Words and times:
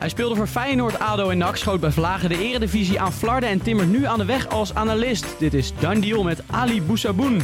Hij 0.00 0.08
speelde 0.08 0.34
voor 0.34 0.46
Feyenoord, 0.46 0.98
ADO 0.98 1.28
en 1.28 1.38
NAC, 1.38 1.56
schoot 1.56 1.80
bij 1.80 1.90
Vlagen 1.90 2.28
de 2.28 2.38
eredivisie 2.38 3.00
aan 3.00 3.12
Flarden 3.12 3.48
en 3.48 3.62
timmert 3.62 3.88
nu 3.88 4.06
aan 4.06 4.18
de 4.18 4.24
weg 4.24 4.48
als 4.48 4.74
analist. 4.74 5.26
Dit 5.38 5.54
is 5.54 5.72
Dan 5.78 6.00
Deal 6.00 6.22
met 6.22 6.42
Ali 6.50 6.82
Boussaboun. 6.82 7.42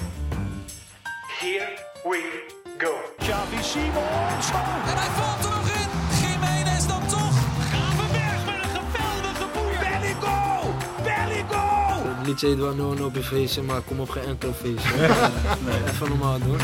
Here 1.39 1.69
we 2.03 2.43
go. 2.79 2.93
Xavi 3.19 3.63
Simons. 3.63 4.51
En 4.87 4.97
hij 4.97 5.11
valt 5.17 5.45
er 5.45 5.51
nog 5.51 5.69
in. 5.69 5.89
Jiménez 6.21 6.87
dan 6.87 7.07
toch. 7.07 7.39
Gravenberg 7.71 8.45
met 8.47 8.75
een 8.75 8.87
geweldige 8.93 9.47
liedje 12.27 12.47
heet 12.47 12.59
wel 12.59 12.75
no 12.75 12.95
no 12.95 13.07
op 13.07 13.15
je 13.15 13.23
feestje, 13.23 13.63
maar 13.63 13.81
kom 13.81 14.01
op 14.01 14.09
geen 14.09 14.25
enkel 14.25 14.53
feestje. 14.53 14.97
nee, 15.67 15.83
even 15.91 16.09
normaal 16.09 16.39
doen. 16.39 16.59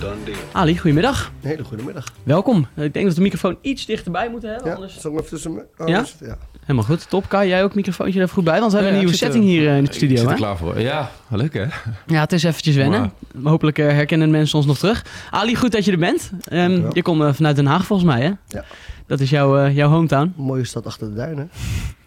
Done 0.00 0.24
deal? 0.24 0.36
Ali, 0.52 0.78
goedemiddag. 0.78 1.32
Een 1.42 1.48
hele 1.48 1.64
goede 1.64 1.82
middag. 1.82 2.04
Welkom. 2.22 2.66
Ik 2.74 2.92
denk 2.92 3.06
dat 3.06 3.14
de 3.14 3.20
microfoon 3.20 3.58
iets 3.60 3.86
dichterbij 3.86 4.30
moeten 4.30 4.48
hebben, 4.50 4.68
Ja, 4.68 4.74
anders... 4.74 5.00
zal 5.00 5.10
ik 5.12 5.16
even 5.18 5.30
tussen 5.30 5.54
me? 5.54 5.64
Oh, 5.78 5.88
Ja? 5.88 6.00
is 6.00 6.16
ja. 6.20 6.38
Helemaal 6.60 6.84
goed. 6.84 7.10
Top. 7.10 7.28
Kai, 7.28 7.48
jij 7.48 7.62
ook 7.64 7.74
microfoontje 7.74 8.16
er 8.18 8.22
even 8.24 8.34
goed 8.34 8.44
bij, 8.44 8.60
want 8.60 8.72
we 8.72 8.78
hebben 8.78 8.96
Ja, 8.96 9.00
een 9.02 9.08
ik 9.08 9.16
nieuwe 9.18 9.26
er- 9.26 9.32
setting 9.32 9.44
hier 9.60 9.68
eh, 9.70 9.76
in 9.76 9.84
de 9.84 9.88
Ik 9.90 9.96
studio. 9.96 10.16
zit 10.16 10.28
er 10.28 10.34
klaar 10.34 10.56
voor. 10.56 10.80
Ja, 10.80 11.10
leuk 11.28 11.54
hè? 11.54 11.64
Ja, 12.06 12.20
het 12.20 12.32
is 12.32 12.42
eventjes 12.42 12.76
wennen. 12.76 13.12
Hopelijk 13.42 13.78
eh, 13.78 13.86
herkennen 13.86 14.30
mensen 14.30 14.56
ons 14.58 14.66
nog 14.66 14.78
terug. 14.78 15.04
Ali, 15.30 15.56
goed 15.56 15.72
dat 15.72 15.84
je 15.84 15.92
er 15.92 15.98
bent. 15.98 16.30
Ehm, 16.44 16.84
je 16.92 17.02
komt 17.02 17.22
eh, 17.22 17.32
vanuit 17.32 17.56
Den 17.56 17.66
Haag 17.66 17.86
volgens 17.86 18.08
mij, 18.08 18.20
hè? 18.22 18.30
Ja. 18.48 18.64
Dat 19.06 19.20
is 19.20 19.30
jouw, 19.30 19.58
eh, 19.58 19.74
jouw 19.76 19.88
hometown. 19.88 20.32
Mooie 20.36 20.64
stad 20.64 20.86
achter 20.86 21.08
de 21.08 21.14
duinen. 21.14 21.50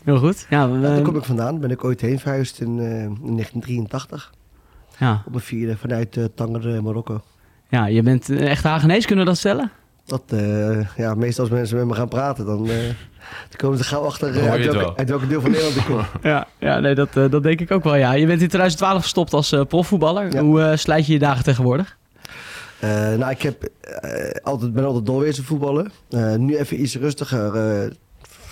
Heel 0.04 0.18
goed. 0.20 0.46
Ja, 0.50 0.70
we- 0.70 0.76
Ja, 0.76 0.82
daar 0.82 1.02
kom 1.02 1.16
ik 1.16 1.24
vandaan. 1.24 1.60
Ben 1.60 1.72
ik 1.72 1.84
ooit 1.84 2.02
heen 2.02 2.20
verhuisd 2.20 2.60
in, 2.60 2.80
eh, 2.80 2.86
in 3.04 3.36
1983. 3.36 4.34
ja. 4.98 5.24
Op 5.26 5.32
mijn 5.32 5.44
vierde 5.44 5.78
vanuit 5.78 6.16
uh, 6.16 6.26
Tanger, 6.36 6.84
Marokko. 6.84 7.22
Ja, 7.70 7.86
je 7.86 8.02
bent 8.04 8.30
eh, 8.30 8.50
echt 8.52 8.64
Hagenees, 8.64 9.06
kunnen 9.06 9.26
we 9.26 9.30
dat 9.32 9.40
stellen? 9.40 9.72
Dat, 10.06 10.22
eh, 10.28 10.96
ja, 10.98 11.16
meestal 11.16 11.44
als 11.44 11.54
mensen 11.54 11.78
met 11.78 11.86
me 11.86 11.94
gaan 11.94 12.08
praten, 12.08 12.46
dan, 12.46 12.70
eh, 12.70 12.76
dan 13.50 13.58
komen 13.58 13.78
ze 13.78 13.84
gauw 13.84 14.02
achter 14.06 14.30
eh, 14.36 14.42
hoor 14.42 14.50
uit, 14.50 14.64
welke, 14.64 14.80
wel. 14.80 14.98
uit 14.98 15.10
welke 15.10 15.28
deel 15.28 15.42
van 15.42 15.52
Nederland 15.52 15.76
ik 15.78 15.86
kom. 15.86 16.02
Ja, 16.32 16.48
ja 16.60 16.80
nee, 16.80 16.96
dat, 16.96 17.18
eh, 17.18 17.30
dat 17.30 17.44
denk 17.44 17.60
ik 17.62 17.72
ook 17.72 17.84
wel, 17.84 17.96
ja. 17.96 18.12
Je 18.12 18.26
bent 18.26 18.42
in 18.42 18.48
2012 18.48 19.02
gestopt 19.02 19.34
als 19.34 19.56
profvoetballer. 19.68 20.34
Ja. 20.34 20.42
Hoe 20.42 20.62
eh, 20.62 20.78
slijt 20.78 21.06
je 21.06 21.14
je 21.14 21.20
dagen 21.20 21.44
tegenwoordig? 21.44 21.98
Eh, 22.80 22.90
nou, 22.90 23.30
ik 23.32 23.42
heb, 23.42 23.64
eh, 23.82 24.30
altijd, 24.44 24.74
ben 24.74 24.86
altijd 24.86 25.06
doorwezen 25.06 25.44
voetballen. 25.44 25.92
Eh, 26.10 26.36
nu 26.36 26.58
even 26.58 26.82
iets 26.82 26.96
rustiger. 26.96 27.56
eh, 27.56 27.90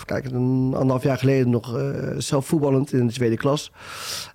kijken, 0.04 0.34
een 0.34 0.72
anderhalf 0.74 1.02
jaar 1.02 1.18
geleden 1.18 1.50
nog 1.50 1.76
eh, 1.78 1.84
zelf 2.18 2.46
voetballend 2.46 2.92
in 2.92 3.06
de 3.06 3.12
tweede 3.12 3.36
klas. 3.36 3.72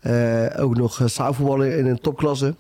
Eh, 0.02 0.46
ook 0.58 0.78
nog 0.78 1.00
uh, 1.00 1.08
zaalvoetballen 1.08 1.78
in 1.78 1.86
een 1.86 2.00
topklasse. 2.00 2.56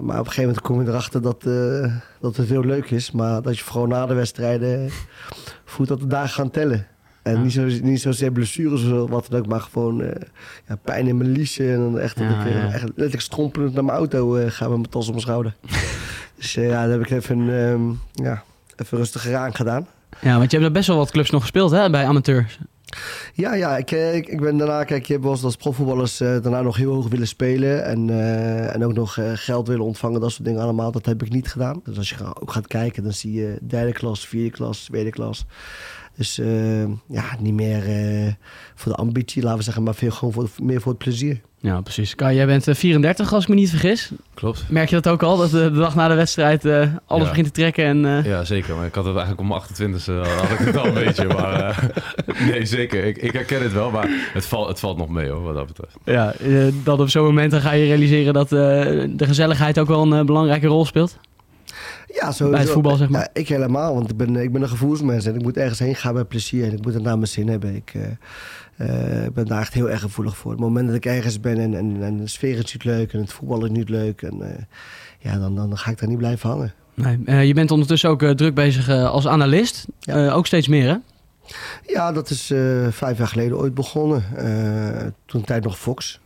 Maar 0.00 0.18
op 0.20 0.26
een 0.26 0.32
gegeven 0.32 0.42
moment 0.42 0.60
kom 0.60 0.82
je 0.82 0.88
erachter 0.88 1.22
dat, 1.22 1.44
eh, 1.46 1.92
dat 2.20 2.36
het 2.36 2.46
veel 2.46 2.64
leuk 2.64 2.90
is. 2.90 3.10
Maar 3.10 3.42
dat 3.42 3.58
je 3.58 3.64
vooral 3.64 3.86
na 3.86 4.06
de 4.06 4.14
wedstrijden 4.14 4.90
voelt 5.64 5.88
dat 5.88 6.00
de 6.00 6.06
dagen 6.06 6.28
gaan 6.34 6.50
tellen. 6.50 6.86
En 7.22 7.32
Ja. 7.34 7.40
niet, 7.42 7.52
zo, 7.52 7.62
niet 7.82 8.00
zozeer 8.00 8.32
blessures 8.32 8.84
of 8.84 9.10
wat 9.10 9.26
dan 9.28 9.38
ook, 9.40 9.46
maar 9.46 9.60
gewoon 9.60 10.02
eh, 10.02 10.20
ja, 10.68 10.76
pijn 10.76 11.06
in 11.06 11.16
mijn 11.16 11.30
liesje. 11.30 11.72
En 11.72 11.78
dan 11.78 11.98
echt, 11.98 12.18
dat 12.18 12.30
ik 12.30 12.44
eh, 12.44 12.74
echt 12.74 12.82
letterlijk 12.84 13.20
strompelend 13.20 13.74
naar 13.74 13.84
mijn 13.84 13.96
auto 13.98 14.36
eh, 14.36 14.50
ga 14.50 14.68
met 14.68 14.76
mijn 14.78 14.88
tas 14.90 15.04
op 15.04 15.10
mijn 15.10 15.20
schouder. 15.26 15.54
Dus 16.36 16.54
ja, 16.54 16.68
daar 16.68 16.90
heb 16.90 17.00
ik 17.00 17.10
even, 17.10 17.38
ehm, 17.68 17.82
ja, 18.24 18.42
even 18.76 18.98
rustiger 18.98 19.36
aan 19.36 19.54
gedaan. 19.54 19.86
Ja, 20.20 20.38
want 20.38 20.50
je 20.50 20.56
hebt 20.56 20.68
er 20.68 20.74
best 20.74 20.88
wel 20.88 20.96
wat 20.96 21.10
clubs 21.10 21.30
nog 21.30 21.40
gespeeld, 21.40 21.70
hè, 21.70 21.90
bij 21.90 22.06
amateurs. 22.06 22.58
Ja, 23.34 23.54
ja 23.54 23.76
ik, 23.76 23.90
eh, 23.90 24.14
ik, 24.14 24.28
ik 24.28 24.40
ben 24.40 24.56
daarna, 24.56 24.84
kijk, 24.84 25.06
je 25.06 25.12
hebt 25.12 25.26
als 25.26 25.56
profvoetballers 25.56 26.20
eh, 26.20 26.28
daarna 26.28 26.62
nog 26.62 26.76
heel 26.76 26.92
hoog 26.92 27.08
willen 27.08 27.26
spelen. 27.26 27.84
En, 27.84 28.10
eh, 28.10 28.74
en 28.74 28.84
ook 28.84 28.92
nog 28.92 29.18
geld 29.34 29.68
willen 29.68 29.84
ontvangen, 29.84 30.20
dat 30.20 30.30
soort 30.30 30.44
dingen 30.44 30.62
allemaal. 30.62 30.92
Dat 30.92 31.06
heb 31.06 31.22
ik 31.22 31.30
niet 31.30 31.48
gedaan. 31.48 31.80
Dus 31.84 31.96
als 31.96 32.08
je 32.08 32.40
ook 32.40 32.52
gaat 32.52 32.66
kijken, 32.66 33.02
dan 33.02 33.12
zie 33.12 33.32
je 33.32 33.58
derde 33.62 33.92
klas, 33.92 34.26
vierde 34.26 34.50
klas, 34.50 34.84
tweede 34.84 35.10
klas. 35.10 35.46
Dus 36.16 36.36
ja, 37.08 37.36
niet 37.38 37.54
meer 37.54 37.82
voor 38.74 38.92
de 38.92 38.98
ambitie, 38.98 39.42
laten 39.42 39.58
we 39.58 39.64
zeggen, 39.64 39.82
maar 39.82 39.94
veel 39.94 40.10
gewoon 40.10 40.32
voor, 40.32 40.48
meer 40.62 40.80
voor 40.80 40.92
het 40.92 41.00
plezier. 41.00 41.40
Ja, 41.64 41.80
precies. 41.80 42.14
Kai, 42.14 42.36
jij 42.36 42.46
bent 42.46 42.68
eh, 42.68 42.74
34 42.74 43.32
als 43.32 43.42
ik 43.42 43.48
me 43.48 43.54
niet 43.54 43.70
vergis. 43.70 44.10
Klopt. 44.34 44.64
Merk 44.68 44.88
je 44.88 44.94
dat 45.00 45.08
ook 45.12 45.22
al, 45.22 45.36
dat 45.36 45.46
eh, 45.46 45.52
de 45.52 45.70
dag 45.70 45.94
na 45.94 46.08
de 46.08 46.14
wedstrijd 46.14 46.64
eh, 46.64 46.78
alles 47.06 47.22
Ja. 47.24 47.28
begint 47.28 47.46
te 47.46 47.52
trekken? 47.52 47.84
En, 47.84 48.04
eh, 48.18 48.24
Ja, 48.24 48.44
zeker. 48.44 48.76
Maar 48.76 48.86
ik 48.86 48.94
had 48.94 49.04
het 49.04 49.16
eigenlijk 49.16 49.40
om 49.40 49.48
mijn 49.48 49.60
28e 49.60 50.28
had 50.40 50.50
ik 50.50 50.58
het 50.66 50.76
al 50.76 50.86
een 50.86 50.94
beetje. 50.94 51.26
Maar 51.26 51.60
eh, 51.62 51.78
nee, 52.50 52.64
zeker. 52.66 53.04
Ik, 53.04 53.16
ik 53.16 53.32
herken 53.32 53.62
het 53.62 53.72
wel, 53.72 53.90
maar 53.90 54.08
het, 54.32 54.46
valt 54.46 54.68
het 54.68 54.80
valt 54.80 54.96
nog 54.98 55.08
mee 55.08 55.28
hoor, 55.28 55.42
wat 55.42 55.54
dat 55.54 55.66
betreft. 55.66 55.96
Ja, 56.04 56.32
eh, 56.32 56.66
dat 56.84 57.00
op 57.00 57.08
zo'n 57.08 57.24
moment 57.24 57.50
dan 57.50 57.60
ga 57.60 57.72
je 57.72 57.84
realiseren 57.86 58.32
dat 58.34 58.52
eh, 58.52 58.58
de 59.08 59.24
gezelligheid 59.26 59.78
ook 59.78 59.88
wel 59.88 60.02
een 60.02 60.12
eh, 60.12 60.24
belangrijke 60.24 60.66
rol 60.66 60.84
speelt. 60.84 61.18
Ja, 62.14 62.32
sowieso. 62.32 62.50
Bij 62.50 62.60
het 62.60 62.70
voetbal, 62.70 62.96
zeg 62.96 63.08
maar. 63.08 63.20
Ja, 63.20 63.28
ik 63.32 63.48
helemaal, 63.48 63.94
want 63.94 64.10
ik 64.10 64.16
ben, 64.16 64.36
ik 64.36 64.52
ben 64.52 64.62
een 64.62 64.68
gevoelsmens 64.68 65.26
en 65.26 65.34
ik 65.34 65.42
moet 65.42 65.56
ergens 65.56 65.78
heen 65.78 65.94
gaan 65.94 66.14
met 66.14 66.28
plezier 66.28 66.64
en 66.64 66.72
ik 66.72 66.84
moet 66.84 66.94
het 66.94 67.02
naar 67.02 67.16
mijn 67.16 67.28
zin 67.28 67.48
hebben. 67.48 67.74
Ik 67.74 67.94
eh, 67.94 69.24
eh, 69.24 69.32
ben 69.32 69.46
daar 69.46 69.60
echt 69.60 69.74
heel 69.74 69.90
erg 69.90 70.00
gevoelig 70.00 70.36
voor. 70.36 70.50
Het 70.50 70.60
moment 70.60 70.86
dat 70.86 70.96
ik 70.96 71.06
ergens 71.06 71.40
ben 71.40 71.58
en, 71.58 71.74
en, 71.74 72.02
en 72.02 72.16
de 72.16 72.28
sfeer 72.28 72.58
is 72.58 72.72
niet 72.72 72.84
leuk 72.84 73.12
en 73.12 73.20
het 73.20 73.32
voetbal 73.32 73.64
is 73.64 73.70
niet 73.70 73.88
leuk, 73.88 74.22
en, 74.22 74.42
eh, 74.42 74.62
ja, 75.18 75.38
dan, 75.38 75.54
dan 75.54 75.78
ga 75.78 75.90
ik 75.90 75.98
daar 75.98 76.08
niet 76.08 76.18
blijven 76.18 76.48
hangen. 76.48 76.72
Nee, 76.94 77.46
je 77.46 77.54
bent 77.54 77.70
ondertussen 77.70 78.10
ook 78.10 78.22
druk 78.22 78.54
bezig 78.54 78.88
als 78.88 79.26
analist. 79.26 79.86
Ja. 80.00 80.30
Ook 80.30 80.46
steeds 80.46 80.68
meer, 80.68 80.88
hè? 80.88 80.96
Ja, 81.92 82.12
dat 82.12 82.30
is 82.30 82.46
vijf 82.90 83.18
jaar 83.18 83.28
geleden 83.28 83.58
ooit 83.58 83.74
begonnen. 83.74 84.24
Toen 85.26 85.44
tijd 85.44 85.64
nog 85.64 85.78
Fox. 85.78 86.20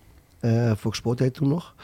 Fox 0.78 0.98
Sport 0.98 1.18
heet 1.18 1.34
toen 1.34 1.48
nog. 1.48 1.74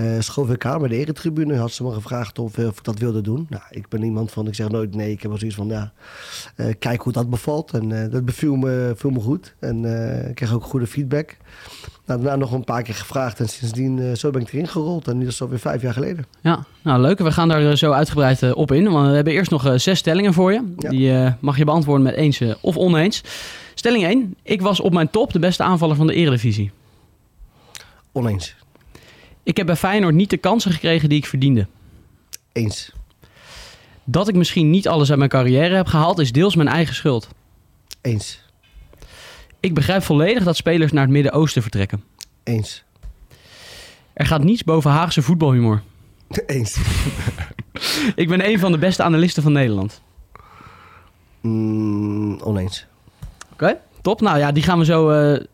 Eh 0.00 0.06
schoof 0.18 0.50
ik 0.50 0.66
aan 0.66 0.78
bij 0.78 0.88
de 0.88 0.96
eretribune. 0.96 1.56
Had 1.56 1.72
ze 1.72 1.82
me 1.82 1.92
gevraagd 1.92 2.38
of, 2.38 2.58
eh, 2.58 2.66
of 2.66 2.78
ik 2.78 2.84
dat 2.84 2.98
wilde 2.98 3.20
doen. 3.20 3.46
Nou, 3.48 3.62
ik 3.70 3.88
ben 3.88 4.02
iemand 4.02 4.30
van, 4.30 4.46
ik 4.46 4.54
zeg 4.54 4.68
nooit 4.68 4.94
nee. 4.94 5.10
Ik 5.10 5.20
heb 5.20 5.30
wel 5.30 5.38
zoiets 5.38 5.56
van, 5.56 5.68
ja, 5.68 5.92
eh, 6.56 6.66
kijk 6.78 7.02
hoe 7.02 7.12
dat 7.12 7.30
bevalt. 7.30 7.70
En 7.70 8.02
eh, 8.02 8.10
dat 8.10 8.24
beviel 8.24 8.56
me, 8.56 8.92
viel 8.96 9.10
me 9.10 9.20
goed. 9.20 9.54
En 9.58 9.84
ik 10.28 10.34
kreeg 10.34 10.52
ook 10.54 10.64
goede 10.64 10.86
feedback. 10.86 11.36
Nou, 12.06 12.20
daarna 12.22 12.36
nog 12.36 12.52
een 12.52 12.64
paar 12.64 12.82
keer 12.82 12.94
gevraagd. 12.94 13.40
En 13.40 13.48
sindsdien, 13.48 14.16
zo 14.16 14.30
ben 14.30 14.40
ik 14.40 14.52
erin 14.52 14.68
gerold. 14.68 15.08
En 15.08 15.18
dat 15.20 15.28
is 15.28 15.42
alweer 15.42 15.58
vijf 15.58 15.82
jaar 15.82 15.92
geleden. 15.92 16.26
Ja, 16.40 16.64
nou 16.82 17.00
leuk. 17.00 17.18
We 17.18 17.32
gaan 17.32 17.48
daar 17.48 17.76
zo 17.76 17.92
uitgebreid 17.92 18.52
op 18.52 18.72
in. 18.72 18.90
Want 18.90 19.08
we 19.08 19.14
hebben 19.14 19.32
eerst 19.32 19.50
nog 19.50 19.72
zes 19.80 19.98
stellingen 19.98 20.32
voor 20.32 20.52
je. 20.52 20.74
Ja. 20.76 20.90
Die 20.90 21.34
mag 21.40 21.58
je 21.58 21.64
beantwoorden 21.64 22.04
met 22.04 22.14
eens 22.14 22.42
of 22.60 22.76
oneens. 22.76 23.22
Stelling 23.74 24.04
1. 24.04 24.34
Ik 24.42 24.62
was 24.62 24.80
op 24.80 24.92
mijn 24.92 25.10
top 25.10 25.32
de 25.32 25.38
beste 25.38 25.62
aanvaller 25.62 25.96
van 25.96 26.06
de 26.06 26.14
Eredivisie. 26.14 26.70
Oneens. 28.12 28.54
Ik 29.50 29.56
heb 29.56 29.66
bij 29.66 29.76
Feyenoord 29.76 30.14
niet 30.14 30.30
de 30.30 30.36
kansen 30.36 30.72
gekregen 30.72 31.08
die 31.08 31.18
ik 31.18 31.26
verdiende. 31.26 31.66
Eens. 32.52 32.92
Dat 34.04 34.28
ik 34.28 34.34
misschien 34.34 34.70
niet 34.70 34.88
alles 34.88 35.08
uit 35.08 35.18
mijn 35.18 35.30
carrière 35.30 35.74
heb 35.74 35.86
gehaald 35.86 36.18
is 36.18 36.32
deels 36.32 36.54
mijn 36.54 36.68
eigen 36.68 36.94
schuld. 36.94 37.28
Eens. 38.00 38.42
Ik 39.60 39.74
begrijp 39.74 40.02
volledig 40.02 40.44
dat 40.44 40.56
spelers 40.56 40.92
naar 40.92 41.02
het 41.02 41.12
Midden-Oosten 41.12 41.62
vertrekken. 41.62 42.04
Eens. 42.42 42.84
Er 44.12 44.26
gaat 44.26 44.44
niets 44.44 44.64
boven 44.64 44.90
Haagse 44.90 45.22
voetbalhumor. 45.22 45.82
Eens. 46.46 46.76
Ik 48.14 48.28
ben 48.28 48.48
een 48.48 48.58
van 48.58 48.72
de 48.72 48.78
beste 48.78 49.02
analisten 49.02 49.42
van 49.42 49.52
Nederland. 49.52 50.02
Mm, 51.40 52.40
oneens. 52.40 52.86
Oké, 53.52 53.78
top. 54.00 54.20
Nou 54.20 54.38
ja, 54.38 54.52
die 54.52 54.62
gaan 54.62 54.78
we 54.78 54.84
zo 54.84 55.10
eh 55.10 55.44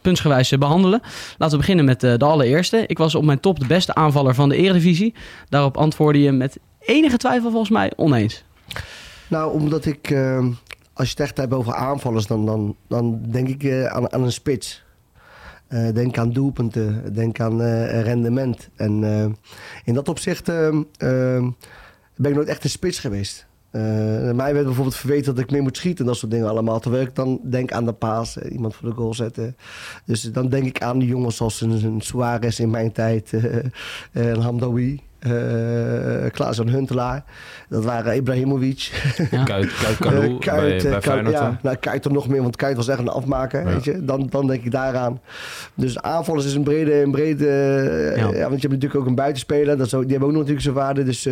puntsgewijs 0.00 0.52
eh, 0.52 0.58
behandelen. 0.58 1.00
Laten 1.38 1.54
we 1.56 1.60
beginnen 1.60 1.84
met 1.84 2.02
eh, 2.02 2.16
de 2.16 2.24
allereerste. 2.24 2.84
Ik 2.86 2.98
was 2.98 3.14
op 3.14 3.24
mijn 3.24 3.40
top 3.40 3.60
de 3.60 3.66
beste 3.66 3.94
aanvaller 3.94 4.34
van 4.34 4.48
de 4.48 4.56
Eredivisie. 4.56 5.14
Daarop 5.48 5.76
antwoordde 5.76 6.22
je 6.22 6.32
met 6.32 6.58
enige 6.80 7.16
twijfel 7.16 7.50
volgens 7.50 7.70
mij 7.70 7.92
oneens. 7.96 8.44
Nou, 9.28 9.52
omdat 9.52 9.84
ik, 9.84 10.10
eh, 10.10 10.38
als 10.92 11.06
je 11.06 11.12
het 11.12 11.20
echt 11.20 11.36
hebt 11.36 11.52
over 11.52 11.74
aanvallers, 11.74 12.26
dan, 12.26 12.46
dan, 12.46 12.76
dan 12.88 13.20
denk 13.28 13.48
ik 13.48 13.62
eh, 13.64 13.84
aan, 13.86 14.12
aan 14.12 14.22
een 14.22 14.32
spits. 14.32 14.82
Eh, 15.68 15.88
denk 15.94 16.18
aan 16.18 16.30
doelpunten, 16.30 17.14
denk 17.14 17.40
aan 17.40 17.62
eh, 17.62 18.02
rendement. 18.02 18.68
En 18.76 19.04
eh, 19.04 19.26
in 19.84 19.94
dat 19.94 20.08
opzicht 20.08 20.48
eh, 20.48 20.66
eh, 20.68 21.44
ben 22.16 22.30
ik 22.30 22.34
nooit 22.34 22.48
echt 22.48 22.64
een 22.64 22.70
spits 22.70 22.98
geweest. 22.98 23.46
Eh, 23.74 24.32
mij 24.32 24.52
werd 24.52 24.64
bijvoorbeeld 24.64 24.96
verweten 24.96 25.34
dat 25.34 25.44
ik 25.44 25.50
meer 25.50 25.62
moet 25.62 25.76
schieten 25.76 26.00
en 26.00 26.10
dat 26.10 26.16
soort 26.16 26.32
dingen 26.32 26.48
allemaal. 26.48 26.80
Terwijl 26.80 27.06
ik 27.06 27.14
dan 27.14 27.40
denk 27.42 27.72
aan 27.72 27.84
de 27.84 27.92
paas, 27.92 28.38
eh, 28.38 28.52
iemand 28.52 28.74
voor 28.74 28.88
de 28.88 28.94
goal 28.94 29.14
zetten. 29.14 29.56
Dus 30.04 30.22
dan 30.22 30.48
denk 30.48 30.64
ik 30.64 30.82
aan 30.82 30.98
de 30.98 31.06
jongens 31.06 31.36
zoals 31.36 31.60
een, 31.60 32.00
Suarez 32.00 32.58
in 32.58 32.70
mijn 32.70 32.92
tijd, 32.92 33.32
eh, 33.32 33.54
een 34.12 34.40
Hamdawi, 34.40 35.00
eh 35.24 36.30
Klaas-Jan 36.30 36.68
Huntelaar. 36.68 37.24
Dat 37.68 37.84
waren 37.84 38.16
Ibrahimovic. 38.16 38.90
Ja. 39.30 39.42
Kuit, 39.42 39.72
Kuit 40.00 40.22
Eh, 40.22 40.38
Kuit, 40.38 40.60
bij, 40.60 40.76
eh, 40.76 40.82
bij 40.82 40.90
Kuit, 40.90 41.04
Feyenoord. 41.04 41.34
ja, 41.34 41.40
dan. 41.40 41.58
nou, 41.62 41.76
Kuit 41.76 42.04
er 42.04 42.12
nog 42.12 42.28
meer, 42.28 42.42
want 42.42 42.56
Kuit 42.56 42.76
was 42.76 42.88
echt 42.88 42.98
een 42.98 43.08
afmaker. 43.08 43.60
Ja. 43.60 43.66
Weet 43.66 43.84
je? 43.84 44.04
Dan, 44.04 44.26
dan 44.30 44.46
denk 44.46 44.64
ik 44.64 44.70
daaraan. 44.70 45.20
Dus 45.74 46.00
aanvallers 46.00 46.46
is 46.46 46.54
een 46.54 46.62
brede... 46.62 47.02
Een 47.02 47.10
brede 47.10 47.46
Ja. 48.16 48.22
ja. 48.22 48.24
want 48.24 48.34
je 48.34 48.40
hebt 48.40 48.62
natuurlijk 48.62 48.94
ook 48.94 49.06
een 49.06 49.14
buitenspeler. 49.14 49.76
Dat 49.76 49.94
ook, 49.94 50.02
die 50.02 50.10
hebben 50.10 50.28
ook 50.28 50.34
nog 50.34 50.46
natuurlijk 50.46 50.60
zijn 50.60 50.74
waarde. 50.74 51.02
Dus 51.02 51.28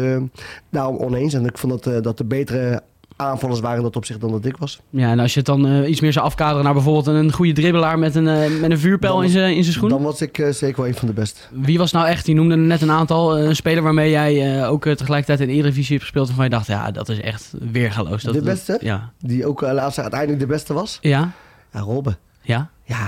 daarom 0.70 0.96
oneens. 0.96 1.34
En 1.34 1.44
ik 1.44 1.58
vond 1.58 1.84
dat, 1.84 2.02
dat 2.04 2.18
de 2.18 2.24
betere 2.24 2.82
aanvallers 3.22 3.60
waren 3.60 3.82
dat 3.82 3.96
opzicht 3.96 4.20
dan 4.20 4.30
dat 4.30 4.44
ik 4.44 4.56
was. 4.56 4.80
Ja, 4.90 5.10
en 5.10 5.18
als 5.18 5.32
je 5.32 5.38
het 5.38 5.46
dan 5.48 5.66
eh, 5.66 5.88
iets 5.90 6.00
meer 6.00 6.12
zou 6.12 6.24
afkaderen 6.26 6.64
naar 6.64 6.72
bijvoorbeeld 6.72 7.06
een 7.06 7.32
goede 7.32 7.52
dribbelaar 7.52 7.98
met 7.98 8.14
een, 8.14 8.28
eh, 8.28 8.60
met 8.60 8.70
een 8.70 8.78
vuurpijl 8.78 9.14
Dan- 9.14 9.24
in 9.24 9.30
zijn 9.30 9.56
in 9.56 9.62
zijn 9.62 9.74
schoen. 9.74 9.88
Dan 9.88 10.02
was 10.02 10.20
ik 10.20 10.38
eh, 10.38 10.50
zeker 10.52 10.76
wel 10.76 10.86
een 10.86 10.94
van 10.94 11.08
de 11.08 11.14
beste. 11.14 11.40
Wie 11.50 11.78
was 11.78 11.92
nou 11.92 12.06
echt, 12.06 12.24
die 12.24 12.34
noemde 12.34 12.56
net 12.56 12.82
een 12.82 12.90
aantal, 12.90 13.38
een 13.38 13.56
speler 13.56 13.82
waarmee 13.82 14.10
jij 14.10 14.66
ook 14.68 14.82
tegelijkertijd 14.84 15.40
in 15.40 15.46
de 15.46 15.52
Eredivisie 15.52 15.90
hebt 15.92 16.02
gespeeld. 16.02 16.26
Waarvan 16.26 16.44
je 16.44 16.50
dacht, 16.50 16.66
ja, 16.66 16.90
dat 16.90 17.08
is 17.08 17.20
echt 17.20 17.52
weergaloos. 17.72 18.22
Dat, 18.22 18.34
De 18.34 18.42
beste? 18.42 18.78
Ja. 18.80 19.10
Die 19.18 19.46
ook 19.46 19.60
laatst 19.60 19.98
uiteindelijk 19.98 20.40
de 20.40 20.46
beste 20.46 20.72
was. 20.74 20.98
Ja? 21.00 21.30
Ja, 21.72 21.80
Robben. 21.80 22.16
Ja? 22.40 22.70
Ja, 22.84 23.06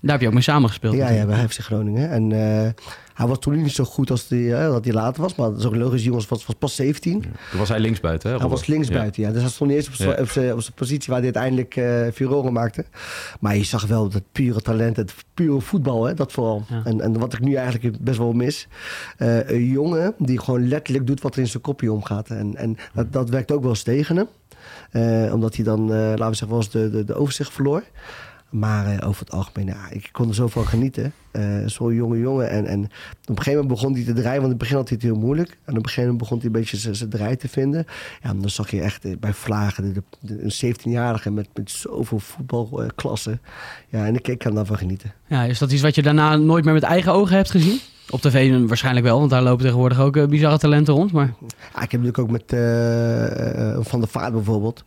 Daar 0.00 0.12
heb 0.12 0.20
je 0.20 0.26
ook 0.26 0.32
mee 0.34 0.42
samengespeeld. 0.42 0.94
ja, 0.94 1.08
ja 1.10 1.26
bij 1.26 1.48
FC 1.48 1.58
Groningen. 1.58 2.10
En 2.10 2.32
eh, 2.32 2.70
hij 3.14 3.26
was 3.26 3.38
toen 3.38 3.62
niet 3.62 3.72
zo 3.72 3.84
goed 3.84 4.10
als 4.10 4.28
die, 4.28 4.54
eh, 4.54 4.68
dat 4.70 4.84
hij 4.84 4.94
later 4.94 5.22
was. 5.22 5.34
Maar 5.34 5.50
dat 5.50 5.58
is 5.58 5.64
ook 5.66 5.74
logisch, 5.76 5.98
die 6.00 6.08
jongens 6.08 6.26
was, 6.28 6.46
was 6.46 6.56
pas 6.58 6.74
17. 6.74 7.20
Toen 7.50 7.58
was 7.58 7.68
hij 7.68 7.80
linksbuiten, 7.80 8.30
hè? 8.30 8.36
Hij 8.38 8.48
was 8.48 8.66
linksbuiten, 8.66 9.22
ja. 9.22 9.30
Dus 9.30 9.40
hij 9.42 9.50
stond 9.50 9.70
niet 9.70 9.78
eens 9.78 9.88
op 9.88 9.94
zijn- 9.94 10.10
Ja. 10.44 10.52
op 10.52 10.60
zijn 10.62 10.74
positie 10.74 11.06
waar 11.12 11.22
hij 11.22 11.32
uiteindelijk 11.34 11.76
eh 11.76 12.12
furoren 12.14 12.52
maakte. 12.52 12.84
Maar 13.40 13.56
je 13.56 13.64
zag 13.64 13.86
wel 13.86 14.08
dat 14.08 14.22
pure 14.32 14.62
talent, 14.62 14.96
het 14.96 15.14
pure 15.34 15.60
voetbal, 15.60 16.04
hè, 16.04 16.14
dat 16.14 16.32
vooral. 16.32 16.64
Ja. 16.68 16.80
En, 16.84 17.00
en 17.00 17.18
wat 17.18 17.32
ik 17.32 17.40
nu 17.40 17.54
eigenlijk 17.54 18.00
best 18.00 18.18
wel 18.18 18.32
mis. 18.32 18.68
eh, 19.16 19.48
een 19.48 19.64
jongen 19.64 20.14
die 20.18 20.40
gewoon 20.40 20.68
letterlijk 20.68 21.06
doet 21.06 21.20
wat 21.20 21.34
er 21.34 21.40
in 21.40 21.46
zijn 21.46 21.62
kopje 21.62 21.92
omgaat. 21.92 22.28
En, 22.28 22.56
en 22.56 22.76
dat, 22.94 23.12
dat 23.12 23.28
werkt 23.30 23.52
ook 23.52 23.60
wel 23.60 23.70
eens 23.70 23.82
tegen 23.82 24.16
hem. 24.16 24.26
Eh, 24.90 25.32
omdat 25.34 25.54
hij 25.56 25.64
dan, 25.64 25.80
eh, 25.92 25.96
laten 25.98 26.16
we 26.28 26.34
zeggen, 26.34 26.48
wel 26.48 26.56
eens 26.58 26.70
de, 26.70 26.90
de, 26.90 27.04
de 27.04 27.14
overzicht 27.14 27.52
verloor. 27.52 27.82
Maar 28.58 28.86
eh, 28.86 29.08
over 29.08 29.20
het 29.20 29.30
algemeen, 29.34 29.74
ik 29.90 30.08
kon 30.12 30.28
er 30.28 30.34
zo 30.34 30.46
van 30.46 30.66
genieten. 30.66 31.12
Eh, 31.30 31.42
Zo'n 31.66 31.94
jonge 31.94 32.18
jongen. 32.18 32.50
En, 32.50 32.66
en 32.66 32.80
op 32.82 32.88
een 33.28 33.36
gegeven 33.36 33.52
moment 33.52 33.68
begon 33.68 33.92
hij 33.94 34.04
te 34.04 34.12
draaien. 34.12 34.40
Want 34.40 34.42
in 34.42 34.48
het 34.48 34.58
begin 34.58 34.76
had 34.76 34.88
hij 34.88 34.98
het 35.00 35.06
heel 35.06 35.18
moeilijk. 35.20 35.48
En 35.64 35.72
op 35.72 35.76
een 35.76 35.88
gegeven 35.88 36.02
moment 36.02 36.18
begon 36.18 36.36
hij 36.38 36.46
een 36.46 36.52
beetje 36.52 36.76
zijn- 36.94 37.08
draai 37.10 37.36
te 37.36 37.48
vinden. 37.48 37.86
Ja, 38.22 38.28
en 38.28 38.40
dan 38.40 38.50
zag 38.50 38.70
je 38.70 38.80
echt 38.80 39.04
eh, 39.04 39.12
bij 39.20 39.32
Vlagen 39.32 39.92
de- 40.20 40.42
een 40.42 40.74
17-jarige 40.74 41.30
met, 41.30 41.48
met 41.54 41.70
zoveel 41.70 42.18
voetbalklassen. 42.18 43.40
Ja, 43.88 44.06
en 44.06 44.14
ik, 44.14 44.28
ik 44.28 44.38
kan 44.38 44.54
daarvan 44.54 44.78
genieten. 44.78 45.12
Ja, 45.26 45.42
is 45.44 45.58
dat 45.58 45.72
iets 45.72 45.82
wat 45.82 45.94
je 45.94 46.02
daarna 46.02 46.36
nooit 46.36 46.64
meer 46.64 46.74
met 46.74 46.82
eigen 46.82 47.12
ogen 47.12 47.36
hebt 47.36 47.50
gezien? 47.50 47.78
Op 48.10 48.20
tv 48.20 48.66
waarschijnlijk 48.66 49.06
wel, 49.06 49.18
want 49.18 49.30
daar 49.30 49.42
lopen 49.42 49.64
tegenwoordig 49.64 50.00
ook 50.00 50.16
eh, 50.16 50.26
bizarre 50.26 50.58
talenten 50.58 50.94
rond. 50.94 51.12
Maar 51.12 51.34
Ja, 51.74 51.82
ik 51.82 51.90
heb 51.90 52.02
natuurlijk 52.02 52.18
ook 52.18 52.30
met 52.30 52.52
eh, 52.52 53.72
eh, 53.72 53.78
Van 53.80 54.00
der 54.00 54.08
Vaart 54.08 54.32
bijvoorbeeld. 54.32 54.84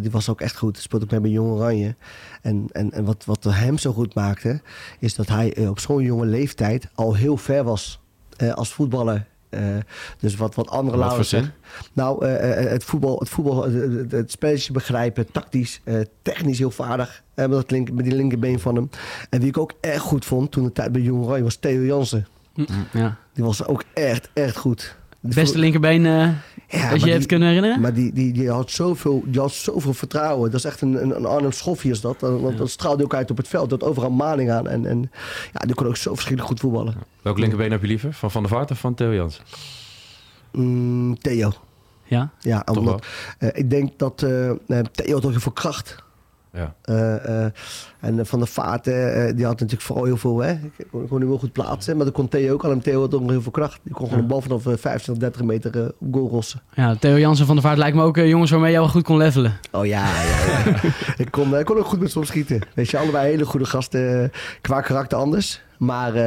Die 0.00 0.10
was 0.10 0.28
ook 0.28 0.40
echt 0.40 0.56
goed. 0.56 0.78
Speelde 0.78 1.04
ook 1.04 1.10
mee 1.10 1.20
bij 1.20 1.30
Jong 1.30 1.50
Oranje. 1.50 1.94
En, 2.42 2.66
en, 2.72 2.92
en 2.92 3.04
wat, 3.04 3.24
wat 3.24 3.44
hem 3.44 3.78
zo 3.78 3.92
goed 3.92 4.14
maakte, 4.14 4.60
is 4.98 5.14
dat 5.14 5.28
hij 5.28 5.66
op 5.68 5.78
zo'n 5.78 6.02
jonge 6.02 6.26
leeftijd 6.26 6.88
al 6.94 7.14
heel 7.14 7.36
ver 7.36 7.64
was 7.64 8.00
als 8.54 8.72
voetballer. 8.72 9.26
Eh, 9.54 9.76
dus 10.18 10.36
wat, 10.36 10.54
wat 10.54 10.70
andere 10.70 10.98
Wat 10.98 11.14
voor 11.14 11.24
zin? 11.24 11.50
Nou, 11.92 12.24
eh, 12.24 12.64
eh, 12.64 12.70
het 12.70 12.84
voetbal, 12.84 13.18
het, 13.18 13.28
voetbal 13.28 13.62
het, 14.08 14.30
spelletje 14.30 14.72
begrijpen, 14.72 15.32
tactisch, 15.32 15.80
eh, 15.84 16.00
technisch 16.22 16.58
heel 16.58 16.70
vaardig. 16.70 17.22
Eh, 17.34 17.44
met, 17.46 17.54
dat 17.54 17.70
link, 17.70 17.90
met 17.90 18.04
die 18.04 18.14
linkerbeen 18.14 18.60
van 18.60 18.74
hem. 18.74 18.90
En 19.30 19.40
wie 19.40 19.48
ik 19.48 19.58
ook 19.58 19.72
echt 19.80 20.00
goed 20.00 20.24
vond 20.24 20.50
toen 20.50 20.64
de 20.64 20.72
tijd 20.72 20.92
bij 20.92 21.00
Jong 21.00 21.24
Oranje 21.24 21.42
was 21.42 21.56
Theo 21.56 21.82
Jansen. 21.82 22.26
ja. 22.92 23.16
Die 23.32 23.44
was 23.44 23.66
ook 23.66 23.84
echt, 23.94 24.28
echt 24.32 24.56
goed. 24.56 24.96
Het 25.26 25.34
beste 25.34 25.58
linkerbeen 25.58 26.06
eh 26.06 26.28
Ja, 26.68 26.84
maar 26.90 26.98
je 26.98 27.10
hebt 27.10 27.26
kunnen 27.26 27.48
herinneren? 27.48 27.80
Maar 27.80 27.94
die, 27.94 28.12
die, 28.12 28.32
die, 28.32 28.50
had 28.50 28.70
zoveel, 28.70 29.22
die 29.26 29.40
had 29.40 29.52
zoveel 29.52 29.94
vertrouwen. 29.94 30.50
Dat 30.50 30.58
is 30.60 30.66
echt 30.66 30.80
een, 30.80 31.02
een, 31.02 31.16
een 31.16 31.24
Arnhem 31.26 31.52
Schoffie 31.52 31.90
is 31.90 32.00
dat. 32.00 32.20
Want 32.20 32.52
Ja. 32.52 32.56
dat 32.58 32.70
straalde 32.70 33.04
ook 33.04 33.14
uit 33.14 33.30
op 33.30 33.36
het 33.36 33.48
veld. 33.48 33.70
Dat 33.70 33.82
overal 33.82 34.10
maling 34.10 34.50
aan. 34.50 34.68
En, 34.68 34.86
en 34.86 35.10
ja, 35.52 35.60
die 35.66 35.74
kon 35.74 35.86
ook 35.86 35.96
zo 35.96 36.10
verschrikkelijk 36.14 36.48
goed 36.48 36.60
voetballen. 36.60 36.94
Welk 37.22 37.38
linkerbeen 37.38 37.70
heb 37.70 37.80
je 37.80 37.86
liever? 37.86 38.12
Van 38.12 38.30
Van 38.30 38.42
der 38.42 38.50
Vaart 38.50 38.70
of 38.70 38.78
van 38.78 38.94
Theo 38.94 39.14
Jans? 39.14 39.42
Mm, 40.52 41.18
Theo. 41.18 41.52
Ja? 42.04 42.30
Ja, 42.40 42.60
Toch 42.62 42.76
omdat, 42.76 43.06
eh, 43.38 43.48
ik 43.52 43.70
denk 43.70 43.98
dat 43.98 44.22
eh, 44.22 44.50
eh, 44.50 44.56
Theo 44.66 45.14
had 45.14 45.24
ook 45.24 45.30
heel 45.30 45.40
veel 45.40 45.52
kracht. 45.52 46.03
Ja. 46.54 46.74
Eh, 46.82 47.44
eh, 47.44 47.50
en 48.00 48.26
Van 48.26 48.38
der 48.38 48.48
Vaart, 48.48 48.86
eh, 48.86 48.94
die 49.36 49.44
had 49.44 49.54
natuurlijk 49.60 49.82
vooral 49.82 50.04
heel 50.04 50.16
veel... 50.16 50.38
Hè, 50.38 50.50
ik 50.52 50.86
kon, 50.90 51.08
kon 51.08 51.18
hem 51.20 51.28
heel 51.28 51.38
goed 51.38 51.52
plaatsen. 51.52 51.96
Maar 51.96 52.04
dat 52.04 52.14
kon 52.14 52.28
Theo 52.28 52.52
ook 52.52 52.64
al. 52.64 52.70
En 52.70 52.80
Theo 52.80 53.00
had 53.00 53.14
ook 53.14 53.20
nog 53.20 53.30
heel 53.30 53.42
veel 53.42 53.50
kracht. 53.50 53.80
Die 53.82 53.92
kon 53.92 54.02
gewoon 54.04 54.16
Ja. 54.18 54.22
een 54.22 54.30
bal 54.30 54.40
vanaf 54.40 54.66
eh, 54.66 54.72
25, 54.76 55.16
30 55.18 55.42
meter 55.42 55.92
op 56.00 56.14
goal 56.14 56.28
rossen. 56.28 56.60
ja, 56.74 56.94
Theo 56.96 57.18
Jansen 57.18 57.46
van 57.46 57.54
der 57.54 57.64
Vaart 57.64 57.78
lijkt 57.78 57.96
me 57.96 58.02
ook 58.02 58.16
jongens 58.16 58.50
waarmee 58.50 58.72
je 58.72 58.78
wel 58.78 58.88
goed 58.88 59.02
kon 59.02 59.16
levelen. 59.16 59.58
Oh 59.72 59.86
ja, 59.86 60.04
ja, 60.22 60.62
ja. 60.64 60.80
ik, 61.24 61.30
kon, 61.30 61.58
ik 61.58 61.64
kon 61.64 61.78
ook 61.78 61.86
goed 61.86 62.00
met 62.00 62.10
ze 62.10 62.18
opschieten. 62.18 62.60
Weet 62.74 62.90
je, 62.90 62.98
allebei 62.98 63.30
hele 63.30 63.44
goede 63.44 63.66
gasten. 63.66 64.30
Qua 64.60 64.80
karakter 64.80 65.18
anders. 65.18 65.62
Maar 65.78 66.14
eh, 66.14 66.22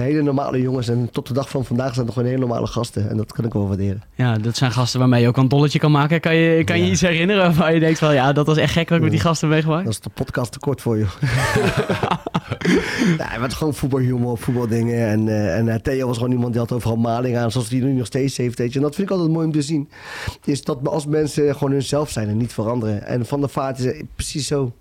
hele 0.00 0.22
normale 0.22 0.60
jongens. 0.60 0.88
En 0.88 1.08
tot 1.12 1.26
de 1.26 1.34
dag 1.34 1.48
van 1.48 1.64
vandaag 1.64 1.94
zijn 1.94 2.04
het 2.06 2.14
gewoon 2.14 2.28
hele 2.28 2.40
normale 2.40 2.66
gasten. 2.66 3.10
En 3.10 3.16
dat 3.16 3.32
kan 3.32 3.44
ik 3.44 3.52
wel 3.52 3.68
waarderen. 3.68 4.02
Ja, 4.14 4.38
dat 4.38 4.56
zijn 4.56 4.72
gasten 4.72 4.98
waarmee 5.00 5.22
je 5.22 5.28
ook 5.28 5.36
een 5.36 5.48
dolletje 5.48 5.78
kan 5.78 5.90
maken. 5.90 6.20
Kan 6.20 6.34
je, 6.34 6.64
kan 6.64 6.78
je 6.78 6.84
Ja. 6.84 6.90
iets 6.90 7.00
herinneren 7.00 7.42
waarvan 7.42 7.74
je 7.74 7.80
denkt 7.80 7.98
van... 7.98 8.14
Ja, 8.14 8.32
dat 8.32 8.46
was 8.46 8.56
echt 8.56 8.72
gek 8.72 8.88
wat 8.88 8.96
ik 8.98 9.02
met 9.04 9.12
die 9.12 9.20
gasten 9.20 9.48
meegemaakt? 9.48 9.84
Dat 9.84 9.92
is 9.92 10.00
de 10.00 10.10
podcast 10.10 10.52
te 10.52 10.58
kort 10.58 10.80
voor 10.80 10.98
je. 10.98 11.06
ja, 13.18 13.28
het 13.28 13.40
was 13.40 13.54
gewoon 13.54 13.74
voetbalhumor, 13.74 14.38
voetbaldingen. 14.38 15.06
En, 15.08 15.28
eh, 15.28 15.56
en 15.58 15.68
eh, 15.68 15.74
Theo 15.74 16.06
was 16.06 16.16
gewoon 16.16 16.32
iemand 16.32 16.52
die 16.52 16.60
had 16.60 16.72
overal 16.72 16.96
maling 16.96 17.36
aan. 17.36 17.50
Zoals 17.50 17.68
hij 17.68 17.80
nu 17.80 17.92
nog 17.92 18.06
steeds 18.06 18.36
heeft. 18.36 18.58
Weet 18.58 18.72
je. 18.72 18.78
En 18.78 18.84
dat 18.84 18.94
vind 18.94 19.06
ik 19.10 19.14
altijd 19.14 19.32
mooi 19.32 19.46
om 19.46 19.52
te 19.52 19.62
zien. 19.62 19.88
Is 20.44 20.64
dat 20.64 20.88
als 20.88 21.06
mensen 21.06 21.54
gewoon 21.54 21.72
hunzelf 21.72 22.10
zijn 22.10 22.28
en 22.28 22.36
niet 22.36 22.52
veranderen. 22.52 23.06
En 23.06 23.26
Van 23.26 23.40
der 23.40 23.48
Vaart 23.48 23.78
is 23.78 24.02
precies 24.14 24.46
zo. 24.46 24.72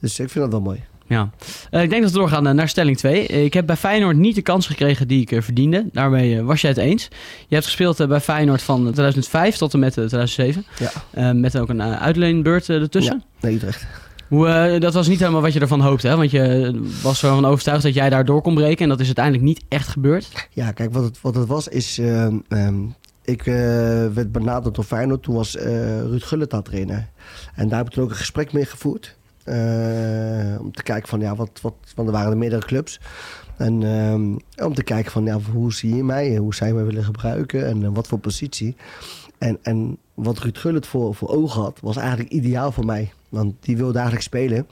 Dus 0.00 0.18
ik 0.18 0.30
vind 0.30 0.44
dat 0.44 0.52
wel 0.52 0.62
mooi. 0.62 0.84
Ja. 1.08 1.30
Eh, 1.70 1.82
ik 1.82 1.90
denk 1.90 2.02
dat 2.02 2.10
we 2.12 2.18
doorgaan 2.18 2.46
eh, 2.46 2.52
naar 2.54 2.68
stelling 2.68 2.96
2. 2.96 3.26
ik 3.26 3.54
heb 3.54 3.66
bij 3.66 3.76
Feyenoord 3.76 4.16
niet 4.16 4.34
de 4.34 4.42
kans 4.42 4.66
gekregen 4.66 5.08
die 5.08 5.20
ik 5.20 5.32
eh, 5.32 5.42
verdiende. 5.42 5.88
Daarmee 5.92 6.38
eh, 6.38 6.44
was 6.44 6.60
jij 6.60 6.70
het 6.70 6.78
eens. 6.78 7.08
Je 7.48 7.54
hebt 7.54 7.66
gespeeld 7.66 8.00
eh, 8.00 8.06
bij 8.08 8.20
Feyenoord 8.20 8.62
van 8.62 8.82
2005 8.82 9.56
tot 9.56 9.72
en 9.72 9.78
met 9.78 9.88
eh, 9.98 10.04
2007. 10.04 10.64
Ja. 10.78 10.90
Eh, 11.10 11.30
met 11.32 11.58
ook 11.58 11.68
een 11.68 11.80
eh, 11.80 12.02
uitleenbeurt 12.02 12.68
eh, 12.68 12.80
ertussen. 12.80 13.22
Ja, 13.40 13.46
nee, 13.48 13.54
Utrecht. 13.54 13.86
Hoe, 14.28 14.48
eh, 14.48 14.80
dat 14.80 14.94
was 14.94 15.08
niet 15.08 15.18
helemaal 15.20 15.40
wat 15.40 15.52
je 15.52 15.60
ervan 15.60 15.80
hoopte, 15.80 16.08
hè? 16.08 16.16
Want 16.16 16.30
je 16.30 16.80
was 17.02 17.22
ervan 17.22 17.44
overtuigd 17.46 17.82
dat 17.82 17.94
jij 17.94 18.10
daar 18.10 18.24
door 18.24 18.42
kon 18.42 18.54
breken. 18.54 18.82
En 18.82 18.88
dat 18.88 19.00
is 19.00 19.06
uiteindelijk 19.06 19.44
niet 19.44 19.64
echt 19.68 19.88
gebeurd. 19.88 20.48
Ja, 20.50 20.72
kijk, 20.72 20.92
wat 20.92 21.04
het, 21.04 21.20
wat 21.20 21.34
het 21.34 21.46
was 21.48 21.68
is... 21.68 21.98
ehm, 21.98 22.36
ehm, 22.48 22.74
ik 23.24 23.46
eh, 23.46 23.54
werd 24.14 24.32
benaderd 24.32 24.74
door 24.74 24.84
Feyenoord. 24.84 25.22
Toen 25.22 25.34
was 25.34 25.56
eh, 25.56 26.00
Ruud 26.00 26.22
Gullit 26.22 26.54
aan 26.54 26.62
trainer. 26.62 27.08
En 27.54 27.68
daar 27.68 27.78
heb 27.78 27.86
ik 27.86 27.92
toen 27.92 28.04
ook 28.04 28.10
een 28.10 28.16
gesprek 28.16 28.52
mee 28.52 28.64
gevoerd. 28.64 29.16
Eh, 29.46 30.60
om 30.60 30.72
te 30.72 30.82
kijken 30.82 31.08
van, 31.08 31.20
ja, 31.20 31.34
wat, 31.34 31.50
wat... 31.62 31.74
Want 31.94 32.08
er 32.08 32.14
waren 32.14 32.30
er 32.30 32.36
meerdere 32.36 32.66
clubs. 32.66 33.00
En 33.56 33.82
ehm, 33.82 34.64
om 34.66 34.74
te 34.74 34.82
kijken 34.82 35.12
van, 35.12 35.24
ja, 35.24 35.38
hoe 35.52 35.72
zie 35.72 35.94
je 35.94 36.04
mij? 36.04 36.36
Hoe 36.36 36.54
je 36.58 36.72
mij 36.72 36.84
willen 36.84 37.04
gebruiken? 37.04 37.66
En 37.66 37.84
eh, 37.84 37.90
wat 37.92 38.06
voor 38.06 38.18
positie? 38.18 38.76
En, 39.38 39.58
en 39.62 39.98
wat 40.14 40.38
Ruud 40.38 40.58
Gullit 40.58 40.86
voor, 40.86 41.14
voor 41.14 41.28
ogen 41.28 41.62
had, 41.62 41.78
was 41.80 41.96
eigenlijk 41.96 42.30
ideaal 42.30 42.72
voor 42.72 42.84
mij. 42.84 43.12
Want 43.28 43.54
die 43.60 43.76
wilde 43.76 43.98
eigenlijk 43.98 44.26
spelen 44.26 44.66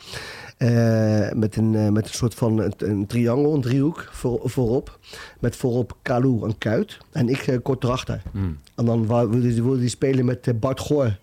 eh, 0.56 1.32
met, 1.32 1.56
een, 1.56 1.92
met 1.92 2.06
een 2.08 2.14
soort 2.14 2.34
van 2.34 2.58
een, 2.58 2.72
een 2.76 3.06
triangel, 3.06 3.54
een 3.54 3.60
driehoek 3.60 4.08
voor, 4.10 4.40
voorop. 4.44 4.98
Met 5.40 5.56
voorop 5.56 5.96
Kalou 6.02 6.44
en 6.44 6.58
Kuit. 6.58 6.98
En 7.12 7.28
ik 7.28 7.58
kort 7.62 7.84
erachter. 7.84 8.22
Hmm. 8.32 8.58
En 8.74 8.84
dan 8.84 9.06
wilde 9.06 9.52
hij 9.52 9.62
wilde 9.62 9.88
spelen 9.88 10.24
met 10.24 10.60
Bart 10.60 10.80
Goor 10.80 11.18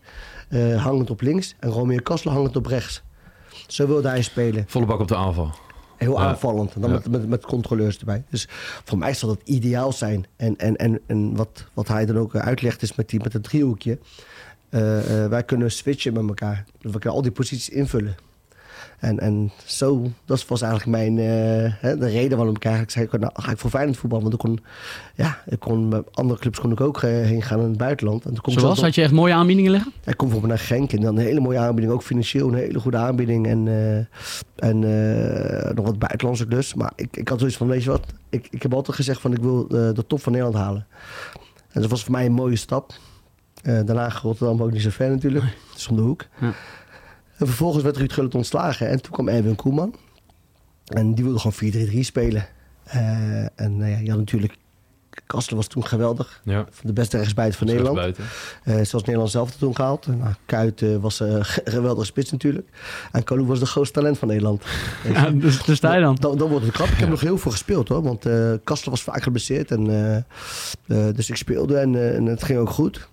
hangend 0.77 1.09
op 1.09 1.21
links 1.21 1.55
en 1.59 1.69
Romeo 1.69 1.99
Kassel 2.03 2.31
hangend 2.31 2.55
op 2.55 2.65
rechts. 2.65 3.03
Zo 3.71 3.87
wilde 3.87 4.07
hij 4.07 4.21
spelen. 4.21 4.63
Volle 4.67 4.85
bak 4.85 4.99
op 4.99 5.07
de 5.07 5.15
aanval. 5.15 5.51
Heel 5.97 6.13
Ja. 6.19 6.25
aanvallend. 6.27 6.73
En 6.75 6.81
dan 6.81 6.89
Ja. 6.89 6.95
met, 6.95 7.11
met, 7.11 7.27
met 7.27 7.45
controleurs 7.45 7.97
erbij. 7.97 8.23
Dus 8.29 8.47
voor 8.83 8.97
mij 8.97 9.13
zal 9.13 9.29
dat 9.29 9.41
ideaal 9.43 9.91
zijn. 9.91 10.25
En, 10.35 10.57
en, 10.57 10.75
en, 10.75 10.99
en 11.05 11.35
wat, 11.35 11.65
wat 11.73 11.87
hij 11.87 12.05
dan 12.05 12.17
ook 12.17 12.35
eh, 12.35 12.41
uitlegt 12.41 12.81
is 12.81 12.95
met, 12.95 13.09
die, 13.09 13.19
met 13.23 13.33
het 13.33 13.43
driehoekje. 13.43 13.97
Eh, 14.69 15.23
eh, 15.23 15.29
wij 15.29 15.43
kunnen 15.43 15.71
switchen 15.71 16.13
met 16.13 16.27
elkaar. 16.27 16.65
We 16.81 16.89
kunnen 16.91 17.11
al 17.11 17.21
die 17.21 17.31
posities 17.31 17.69
invullen. 17.69 18.15
En, 18.99 19.19
en 19.19 19.51
zo, 19.65 20.11
dat 20.25 20.47
was 20.47 20.61
eigenlijk 20.61 20.91
mijn, 20.91 21.17
eh, 21.17 21.99
de 21.99 22.07
reden 22.07 22.37
waarom 22.37 22.55
ik 22.55 22.65
eigenlijk 22.65 22.93
zei, 22.93 23.07
nou, 23.19 23.31
ga 23.35 23.51
ik 23.51 23.57
voor 23.57 23.69
Feyenoord 23.69 23.97
voetballen. 23.97 24.29
Want 24.29 24.43
ik 24.43 24.49
kon, 24.49 24.59
ja, 25.15 25.41
ik 25.45 25.59
kon, 25.59 25.87
met 25.87 26.03
andere 26.11 26.39
clubs 26.39 26.59
kon 26.59 26.71
ik 26.71 26.81
ook 26.81 27.01
eh, 27.01 27.09
heen 27.09 27.41
gaan 27.41 27.59
in 27.59 27.67
het 27.67 27.77
buitenland. 27.77 28.25
En 28.25 28.33
toen 28.33 28.53
ik 28.53 28.59
Zoals, 28.59 28.81
had 28.81 28.95
je 28.95 29.01
echt 29.01 29.11
mooie 29.11 29.33
aanbiedingen 29.33 29.71
liggen? 29.71 29.91
hij 30.03 30.13
komt 30.13 30.31
bijvoorbeeld 30.31 30.59
naar 30.59 30.67
Genk 30.67 30.91
en 30.91 31.01
dan 31.01 31.17
een 31.17 31.23
hele 31.23 31.39
mooie 31.39 31.59
aanbieding. 31.59 31.93
Ook 31.93 32.03
financieel 32.03 32.47
een 32.47 32.53
hele 32.53 32.79
goede 32.79 32.97
aanbieding. 32.97 33.47
En, 33.47 33.67
eh, 33.67 33.97
en 34.69 34.83
eh, 34.83 35.73
nog 35.73 35.85
wat 35.85 35.99
buitenlandse 35.99 36.47
dus. 36.47 36.73
Maar 36.73 36.91
ik, 36.95 37.17
ik 37.17 37.27
had 37.27 37.39
zoiets 37.39 37.57
van, 37.57 37.67
weet 37.67 37.83
je 37.83 37.89
wat? 37.89 38.05
Ik, 38.29 38.47
ik 38.49 38.61
heb 38.61 38.73
altijd 38.73 38.95
gezegd 38.95 39.21
van 39.21 39.33
ik 39.33 39.41
wil 39.41 39.63
eh, 39.63 39.69
de 39.69 40.03
top 40.07 40.21
van 40.21 40.31
Nederland 40.31 40.57
halen. 40.63 40.87
En 41.71 41.81
dat 41.81 41.89
was 41.89 42.03
voor 42.03 42.11
mij 42.11 42.25
een 42.25 42.31
mooie 42.31 42.55
stap. 42.55 42.93
Eh, 43.61 43.79
daarna 43.85 44.09
Rotterdam 44.21 44.61
ook 44.61 44.71
niet 44.71 44.81
zo 44.81 44.89
ver 44.89 45.09
natuurlijk. 45.09 45.45
Het 45.45 45.77
is 45.77 45.87
om 45.87 45.95
de 45.95 46.01
hoek. 46.01 46.25
Ja. 46.41 46.53
En 47.41 47.47
vervolgens 47.47 47.83
werd 47.83 47.97
Ruud 47.97 48.11
Gullit 48.11 48.35
ontslagen. 48.35 48.87
En 48.89 49.01
toen 49.01 49.11
kwam 49.11 49.27
Erwin 49.27 49.55
Koeman. 49.55 49.95
En 50.85 51.13
die 51.13 51.23
wilde 51.23 51.39
gewoon 51.39 51.89
4-3-3 51.89 51.99
spelen. 51.99 52.47
Eh, 52.83 53.41
en 53.41 53.77
nou 53.77 53.91
ja, 53.91 53.97
je 53.97 54.09
had 54.09 54.19
natuurlijk... 54.19 54.57
Kastler 55.25 55.57
was 55.57 55.67
toen 55.67 55.85
geweldig. 55.85 56.41
Ja. 56.43 56.65
De 56.81 56.93
beste 56.93 57.17
rechtsbuiten 57.17 57.57
van 57.57 57.67
Nederland. 57.67 58.17
Eh, 58.63 58.73
zoals 58.73 59.03
Nederland 59.05 59.31
zelf 59.31 59.51
toen 59.51 59.75
gehaald. 59.75 60.07
Nou, 60.07 60.33
Kuit 60.45 60.81
eh, 60.81 60.95
was 60.97 61.19
een 61.19 61.45
geweldige 61.75 62.05
spits 62.05 62.31
natuurlijk. 62.31 62.67
En 63.11 63.23
Kalou 63.23 63.47
was 63.47 63.59
de 63.59 63.65
grootste 63.65 63.99
talent 63.99 64.17
van 64.17 64.27
Nederland. 64.27 64.63
Ja, 65.13 65.29
dus, 65.29 65.63
dus 65.63 65.77
sta 65.77 65.95
je 65.95 66.01
dan. 66.01 66.15
Dan, 66.15 66.37
dan 66.37 66.49
wordt 66.49 66.65
het 66.65 66.73
krap. 66.73 66.87
Ik 66.87 66.97
heb 66.97 67.09
nog 67.09 67.21
heel 67.21 67.37
veel 67.37 67.51
gespeeld 67.51 67.87
hoor. 67.87 68.01
Want 68.01 68.25
eh 68.25 68.53
Kastler 68.63 68.91
was 68.91 69.03
vaak 69.03 69.23
geblesseerd. 69.23 69.71
En, 69.71 69.89
eh, 69.89 70.15
eh, 71.07 71.15
dus 71.15 71.29
ik 71.29 71.35
speelde 71.35 71.77
en, 71.77 72.15
en 72.15 72.25
het 72.25 72.43
ging 72.43 72.59
ook 72.59 72.69
goed. 72.69 73.09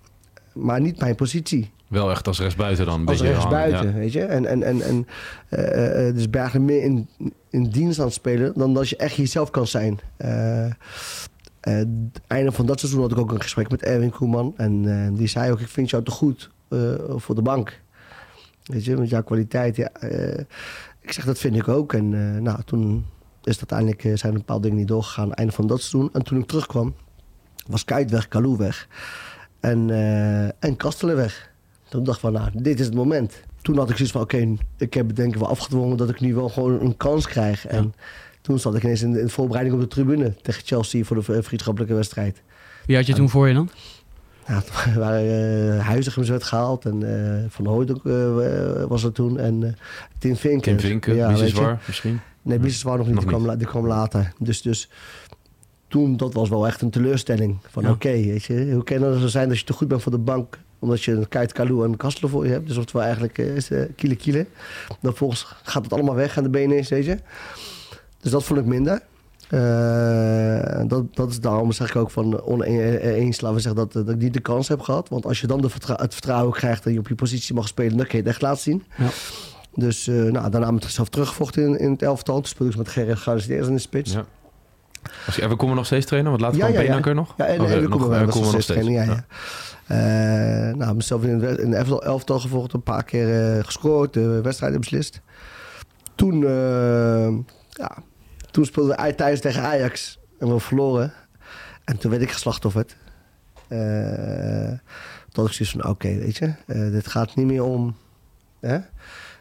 Maar 0.53 0.81
niet 0.81 1.01
mijn 1.01 1.15
positie. 1.15 1.71
Wel 1.89 2.11
echt 2.11 2.27
als 2.27 2.41
rechtsbuiten 2.41 2.87
dan. 2.87 3.01
Een 3.01 3.07
als 3.09 3.21
rechtsbuiten, 3.21 3.79
hangen, 3.79 3.95
weet 3.95 4.13
je. 4.13 4.25
En, 4.25 4.47
en, 4.47 4.63
en, 4.63 4.83
en 4.83 5.07
eh, 5.49 6.09
eh, 6.09 6.15
dus 6.15 6.31
Bergen 6.31 6.65
meer 6.65 6.83
in, 6.83 7.09
in 7.51 7.65
dienst 7.65 7.99
aan 7.99 8.05
het 8.05 8.15
spelen 8.15 8.53
dan 8.57 8.75
dat 8.75 8.89
je 8.89 8.97
echt 8.97 9.15
jezelf 9.15 9.51
kan 9.51 9.67
zijn. 9.67 9.99
Eh, 10.17 10.65
eh, 10.65 10.73
het 11.61 12.21
einde 12.27 12.53
van 12.53 12.67
dat 12.67 12.81
seizoen 12.81 13.01
had 13.01 13.11
ik 13.11 13.19
ook 13.19 13.33
een 13.33 13.43
gesprek 13.43 13.71
met 13.71 13.83
Erwin 13.83 14.11
Koeman. 14.11 14.55
En 14.57 15.05
eh, 15.07 15.19
die 15.19 15.27
zei 15.27 15.51
ook, 15.53 15.61
ik 15.61 15.69
vind 15.69 15.91
jou 15.91 16.05
te 16.05 16.11
goed 16.11 16.51
eh, 16.69 16.79
voor 17.09 17.35
de 17.35 17.43
bank. 17.43 17.81
Weet 18.65 18.85
je, 18.85 18.97
met 18.97 19.09
jouw 19.09 19.23
kwaliteit. 19.23 19.77
Ja, 19.77 19.89
eh, 19.93 20.39
ik 21.01 21.13
zeg, 21.13 21.25
dat 21.25 21.39
vind 21.39 21.57
ik 21.57 21.69
ook. 21.69 21.93
En 21.93 22.15
eh, 22.15 22.43
nou, 22.43 22.63
toen 22.65 23.07
is 23.43 23.59
dat 23.59 23.73
uiteindelijk, 23.73 24.05
eh, 24.05 24.17
zijn 24.17 24.35
een 24.35 24.45
paar 24.45 24.61
dingen 24.61 24.77
niet 24.77 24.89
doorgegaan. 24.89 25.35
Einde 25.35 25.53
van 25.53 25.67
dat 25.67 25.81
seizoen. 25.81 26.11
En 26.13 26.23
toen 26.23 26.39
ik 26.39 26.47
terugkwam, 26.47 26.95
was 27.67 27.85
Kuit 27.85 28.11
weg, 28.11 28.29
Kalou 28.29 28.57
weg. 28.57 28.89
En, 29.61 29.91
eh 29.91 30.45
en 30.65 30.77
Kastelen 30.77 31.17
weg. 31.17 31.51
Toen 31.89 32.05
dacht 32.05 32.17
ik 32.17 32.23
van, 32.23 32.33
nou, 32.33 32.51
dit 32.55 32.81
is 32.81 32.87
het 32.87 32.95
moment. 32.95 33.43
Toen 33.63 33.77
had 33.79 33.91
ik 33.91 33.97
zoiets 33.97 34.13
van, 34.15 34.23
oké, 34.23 34.55
ik 34.77 34.95
heb 34.95 35.07
het 35.07 35.17
denk 35.17 35.33
ik 35.35 35.39
wel 35.41 35.49
afgedwongen 35.49 35.97
dat 35.97 36.09
ik 36.09 36.21
nu 36.21 36.35
wel 36.35 36.49
gewoon 36.49 36.81
een 36.81 36.97
kans 36.97 37.27
krijg. 37.27 37.67
En 37.67 37.95
toen 38.41 38.59
zat 38.59 38.75
ik 38.77 38.83
ineens 38.83 39.03
in 39.03 39.13
de, 39.13 39.19
in 39.19 39.25
de 39.25 39.31
voorbereiding 39.33 39.77
op 39.77 39.83
de 39.83 39.89
tribune 39.89 40.35
tegen 40.43 40.63
Chelsea 40.65 41.05
voor 41.05 41.17
de 41.17 41.23
v- 41.23 41.45
vriendschappelijke 41.45 41.95
wedstrijd. 41.95 42.43
Wie 42.87 42.97
had 42.97 43.07
je 43.07 43.15
toen 43.15 43.29
voor 43.29 43.49
je 43.49 43.55
dan? 43.55 43.71
Ja, 44.47 44.61
toen 44.61 44.95
waren 45.03 45.25
uh, 45.75 45.87
Huizigems 45.87 46.29
werd 46.29 46.43
gehaald 46.45 46.85
en 46.85 47.03
eh, 47.03 47.45
Van 47.49 47.67
Hooydonk 47.67 48.05
eh, 48.05 48.85
was 48.85 49.05
er 49.05 49.13
toen 49.13 49.39
en 49.39 49.63
eh, 49.65 49.73
Tim 50.19 50.37
Vinken. 50.37 50.77
Tim 50.77 50.89
Vinken, 50.89 51.15
Ja, 51.15 51.31
misschien. 51.87 52.21
Nee, 52.43 52.59
Biseswar 52.59 52.97
nog 52.97 53.07
niet, 53.07 53.15
Nog 53.15 53.23
die, 53.25 53.33
kwam, 53.33 53.43
niet. 53.43 53.51
la- 53.53 53.57
die 53.59 53.67
kwam 53.67 53.87
later. 53.87 54.33
Dus, 54.39 54.63
dus 54.63 54.89
toen, 55.89 56.17
dat 56.17 56.33
was 56.35 56.49
wel 56.49 56.67
echt 56.67 56.83
een 56.83 56.91
teleurstelling. 56.91 57.59
Van 57.71 57.83
Ja. 57.83 57.91
oké, 57.91 58.09
weet 58.11 58.45
je, 58.45 58.71
hoe 58.73 58.85
kan 58.85 59.03
het 59.03 59.21
zo 59.21 59.27
zijn 59.27 59.49
dat 59.49 59.59
je 59.59 59.65
te 59.65 59.73
goed 59.73 59.89
bent 59.89 60.03
voor 60.03 60.13
de 60.13 60.19
bank... 60.19 60.59
omdat 60.79 61.03
je 61.03 61.13
een 61.13 61.29
Kuit, 61.29 61.53
Kalou 61.53 61.85
en 61.85 61.97
Kastelen 61.97 62.31
voor 62.31 62.47
je 62.47 62.53
hebt. 62.53 62.67
Dus 62.67 62.77
oftewel 62.77 63.03
eigenlijk 63.03 63.39
eh, 63.39 63.57
is 63.57 63.71
uh, 63.71 63.83
kiele 63.97 64.17
kiele. 64.17 64.47
Dan 65.01 65.15
volgens 65.15 65.47
gaat 65.63 65.83
het 65.85 65.93
allemaal 65.93 66.15
weg 66.15 66.37
aan 66.37 66.43
de 66.43 66.51
benen 66.51 66.85
weet 66.89 67.05
je. 67.05 67.19
Dus 68.21 68.31
dat 68.31 68.45
vond 68.45 68.61
ik 68.61 68.67
minder. 68.67 69.03
Eh, 69.49 70.81
dat, 70.87 71.15
dat 71.15 71.31
is 71.31 71.41
daarom 71.41 71.73
zeg 71.73 71.89
ik 71.89 71.97
ook 71.97 72.11
van 72.11 72.41
oneens, 72.43 73.41
laten 73.41 73.57
we 73.57 73.63
zeggen, 73.63 73.75
dat, 73.75 73.93
dat 73.93 74.09
ik 74.09 74.21
niet 74.21 74.33
de 74.33 74.41
kans 74.41 74.69
heb 74.69 74.81
gehad. 74.81 75.09
Want 75.09 75.27
als 75.27 75.41
je 75.41 75.47
dan 75.47 75.61
de 75.61 75.69
het 75.97 76.13
vertrouwen 76.15 76.53
krijgt 76.53 76.85
dat 76.85 76.93
je 76.93 76.99
op 76.99 77.09
je 77.09 77.15
positie 77.15 77.55
mag 77.55 77.69
spelen, 77.69 77.97
dan 77.97 78.07
kun 78.07 78.19
je 78.19 78.25
het 78.25 78.33
echt 78.33 78.43
laten 78.43 78.63
zien. 78.63 78.85
Ja. 78.97 79.09
Dus 79.75 80.09
eh, 80.09 80.15
nou, 80.15 80.51
daarna 80.51 80.71
ik 80.71 80.89
zelf 80.89 81.09
teruggevochten 81.09 81.63
in, 81.63 81.79
in 81.79 81.91
het 81.91 82.03
elftal. 82.03 82.35
Toen 82.35 82.45
speelde 82.47 82.73
ik 82.73 82.79
met 82.79 82.89
Gerrit 82.89 83.19
Gardeseers 83.19 83.67
in 83.67 83.75
de 83.75 83.81
spits. 83.81 84.13
Ja. 84.13 84.25
Als 85.27 85.37
je, 85.37 85.43
en 85.43 85.49
we 85.49 85.57
komen 85.57 85.77
nog 85.77 85.87
steeds 85.87 86.07
trainen, 86.07 86.31
want 86.31 86.43
later 86.43 86.59
Ja, 86.59 86.65
kwam 86.65 86.75
ja, 86.75 86.81
ja. 86.81 86.87
Beenhakker 86.87 87.15
nog. 87.15 87.35
Ja, 87.37 87.45
en, 87.47 87.61
Oh, 87.61 87.71
en 87.71 87.75
eh, 87.75 87.81
we 87.81 87.89
komen 87.89 88.09
nog, 88.09 88.19
eh, 88.19 88.21
we 88.21 88.25
nog 88.25 88.35
steeds 88.49 88.65
steeds. 88.65 88.67
trainen, 88.67 88.93
ja, 88.93 89.03
ja. 89.03 89.25
Eh, 89.89 90.75
nou, 90.75 90.95
mezelf 90.95 91.25
in 91.25 91.39
de 91.71 92.01
elftal, 92.03 92.41
gevolgd, 92.41 92.73
een 92.73 92.83
paar 92.83 93.05
keer 93.05 93.57
eh, 93.57 93.65
gescoord, 93.65 94.13
de 94.13 94.41
wedstrijden 94.41 94.81
beslist. 94.81 95.21
Toen, 96.15 96.45
eh, 96.45 97.33
ja, 97.71 97.97
toen 98.51 98.65
speelden 98.65 98.97
we 98.97 99.15
thuis 99.15 99.41
tegen 99.41 99.63
Ajax 99.63 100.19
en 100.39 100.53
we 100.53 100.61
verloren. 100.61 101.13
En 101.85 101.99
toen 101.99 102.11
werd 102.11 102.23
ik 102.23 102.31
geslachtofferd. 102.31 102.97
Eh 103.69 104.73
dat 105.33 105.47
ik 105.47 105.53
zoiets 105.53 105.77
van, 105.77 105.91
oké, 105.91 106.15
weet 106.15 106.37
je, 106.37 106.53
dit 106.67 107.07
gaat 107.07 107.35
niet 107.35 107.47
meer 107.47 107.63
om... 107.63 107.97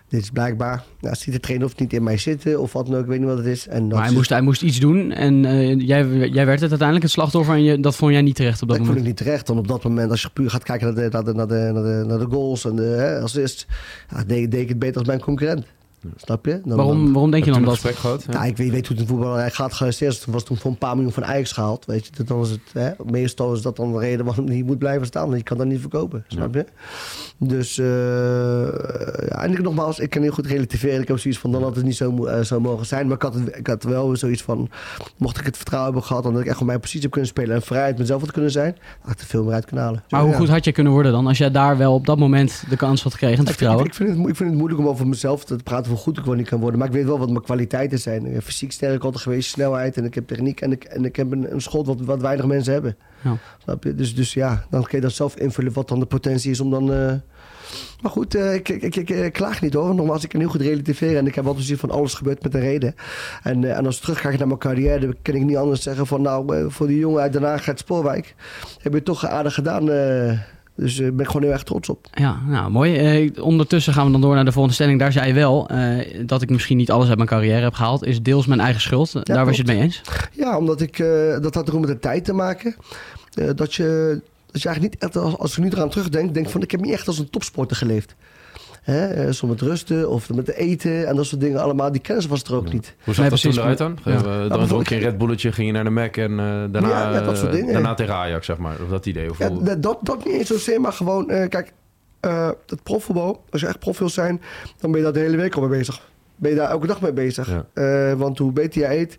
Dit 0.09 0.21
is 0.21 0.29
blijkbaar, 0.29 0.83
nou, 0.99 1.15
ziet 1.15 1.33
de 1.33 1.39
trainer 1.39 1.65
of 1.65 1.71
het 1.71 1.81
niet 1.81 1.93
in 1.93 2.03
mij 2.03 2.17
zitten 2.17 2.59
of 2.61 2.73
wat 2.73 2.85
dan 2.85 2.95
ook, 2.95 3.01
ik 3.01 3.07
weet 3.07 3.19
niet 3.19 3.27
wat 3.27 3.37
het 3.37 3.45
is. 3.47 3.67
En 3.67 3.87
Maar 3.87 3.97
hij 3.99 4.07
is- 4.09 4.13
moest, 4.15 4.29
hij 4.29 4.41
moest 4.41 4.61
iets 4.61 4.79
doen 4.79 5.11
en 5.11 5.45
eh, 5.45 5.79
jij, 5.79 6.07
jij 6.29 6.45
werd 6.45 6.59
het 6.59 6.69
uiteindelijk 6.69 7.01
het 7.03 7.11
slachtoffer 7.11 7.53
en 7.55 7.63
je, 7.63 7.79
dat 7.79 7.95
vond 7.95 8.11
jij 8.11 8.21
niet 8.21 8.35
terecht 8.35 8.61
op 8.61 8.67
dat 8.67 8.77
Dat 8.77 8.85
vond 8.85 8.87
moment. 8.97 9.05
ik 9.07 9.17
niet 9.17 9.27
terecht. 9.27 9.47
Dan 9.47 9.57
op 9.57 9.67
dat 9.67 9.83
moment, 9.83 10.11
als 10.11 10.21
je 10.21 10.29
puur 10.33 10.49
gaat 10.49 10.63
kijken 10.63 10.93
naar 10.93 10.95
de, 11.03 11.09
naar 11.11 11.23
de, 11.23 11.33
naar 11.33 11.47
de, 11.47 11.71
naar 11.73 11.83
de, 11.83 12.03
naar 12.07 12.19
de 12.19 12.25
goals 12.35 12.65
en 12.65 12.75
de 12.75 12.81
hè, 12.83 13.19
assist, 13.21 13.67
ja, 14.09 14.23
deed, 14.23 14.51
deed 14.51 14.61
ik 14.61 14.69
het 14.69 14.79
beter 14.79 14.97
als 14.97 15.07
mijn 15.07 15.19
concurrent. 15.19 15.65
Snap 16.15 16.45
je? 16.45 16.61
Dan, 16.65 16.77
Waarom, 16.77 17.13
waarom 17.13 17.31
denk 17.31 17.45
je 17.45 17.51
dan 17.51 17.61
dat? 17.63 17.73
gesprek 17.73 17.95
gehad? 17.95 18.25
Ja, 18.31 18.43
ik 18.43 18.57
weet, 18.57 18.71
weet 18.71 18.87
hoe 18.87 18.97
het 18.97 19.05
in 19.09 19.13
voetbal 19.15 19.49
gaat. 19.49 19.73
Gearresteerd 19.73 20.25
was 20.25 20.43
toen 20.43 20.57
voor 20.57 20.71
een 20.71 20.77
paar 20.77 20.93
miljoen 20.95 21.11
van 21.13 21.25
Ajax 21.25 21.51
gehaald. 21.51 21.85
Weet 21.85 22.09
je, 22.17 22.23
dan 22.23 22.41
is 22.41 22.49
het, 22.49 22.59
hè, 22.73 22.91
meestal 23.05 23.53
is 23.53 23.61
dat 23.61 23.75
dan 23.75 23.91
de 23.93 23.99
reden 23.99 24.25
waarom 24.25 24.47
hij 24.47 24.63
moet 24.65 24.77
blijven 24.77 25.07
staan. 25.07 25.25
Want 25.25 25.37
je 25.37 25.43
kan 25.43 25.57
dat 25.57 25.67
niet 25.67 25.79
verkopen, 25.79 26.23
snap 26.27 26.53
je? 26.53 26.65
Dus, 27.37 27.77
eh, 27.77 28.96
en 29.27 29.51
ik, 29.51 29.61
nogmaals, 29.61 29.99
ik 29.99 30.09
kan 30.09 30.21
heel 30.21 30.31
goed 30.31 30.45
relativeren. 30.45 31.01
Ik 31.01 31.07
heb 31.07 31.19
zoiets 31.19 31.39
van, 31.39 31.51
dan 31.51 31.63
had 31.63 31.75
het 31.75 31.85
niet 31.85 31.95
zo, 31.95 32.25
eh, 32.25 32.41
zo 32.43 32.59
mogen 32.59 32.85
zijn. 32.85 33.07
Maar 33.07 33.15
ik 33.15 33.21
had, 33.21 33.33
het, 33.33 33.57
ik 33.57 33.67
had 33.67 33.83
wel 33.83 34.15
zoiets 34.15 34.41
van, 34.41 34.69
mocht 35.17 35.37
ik 35.39 35.45
het 35.45 35.55
vertrouwen 35.55 35.91
hebben 35.91 36.07
gehad... 36.07 36.23
dan 36.23 36.33
dat 36.33 36.41
ik 36.41 36.47
echt 36.47 36.59
op 36.59 36.65
mijn 36.65 36.79
positie 36.79 37.01
heb 37.01 37.11
kunnen 37.11 37.29
spelen... 37.29 37.55
en 37.55 37.61
vrijheid 37.61 37.97
mezelf 37.97 38.21
had 38.21 38.31
kunnen 38.31 38.51
zijn... 38.51 38.75
had 39.01 39.11
ik 39.13 39.19
er 39.19 39.25
veel 39.25 39.43
meer 39.43 39.53
uit 39.53 39.65
kunnen 39.65 39.85
halen. 39.85 40.03
Maar 40.09 40.21
hoe 40.21 40.29
Ja. 40.31 40.37
goed 40.37 40.49
had 40.49 40.65
je 40.65 40.71
kunnen 40.71 40.93
worden 40.93 41.11
dan 41.11 41.27
als 41.27 41.37
jij 41.37 41.51
daar 41.51 41.77
wel 41.77 41.93
op 41.93 42.05
dat 42.05 42.17
moment 42.17 42.63
de 42.69 42.75
kans 42.75 43.03
had 43.03 43.11
gekregen, 43.11 43.35
vind, 43.35 43.47
vertrouwen? 43.49 43.85
ik, 43.85 43.93
vind 43.93 44.09
het, 44.09 44.17
ik 44.19 44.35
vind 44.35 44.49
het 44.49 44.57
moeilijk 44.57 44.81
om 44.81 44.87
over 44.87 45.07
mezelf 45.07 45.45
te 45.45 45.55
praten 45.63 45.91
hoe 45.91 45.99
goed 45.99 46.17
ik 46.17 46.25
wel 46.25 46.33
niet 46.35 46.49
kan 46.49 46.59
worden. 46.59 46.79
Maar 46.79 46.87
ik 46.87 46.93
weet 46.93 47.05
wel 47.05 47.19
wat 47.19 47.29
mijn 47.29 47.43
kwaliteiten 47.43 47.99
zijn. 47.99 48.41
Fysiek 48.41 48.71
sterk 48.71 49.03
altijd 49.03 49.23
geweest, 49.23 49.49
snelheid 49.49 49.97
en 49.97 50.05
ik 50.05 50.13
heb 50.15 50.27
techniek. 50.27 50.61
En 50.61 50.71
ik, 50.71 50.83
en 50.83 51.05
ik 51.05 51.15
heb 51.15 51.31
een, 51.31 51.53
een 51.53 51.61
schot 51.61 51.85
wat, 51.87 52.01
wat 52.01 52.21
weinig 52.21 52.45
mensen 52.45 52.73
hebben. 52.73 52.97
Ja. 53.23 53.37
Snap 53.63 53.83
je? 53.83 53.95
Dus, 53.95 54.15
dus 54.15 54.33
ja, 54.33 54.65
dan 54.69 54.83
kun 54.83 54.97
je 54.97 55.01
dat 55.03 55.13
zelf 55.13 55.35
invullen 55.35 55.73
wat 55.73 55.87
dan 55.87 55.99
de 55.99 56.05
potentie 56.05 56.51
is 56.51 56.59
om 56.59 56.69
dan... 56.69 56.93
eh, 56.93 57.13
Maar 58.01 58.11
goed, 58.11 58.35
eh, 58.35 58.53
ik, 58.53 58.69
ik, 58.69 58.95
ik, 58.95 59.09
ik, 59.09 59.33
klaag 59.33 59.61
niet 59.61 59.73
hoor. 59.73 59.95
Nogmaals, 59.95 60.23
ik 60.23 60.29
kan 60.29 60.39
heel 60.39 60.49
goed 60.49 60.61
relativeren. 60.61 61.17
En 61.17 61.27
ik 61.27 61.35
heb 61.35 61.45
altijd 61.45 61.65
zoiets 61.65 61.83
van 61.83 61.91
alles 61.91 62.13
gebeurt 62.13 62.43
met 62.43 62.53
een 62.53 62.59
reden. 62.59 62.95
En, 63.43 63.63
eh, 63.63 63.77
en 63.77 63.85
als 63.85 63.95
ik 63.95 64.01
terugkijk 64.01 64.37
naar 64.37 64.47
mijn 64.47 64.59
carrière, 64.59 64.99
dan 64.99 65.15
kan 65.21 65.35
ik 65.35 65.43
niet 65.43 65.57
anders 65.57 65.81
zeggen 65.81 66.07
van... 66.07 66.21
Nou, 66.21 66.55
eh, 66.55 66.65
voor 66.67 66.87
die 66.87 66.99
jongen 66.99 67.21
uit 67.21 67.33
Den 67.33 67.43
Haag 67.43 67.67
uit 67.67 67.79
Spoorwijk 67.79 68.35
heb 68.81 68.93
je 68.93 69.03
toch 69.03 69.25
aardig 69.25 69.53
gedaan. 69.53 69.85
dus 70.75 70.95
daar 70.95 71.13
ben 71.13 71.19
ik 71.19 71.27
gewoon 71.27 71.43
heel 71.43 71.51
erg 71.51 71.63
trots 71.63 71.89
op. 71.89 72.07
Ja, 72.13 72.37
nou 72.47 72.71
mooi. 72.71 72.97
Eh, 72.97 73.43
ondertussen 73.43 73.93
gaan 73.93 74.05
we 74.05 74.11
dan 74.11 74.21
door 74.21 74.35
naar 74.35 74.45
de 74.45 74.51
volgende 74.51 74.75
stelling. 74.75 74.99
Daar 74.99 75.11
zei 75.11 75.27
je 75.27 75.33
wel 75.33 75.69
eh, 75.69 76.25
dat 76.25 76.41
ik 76.41 76.49
misschien 76.49 76.77
niet 76.77 76.91
alles 76.91 77.07
uit 77.07 77.17
mijn 77.17 77.29
carrière 77.29 77.63
heb 77.63 77.73
gehaald. 77.73 78.05
Is 78.05 78.21
deels 78.21 78.45
mijn 78.45 78.59
eigen 78.59 78.81
schuld. 78.81 79.25
Daar 79.25 79.45
was 79.45 79.55
je 79.55 79.61
het 79.61 79.71
mee 79.71 79.81
eens? 79.81 80.01
Ja, 80.31 80.57
omdat 80.57 80.81
ik, 80.81 80.99
eh, 80.99 81.39
dat 81.41 81.55
had 81.55 81.71
ook 81.71 81.79
met 81.79 81.89
de 81.89 81.99
tijd 81.99 82.25
te 82.25 82.33
maken. 82.33 82.75
Eh, 83.33 83.49
dat, 83.55 83.73
je, 83.73 84.21
dat 84.57 84.61
je 84.61 84.67
eigenlijk 84.69 85.01
niet, 85.01 85.03
echt, 85.15 85.23
als, 85.23 85.37
als 85.37 85.57
ik 85.57 85.63
nu 85.63 85.69
eraan 85.69 85.89
terugdenk, 85.89 86.33
denk 86.33 86.49
van 86.49 86.61
ik 86.61 86.71
heb 86.71 86.81
niet 86.81 86.93
echt 86.93 87.07
als 87.07 87.19
een 87.19 87.29
topsporter 87.29 87.77
geleefd. 87.77 88.15
Hè? 88.81 89.07
eh, 89.07 89.31
Zo 89.31 89.47
met 89.47 89.61
rusten 89.61 90.09
of 90.09 90.29
met 90.33 90.51
eten 90.53 91.07
en 91.07 91.15
dat 91.15 91.25
soort 91.25 91.41
dingen 91.41 91.61
allemaal. 91.61 91.91
Die 91.91 92.01
kennis 92.01 92.25
was 92.25 92.43
er 92.43 92.55
ook 92.55 92.73
niet. 92.73 92.95
Hoe 93.03 93.13
zag 93.13 93.21
Nee, 93.23 93.29
dat 93.29 93.41
toen 93.41 93.51
eruit 93.51 93.77
dan? 93.77 93.97
Ja. 94.03 94.11
Eh, 94.15 94.21
Ja, 94.23 94.47
dan 94.47 94.67
dronk 94.67 94.87
je 94.87 94.95
een 94.95 95.01
Red 95.01 95.17
Bulletje, 95.17 95.51
ging 95.51 95.67
je 95.67 95.73
naar 95.73 95.83
de 95.83 95.89
Mac 95.89 96.17
en 96.17 96.31
eh, 96.31 96.37
daarna, 96.71 96.89
Ja, 96.89 97.11
ja, 97.13 97.21
dat 97.21 97.37
soort 97.37 97.49
eh, 97.49 97.55
dingen. 97.55 97.73
daarna 97.73 97.93
tegen 97.93 98.13
Ajax, 98.13 98.45
zeg 98.45 98.57
maar. 98.57 98.75
Of 98.83 98.89
dat 98.89 99.05
idee. 99.05 99.29
Of 99.29 99.37
Ja, 99.39 99.49
hoe- 99.49 99.79
dat- 99.79 99.99
dat, 100.01 100.25
niet 100.25 100.33
eens 100.33 100.47
zozeer, 100.47 100.81
maar 100.81 100.93
gewoon, 100.93 101.29
eh, 101.29 101.49
kijk, 101.49 101.73
eh, 102.19 102.49
het 102.67 102.83
profvoetbal, 102.83 103.43
als 103.49 103.61
je 103.61 103.67
echt 103.67 103.79
prof 103.79 103.99
wil 103.99 104.09
zijn, 104.09 104.41
dan 104.79 104.89
ben 104.91 104.99
je 104.99 105.05
daar 105.05 105.13
de 105.15 105.19
hele 105.19 105.37
week 105.37 105.55
al 105.55 105.61
mee 105.67 105.77
bezig. 105.77 106.01
Ben 106.35 106.49
je 106.51 106.57
daar 106.57 106.69
elke 106.69 106.87
dag 106.87 107.01
mee 107.01 107.13
bezig. 107.13 107.49
Ja. 107.49 107.65
Eh, 107.73 108.13
want 108.13 108.37
hoe 108.37 108.51
beter 108.51 108.81
je 108.81 108.95
eet, 108.97 109.17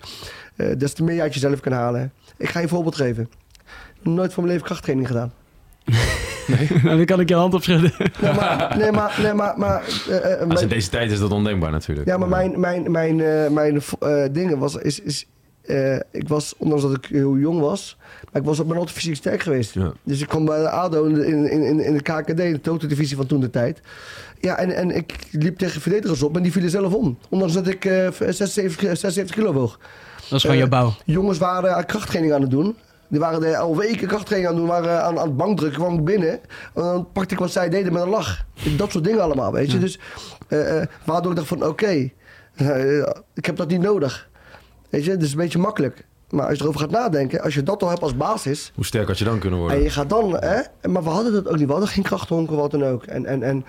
eh, 0.56 0.76
des 0.78 0.92
te 0.92 1.02
meer 1.04 1.14
je 1.14 1.20
uit 1.22 1.34
jezelf 1.34 1.60
kan 1.60 1.72
halen. 1.72 2.12
Ik 2.36 2.48
ga 2.48 2.58
je 2.58 2.64
een 2.64 2.70
voorbeeld 2.70 2.96
geven. 2.96 3.28
Heb 4.02 4.12
Nooit 4.12 4.32
van 4.32 4.42
mijn 4.42 4.54
leven 4.54 4.66
krachttraining 4.66 5.08
gedaan. 5.08 5.32
Nou, 6.82 6.96
dan 6.96 7.04
kan 7.04 7.20
ik 7.20 7.28
je 7.28 7.34
hand 7.34 7.54
opschudden. 7.54 7.92
Nee, 8.20 8.32
maar, 8.32 8.74
nee, 8.78 8.92
maar, 8.92 9.18
nee, 9.22 9.32
maar, 9.32 9.58
maar 9.58 9.82
eh, 10.08 10.32
eh, 10.32 10.38
Als 10.38 10.46
mijn- 10.48 10.60
in 10.60 10.68
deze 10.68 10.88
tijd 10.88 11.10
is 11.10 11.18
dat 11.18 11.30
ondenkbaar 11.30 11.70
natuurlijk. 11.70 12.08
ja, 12.08 12.16
maar 12.16 12.28
mijn, 12.28 12.60
mijn, 12.60 12.90
mijn, 12.90 13.20
eh, 13.20 13.48
mijn 13.50 13.82
eh, 14.00 14.22
dingen 14.32 14.58
was, 14.58 14.76
is, 14.76 15.00
is 15.00 15.26
eh, 15.64 15.94
ik 15.96 16.28
was, 16.28 16.54
ondanks 16.58 16.82
dat 16.82 16.92
ik 16.94 17.04
heel 17.04 17.36
jong 17.36 17.60
was, 17.60 17.96
maar 18.32 18.40
ik 18.42 18.48
was, 18.48 18.66
ben 18.66 18.76
altijd 18.76 18.96
fysiek 18.96 19.14
sterk 19.16 19.42
geweest. 19.42 19.74
Ja. 19.74 19.92
Dus 20.02 20.20
ik 20.20 20.28
kwam 20.28 20.44
bij 20.44 20.58
de 20.60 20.68
ADO 20.70 21.04
in, 21.04 21.14
de- 21.14 21.26
in, 21.26 21.50
in, 21.50 21.80
in 21.80 21.92
de 21.94 22.02
KKD, 22.02 22.36
de 22.36 22.60
totodivisie 22.62 23.16
van 23.16 23.26
toen 23.26 23.40
de 23.40 23.50
tijd. 23.50 23.80
Ja, 24.40 24.56
en, 24.58 24.70
en 24.76 24.90
ik 24.96 25.14
liep 25.30 25.58
tegen 25.58 25.80
verdedigers 25.80 26.22
op 26.22 26.36
en 26.36 26.42
die 26.42 26.52
vielen 26.52 26.70
zelf 26.70 26.92
om. 26.94 27.18
Ondanks 27.28 27.54
dat 27.54 27.66
ik 27.66 27.84
eh 27.84 28.08
76, 28.10 28.80
76 28.80 29.34
kilo 29.36 29.52
woog. 29.52 29.78
Dat 30.28 30.32
is 30.32 30.40
gewoon 30.40 30.56
Eh, 30.56 30.62
jouw 30.62 30.68
bouw. 30.70 30.94
Jongens 31.04 31.38
waren 31.38 31.76
aan 31.76 31.84
krachttraining 31.86 32.34
aan 32.34 32.40
het 32.42 32.50
doen. 32.50 32.76
Die 33.08 33.20
waren 33.20 33.44
er 33.44 33.56
al 33.56 33.76
weken 33.76 34.08
krachttraining 34.08 34.52
aan 34.52 34.58
het 34.58 34.66
doen, 34.66 34.82
waren 34.82 35.02
aan, 35.04 35.18
aan 35.18 35.26
het 35.26 35.36
bankdrukken, 35.36 35.80
kwam 35.80 35.98
ik 35.98 36.04
binnen. 36.04 36.30
En 36.30 36.40
dan 36.82 37.08
pakte 37.12 37.34
ik 37.34 37.40
wat 37.40 37.50
zij 37.50 37.68
deden 37.68 37.92
met 37.92 38.02
een 38.02 38.08
lach. 38.08 38.44
Dat 38.76 38.90
soort 38.90 39.04
dingen 39.04 39.22
allemaal, 39.22 39.52
weet 39.52 39.72
je. 39.72 39.78
Dus 39.78 39.98
eh, 40.48 40.80
eh, 40.80 40.88
waardoor 41.04 41.30
ik 41.30 41.36
dacht 41.36 41.48
van, 41.48 41.66
oké, 41.66 42.10
eh, 42.54 43.06
ik 43.34 43.46
heb 43.46 43.56
dat 43.56 43.68
niet 43.68 43.80
nodig. 43.80 44.28
Weet 44.90 45.04
je, 45.04 45.16
dus 45.16 45.30
een 45.30 45.36
beetje 45.36 45.58
makkelijk. 45.58 46.06
Maar 46.30 46.46
als 46.46 46.56
je 46.56 46.62
erover 46.62 46.80
gaat 46.80 46.90
nadenken, 46.90 47.40
als 47.40 47.54
je 47.54 47.62
dat 47.62 47.82
al 47.82 47.88
hebt 47.88 48.02
als 48.02 48.16
basis... 48.16 48.72
Hoe 48.74 48.84
sterk 48.84 49.06
had 49.06 49.18
je 49.18 49.24
dan 49.24 49.38
kunnen 49.38 49.58
worden? 49.58 49.76
En 49.76 49.82
je 49.82 49.90
gaat 49.90 50.10
dan, 50.10 50.36
hè? 50.36 50.60
Maar 50.88 51.02
we 51.02 51.08
hadden 51.08 51.32
dat 51.32 51.48
ook 51.48 51.56
niet. 51.56 51.66
We 51.66 51.72
hadden 51.72 51.90
geen 51.90 52.04
krachthonk 52.04 52.50
of 52.50 52.56
wat 52.56 52.70
dan 52.70 52.84
ook. 52.84 53.04
En, 53.04 53.26
en, 53.26 53.42
en 53.42 53.64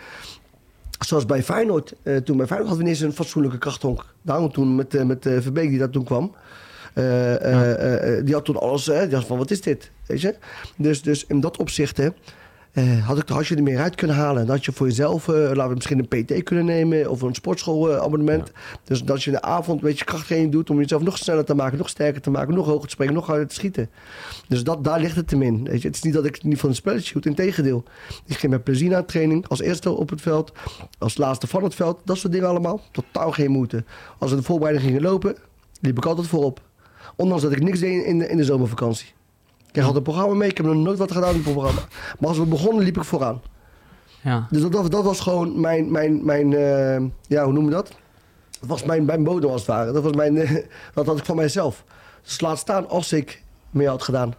zoals 0.99 1.25
bij 1.25 1.43
Feyenoord. 1.43 1.93
toen 2.03 2.37
bij 2.37 2.47
Feyenoord 2.47 2.69
hadden 2.69 2.77
we 2.77 2.83
niet 2.83 2.87
eens 2.87 2.99
een 2.99 3.13
fatsoenlijke 3.13 3.57
krachthonk. 3.57 4.05
Daarom 4.21 4.51
toen 4.51 4.75
met, 4.75 5.05
met 5.05 5.19
Verbeek 5.21 5.69
die 5.69 5.79
dat 5.79 5.91
toen 5.91 6.03
kwam. 6.03 6.35
Eh, 6.93 7.35
eh, 7.35 8.17
eh, 8.17 8.25
die 8.25 8.33
had 8.33 8.45
toen 8.45 8.59
alles, 8.59 8.83
die 8.83 9.15
had 9.15 9.25
van 9.25 9.37
wat 9.37 9.51
is 9.51 9.61
dit? 9.61 9.91
Weet 10.05 10.21
je? 10.21 10.35
Dus, 10.77 11.01
dus 11.01 11.25
in 11.25 11.39
dat 11.39 11.57
opzicht 11.57 11.97
hè, 11.97 12.07
had, 13.03 13.17
ik, 13.17 13.29
had 13.29 13.47
je 13.47 13.55
er 13.55 13.63
meer 13.63 13.79
uit 13.79 13.95
kunnen 13.95 14.15
halen. 14.15 14.45
Dan 14.45 14.55
had 14.55 14.65
je 14.65 14.71
voor 14.71 14.87
jezelf, 14.87 15.27
laten 15.27 15.67
we 15.67 15.73
misschien 15.73 16.07
een 16.09 16.23
PT 16.25 16.43
kunnen 16.43 16.65
nemen 16.65 17.09
of 17.09 17.21
een 17.21 17.35
sportschoolabonnement. 17.35 18.51
Dus 18.83 19.03
dat 19.03 19.23
je 19.23 19.31
in 19.31 19.35
de 19.35 19.41
avond 19.41 19.81
een 19.81 19.87
beetje 19.87 20.05
krachttraining 20.05 20.51
doet 20.51 20.69
om 20.69 20.77
jezelf 20.77 21.01
nog 21.01 21.17
sneller 21.17 21.45
te 21.45 21.53
maken, 21.53 21.77
nog 21.77 21.89
sterker 21.89 22.21
te 22.21 22.29
maken, 22.29 22.53
nog 22.53 22.65
hoger 22.65 22.83
te 22.83 22.89
springen, 22.89 23.13
nog 23.13 23.27
harder 23.27 23.47
te 23.47 23.55
schieten. 23.55 23.89
Dus 24.47 24.63
dat, 24.63 24.83
daar 24.83 24.99
ligt 24.99 25.15
het 25.15 25.31
hem 25.31 25.41
in. 25.41 25.63
Weet 25.63 25.81
je. 25.81 25.87
Het 25.87 25.97
is 25.97 26.03
niet 26.03 26.13
dat 26.13 26.25
ik 26.25 26.43
niet 26.43 26.59
van 26.59 26.69
een 26.69 26.75
spelletje 26.75 27.05
shoot, 27.05 27.25
integendeel. 27.25 27.83
Ik 28.25 28.37
ging 28.37 28.51
met 28.51 28.63
plezier 28.63 28.89
naar 28.89 29.05
training, 29.05 29.47
als 29.47 29.61
eerste 29.61 29.91
op 29.91 30.09
het 30.09 30.21
veld, 30.21 30.51
als 30.97 31.17
laatste 31.17 31.47
van 31.47 31.63
het 31.63 31.75
veld, 31.75 32.01
dat 32.05 32.17
soort 32.17 32.33
dingen 32.33 32.47
allemaal. 32.47 32.81
Totaal 32.91 33.31
geen 33.31 33.51
moeite. 33.51 33.83
Als 34.17 34.31
we 34.31 34.37
de 34.37 34.43
voorbereiding 34.43 34.87
gingen 34.87 35.01
lopen, 35.01 35.35
liep 35.81 35.97
ik 35.97 36.05
altijd 36.05 36.27
voorop. 36.27 36.61
Ondanks 37.19 37.43
dat 37.43 37.51
ik 37.51 37.63
niks 37.63 37.79
deed 37.79 38.03
in 38.03 38.19
de, 38.19 38.27
in 38.27 38.37
de 38.37 38.43
zomervakantie. 38.43 39.07
Ik 39.71 39.77
altijd 39.77 39.95
een 39.95 40.03
programma 40.03 40.33
mee, 40.33 40.49
ik 40.49 40.57
heb 40.57 40.65
nog 40.65 40.75
nooit 40.75 40.97
wat 40.97 41.11
gedaan 41.11 41.29
in 41.29 41.35
het 41.35 41.51
programma. 41.53 41.81
Maar 42.19 42.29
als 42.29 42.37
we 42.37 42.45
begonnen, 42.45 42.83
liep 42.83 42.97
ik 42.97 43.03
vooraan. 43.03 43.41
Ja. 44.21 44.47
Dus 44.49 44.61
dat, 44.61 44.71
dat, 44.71 44.91
dat 44.91 45.03
was 45.03 45.19
gewoon 45.19 45.59
mijn, 45.59 45.91
mijn, 45.91 46.25
mijn 46.25 46.53
eh, 46.53 47.01
ja, 47.27 47.43
hoe 47.43 47.53
noem 47.53 47.63
je 47.63 47.71
dat? 47.71 47.87
Dat 48.59 48.69
was 48.69 48.83
mijn, 48.83 49.05
mijn 49.05 49.23
bodem 49.23 49.49
als 49.49 49.61
het 49.61 49.69
ware. 49.69 49.91
Dat 49.91 50.03
was 50.03 50.13
mijn, 50.13 50.35
dat 50.93 51.05
had 51.05 51.17
ik 51.17 51.25
van 51.25 51.35
mijzelf. 51.35 51.83
Dus 52.23 52.41
laat 52.41 52.57
staan 52.57 52.89
als 52.89 53.13
ik 53.13 53.43
meer 53.69 53.89
had 53.89 54.03
gedaan. 54.03 54.33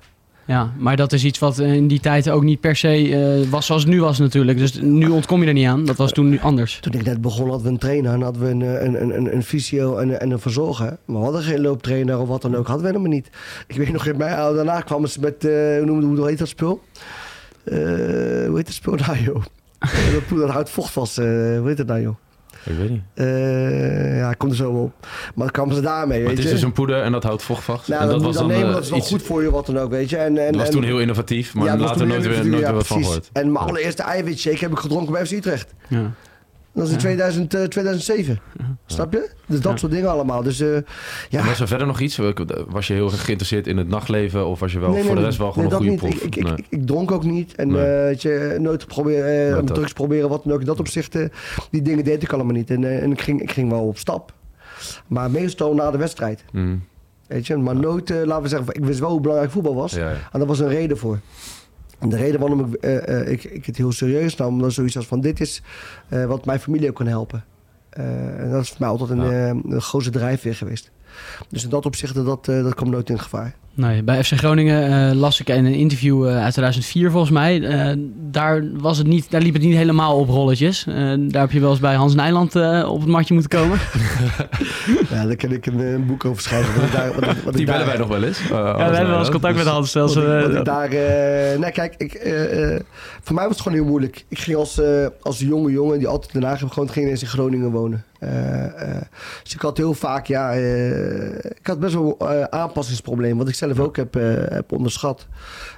Ja, 0.50 0.72
maar 0.78 0.96
dat 0.96 1.12
is 1.12 1.24
iets 1.24 1.38
wat 1.38 1.58
in 1.58 1.88
die 1.88 2.00
tijd 2.00 2.30
ook 2.30 2.42
niet 2.42 2.60
per 2.60 2.76
se 2.76 2.88
eh, 2.88 3.50
was 3.50 3.66
zoals 3.66 3.82
het 3.82 3.90
nu 3.92 4.00
was 4.00 4.18
natuurlijk. 4.18 4.58
Dus 4.58 4.80
nu 4.80 5.08
ontkom 5.08 5.40
je 5.40 5.46
er 5.46 5.52
niet 5.52 5.66
aan. 5.66 5.84
Dat 5.84 5.96
was 5.96 6.12
toen 6.12 6.28
nu 6.28 6.40
anders. 6.40 6.78
Toen 6.80 6.92
ik 6.92 7.04
net 7.04 7.20
begon 7.20 7.48
hadden 7.48 7.66
we 7.66 7.72
een 7.72 7.78
trainer 7.78 8.12
en 8.12 8.22
hadden 8.22 8.42
we 8.42 8.48
een, 8.48 8.62
eh, 8.62 8.84
een, 8.84 9.02
een, 9.02 9.16
een, 9.16 9.34
een 9.34 9.42
fysio 9.42 9.96
en, 9.96 10.20
en 10.20 10.30
een 10.30 10.38
verzorger. 10.40 10.96
Maar 11.04 11.16
we 11.16 11.22
hadden 11.22 11.42
geen 11.42 11.60
looptrainer 11.60 12.18
of 12.18 12.28
wat 12.28 12.42
dan 12.42 12.56
ook. 12.56 12.66
Hadden 12.66 12.86
we 12.86 12.92
helemaal 12.92 13.12
niet. 13.16 13.30
Ik 13.66 13.76
weet 13.76 13.92
nog, 13.92 14.06
in 14.06 14.16
mij, 14.16 14.28
daarna 14.36 14.80
kwamen 14.80 15.08
ze 15.08 15.20
met, 15.20 15.44
eh, 15.44 15.82
hoe, 15.88 16.04
hoe 16.16 16.26
heet 16.28 16.38
dat 16.38 16.48
spul? 16.48 16.80
Eh, 17.64 17.76
hoe 18.46 18.56
heet 18.56 18.66
dat 18.66 18.74
spul 18.74 18.94
nou 18.94 19.18
joh? 19.18 19.42
Eh, 19.80 20.12
dat, 20.28 20.38
dat 20.38 20.50
houdt 20.50 20.70
vocht 20.70 20.92
vast. 20.92 21.18
eh, 21.18 21.24
hoe 21.58 21.68
heet 21.68 21.78
het 21.78 21.86
nou 21.86 22.00
joh? 22.00 22.14
Ik 22.64 22.76
weet 22.78 22.90
niet. 22.90 23.02
Eh, 23.14 24.16
ja, 24.18 24.30
ik 24.30 24.38
kom 24.38 24.48
er 24.50 24.56
zo 24.56 24.70
op. 24.70 24.92
Maar 25.00 25.44
dan 25.44 25.50
kwamen 25.50 25.74
ze 25.74 25.80
daarmee, 25.80 26.20
weet 26.20 26.30
het 26.30 26.38
is 26.38 26.44
je. 26.44 26.50
dus 26.50 26.62
een 26.62 26.72
poeder 26.72 27.02
en 27.02 27.12
dat 27.12 27.22
houdt 27.22 27.42
vocht 27.42 27.64
vast. 27.64 27.88
Nou, 27.88 28.02
en 28.02 28.08
dat, 28.08 28.22
was 28.22 28.34
dan 28.34 28.48
dan 28.48 28.52
nemen, 28.56 28.68
eh, 28.68 28.74
dat 28.74 28.84
is 28.84 28.90
wel 28.90 28.98
iets... 28.98 29.08
goed 29.08 29.22
voor 29.22 29.42
je, 29.42 29.50
wat 29.50 29.66
dan 29.66 29.78
ook, 29.78 29.90
weet 29.90 30.10
je. 30.10 30.16
En, 30.16 30.38
en, 30.38 30.46
Dat 30.46 30.54
was 30.56 30.64
en- 30.66 30.70
toen 30.72 30.82
heel 30.82 31.00
innovatief, 31.00 31.54
maar 31.54 31.64
Ja, 31.64 31.76
later 31.76 32.06
nooit 32.06 32.22
weer, 32.26 32.36
nooit 32.36 32.48
weer 32.48 32.60
ja, 32.60 32.72
wat 32.72 32.86
van 32.86 33.02
gehoord. 33.02 33.30
En 33.32 33.52
mijn 33.52 33.64
allereerste 33.66 34.02
eiwitshake 34.02 34.58
heb 34.58 34.70
ik 34.70 34.78
gedronken 34.78 35.12
bij 35.12 35.26
FC 35.26 35.32
Utrecht. 35.32 35.74
Ja. 35.88 36.10
Dat 36.74 36.84
is 36.84 36.88
in 36.90 36.94
Ja. 36.94 37.00
2000, 37.00 37.54
eh, 37.54 37.62
2007. 37.62 38.40
Snap 38.86 39.12
je? 39.12 39.30
Dus 39.46 39.60
dat 39.60 39.78
soort 39.78 39.92
dingen 39.92 40.10
allemaal. 40.10 40.42
Dus 40.42 40.60
eh, 40.60 40.68
ja. 41.28 41.40
En 41.40 41.46
was 41.46 41.60
er 41.60 41.68
verder 41.68 41.86
nog 41.86 42.00
iets? 42.00 42.20
Was 42.68 42.86
je 42.86 42.94
heel 42.94 43.10
erg 43.10 43.24
geïnteresseerd 43.24 43.66
in 43.66 43.76
het 43.76 43.88
nachtleven? 43.88 44.46
Of 44.46 44.60
was 44.60 44.72
je 44.72 44.78
wel 44.78 44.90
Nee, 44.90 45.02
voor 45.02 45.10
nee, 45.10 45.20
de 45.20 45.24
rest 45.24 45.38
wel 45.38 45.52
gewoon 45.52 45.68
nee, 45.68 45.90
een 45.90 45.98
goede 45.98 46.10
proef? 46.10 46.24
Ik, 46.24 46.36
ik, 46.36 46.66
ik, 46.68 46.86
dronk 46.86 47.10
ook 47.10 47.24
niet. 47.24 47.54
En 47.54 47.68
eh, 47.68 47.74
weet 48.04 48.22
je, 48.22 48.56
nooit 48.60 48.86
proberen, 48.86 49.58
eh, 49.58 49.64
drugs 49.64 49.92
proberen, 49.92 50.28
wat 50.28 50.44
dan 50.44 50.52
ook. 50.52 50.60
In 50.60 50.66
dat 50.66 50.80
opzicht, 50.80 51.16
die 51.70 51.82
dingen 51.82 52.04
deed 52.04 52.22
ik 52.22 52.32
allemaal 52.32 52.54
niet. 52.54 52.70
En, 52.70 53.00
en 53.00 53.10
ik, 53.12 53.20
ging, 53.20 53.42
ik 53.42 53.50
ging 53.50 53.70
wel 53.70 53.86
op 53.86 53.98
stap. 53.98 54.32
Maar 55.06 55.30
meestal 55.30 55.74
na 55.74 55.90
de 55.90 55.98
wedstrijd. 55.98 56.44
Mm. 56.52 56.82
Weet 57.26 57.46
je, 57.46 57.56
maar 57.56 57.76
nooit, 57.76 58.08
laten 58.08 58.42
we 58.42 58.48
zeggen, 58.48 58.74
ik 58.74 58.84
wist 58.84 58.98
wel 58.98 59.10
hoe 59.10 59.20
belangrijk 59.20 59.52
voetbal 59.52 59.74
was. 59.74 59.92
Ja, 59.92 60.10
ja. 60.10 60.16
En 60.32 60.38
daar 60.38 60.46
was 60.46 60.58
een 60.58 60.68
reden 60.68 60.98
voor. 60.98 61.18
En 62.00 62.08
de 62.08 62.16
reden 62.16 62.40
waarom 62.40 62.60
ik, 62.60 62.74
eh, 62.74 63.20
eh, 63.20 63.28
ik, 63.28 63.44
ik 63.44 63.66
het 63.66 63.76
heel 63.76 63.92
serieus 63.92 64.36
nam, 64.36 64.48
omdat 64.48 64.72
zoiets 64.72 64.96
als 64.96 65.06
van 65.06 65.20
dit 65.20 65.40
is 65.40 65.62
eh, 66.08 66.24
wat 66.24 66.44
mijn 66.44 66.60
familie 66.60 66.88
ook 66.88 66.94
kan 66.94 67.06
helpen. 67.06 67.44
En 67.90 68.50
dat 68.50 68.62
is 68.62 68.68
voor 68.68 68.76
mij 68.80 68.88
altijd 68.88 69.10
een, 69.10 69.30
Ja. 69.30 69.48
een 69.48 69.80
grote 69.80 70.10
drijfveer 70.10 70.54
geweest. 70.54 70.90
Dus 71.48 71.64
in 71.64 71.70
dat 71.70 71.86
opzicht, 71.86 72.14
dat, 72.14 72.44
dat 72.44 72.74
komt 72.74 72.90
nooit 72.90 73.10
in 73.10 73.18
gevaar. 73.18 73.54
Nee, 73.80 74.02
bij 74.02 74.24
FC 74.24 74.32
Groningen 74.32 75.08
eh, 75.10 75.16
las 75.16 75.40
ik 75.40 75.48
in 75.48 75.64
een 75.64 75.74
interview 75.74 76.28
eh, 76.28 76.42
uit 76.42 76.52
2004 76.52 77.10
volgens 77.10 77.32
mij. 77.32 77.62
eh, 77.62 77.96
daar, 78.30 78.62
was 78.72 78.98
het 78.98 79.06
niet, 79.06 79.30
daar 79.30 79.40
liep 79.40 79.52
het 79.54 79.62
niet 79.62 79.74
helemaal 79.76 80.16
op 80.18 80.28
rolletjes. 80.28 80.86
Eh, 80.86 80.94
daar 81.18 81.40
heb 81.42 81.50
je 81.50 81.60
wel 81.60 81.70
eens 81.70 81.80
bij 81.80 81.94
Hans 81.94 82.14
Nijland 82.14 82.56
eh, 82.56 82.88
op 82.92 83.00
het 83.00 83.08
matje 83.08 83.34
moeten 83.34 83.58
komen. 83.58 83.78
ja, 85.10 85.26
daar 85.26 85.36
kan 85.36 85.50
ik 85.52 85.66
een, 85.66 85.78
een 85.78 86.06
boek 86.06 86.24
over 86.24 86.42
schrijven. 86.42 86.74
Wat 86.74 86.84
ik 86.84 86.92
daar, 86.92 87.14
wat 87.14 87.22
ik, 87.30 87.42
wat 87.44 87.52
Die 87.52 87.62
ik 87.62 87.66
daar, 87.68 87.76
bellen 87.78 87.90
wij 87.90 87.98
nog 87.98 88.08
wel 88.08 88.22
eens. 88.22 88.40
Uh, 88.40 88.48
ja, 88.48 88.74
we 88.76 88.82
hebben 88.96 89.08
wel 89.08 89.18
eens 89.18 89.30
contact 89.30 89.56
met 89.56 89.66
Hans. 89.66 89.90
Zelfs, 89.90 90.14
Wat 90.14 90.24
ik, 90.24 90.30
wat 90.30 90.50
eh, 90.52 90.58
ik 90.58 90.64
daar, 90.64 90.90
eh, 90.90 91.58
nee, 91.58 91.70
kijk, 91.72 91.94
ik, 91.96 92.14
eh, 92.14 92.74
eh, 92.74 92.80
voor 93.22 93.34
mij 93.34 93.44
was 93.44 93.52
het 93.52 93.62
gewoon 93.62 93.78
heel 93.78 93.86
moeilijk. 93.88 94.24
Ik 94.28 94.38
ging 94.38 94.56
als, 94.56 94.80
eh, 94.80 95.06
als 95.22 95.38
jonge 95.38 95.70
jongen 95.70 95.98
die 95.98 96.08
altijd 96.08 96.34
in 96.34 96.40
Den 96.40 96.48
Haag 96.48 96.60
heb 96.60 96.70
gewoon 96.70 96.88
eens 96.94 97.22
in 97.22 97.28
Groningen 97.28 97.70
wonen. 97.70 98.04
Eh, 98.20 98.96
eh, 98.96 99.02
dus 99.42 99.54
ik 99.54 99.60
had 99.60 99.76
heel 99.76 99.94
vaak, 99.94 100.26
ja, 100.26 100.52
eh, 100.52 101.34
ik 101.34 101.66
had 101.66 101.80
best 101.80 101.94
wel 101.94 102.30
aanpassingsproblemen, 102.50 103.36
wat 103.36 103.48
ik 103.48 103.54
zelf 103.54 103.78
ook 103.78 103.96
heb, 103.96 104.14
heb 104.48 104.72
onderschat. 104.72 105.26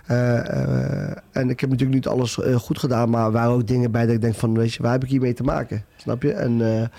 Eh, 0.07 0.39
eh, 0.39 1.17
en 1.33 1.51
ik 1.51 1.61
heb 1.61 1.71
natuurlijk 1.71 1.95
niet 1.95 2.07
alles 2.07 2.41
eh, 2.41 2.55
goed 2.55 2.79
gedaan, 2.79 3.11
maar 3.11 3.33
waren 3.33 3.53
ook 3.53 3.67
dingen 3.67 3.91
bij 3.91 4.07
dat 4.07 4.15
ik 4.15 4.21
denk 4.21 4.35
van, 4.35 4.59
weet 4.59 4.75
je, 4.75 4.83
waar 4.83 4.93
heb 4.93 5.05
ik 5.05 5.11
hiermee 5.11 5.35
te 5.35 5.43
maken? 5.43 5.85
Snap 5.97 6.23
je? 6.23 6.33
En 6.33 6.91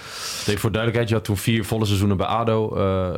voor 0.45 0.71
duidelijkheid, 0.71 1.09
je 1.09 1.15
had 1.15 1.23
toen 1.23 1.37
vier 1.37 1.65
volle 1.65 1.85
seizoenen 1.85 2.17
bij 2.17 2.25
ADO 2.25 2.67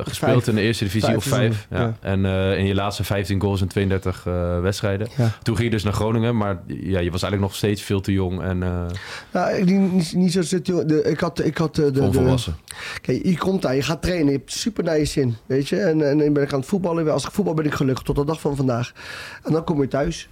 gespeeld 0.04 0.44
Vijf. 0.44 0.48
in 0.48 0.56
de 0.56 0.62
eerste 0.62 0.84
divisie 0.84 1.10
Vijf 1.10 1.18
of 1.18 1.24
vijf. 1.24 1.68
Ja. 1.70 1.96
En 2.02 2.26
in 2.58 2.66
je 2.66 2.76
laatste 2.76 3.04
15 3.04 3.42
goals 3.42 3.62
in 3.62 3.68
32 3.68 4.24
eh, 4.26 4.60
wedstrijden. 4.62 5.08
ja. 5.18 5.32
Toen 5.44 5.56
ging 5.56 5.68
je 5.68 5.74
dus 5.74 5.84
naar 5.84 5.94
Groningen, 5.94 6.38
maar 6.38 6.60
ja, 6.68 7.00
je 7.00 7.12
was 7.12 7.22
eigenlijk 7.22 7.42
nog 7.42 7.56
steeds 7.56 7.82
veel 7.82 8.02
te 8.02 8.12
jong 8.12 8.42
en 8.42 8.58
Nou, 9.32 9.54
ik, 9.54 9.66
niet, 9.66 10.14
niet, 10.14 10.32
zo 10.32 10.42
zit, 10.42 10.68
joh. 10.68 10.88
de, 10.88 11.04
ik 11.04 11.20
had, 11.20 11.46
ik 11.46 11.58
had 11.58 11.76
de, 11.76 11.92
de. 11.92 12.36
Kijk, 13.02 13.26
je 13.26 13.38
komt 13.38 13.62
daar, 13.62 13.76
je 13.76 13.82
gaat 13.82 14.02
trainen, 14.02 14.26
je 14.26 14.38
hebt 14.38 14.52
super 14.52 14.84
naar 14.84 14.98
je 14.98 15.06
zin, 15.06 15.36
weet 15.46 15.70
je. 15.70 15.78
En, 15.80 16.10
en 16.10 16.18
dan 16.18 16.34
ben 16.34 16.44
ik 16.44 16.54
aan 16.54 16.60
het 16.60 16.68
voetballen. 16.68 17.12
Als 17.12 17.26
ik 17.26 17.32
voetbal 17.32 17.54
ben 17.54 17.66
ik 17.66 17.74
gelukkig 17.74 18.04
tot 18.04 18.16
de 18.16 18.26
dag 18.26 18.40
van 18.42 18.56
vandaag. 18.56 18.92
En 19.44 19.52
dan 19.52 19.64
kom 19.64 19.82
je 19.82 19.85
thuis. 19.88 20.30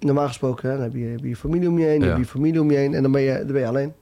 Normaal 0.00 0.26
gesproken, 0.26 0.68
hè, 0.70 0.74
dan 0.74 0.84
heb 0.84 0.94
je, 0.94 1.04
heb 1.04 1.20
je 1.20 1.28
je 1.28 1.36
familie 1.36 1.68
om 1.68 1.78
je 1.78 1.84
heen, 1.84 1.98
dan 1.98 2.08
heb 2.08 2.16
je 2.16 2.22
je 2.22 2.28
familie 2.30 2.60
om 2.60 2.70
je 2.70 2.76
heen 2.76 2.94
en 2.94 3.02
dan 3.02 3.12
ben 3.12 3.22
je, 3.22 3.36
dan 3.38 3.46
ben 3.52 3.60
je 3.60 3.66
alleen. 3.66 3.92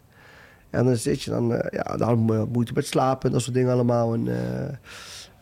En 0.70 0.84
dan 0.84 0.96
zit 0.96 1.22
je 1.22 1.30
dan, 1.30 1.54
eh, 1.54 1.66
ja, 1.82 1.96
dan 1.96 2.08
heb 2.08 2.18
je 2.38 2.46
moeite 2.52 2.72
met 2.74 2.86
slapen 2.86 3.26
en 3.26 3.32
dat 3.32 3.42
soort 3.42 3.54
dingen 3.54 3.72
allemaal. 3.72 4.14
En, 4.14 4.28
eh, 4.28 4.74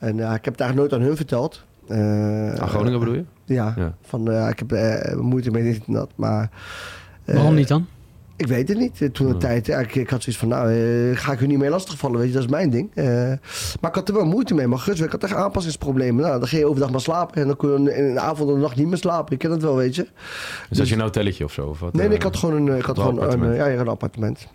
en 0.09 0.16
ja, 0.16 0.35
ik 0.35 0.44
heb 0.44 0.53
het 0.55 0.61
eigenlijk 0.61 0.77
nooit 0.77 0.92
aan 0.92 1.07
hun 1.09 1.16
verteld. 1.16 1.64
Eh, 1.88 2.55
Aan 2.55 2.68
Groningen 2.68 2.98
bedoel 2.98 3.14
je? 3.14 3.25
Ja, 3.44 3.72
Ja. 3.77 3.94
van 4.03 4.31
eh, 4.31 4.48
ik 4.48 4.59
heb 4.59 4.72
eh, 4.72 5.16
moeite 5.16 5.51
met 5.51 5.62
dit 5.62 5.83
en 5.87 5.92
dat, 5.92 6.11
maar... 6.14 6.51
eh, 7.25 7.35
waarom 7.35 7.55
niet 7.55 7.68
dan? 7.68 7.87
Ik 8.42 8.48
weet 8.48 8.68
het 8.68 8.78
niet. 8.78 9.02
Eh, 9.02 9.09
Toen 9.09 9.26
de 9.26 9.33
Ja. 9.33 9.38
tijd, 9.38 9.66
ja, 9.66 9.78
ik, 9.78 9.94
ik 9.94 10.11
had 10.11 10.22
zoiets 10.22 10.40
van, 10.40 10.48
nou, 10.48 10.72
eh, 10.72 11.16
ga 11.16 11.33
ik 11.33 11.40
u 11.40 11.46
niet 11.46 11.59
mee 11.59 11.70
lastigvallen, 11.70 12.18
weet 12.18 12.26
je, 12.28 12.35
dat 12.35 12.42
is 12.42 12.48
mijn 12.50 12.70
ding. 12.70 12.90
Eh, 12.94 13.05
maar 13.81 13.90
ik 13.90 13.94
had 13.94 14.09
er 14.09 14.14
wel 14.14 14.24
moeite 14.24 14.55
mee. 14.55 14.66
Maar 14.66 14.78
gus, 14.78 15.00
ik 15.00 15.11
had 15.12 15.22
echt 15.24 15.35
aanpassingsproblemen. 15.35 16.22
Nou, 16.24 16.38
dan 16.38 16.48
ging 16.48 16.61
je 16.62 16.66
overdag 16.68 16.90
maar 16.90 17.00
slapen 17.00 17.40
en 17.40 17.46
dan 17.46 17.57
kon 17.57 17.83
je 17.85 17.94
in 17.96 18.14
de 18.14 18.20
avond 18.20 18.48
en 18.48 18.55
de 18.55 18.61
nacht 18.61 18.76
niet 18.76 18.87
meer 18.88 18.96
slapen. 18.96 19.33
Ik 19.33 19.38
ken 19.38 19.50
het 19.50 19.62
wel, 19.62 19.76
weet 19.76 19.94
je. 19.94 20.07
Dus 20.68 20.78
had 20.78 20.88
je 20.88 20.94
een 20.94 21.00
hotelletje 21.00 21.44
of 21.44 21.52
zo? 21.52 21.66
Of 21.66 21.81
wat, 21.81 21.92
Nee, 21.92 22.00
nee, 22.02 22.11
eh? 22.11 22.16
ik 22.16 22.22
had 22.22 22.37
gewoon 22.37 22.68
een, 22.68 22.76
ik 22.76 22.85
had 22.85 22.98
gewoon 22.98 23.42
een, 23.42 23.55
ja, 23.55 23.68
een 23.70 23.88
appartement. 23.88 24.46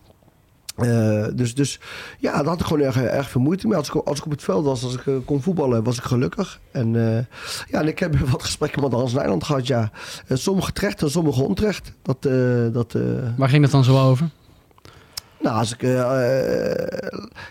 Eh, 0.78 1.26
dus, 1.34 1.56
dus 1.56 1.80
ja, 2.20 2.32
daar 2.32 2.46
had 2.46 2.60
ik 2.60 2.66
gewoon 2.66 2.82
erg, 2.82 2.98
erg 2.98 3.30
veel 3.30 3.42
moeite 3.42 3.68
mee. 3.68 3.78
Als 3.78 3.88
ik, 3.88 3.96
als 3.96 4.18
ik 4.18 4.26
op 4.26 4.32
het 4.32 4.44
veld 4.44 4.66
was, 4.66 4.84
als 4.84 4.94
ik 4.94 5.08
eh, 5.08 5.14
kon 5.26 5.42
voetballen, 5.42 5.84
was 5.84 5.98
ik 5.98 6.04
gelukkig. 6.04 6.60
En, 6.72 6.96
eh, 6.96 7.26
ja, 7.68 7.82
en 7.82 7.88
ik 7.88 8.00
heb 8.00 8.18
wat 8.30 8.44
gesprekken 8.44 8.82
met 8.82 8.92
Hans 8.92 9.14
Nijland 9.14 9.44
gehad, 9.44 9.68
ja. 9.68 9.92
Sommige 10.30 10.72
terecht 10.72 11.02
en 11.02 11.12
sommige 11.12 11.42
onterecht. 11.42 11.94
Dat, 12.02 12.22
dat, 12.74 12.96
Waar 13.38 13.50
ging 13.50 13.62
dat 13.62 13.72
dan 13.72 13.84
zo 13.84 14.10
over? 14.10 14.30
nou, 15.40 15.58
als 15.58 15.76
ik, 15.78 15.82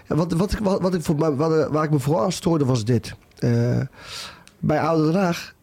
wat, 0.06 0.32
wat, 0.32 0.52
ik, 0.52 0.58
wat, 0.58 0.80
wat 0.80 0.94
ik 0.94 1.02
voor, 1.02 1.36
wat, 1.36 1.68
waar 1.70 1.84
ik 1.84 1.90
me 1.90 1.98
vooral 1.98 2.24
aan 2.24 2.32
stoorde 2.32 2.64
was 2.64 2.84
dit. 2.84 3.14
Bij 4.58 4.80
Oude 4.80 5.12
Den 5.12 5.20
Haag 5.20 5.54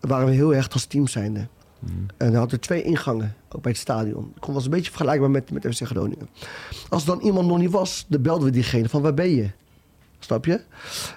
waren 0.00 0.26
we 0.26 0.32
heel 0.32 0.54
erg 0.54 0.72
als 0.72 0.84
team 0.84 1.06
zijnde. 1.06 1.48
En 2.16 2.30
we 2.30 2.36
hadden 2.36 2.60
twee 2.60 2.82
ingangen, 2.82 3.34
ook 3.48 3.62
bij 3.62 3.70
het 3.70 3.80
stadion. 3.80 4.32
Het 4.34 4.46
was 4.46 4.64
een 4.64 4.70
beetje 4.70 4.90
vergelijkbaar 4.90 5.30
met, 5.30 5.50
met 5.50 5.76
FC 5.76 5.86
Groningen. 5.86 6.28
Als 6.88 7.02
er 7.02 7.08
dan 7.08 7.20
iemand 7.20 7.48
nog 7.48 7.58
niet 7.58 7.70
was, 7.70 8.04
dan 8.08 8.22
belden 8.22 8.44
we 8.44 8.50
diegene 8.50 8.88
van 8.88 9.02
waar 9.02 9.14
ben 9.14 9.30
je? 9.30 9.50
Snap 10.18 10.44
je? 10.44 10.60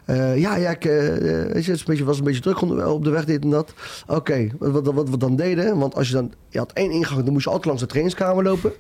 Eh, 0.06 0.38
ja, 0.38 0.56
ja, 0.56 0.70
ik, 0.70 0.84
je, 0.84 1.72
het 1.86 2.00
was 2.00 2.18
een 2.18 2.24
beetje 2.24 2.42
druk 2.42 2.62
op 2.62 3.04
de 3.04 3.10
weg, 3.10 3.26
dit 3.26 3.44
en 3.44 3.50
dat. 3.50 3.74
Oké, 4.08 4.50
wat, 4.60 4.86
wat, 4.86 4.94
wat 4.94 5.10
we 5.10 5.18
dan 5.18 5.36
deden, 5.36 5.78
want 5.78 5.96
als 5.96 6.08
je 6.08 6.14
dan, 6.14 6.34
je 6.50 6.58
had 6.58 6.74
één 6.74 6.92
ingang, 6.92 7.24
dan 7.24 7.34
moest 7.34 7.44
je 7.44 7.50
altijd 7.50 7.68
langs 7.68 7.82
de 7.82 7.88
trainingskamer 7.88 8.44
lopen. 8.44 8.72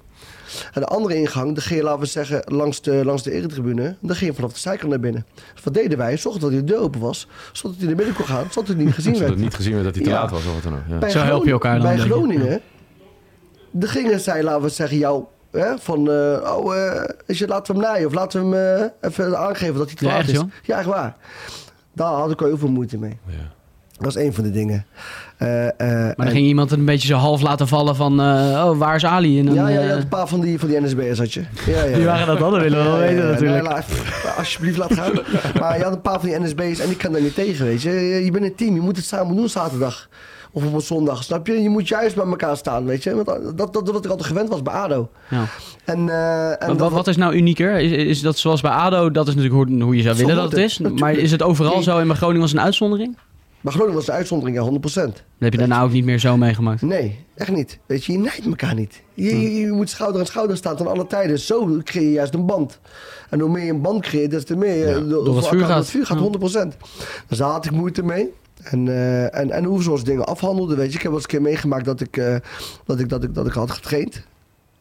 En 0.74 0.82
de 0.82 0.88
andere 0.88 1.16
ingang, 1.16 1.46
dan 1.54 1.64
ging 1.64 1.80
je, 1.80 1.86
laten 1.86 2.00
we 2.00 2.06
zeggen, 2.06 2.42
langs 2.46 2.82
de, 2.82 3.06
langs 3.06 3.24
de 3.24 3.32
eretribune. 3.32 3.96
Dan 4.02 4.16
ging 4.16 4.30
je 4.30 4.36
vanaf 4.36 4.54
de 4.54 4.60
zijkant 4.60 4.90
naar 4.90 5.00
binnen. 5.00 5.26
Dus 5.54 5.64
wat 5.64 5.74
deden 5.74 5.98
wij? 5.98 6.18
Zorgden 6.18 6.42
dat 6.42 6.52
die 6.52 6.64
deur 6.64 6.78
open 6.80 7.00
was. 7.00 7.28
Zodat 7.52 7.78
hij 7.78 7.86
naar 7.88 7.96
binnen 7.96 8.16
kon 8.16 8.26
gaan. 8.26 8.46
Zodat 8.52 8.68
hij 8.68 8.78
niet 8.86 8.94
gezien 8.94 9.16
Zodat 9.16 9.20
werd. 9.30 9.40
het 9.40 9.44
niet 9.50 9.56
gezien 9.56 9.72
werd 9.74 9.84
dat 9.86 9.96
hij 9.96 10.04
te 10.04 10.10
Ja. 10.10 10.16
laat 10.22 10.32
was 10.32 10.46
of 10.46 10.54
wat 10.54 10.64
dan 10.64 10.74
ook. 10.74 10.80
Ja. 10.90 10.98
Bij 10.98 11.10
Zo 11.10 11.20
help 11.20 11.46
je 11.46 11.52
elkaar 11.52 11.80
dan, 11.80 11.96
Bij. 11.96 12.06
Groningen, 12.06 12.62
dan 13.72 13.90
gingen 13.90 14.20
zij, 14.20 14.44
laten 14.44 14.62
we 14.62 14.70
zeggen, 14.70 14.98
jou... 14.98 15.24
Hè, 15.52 15.78
van, 15.78 16.12
eh, 16.12 16.56
oh, 16.58 16.76
eh, 16.78 17.10
is 17.26 17.38
je, 17.40 17.48
laten 17.48 17.76
we 17.76 17.82
hem 17.82 17.90
naaien. 17.92 18.08
Of 18.08 18.14
laten 18.14 18.50
we 18.50 18.56
hem 18.56 18.92
eh, 19.02 19.10
even 19.10 19.38
aangeven 19.38 19.76
dat 19.76 19.88
hij 19.88 19.96
te 19.96 20.06
Ja, 20.06 20.12
laat 20.12 20.20
echt, 20.20 20.30
is. 20.30 20.36
joh? 20.36 20.50
Ja, 20.64 20.78
echt 20.78 20.88
waar. 20.88 21.16
Daar 21.94 22.08
had 22.14 22.32
ik 22.32 22.42
al 22.42 22.48
heel 22.48 22.58
veel 22.58 22.70
moeite 22.70 22.98
mee. 22.98 23.18
Ja. 23.28 23.34
Dat 23.98 24.08
is 24.16 24.22
één 24.22 24.34
van 24.34 24.44
de 24.44 24.52
dingen. 24.52 24.86
Eh, 25.38 25.68
eh, 25.68 25.74
Maar 25.78 26.14
dan 26.16 26.26
en- 26.26 26.32
ging 26.32 26.46
iemand 26.46 26.70
het 26.70 26.80
een 26.80 26.86
beetje 26.86 27.08
zo 27.08 27.16
half 27.16 27.42
laten 27.42 27.68
vallen 27.68 27.96
van... 27.96 28.22
eh, 28.22 28.26
oh, 28.66 28.78
waar 28.78 28.96
is 28.96 29.06
Ali? 29.06 29.40
En 29.40 29.46
dan, 29.46 29.56
ja, 29.56 29.68
ja, 29.68 29.82
je 29.82 29.90
had 29.90 29.98
een 29.98 30.08
paar 30.08 30.28
van 30.28 30.40
die, 30.42 30.60
van 30.60 30.68
die 30.70 30.82
NSB'ers 30.82 31.20
had 31.20 31.34
je. 31.34 31.44
Ja, 31.66 31.84
ja, 31.84 31.98
ja. 31.98 32.06
waren 32.06 32.28
dat 32.28 32.40
dan? 32.40 32.52
Dat 32.52 32.62
willen 32.62 32.78
we 32.84 32.90
wel 32.90 32.98
weten 32.98 33.16
ja. 33.26 33.32
natuurlijk. 33.32 33.64
Nou, 33.64 33.76
laat- 33.76 34.38
alsjeblieft, 34.38 34.78
laat 34.78 34.94
gaan. 34.94 35.12
maar 35.60 35.78
je 35.78 35.84
had 35.84 35.94
een 35.94 36.02
paar 36.02 36.20
van 36.20 36.30
die 36.30 36.40
NSB'ers 36.40 36.80
en 36.80 36.90
ik 36.90 36.98
kan 36.98 37.12
daar 37.12 37.22
niet 37.22 37.36
tegen, 37.36 37.66
weet 37.66 37.82
je. 37.82 37.92
Je 38.26 38.32
bent 38.32 38.44
een 38.46 38.56
team, 38.56 38.76
je 38.76 38.82
moet 38.82 38.96
het 38.96 39.06
samen 39.06 39.36
doen 39.36 39.50
zaterdag. 39.50 40.10
Of 40.52 40.66
op 40.66 40.74
een 40.74 40.82
zondag, 40.82 41.24
snap 41.24 41.48
je? 41.48 41.62
Je 41.62 41.70
moet 41.70 41.88
juist 41.88 42.16
bij 42.16 42.26
elkaar 42.26 42.58
staan, 42.58 42.86
weet 42.86 43.04
je? 43.04 43.16
Want 43.16 43.26
dat, 43.26 43.58
dat, 43.58 43.74
dat 43.74 43.90
wat 43.92 44.06
ik 44.06 44.12
altijd 44.12 44.28
gewend 44.30 44.50
was 44.50 44.62
bij 44.62 44.74
ADO. 44.74 45.10
Ja. 45.30 45.46
En, 45.86 46.10
eh, 46.10 46.64
en 46.64 46.78
Wat, 46.78 46.92
wat 46.92 47.08
is 47.08 47.18
nou 47.18 47.36
unieker? 47.36 47.80
Is, 47.80 47.92
is 47.92 48.22
dat 48.22 48.38
zoals 48.38 48.62
bij 48.62 48.72
ADO, 48.72 49.12
dat 49.12 49.28
is 49.28 49.36
natuurlijk 49.36 49.70
hoe, 49.70 49.82
hoe 49.84 49.96
je 49.96 50.02
zou 50.02 50.16
Zo 50.16 50.26
willen 50.26 50.42
dat 50.44 50.52
het 50.52 50.62
is. 50.62 50.80
Maar 50.80 51.14
is 51.14 51.32
het 51.32 51.42
overal 51.44 51.82
zo 51.84 52.00
en 52.00 52.08
bij 52.08 52.16
Groningen 52.16 52.42
was 52.42 52.52
een 52.54 52.62
uitzondering? 52.62 53.18
Bij 53.64 53.72
Groningen 53.72 53.96
was 53.96 54.06
de 54.06 54.12
uitzondering, 54.12 54.58
ja, 54.58 54.64
100%. 54.64 55.14
Dat 55.14 55.14
heb 55.40 55.52
je 55.52 55.58
daarna 55.60 55.82
ook 55.84 55.92
niet 55.92 56.06
meer 56.06 56.20
zo 56.20 56.38
meegemaakt. 56.38 56.82
Nee, 56.82 57.20
echt 57.36 57.52
niet. 57.52 57.80
Weet 57.86 58.06
je, 58.06 58.12
je 58.12 58.18
nijdt 58.18 58.46
elkaar 58.46 58.74
niet. 58.76 59.02
Je, 59.14 59.42
je, 59.42 59.54
je 59.60 59.72
moet 59.72 59.90
schouder 59.90 60.20
aan 60.20 60.26
schouder 60.28 60.58
staan 60.58 60.76
ten 60.76 60.88
alle 60.88 61.08
tijden. 61.08 61.40
Zo 61.40 61.80
creëer 61.84 62.04
je 62.08 62.12
juist 62.12 62.34
een 62.34 62.46
band. 62.46 62.80
En 63.30 63.40
hoe 63.40 63.50
meer 63.50 63.64
je 63.64 63.72
een 63.72 63.82
band 63.82 64.02
creëert, 64.02 64.32
des 64.32 64.44
te 64.46 64.56
meer 64.56 64.76
je 64.76 64.86
Ja, 64.86 65.00
door, 65.00 65.26
door 65.26 65.36
het 65.36 65.48
voor 65.48 65.58
vuur 65.58 65.66
gaat. 65.66 65.78
het 65.78 65.88
vuur 65.90 66.06
gaat, 66.06 66.18
Ja. 66.18 66.24
100%. 66.24 66.78
Dus 67.28 67.38
daar 67.38 67.50
had 67.50 67.66
ik 67.66 67.72
moeite 67.72 68.04
mee. 68.04 68.34
En, 68.64 68.88
eh, 68.88 69.36
en, 69.40 69.52
en 69.52 69.64
hoe 69.64 69.78
we 69.78 69.84
zoals 69.84 70.04
dingen 70.04 70.26
afhandelden, 70.26 70.78
weet 70.78 70.90
je. 70.92 70.96
Ik 70.98 71.02
heb 71.02 71.12
wel 71.12 71.14
eens 71.14 71.24
een 71.24 71.30
keer 71.30 71.42
meegemaakt 71.42 71.86
dat 71.86 72.02
ik, 72.02 72.18
eh, 72.18 72.36
dat 72.86 73.00
ik, 73.00 73.10
dat 73.10 73.24
ik, 73.24 73.36
dat 73.36 73.46
ik 73.48 73.54
had 73.54 73.72
getraind. 73.72 74.24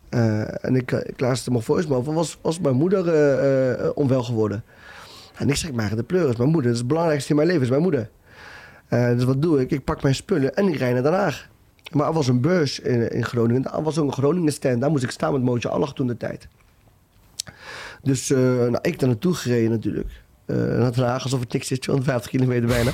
Eh, 0.08 0.64
en 0.64 0.74
ik, 0.76 0.92
eh, 0.92 0.98
ik 1.04 1.20
luisterde 1.20 1.50
mijn 1.50 1.62
voicemail 1.64 2.02
van, 2.02 2.14
was, 2.14 2.38
was 2.42 2.60
mijn 2.60 2.76
moeder 2.76 3.08
eh, 3.08 3.72
eh, 3.84 3.90
onwel 3.94 4.22
geworden. 4.22 4.64
En 5.34 5.48
ik 5.48 5.56
zeg, 5.56 5.70
ik 5.70 5.76
maak 5.76 5.96
de 5.96 6.02
pleur 6.02 6.28
is 6.28 6.36
mijn 6.36 6.48
moeder. 6.50 6.64
Dat 6.66 6.72
is 6.72 6.78
het 6.78 6.88
belangrijkste 6.88 7.30
in 7.30 7.36
mijn 7.36 7.48
leven, 7.48 7.62
is 7.62 7.70
mijn 7.70 7.82
moeder. 7.82 8.10
Eh, 8.92 9.08
dus 9.08 9.24
wat 9.24 9.42
doe 9.42 9.60
ik? 9.60 9.70
Ik 9.70 9.84
pak 9.84 10.02
mijn 10.02 10.14
spullen 10.14 10.54
en 10.54 10.68
ik 10.68 10.76
rijd 10.76 10.92
naar 10.94 11.02
Den 11.02 11.12
Haag. 11.12 11.48
Maar 11.92 12.06
er 12.06 12.12
was 12.12 12.28
een 12.28 12.40
beurs 12.40 12.80
in, 12.80 13.10
in 13.10 13.24
Groningen. 13.24 13.72
Er 13.72 13.82
was 13.82 13.98
ook 13.98 14.06
een 14.06 14.12
Groningen 14.12 14.52
stand. 14.52 14.80
Daar 14.80 14.90
moest 14.90 15.04
ik 15.04 15.10
staan 15.10 15.32
met 15.32 15.42
Mootje 15.42 15.68
Allach 15.68 15.92
toen 15.94 16.06
de 16.06 16.16
tijd. 16.16 16.48
Dus 18.02 18.30
eh, 18.30 18.38
nou, 18.38 18.78
ik 18.82 18.98
daar 18.98 19.08
naartoe 19.08 19.34
gereden 19.34 19.70
natuurlijk. 19.70 20.10
Eh 20.46 20.56
naar 20.56 20.92
Den 20.92 21.04
Haag 21.06 21.22
alsof 21.22 21.40
het 21.40 21.52
niks 21.52 21.70
is, 21.70 21.78
250 21.78 22.30
kilometer 22.30 22.66
bijna. 22.68 22.90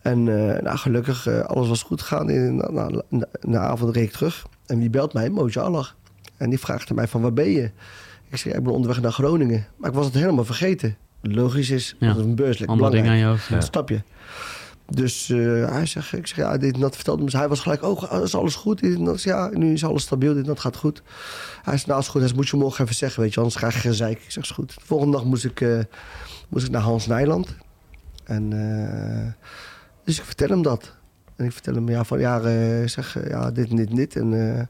En 0.00 0.24
nou, 0.64 0.76
gelukkig, 0.76 1.28
alles 1.46 1.68
was 1.68 1.82
goed 1.82 2.02
gegaan. 2.02 2.30
In, 2.30 2.56
na, 2.56 2.88
na, 2.88 3.26
na- 3.40 3.58
avond 3.58 3.94
reed 3.94 4.04
ik 4.04 4.12
terug. 4.12 4.46
En 4.66 4.78
wie 4.78 4.90
belt 4.90 5.12
mij? 5.12 5.30
Mootje 5.30 5.60
Allach. 5.60 5.96
En 6.36 6.50
die 6.50 6.58
vraagt 6.58 6.94
mij 6.94 7.08
van, 7.08 7.20
waar 7.22 7.32
ben 7.32 7.50
je? 7.50 7.70
Ik 8.28 8.36
zeg, 8.36 8.52
ik 8.54 8.62
ben 8.62 8.72
onderweg 8.72 9.00
naar 9.00 9.12
Groningen. 9.12 9.66
Maar 9.76 9.90
ik 9.90 9.96
was 9.96 10.06
het 10.06 10.14
helemaal 10.14 10.44
vergeten. 10.44 10.96
Logisch 11.22 11.70
is, 11.70 11.96
Ja, 11.98 12.06
dat 12.08 12.16
is 12.16 12.22
een 12.24 12.34
beurs. 12.34 12.66
Andere 12.66 12.90
dingen 12.90 13.04
belangrijk. 13.04 13.08
aan 13.08 13.18
je 13.18 13.24
hoofd. 13.24 13.48
ja. 13.48 13.84
Je? 13.86 14.00
Dus 14.90 15.30
eh, 15.30 15.70
hij 15.72 15.86
zegt, 15.86 16.12
ik 16.12 16.26
zeg, 16.26 16.36
ja, 16.36 16.56
dit 16.56 16.74
en 16.74 16.80
dat 16.80 16.94
vertelde 16.94 17.24
me. 17.24 17.30
Hij 17.30 17.48
was 17.48 17.60
gelijk, 17.60 17.82
oh, 17.82 18.22
is 18.22 18.34
alles 18.34 18.54
goed? 18.54 18.80
Dit. 18.80 18.98
Ik 18.98 19.18
Ja, 19.18 19.50
nu 19.52 19.72
is 19.72 19.84
alles 19.84 20.02
stabiel, 20.02 20.32
dit 20.32 20.42
en 20.42 20.48
dat 20.48 20.60
gaat 20.60 20.76
goed. 20.76 21.02
Hij 21.62 21.76
zei, 21.76 21.88
nou, 21.88 22.00
is 22.00 22.08
goed. 22.08 22.22
Hij 22.22 22.32
moet 22.34 22.48
je 22.48 22.56
morgen 22.56 22.84
even 22.84 22.96
zeggen, 22.96 23.22
weet 23.22 23.32
je, 23.34 23.38
anders 23.38 23.56
krijg 23.56 23.74
je 23.74 23.80
geen 23.80 23.94
zeik. 23.94 24.22
Ik 24.22 24.30
zeg, 24.30 24.48
goed. 24.48 24.74
De 24.74 24.80
volgende 24.84 25.16
dag 25.16 25.24
moest 25.24 25.44
ik, 25.44 25.60
eh, 25.60 25.78
moest 26.48 26.66
ik 26.66 26.70
naar 26.72 26.82
Hans 26.82 27.06
Nijland. 27.06 27.56
En 28.24 28.52
eh, 28.52 29.46
dus 30.04 30.18
ik 30.18 30.24
vertel 30.24 30.48
hem 30.48 30.62
dat. 30.62 30.94
En 31.36 31.44
ik 31.44 31.52
vertel 31.52 31.74
hem, 31.74 31.88
ja, 31.88 32.04
van, 32.04 32.18
ja, 32.20 32.40
ik 32.82 32.88
zeg, 32.88 33.28
ja, 33.28 33.50
dit 33.50 33.70
en 33.70 33.76
dit 33.76 33.88
en 33.88 33.96
dit. 33.96 34.16
En 34.16 34.32
ik 34.32 34.68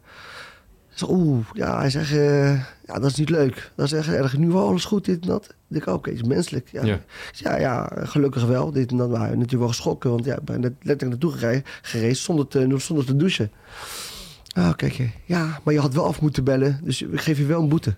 zeg, 1.01 1.09
oeh, 1.09 1.47
ja, 1.53 1.79
hij 1.79 1.91
zegt, 1.91 2.13
eh, 2.13 2.53
ja, 2.87 2.95
dat 2.99 3.05
is 3.05 3.15
niet 3.15 3.29
leuk. 3.31 3.71
Dat 3.77 3.87
is 3.87 3.93
echt 3.93 4.09
erg. 4.09 4.37
Nu 4.37 4.49
wel 4.49 4.67
alles 4.67 4.85
goed, 4.85 5.05
dit 5.05 5.21
en 5.23 5.29
dat. 5.29 5.45
Ik 5.49 5.55
denk, 5.69 5.87
oké, 5.87 6.11
het 6.11 6.19
is 6.19 6.27
menselijk. 6.27 6.69
Ja, 6.73 6.85
Ja. 6.85 7.01
ja, 7.33 7.59
ja, 7.59 7.91
gelukkig 7.95 8.45
wel. 8.45 8.73
Dit 8.73 8.91
en 8.91 8.97
dat. 8.97 9.11
Maar 9.11 9.29
natuurlijk 9.29 9.59
wel 9.59 9.69
geschrokken, 9.69 10.11
want 10.11 10.25
ja, 10.25 10.35
ik 10.37 10.45
ben 10.45 10.61
net 10.61 10.73
letterlijk 10.83 11.23
naartoe 11.23 11.33
gereden, 11.41 11.63
gereden 11.83 12.17
zonder, 12.17 12.49
te, 12.49 12.75
zonder 12.79 13.05
te 13.05 13.17
douchen. 13.17 13.51
Ah, 14.53 14.75
kijk, 14.77 15.11
ja, 15.25 15.61
maar 15.65 15.75
je 15.75 15.81
had 15.81 15.95
wel 15.95 16.05
af 16.07 16.21
moeten 16.21 16.45
bellen, 16.45 16.81
dus 16.85 17.03
ik 17.03 17.21
geef 17.21 17.39
je 17.39 17.45
wel 17.47 17.63
een 17.63 17.69
boete. 17.69 17.97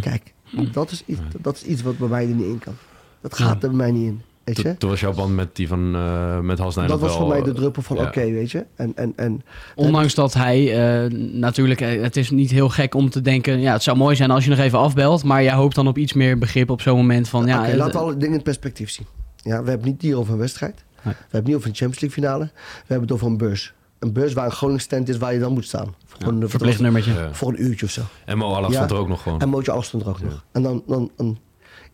Kijk, 0.00 0.32
dat 0.72 0.90
is, 0.90 1.02
iets, 1.06 1.20
dat 1.40 1.56
is 1.56 1.62
iets 1.62 1.82
wat 1.82 1.98
bij 1.98 2.08
mij 2.08 2.28
er 2.28 2.34
niet 2.34 2.46
in 2.46 2.58
kan. 2.58 2.74
Dat 3.20 3.34
gaat 3.38 3.62
er 3.62 3.68
bij 3.68 3.76
mij 3.78 3.90
niet 3.90 4.06
in, 4.06 4.22
weet 4.46 4.56
je? 4.56 4.76
Toen, 4.76 4.90
was 4.90 5.00
jouw 5.00 5.12
band 5.12 5.34
met 5.34 5.56
die 5.56 5.68
van 5.68 5.94
eh 5.94 6.40
met 6.40 6.58
Hans 6.58 6.74
Nijland 6.74 7.00
dat 7.00 7.08
was 7.08 7.18
wel, 7.18 7.26
voor 7.26 7.36
mij 7.36 7.44
de 7.44 7.50
eh, 7.50 7.56
druppel 7.56 7.82
van 7.82 7.96
ja. 7.96 8.02
oké, 8.02 8.30
weet 8.30 8.50
je? 8.50 8.66
En, 8.74 8.92
en, 8.94 9.12
en, 9.16 9.42
Ondanks 9.74 10.14
dat 10.14 10.34
hij 10.34 10.88
eh, 11.04 11.10
natuurlijk, 11.32 11.80
het 11.80 12.16
is 12.16 12.30
niet 12.30 12.50
heel 12.50 12.68
gek 12.68 12.94
om 12.94 13.10
te 13.10 13.20
denken, 13.20 13.60
ja, 13.60 13.72
het 13.72 13.82
zou 13.82 13.96
mooi 13.96 14.16
zijn 14.16 14.30
als 14.30 14.44
je 14.44 14.50
nog 14.50 14.58
even 14.58 14.78
afbelt, 14.78 15.24
maar 15.24 15.42
jij 15.42 15.54
hoopt 15.54 15.74
dan 15.74 15.88
op 15.88 15.98
iets 15.98 16.12
meer 16.12 16.38
begrip 16.38 16.70
op 16.70 16.80
zo'n 16.80 16.96
moment 16.96 17.28
van, 17.28 17.46
ja, 17.46 17.76
laten 17.76 17.92
we 17.92 17.98
alle 17.98 18.12
dingen 18.12 18.26
in 18.26 18.32
het 18.32 18.42
perspectief 18.42 18.90
zien. 18.90 19.06
Ja, 19.36 19.62
we 19.62 19.68
hebben 19.68 19.88
niet 19.88 20.02
hier 20.02 20.18
over 20.18 20.32
een 20.32 20.38
wedstrijd. 20.38 20.74
Nee. 20.74 21.14
We 21.14 21.20
hebben 21.20 21.38
het 21.38 21.46
niet 21.46 21.56
over 21.56 21.68
een 21.68 21.74
Champions 21.74 22.00
League 22.00 22.22
finale. 22.22 22.44
We 22.52 22.84
hebben 22.86 23.08
het 23.08 23.12
over 23.12 23.26
een 23.26 23.36
beurs. 23.36 23.74
Een 23.98 24.12
beurs 24.12 24.32
waar 24.32 24.44
een 24.44 24.50
Groningen 24.50 24.82
stand 24.82 25.08
is 25.08 25.16
waar 25.16 25.32
je 25.32 25.38
dan 25.38 25.52
moet 25.52 25.64
staan. 25.64 25.94
Voor, 26.06 26.18
ja, 26.32 26.40
een, 26.40 26.48
verplicht 26.48 26.80
nummertje. 26.80 27.28
Voor 27.32 27.48
een 27.48 27.62
uurtje 27.62 27.86
of 27.86 27.92
zo. 27.92 28.02
En 28.24 28.38
Mo 28.38 28.54
Alaf 28.54 28.70
Ja. 28.70 28.74
stond 28.74 28.90
er 28.90 28.96
ook 28.96 29.08
nog 29.08 29.22
gewoon. 29.22 29.40
En 29.40 29.48
Mootje 29.48 29.72
Alles 29.72 29.86
stond 29.86 30.02
er 30.02 30.08
ook 30.08 30.20
nog. 30.20 30.44
En 30.52 30.62
dan, 30.62 30.82
dan, 30.86 31.10
dan 31.16 31.38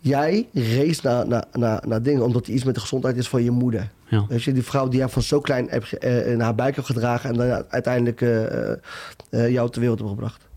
jij 0.02 0.48
race 0.52 1.00
naar, 1.02 1.28
naar, 1.28 1.44
naar, 1.52 1.82
naar 1.86 2.02
dingen 2.02 2.22
omdat 2.24 2.46
er 2.46 2.52
iets 2.52 2.64
met 2.64 2.74
de 2.74 2.80
gezondheid 2.80 3.16
is 3.16 3.28
van 3.28 3.44
je 3.44 3.50
moeder. 3.50 3.90
Ja. 4.08 4.24
Weet 4.28 4.42
je, 4.42 4.52
die 4.52 4.62
vrouw 4.62 4.88
die 4.88 4.98
jij 4.98 5.08
van 5.08 5.22
zo 5.22 5.40
klein 5.40 5.66
hebt, 5.70 5.84
ge- 5.86 5.98
eh, 5.98 6.32
in 6.32 6.40
haar 6.40 6.54
buik 6.54 6.74
hebt 6.74 6.86
gedragen 6.86 7.30
en 7.30 7.36
dan 7.36 7.64
uiteindelijk 7.68 8.20
eh, 8.20 8.70
eh, 8.72 8.76
jou 9.50 9.70
ter 9.70 9.80
wereld 9.80 9.98
hebt 9.98 10.10
gebracht. 10.10 10.48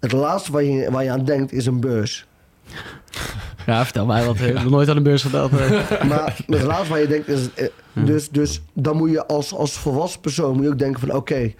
Het 0.00 0.12
laatste 0.12 0.52
waar 0.52 0.62
je, 0.62 0.90
waar 0.90 1.04
je 1.04 1.10
aan 1.10 1.24
denkt 1.24 1.52
is 1.52 1.66
een 1.66 1.80
beurs. 1.80 2.26
Ja, 3.66 3.84
vertel 3.84 4.06
mij 4.06 4.24
wat. 4.24 4.34
Ik 4.34 4.40
heb 4.40 4.54
nog 4.54 4.70
nooit 4.70 4.88
aan 4.88 4.94
de 4.96 5.02
beurs 5.02 5.22
gedaan. 5.22 5.50
eh. 5.58 6.04
Maar 6.10 6.36
het 6.46 6.62
laatste 6.62 6.88
waar 6.88 7.00
je 7.00 7.06
denkt 7.06 7.28
is... 7.28 7.48
dus, 7.92 8.28
dus 8.30 8.62
dan 8.72 8.96
moet 8.96 9.10
je 9.10 9.26
als, 9.26 9.54
als 9.54 9.72
volwassen 9.78 10.20
persoon 10.20 10.54
moet 10.54 10.64
je 10.64 10.70
ook 10.70 10.78
denken 10.78 11.00
van... 11.00 11.12
Oké, 11.12 11.52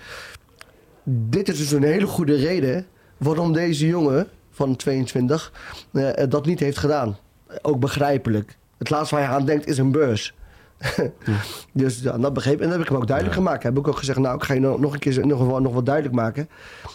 dit 1.04 1.48
is 1.48 1.58
dus 1.58 1.70
een 1.72 1.82
hele 1.82 2.06
goede 2.06 2.34
reden... 2.34 2.86
waarom 3.16 3.52
deze 3.52 3.86
jongen 3.86 4.26
van 4.54 4.76
22 4.76 5.52
eh, 5.92 6.22
eh, 6.22 6.30
dat 6.30 6.46
niet 6.46 6.60
heeft 6.60 6.78
gedaan. 6.78 7.16
Ook 7.62 7.80
begrijpelijk. 7.80 8.56
Het 8.78 8.90
laatste 8.90 9.14
waar 9.14 9.24
je 9.24 9.30
aan 9.30 9.44
denkt 9.44 9.66
is 9.66 9.78
een 9.78 9.92
beurs. 9.92 10.34
dus 11.72 12.00
ja, 12.00 12.18
dat 12.18 12.32
begreep 12.32 12.56
En 12.60 12.62
dat 12.64 12.72
heb 12.72 12.80
ik 12.80 12.88
hem 12.88 12.96
ook 12.96 13.06
duidelijk 13.06 13.36
Ja. 13.36 13.42
gemaakt. 13.42 13.62
Heb 13.62 13.78
ik 13.78 13.88
ook 13.88 13.98
gezegd, 13.98 14.18
nou, 14.18 14.36
ik 14.36 14.42
ga 14.42 14.54
je 14.54 14.60
nog, 14.60 14.92
een 14.92 14.98
keer 14.98 15.26
nog, 15.26 15.46
wel- 15.46 15.60
nog 15.60 15.72
wat 15.72 15.86
duidelijk 15.86 16.14
maken. 16.14 16.48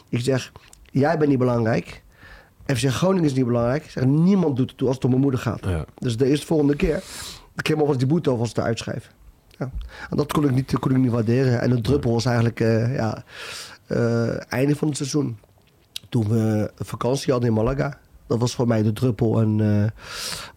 Ik 0.10 0.20
zeg, 0.20 0.52
jij 0.92 1.18
bent 1.18 1.30
niet 1.30 1.40
belangrijk. 1.40 2.02
FC 2.66 2.86
Groningen 2.88 3.26
is 3.26 3.34
niet 3.34 3.46
belangrijk. 3.46 3.84
Ik 3.84 3.90
zeg, 3.92 4.06
niemand 4.06 4.56
doet 4.56 4.70
het 4.70 4.78
toe 4.78 4.88
als 4.88 4.96
het 4.96 5.06
om 5.06 5.10
mijn 5.12 5.22
moeder 5.22 5.40
gaat. 5.40 5.66
Ja. 5.66 5.86
Dus 5.98 6.18
de 6.18 6.26
eerste 6.26 6.46
volgende 6.46 6.76
keer, 6.76 7.04
ik 7.56 7.68
heb 7.68 7.80
alvast 7.80 8.00
die 8.00 8.08
boete 8.08 8.30
alvast 8.30 8.56
te 8.56 8.62
uitschrijven. 8.62 9.12
Ja. 9.58 9.72
En 10.10 10.18
dat 10.18 10.32
kon 10.34 10.44
ik 10.44 10.52
niet, 10.52 10.80
kon 10.80 10.92
ik 10.92 10.98
niet 10.98 11.12
waarderen. 11.12 11.62
En 11.62 11.70
de 11.70 11.82
druppel 11.82 12.12
was 12.14 12.26
eigenlijk 12.26 12.60
eh 12.60 12.96
ja, 12.96 13.24
einde 14.50 14.76
van 14.76 14.88
het 14.88 14.98
seizoen. 14.98 15.38
Toen 16.10 16.28
we 16.30 16.72
vakantie 16.76 17.32
hadden 17.32 17.50
in 17.50 17.56
Malaga. 17.56 17.98
Dat 18.28 18.40
was 18.40 18.56
voor 18.56 18.68
mij 18.68 18.84
de 18.84 18.94
druppel. 18.94 19.42
En 19.42 19.60
eh, 19.84 19.92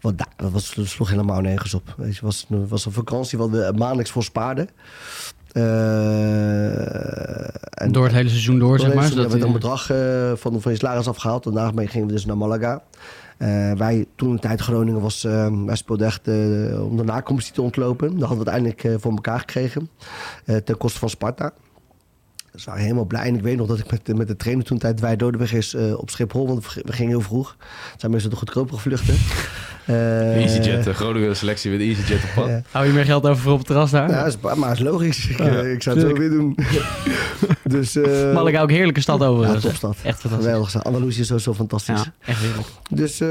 wat, 0.01 0.17
da- 0.17 0.27
dat, 0.35 0.51
was, 0.51 0.73
dat 0.75 0.85
sloeg 0.85 1.09
helemaal 1.09 1.41
nergens 1.41 1.73
op. 1.73 1.93
Weet 1.97 2.15
je, 2.15 2.21
was, 2.21 2.45
een- 2.49 2.67
was 2.67 2.85
een 2.85 2.91
vakantie 2.91 3.37
wat 3.37 3.49
we 3.49 3.73
maandelijks 3.75 4.11
voor 4.11 4.23
spaarden. 4.23 4.69
Eh, 6.03 7.81
en, 7.83 7.91
Door 7.91 8.03
het 8.03 8.13
hele 8.13 8.29
seizoen 8.29 8.59
door, 8.59 8.79
zeg 8.79 8.93
maar. 8.93 9.03
hebben 9.03 9.21
zodat 9.23 9.39
we 9.39 9.45
een 9.47 9.53
bedrag 9.53 9.89
eh, 9.89 10.31
van, 10.35 10.61
van 10.61 10.71
je 10.71 10.77
salaris 10.77 11.07
afgehaald. 11.07 11.43
Daarna 11.43 11.71
mee 11.71 11.87
gingen 11.87 12.07
we 12.07 12.13
dus 12.13 12.25
naar 12.25 12.37
Malaga. 12.37 12.81
Wij, 13.77 14.05
toen 14.15 14.33
de 14.33 14.39
tijd 14.41 14.61
Groningen 14.61 15.01
was, 15.01 15.23
eh, 15.23 15.63
wij 15.65 15.75
speelden 15.75 16.07
echt 16.07 16.27
om 16.79 16.97
de 16.97 17.03
nacompetitie 17.03 17.53
te 17.55 17.61
ontlopen. 17.61 18.19
Dat 18.19 18.27
hadden 18.27 18.45
we 18.45 18.51
uiteindelijk 18.51 19.01
voor 19.01 19.11
elkaar 19.11 19.39
gekregen. 19.39 19.89
ten 20.63 20.77
koste 20.77 20.99
van 20.99 21.09
Sparta. 21.09 21.51
Dus 22.53 22.63
we 22.63 22.69
waren 22.69 22.83
helemaal 22.83 23.05
blij. 23.05 23.25
En 23.25 23.35
ik 23.35 23.41
weet 23.41 23.57
nog 23.57 23.67
dat 23.67 23.79
ik 23.79 23.91
met, 23.91 24.17
met 24.17 24.27
de 24.27 24.35
trainer 24.35 24.65
toen 24.65 24.77
tijd 24.77 24.99
wij 24.99 25.15
Dodeweg 25.15 25.53
is 25.53 25.73
eh, 25.73 25.97
op 25.97 26.09
Schiphol. 26.09 26.47
Want 26.47 26.73
we 26.73 26.93
gingen 26.93 27.11
heel 27.11 27.21
vroeg. 27.21 27.55
Het 27.91 27.99
zijn 27.99 28.11
mensen 28.11 28.29
de 28.29 28.35
goedkopere 28.35 28.79
vluchten. 28.79 29.15
Eh, 29.85 30.35
EasyJet, 30.35 30.83
de 30.83 30.93
Groningen 30.93 31.35
selectie 31.35 31.71
met 31.71 31.79
EasyJet 31.79 32.23
op 32.23 32.29
pad. 32.35 32.47
Ja. 32.47 32.61
Hou 32.71 32.85
je 32.85 32.91
meer 32.91 33.05
geld 33.05 33.27
over 33.27 33.41
voor 33.41 33.51
op 33.51 33.57
het 33.57 33.67
terras 33.67 33.91
daar? 33.91 34.09
Ja, 34.09 34.25
is, 34.25 34.37
maar 34.55 34.71
is 34.71 34.79
logisch. 34.79 35.27
Ik, 35.27 35.39
eh, 35.39 35.71
ik 35.71 35.83
zou 35.83 35.99
het 35.99 36.07
zo 36.07 36.13
tuurlijk. 36.13 36.17
weer 36.17 36.29
doen. 36.29 36.57
dus, 37.79 37.95
eh 37.95 38.33
Malaga 38.33 38.61
ook 38.61 38.69
heerlijke 38.69 39.01
stad 39.01 39.19
ja, 39.19 39.25
overigens. 39.25 39.63
topstad. 39.63 39.95
Echt 40.03 40.19
fantastisch. 40.19 40.47
Geweldig. 40.47 40.83
Andalusië 40.83 41.19
is 41.19 41.27
sowieso 41.27 41.53
fantastisch. 41.53 42.03
Ja, 42.03 42.13
echt 42.25 42.41
heerlijk. 42.41 42.67
Dus 42.89 43.11
eh, 43.11 43.27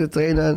de 0.00 0.06
trainer 0.10 0.56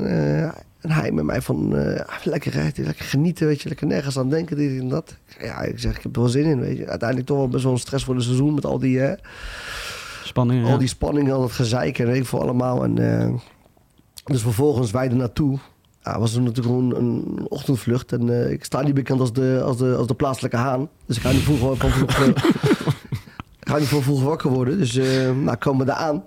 en, 0.79 0.91
hij 0.91 1.11
met 1.11 1.25
mij 1.25 1.41
van 1.41 1.77
eh, 1.77 2.17
lekker 2.23 2.51
rijden, 2.51 2.85
lekker 2.85 3.05
genieten, 3.05 3.47
weet 3.47 3.61
je, 3.61 3.67
lekker 3.67 3.87
nergens 3.87 4.17
aan 4.17 4.29
denken, 4.29 4.57
dit 4.57 4.79
en 4.79 4.89
dat. 4.89 5.17
Ja, 5.39 5.61
ik 5.61 5.79
zeg, 5.79 5.97
ik 5.97 6.03
heb 6.03 6.15
er 6.15 6.21
wel 6.21 6.29
zin 6.29 6.45
in, 6.45 6.59
weet 6.59 6.77
je. 6.77 6.87
Uiteindelijk 6.87 7.29
toch 7.29 7.37
wel 7.37 7.47
best 7.47 7.63
wel 7.63 7.73
een 7.73 7.79
stressvolle 7.79 8.21
seizoen 8.21 8.53
met 8.53 8.65
al 8.65 8.79
die, 8.79 8.99
Spanning. 10.29 10.65
ja. 10.65 10.71
al 10.71 10.77
die 10.77 10.87
spanning, 10.87 11.31
al 11.31 11.41
dat 11.41 11.51
gezeik 11.51 11.99
en 11.99 12.05
weet 12.05 12.15
ik 12.15 12.25
veel 12.25 12.41
allemaal. 12.41 12.83
En, 12.83 13.19
eh, 13.19 13.33
dus 14.23 14.41
vervolgens 14.41 14.91
wij 14.91 15.09
er 15.09 15.15
naartoe. 15.15 15.59
Ja, 16.03 16.19
was 16.19 16.33
natuurlijk 16.35 16.65
gewoon 16.65 16.95
een 16.95 17.45
ochtendvlucht. 17.49 18.11
En 18.11 18.43
eh, 18.43 18.51
ik 18.51 18.63
sta 18.63 18.81
niet 18.81 18.93
bekend 18.93 19.19
als 19.19 19.33
de, 19.33 19.61
als, 19.63 19.77
de, 19.77 19.95
als 19.95 20.07
de 20.07 20.13
plaatselijke 20.13 20.57
haan. 20.57 20.89
Dus 21.05 21.15
ik 21.15 21.21
ga 21.21 21.31
niet 21.31 21.41
vroeg 21.41 21.77
van 21.77 21.91
ga 23.69 23.77
niet 23.77 23.87
van 23.87 24.01
vroeg 24.03 24.23
wakker 24.23 24.49
worden. 24.49 24.77
Dus 24.77 24.95
eh 24.95 25.31
nou, 25.31 25.57
komen 25.57 25.79
we 25.85 25.91
daar 25.91 26.01
aan. 26.01 26.23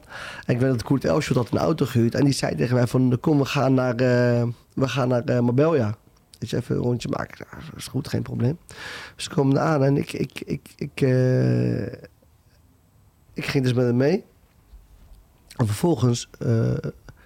En 0.47 0.55
ik 0.55 0.61
weet 0.61 0.71
dat 0.71 0.83
Koert 0.83 1.05
Elschot 1.05 1.37
had 1.37 1.51
een 1.51 1.59
auto 1.59 1.87
gehuurd. 1.87 2.15
En 2.15 2.25
die 2.25 2.33
zei 2.33 2.57
tegen 2.57 2.75
mij 2.75 2.87
van, 2.87 3.19
kom, 3.21 3.39
we 3.39 3.45
gaan 3.45 3.75
naar, 3.75 3.95
eh, 3.95 4.43
we 4.75 4.89
gaan 4.89 5.09
naar 5.09 5.25
eh, 5.25 5.41
Marbella. 5.41 5.97
Dus 6.39 6.53
even 6.53 6.77
een 6.77 6.83
rondje 6.83 7.09
maken. 7.09 7.37
Zei, 7.37 7.49
"Ah, 7.53 7.67
dat 7.71 7.77
is 7.79 7.87
goed, 7.87 8.09
geen 8.09 8.23
probleem. 8.23 8.59
Dus 9.17 9.27
we 9.27 9.35
komen 9.35 9.61
aan 9.61 9.85
en 9.85 9.97
ik, 9.97 10.13
ik, 10.13 10.43
ik, 10.45 10.69
ik, 10.77 11.01
ik 13.35 13.45
ging 13.47 13.65
dus 13.65 13.73
met 13.73 13.85
hem 13.85 13.97
mee. 13.97 14.25
En 15.57 15.67
vervolgens 15.67 16.29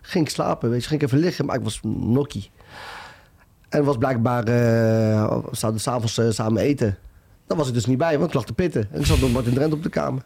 ging 0.02 0.24
ik 0.24 0.30
slapen, 0.30 0.70
weet 0.70 0.82
je. 0.82 0.88
Ging 0.88 1.00
ik 1.00 1.06
even 1.06 1.18
liggen, 1.20 1.44
maar 1.46 1.56
ik 1.56 1.62
was 1.62 1.80
nokkie. 1.82 2.50
En 3.68 3.84
was 3.84 3.96
blijkbaar... 3.96 4.44
eh 4.44 5.38
we 5.50 5.56
zouden 5.56 5.80
s'avonds 5.80 6.20
samen 6.28 6.62
eten. 6.62 6.98
Daar 7.46 7.58
was 7.58 7.68
ik 7.68 7.74
dus 7.74 7.86
niet 7.86 7.98
bij, 7.98 8.16
want 8.18 8.28
ik 8.28 8.34
lag 8.34 8.44
te 8.44 8.52
pitten. 8.52 8.88
En 8.92 9.00
ik 9.00 9.06
zat 9.06 9.20
met 9.20 9.32
Martin 9.32 9.54
Drent 9.54 9.72
op 9.72 9.82
de 9.82 9.88
kamer. 9.88 10.22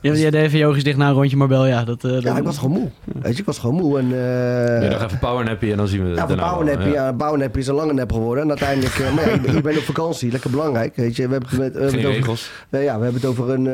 Ja, 0.00 0.12
jij 0.12 0.30
deed 0.30 0.42
even 0.42 0.58
yogisch 0.58 0.84
dicht 0.84 0.96
na 0.96 1.08
een 1.08 1.14
rondje 1.14 1.36
Marbella. 1.36 1.84
Dat, 1.84 2.04
eh, 2.04 2.10
Ja, 2.10 2.20
dat- 2.20 2.36
ik 2.36 2.42
was 2.44 2.58
gewoon 2.58 2.78
moe. 2.78 2.88
Weet 3.22 3.32
je, 3.34 3.38
ik 3.40 3.44
was 3.46 3.58
gewoon 3.58 3.76
moe. 3.76 3.98
En, 3.98 4.04
eh, 4.12 4.82
Ja, 4.82 4.88
nog 4.90 5.02
even 5.04 5.18
powernappy 5.18 5.70
en 5.70 5.76
dan 5.76 5.88
zien 5.88 6.02
we 6.02 6.08
het 6.20 6.28
Ja, 6.28 6.50
powernappy. 6.50 6.84
Ja. 6.88 6.92
Ja, 6.92 7.12
powernappy 7.12 7.58
is 7.58 7.66
een 7.66 7.74
lange 7.74 7.92
nap 7.92 8.12
geworden. 8.12 8.42
En 8.42 8.48
uiteindelijk, 8.48 8.94
eh, 8.94 9.14
maar 9.14 9.28
ja, 9.28 9.34
ik, 9.34 9.42
ben- 9.42 9.56
ik 9.56 9.62
ben 9.62 9.76
op 9.76 9.82
vakantie, 9.82 10.30
lekker 10.30 10.50
belangrijk. 10.50 10.96
Weet 10.96 11.16
je, 11.16 11.26
we 11.26 11.32
hebben 11.32 11.48
het, 11.50 11.58
met, 11.58 11.72
we 11.72 11.80
hebben 11.80 11.90
Geen 11.90 11.98
het 12.00 12.08
over, 12.08 12.20
regels. 12.20 12.50
nee, 12.68 12.82
ja, 12.82 12.96
we 12.98 13.02
hebben 13.04 13.20
het 13.20 13.30
over 13.30 13.50
een, 13.50 13.66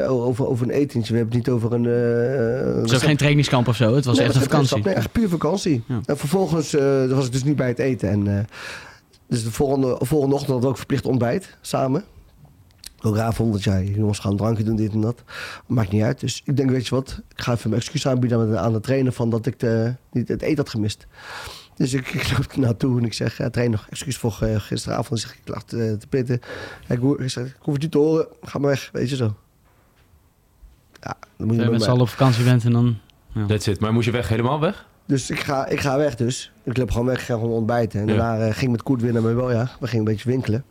eh, 0.00 0.10
over, 0.12 0.46
over 0.46 0.66
een 0.66 0.72
etentje. 0.72 1.12
We 1.12 1.18
hebben 1.18 1.36
het 1.36 1.46
niet 1.46 1.54
over 1.56 1.72
een. 1.72 1.86
eh, 1.86 2.80
Het 2.82 2.90
was 2.90 3.02
geen 3.02 3.16
trainingskamp 3.16 3.68
of 3.68 3.76
zo. 3.76 3.94
Het 3.94 4.04
was 4.04 4.16
Nee, 4.18 4.26
echt 4.26 4.34
een 4.34 4.40
het 4.40 4.50
was 4.50 4.58
geen 4.58 4.68
vakantie. 4.68 4.86
Nee, 4.86 4.94
echt 5.04 5.12
puur 5.12 5.28
vakantie. 5.28 5.82
Ja. 5.86 6.00
En 6.04 6.16
vervolgens 6.16 6.74
eh, 6.74 7.06
was 7.10 7.26
ik 7.26 7.32
dus 7.32 7.44
niet 7.44 7.56
bij 7.56 7.68
het 7.68 7.78
eten. 7.78 8.08
En, 8.10 8.26
eh, 8.26 8.44
dus 9.30 9.44
de 9.44 9.50
volgende, 9.50 9.96
volgende 9.98 10.34
ochtend 10.34 10.50
hadden 10.50 10.60
we 10.60 10.66
ook 10.68 10.76
verplicht 10.76 11.06
ontbijt 11.06 11.56
samen. 11.60 12.04
Ook 13.02 13.16
raar 13.16 13.34
vond 13.34 13.52
dat 13.52 13.64
jij, 13.64 13.84
jongens 13.84 14.18
gaan 14.18 14.36
drankje 14.36 14.64
doen, 14.64 14.76
dit 14.76 14.92
en 14.92 15.00
dat. 15.00 15.22
Maakt 15.66 15.90
niet 15.90 16.02
uit. 16.02 16.20
Dus 16.20 16.42
ik 16.44 16.56
denk, 16.56 16.70
weet 16.70 16.86
je 16.86 16.94
wat, 16.94 17.20
ik 17.28 17.40
ga 17.40 17.52
even 17.52 17.70
mijn 17.70 17.82
excuus 17.82 18.06
aanbieden 18.06 18.38
aan 18.38 18.50
de, 18.50 18.58
aan 18.58 18.72
de 18.72 18.80
trainer 18.80 19.12
van 19.12 19.30
dat 19.30 19.46
ik 19.46 19.58
de, 19.58 19.94
niet 20.12 20.28
het 20.28 20.42
eten 20.42 20.56
had 20.56 20.68
gemist. 20.68 21.06
Dus 21.76 21.92
ik, 21.92 22.08
ik 22.08 22.30
loop 22.30 22.52
er 22.52 22.58
naartoe 22.58 22.98
en 22.98 23.04
ik 23.04 23.12
zeg, 23.12 23.36
ja, 23.36 23.50
trainer, 23.50 23.86
excuus 23.90 24.16
voor 24.16 24.38
eh, 24.40 24.60
gisteravond. 24.60 25.20
Ik 25.20 25.26
zeg, 25.26 25.36
ik 25.36 25.48
lag 25.48 25.62
te, 25.64 25.96
te 25.98 26.06
pitten. 26.06 26.40
Ik, 26.88 26.98
hoor- 26.98 27.22
ik, 27.22 27.30
zeg, 27.30 27.46
ik 27.46 27.56
hoef 27.58 27.72
het 27.72 27.82
niet 27.82 27.92
te 27.92 27.98
horen, 27.98 28.26
ga 28.42 28.58
maar 28.58 28.70
weg, 28.70 28.88
weet 28.92 29.10
je 29.10 29.16
zo. 29.16 29.34
Ja, 31.00 31.16
dan 31.36 31.46
moet 31.46 31.56
je 31.56 31.62
je 31.62 31.70
met 31.70 31.82
z'n 31.82 31.90
allen 31.90 32.02
op 32.02 32.08
vakantie 32.08 32.44
bent 32.44 32.64
en 32.64 32.72
dan... 32.72 32.98
Ja. 33.32 33.46
That's 33.46 33.66
it. 33.66 33.80
Maar 33.80 33.92
moest 33.92 34.06
je 34.06 34.12
weg, 34.12 34.28
helemaal 34.28 34.60
weg? 34.60 34.86
Dus 35.10 35.30
ik 35.30 35.40
ga, 35.40 35.66
ik 35.66 35.80
ga 35.80 35.96
weg 35.96 36.14
dus. 36.16 36.52
Ik 36.62 36.76
loop 36.76 36.90
gewoon 36.90 37.06
weg, 37.06 37.18
ik 37.18 37.24
ga 37.24 37.34
gewoon 37.34 37.50
ontbijten. 37.50 38.00
En 38.00 38.06
Ja. 38.06 38.14
daarna 38.16 38.38
eh, 38.46 38.52
ging 38.52 38.62
ik 38.62 38.70
met 38.70 38.82
Koert 38.82 39.00
weer 39.00 39.12
naar 39.12 39.22
mijn 39.22 39.36
wel, 39.36 39.50
ja. 39.50 39.70
We 39.80 39.86
gingen 39.86 40.06
een 40.06 40.12
beetje 40.12 40.28
winkelen. 40.30 40.64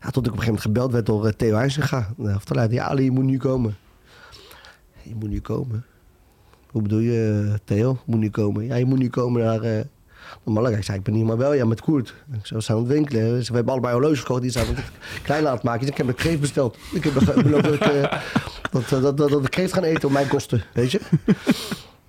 Ja, 0.00 0.10
tot 0.10 0.26
ik 0.26 0.32
op 0.32 0.38
een 0.38 0.42
gegeven 0.42 0.44
moment 0.46 0.60
gebeld 0.60 0.92
werd 0.92 1.06
door 1.06 1.26
eh, 1.26 1.32
Theo 1.32 1.54
Huizinga. 1.54 2.08
De 2.16 2.32
afteleider. 2.32 2.76
Ja, 2.76 2.84
Ali, 2.84 3.04
je 3.04 3.10
moet 3.10 3.24
nu 3.24 3.36
komen. 3.38 3.76
Je 5.02 5.14
moet 5.14 5.28
nu 5.30 5.40
komen. 5.40 5.84
Hoe 6.70 6.82
bedoel 6.82 6.98
je, 6.98 7.46
eh, 7.52 7.54
Theo? 7.64 7.98
Moet 8.04 8.18
nu 8.20 8.30
komen? 8.30 8.64
Ja, 8.66 8.74
je 8.74 8.84
moet 8.84 8.98
nu 8.98 9.08
komen 9.08 9.42
naar... 9.42 9.60
naar 9.60 9.84
Malaga. 10.44 10.76
Ik 10.76 10.84
zei, 10.84 10.98
ik 10.98 11.04
ben 11.04 11.14
hier 11.14 11.24
maar 11.24 11.36
wel, 11.36 11.52
ja, 11.54 11.64
met 11.64 11.80
Koert. 11.80 12.14
We 12.26 12.60
zijn 12.60 12.78
aan 12.78 12.84
het 12.84 12.92
winkelen. 12.92 13.22
Dus 13.30 13.48
we 13.48 13.54
hebben 13.54 13.72
allebei 13.72 13.94
horloges 13.94 14.18
gekocht. 14.20 14.42
Die 14.42 14.50
zijn 14.50 14.66
klein 15.22 15.42
laten 15.42 15.60
maken. 15.66 15.80
Dus 15.80 15.90
ik 15.90 15.96
heb 15.96 16.08
een 16.08 16.14
kreeft 16.14 16.40
besteld. 16.40 16.78
Ik 16.92 17.04
heb 17.04 17.12
be- 17.14 17.42
beloofd 17.42 17.64
dat 17.64 17.74
ik, 17.74 17.80
eh, 17.80 18.20
dat, 18.70 18.88
dat, 18.88 19.16
dat, 19.16 19.30
dat 19.30 19.44
ik 19.44 19.50
kreeft 19.50 19.72
gaan 19.72 19.82
eten 19.84 20.04
op 20.08 20.12
mijn 20.14 20.28
kosten, 20.28 20.62
weet 20.72 20.90
je. 20.90 21.00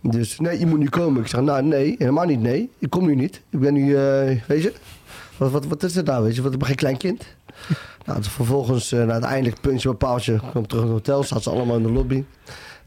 Dus 0.02 0.40
nee, 0.40 0.60
je 0.60 0.66
moet 0.66 0.80
nu 0.80 0.90
komen. 0.90 1.22
Ik 1.22 1.28
zeg, 1.28 1.42
nou 1.42 1.64
nee, 1.64 1.96
helemaal 1.98 2.26
niet 2.26 2.42
nee. 2.42 2.70
Ik 2.80 2.90
kom 2.90 3.06
nu 3.06 3.16
niet. 3.16 3.42
Ik 3.50 3.60
ben 3.60 3.74
nu, 3.74 3.96
eh, 3.96 4.42
weet 4.48 4.64
je. 4.64 4.74
Wat, 5.38 5.52
wat, 5.52 5.66
wat 5.66 5.84
is 5.84 5.96
het 5.96 6.06
nou, 6.06 6.24
weet 6.24 6.36
je? 6.36 6.42
Wat, 6.42 6.54
ik 6.54 6.60
ben 6.60 6.68
geen 6.68 6.76
klein 6.76 6.98
kind. 6.98 7.26
Nou, 8.06 8.20
dus 8.20 8.28
vervolgens, 8.28 8.94
uh, 8.94 9.10
uiteindelijk 9.10 9.62
puntje 9.62 9.90
op 9.90 9.98
paaltje, 9.98 10.40
kwam 10.50 10.68
terug 10.68 10.84
in 10.84 10.90
het 10.90 10.98
hotel. 10.98 11.24
Zaten 11.24 11.44
ze 11.44 11.50
allemaal 11.50 11.78
in 11.78 11.84
de 11.84 11.92
lobby. 11.92 12.24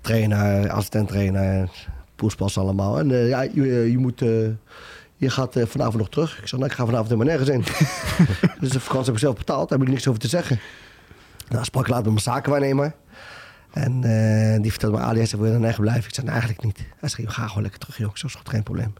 Trainer, 0.00 0.70
assistent 0.70 1.08
trainer, 1.08 1.70
poespas 2.16 2.58
allemaal. 2.58 2.98
En 2.98 3.10
eh, 3.10 3.28
ja, 3.28 3.42
je, 3.42 3.90
je 3.90 3.98
moet... 3.98 4.22
eh, 4.22 4.28
je 5.16 5.30
gaat 5.30 5.56
eh, 5.56 5.66
vanavond 5.66 5.96
nog 5.96 6.08
terug. 6.08 6.38
Ik 6.38 6.48
zeg, 6.48 6.58
nou, 6.60 6.70
ik 6.70 6.76
ga 6.76 6.84
vanavond 6.84 7.08
helemaal 7.10 7.36
nergens 7.36 7.50
in. 7.50 7.64
dus 8.60 8.70
de 8.70 8.80
vakantie 8.80 9.06
heb 9.06 9.14
ik 9.14 9.20
zelf 9.20 9.36
betaald. 9.36 9.68
Daar 9.68 9.78
heb 9.78 9.86
ik 9.86 9.92
niks 9.94 10.08
over 10.08 10.20
te 10.20 10.28
zeggen. 10.28 10.60
Nou, 11.48 11.64
sprak 11.64 11.82
ik 11.82 11.88
later 11.88 12.12
met 12.12 12.24
mijn 12.24 12.36
zakenwaarnemer. 12.36 12.92
En 13.74 14.04
eh, 14.04 14.62
die 14.62 14.70
vertelde 14.70 14.96
me, 14.96 15.02
Ali, 15.02 15.16
hij 15.16 15.26
zei, 15.26 15.42
wil 15.42 15.50
je 15.50 15.58
dan 15.58 15.68
echt 15.68 15.80
blijven? 15.80 16.04
Ik 16.04 16.14
zei, 16.14 16.26
nou, 16.26 16.38
eigenlijk 16.38 16.66
niet. 16.66 16.86
Hij 16.98 17.08
zei, 17.08 17.28
ga 17.28 17.46
gewoon 17.46 17.62
lekker 17.62 17.80
terug, 17.80 17.98
joh. 17.98 18.10
Ik 18.10 18.16
zei, 18.16 18.32
is 18.32 18.38
goed, 18.38 18.48
geen 18.48 18.62
probleem. 18.62 18.94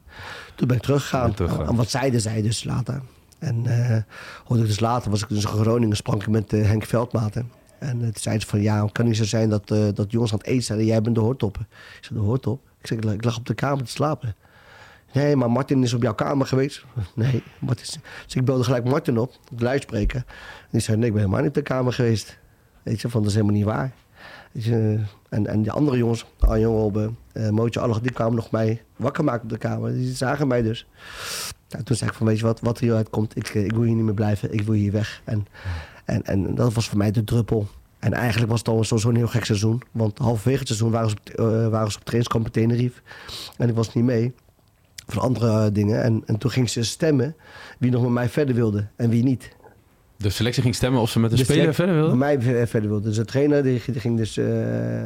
Toen 0.55 0.69
ben 0.69 0.77
ik 0.77 0.83
teruggegaan. 0.83 1.35
En 1.67 1.77
wat 1.77 1.91
zeiden 1.91 2.21
zij 2.21 2.43
dus 2.43 2.65
later? 2.65 3.03
En 3.39 3.67
eh 3.67 4.03
hoorde 4.45 4.63
ik 4.63 4.69
dus 4.69 4.81
later, 4.81 5.11
was 5.11 5.23
ik 5.23 5.29
dus 5.29 5.43
in 5.43 5.49
Groningen, 5.49 5.97
sprak 5.97 6.23
ik 6.23 6.29
met 6.29 6.53
eh, 6.53 6.67
Henk 6.67 6.85
Veldmaten. 6.85 7.51
En 7.79 7.99
toen 7.99 8.13
zei 8.15 8.41
ze 8.41 8.47
van, 8.47 8.61
ja, 8.61 8.83
het 8.83 8.93
kan 8.93 9.05
niet 9.05 9.17
zo 9.17 9.25
zijn 9.25 9.49
dat, 9.49 9.69
dat 9.69 10.11
jongens 10.11 10.33
aan 10.33 10.39
het 10.39 10.47
eten 10.47 10.63
zijn 10.63 10.79
en 10.79 10.85
jij 10.85 11.01
bent 11.01 11.15
de 11.15 11.21
hoortoppen. 11.21 11.67
Ik 11.71 12.05
zei, 12.05 12.19
de 12.19 12.25
hoortop? 12.25 12.61
Ik 12.81 12.87
zei, 12.87 13.01
ik 13.13 13.25
lag 13.25 13.37
op 13.37 13.47
de 13.47 13.55
kamer 13.55 13.85
te 13.85 13.91
slapen. 13.91 14.37
Nee, 15.13 15.37
maar 15.37 15.51
Martin 15.51 15.83
is 15.83 15.93
op 15.93 16.03
jouw 16.03 16.15
kamer 16.15 16.47
geweest. 16.47 16.85
Nee, 17.15 17.43
Martin. 17.59 18.01
Dus 18.25 18.35
ik 18.35 18.45
belde 18.45 18.65
gelijk 18.65 18.85
Martin 18.85 19.19
op, 19.19 19.33
op 19.51 19.59
de 19.59 19.65
luidspreker. 19.65 20.17
En 20.61 20.69
die 20.71 20.81
zei, 20.81 20.97
nee, 20.97 21.07
ik 21.07 21.13
ben 21.13 21.23
helemaal 21.23 21.41
niet 21.41 21.51
op 21.51 21.55
de 21.55 21.63
kamer 21.63 21.93
geweest. 21.93 22.39
Weet 22.83 23.01
je, 23.01 23.09
van 23.09 23.21
dat 23.21 23.31
is 23.31 23.37
helemaal 23.37 23.57
niet 23.57 23.67
waar. 23.67 23.93
Je, 24.59 25.01
en, 25.29 25.47
en 25.47 25.63
die 25.63 25.71
andere 25.71 25.97
jongens, 25.97 26.27
Arjen 26.39 26.69
Robben, 26.69 27.17
uh, 27.33 27.49
Mootje 27.49 27.81
Allig, 27.81 28.01
die 28.01 28.13
kwamen 28.13 28.35
nog 28.35 28.51
mij 28.51 28.83
wakker 28.97 29.25
maken 29.25 29.43
op 29.43 29.49
de 29.49 29.59
kamer. 29.59 29.93
Die 29.93 30.15
zagen 30.15 30.49
mij 30.49 30.63
dus. 30.63 30.87
Nou, 31.69 31.85
toen 31.85 31.97
zei 31.97 32.11
ik 32.11 32.17
van, 32.17 32.27
weet 32.27 32.39
je 32.39 32.45
wat, 32.45 32.61
wat 32.61 32.77
er 32.77 32.85
hieruit 32.85 33.11
komt, 33.11 33.37
ik, 33.37 33.49
ik 33.49 33.73
wil 33.73 33.83
hier 33.83 33.95
niet 33.95 34.05
meer 34.05 34.15
blijven, 34.15 34.53
ik 34.53 34.63
wil 34.63 34.75
hier 34.75 34.93
weg. 34.93 35.23
En, 35.25 35.47
en, 36.05 36.25
en 36.25 36.55
dat 36.55 36.75
was 36.75 36.89
voor 36.89 36.99
mij 36.99 37.11
de 37.11 37.25
druppel. 37.25 37.67
En 37.99 38.13
eigenlijk 38.13 38.51
was 38.51 38.59
het 38.59 38.69
al 38.69 38.85
sowieso 38.85 39.09
een 39.09 39.17
heel 39.17 39.27
gek 39.27 39.45
seizoen. 39.45 39.83
Want 39.93 40.19
halverwege 40.19 40.59
het 40.59 40.67
seizoen 40.67 40.91
waren 40.91 41.11
ze 41.11 41.17
op, 41.17 41.41
uh, 41.41 41.69
waren 41.69 41.91
ze 41.91 41.99
op 41.99 42.05
trainingskamp. 42.05 42.57
En 43.57 43.69
ik 43.69 43.75
was 43.75 43.95
niet 43.95 44.05
mee 44.05 44.35
van 45.07 45.23
andere 45.23 45.73
dingen. 45.73 46.03
En, 46.03 46.23
en 46.27 46.39
toen 46.39 46.51
ging 46.51 46.71
ze 46.71 46.83
stemmen 46.83 47.37
wie 47.79 47.91
nog 47.91 48.03
met 48.03 48.11
mij 48.11 48.29
verder 48.29 48.55
wilde 48.55 48.87
en 48.97 49.11
wie 49.11 49.23
niet. 49.23 49.57
De 50.17 50.31
selectie 50.31 50.63
ging 50.63 50.75
stemmen 50.75 51.01
of 51.01 51.11
ze 51.11 51.21
met 51.21 51.31
de, 51.31 51.37
de 51.37 51.45
speler 51.45 51.75
verder 51.75 51.95
wilden? 51.95 52.19
Met 52.19 52.45
mij 52.45 52.67
verder 52.67 52.89
wilde. 52.89 53.09
Dus 53.09 53.17
de 53.17 53.25
trainer 53.25 53.63
die, 53.63 53.83
die 53.87 54.01
ging 54.01 54.17
dus... 54.17 54.37
Uh, 54.37 54.47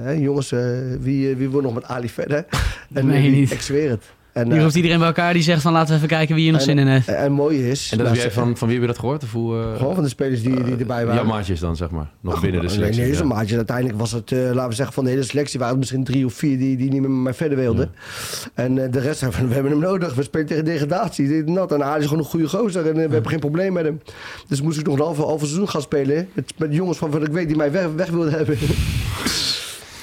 hey, 0.02 0.18
jongens, 0.18 0.52
uh, 0.52 0.60
wie, 1.00 1.36
wie 1.36 1.48
wil 1.48 1.60
nog 1.60 1.74
met 1.74 1.84
Ali 1.84 2.08
verder? 2.08 2.44
en 2.94 3.06
nee, 3.06 3.30
niet. 3.30 3.50
ik 3.50 3.60
zweer 3.60 3.90
het. 3.90 4.04
En, 4.38 4.52
hier 4.52 4.62
roept 4.62 4.74
iedereen 4.74 4.98
bij 4.98 5.06
elkaar 5.06 5.32
die 5.32 5.42
zegt 5.42 5.62
van 5.62 5.72
laten 5.72 5.88
we 5.88 5.94
even 5.94 6.08
kijken 6.08 6.34
wie 6.34 6.44
hier 6.44 6.52
nog 6.52 6.60
en, 6.60 6.66
zin 6.66 6.78
in 6.78 6.86
heeft. 6.86 7.08
En, 7.08 7.16
en 7.16 7.32
mooi 7.32 7.70
is... 7.70 7.92
En 7.92 7.98
dat 7.98 8.16
jij 8.16 8.30
van, 8.30 8.56
van 8.56 8.68
wie 8.68 8.76
heb 8.76 8.86
je 8.86 8.92
dat 8.92 9.00
gehoord? 9.00 9.22
Of 9.22 9.32
hoe, 9.32 9.56
uh, 9.56 9.76
gewoon 9.76 9.94
van 9.94 10.02
de 10.02 10.08
spelers 10.08 10.42
die, 10.42 10.64
die 10.64 10.76
erbij 10.76 11.06
waren. 11.06 11.14
Jouw 11.14 11.32
maatjes 11.32 11.60
dan, 11.60 11.76
zeg 11.76 11.90
maar. 11.90 12.10
Nog 12.20 12.34
Ach, 12.34 12.40
binnen 12.40 12.60
de 12.60 12.68
selectie. 12.68 12.96
Nee, 12.96 13.04
nee, 13.04 13.12
ja. 13.12 13.22
zo'n 13.22 13.28
maatje. 13.28 13.56
Uiteindelijk 13.56 13.98
was 13.98 14.12
het, 14.12 14.30
uh, 14.30 14.40
laten 14.40 14.68
we 14.68 14.74
zeggen, 14.74 14.94
van 14.94 15.04
de 15.04 15.10
hele 15.10 15.22
selectie 15.22 15.58
waren 15.58 15.74
het 15.74 15.82
misschien 15.82 16.04
drie 16.04 16.24
of 16.24 16.32
vier 16.32 16.58
die, 16.58 16.76
die 16.76 16.90
niet 16.90 17.00
meer 17.00 17.10
met 17.10 17.22
mij 17.22 17.34
verder 17.34 17.58
wilden. 17.58 17.90
Ja. 17.94 18.50
En 18.54 18.76
uh, 18.76 18.84
de 18.90 19.00
rest 19.00 19.18
zei 19.18 19.32
van, 19.36 19.48
we 19.48 19.54
hebben 19.54 19.72
hem 19.72 19.80
nodig. 19.80 20.14
We 20.14 20.22
spelen 20.22 20.46
tegen 20.46 20.64
degradatie. 20.64 21.28
Dit 21.28 21.46
en 21.46 21.54
dat. 21.54 21.72
En 21.72 21.80
hij 21.80 21.98
is 21.98 22.04
gewoon 22.04 22.18
een 22.18 22.30
goede 22.30 22.48
gozer. 22.48 22.82
En 22.82 22.88
uh, 22.88 22.94
we 22.94 23.02
ja. 23.02 23.08
hebben 23.08 23.30
geen 23.30 23.40
probleem 23.40 23.72
met 23.72 23.84
hem. 23.84 24.00
Dus 24.48 24.60
moest 24.62 24.78
ik 24.78 24.86
nog 24.86 24.94
een 24.94 25.04
halve, 25.04 25.22
halve 25.22 25.44
seizoen 25.44 25.68
gaan 25.68 25.82
spelen. 25.82 26.28
Met, 26.32 26.52
met 26.56 26.74
jongens 26.74 26.98
van 26.98 27.10
wat 27.10 27.22
ik 27.22 27.32
weet 27.32 27.46
die 27.46 27.56
mij 27.56 27.72
weg, 27.72 27.86
weg 27.96 28.10
wilden 28.10 28.32
hebben. 28.32 28.56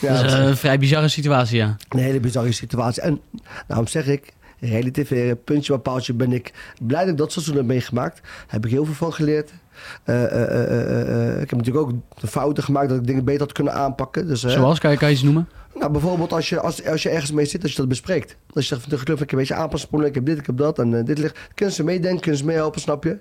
ja, 0.05 0.21
dat 0.21 0.31
is 0.31 0.33
een 0.33 0.57
vrij 0.57 0.79
bizarre 0.79 1.07
situatie, 1.07 1.57
ja. 1.57 1.75
Een 1.89 1.99
hele 1.99 2.19
bizarre 2.19 2.51
situatie. 2.51 3.01
En 3.01 3.21
daarom 3.67 3.87
zeg 3.87 4.07
ik, 4.07 4.33
relativeren, 4.59 5.43
puntje 5.43 5.73
bij 5.73 5.81
paaltje 5.81 6.13
ben 6.13 6.33
ik 6.33 6.53
blij 6.81 7.01
dat 7.01 7.09
ik 7.09 7.17
dat 7.17 7.31
seizoen 7.31 7.55
heb 7.55 7.65
meegemaakt. 7.65 8.21
Daar 8.21 8.45
heb 8.47 8.65
ik 8.65 8.71
heel 8.71 8.85
veel 8.85 8.93
van 8.93 9.13
geleerd. 9.13 9.51
Uh, 10.05 10.21
uh, 10.21 10.31
uh, 10.31 11.41
ik 11.41 11.49
heb 11.49 11.57
natuurlijk 11.57 11.87
ook 11.87 11.91
de 12.19 12.27
fouten 12.27 12.63
gemaakt 12.63 12.89
dat 12.89 12.97
ik 12.97 13.07
dingen 13.07 13.25
beter 13.25 13.41
had 13.41 13.51
kunnen 13.51 13.73
aanpakken. 13.73 14.27
Dus, 14.27 14.41
Zoals, 14.41 14.79
kan 14.79 14.91
je, 14.91 14.97
kan 14.97 15.07
je 15.07 15.13
iets 15.13 15.23
noemen? 15.23 15.47
Nou, 15.79 15.91
bijvoorbeeld 15.91 16.33
als 16.33 16.49
je, 16.49 16.59
als, 16.59 16.85
als 16.85 17.03
je 17.03 17.09
ergens 17.09 17.31
mee 17.31 17.45
zit, 17.45 17.61
als 17.61 17.71
je 17.71 17.77
dat 17.77 17.87
bespreekt. 17.87 18.37
Als 18.53 18.67
je 18.67 18.75
zegt 18.75 18.81
van 18.81 18.97
de 18.97 19.03
club, 19.03 19.15
ik 19.15 19.19
heb 19.19 19.31
een 19.31 19.37
beetje 19.37 19.53
aanpassingen, 19.53 20.05
ik 20.05 20.15
heb 20.15 20.25
dit, 20.25 20.37
ik 20.37 20.45
heb 20.45 20.57
dat 20.57 20.79
en 20.79 21.05
dit 21.05 21.17
ligt. 21.17 21.39
Kunnen 21.53 21.75
ze 21.75 21.83
meedenken, 21.83 22.21
kunnen 22.21 22.39
ze 22.39 22.45
meehelpen, 22.45 22.81
snap 22.81 23.03
je? 23.03 23.17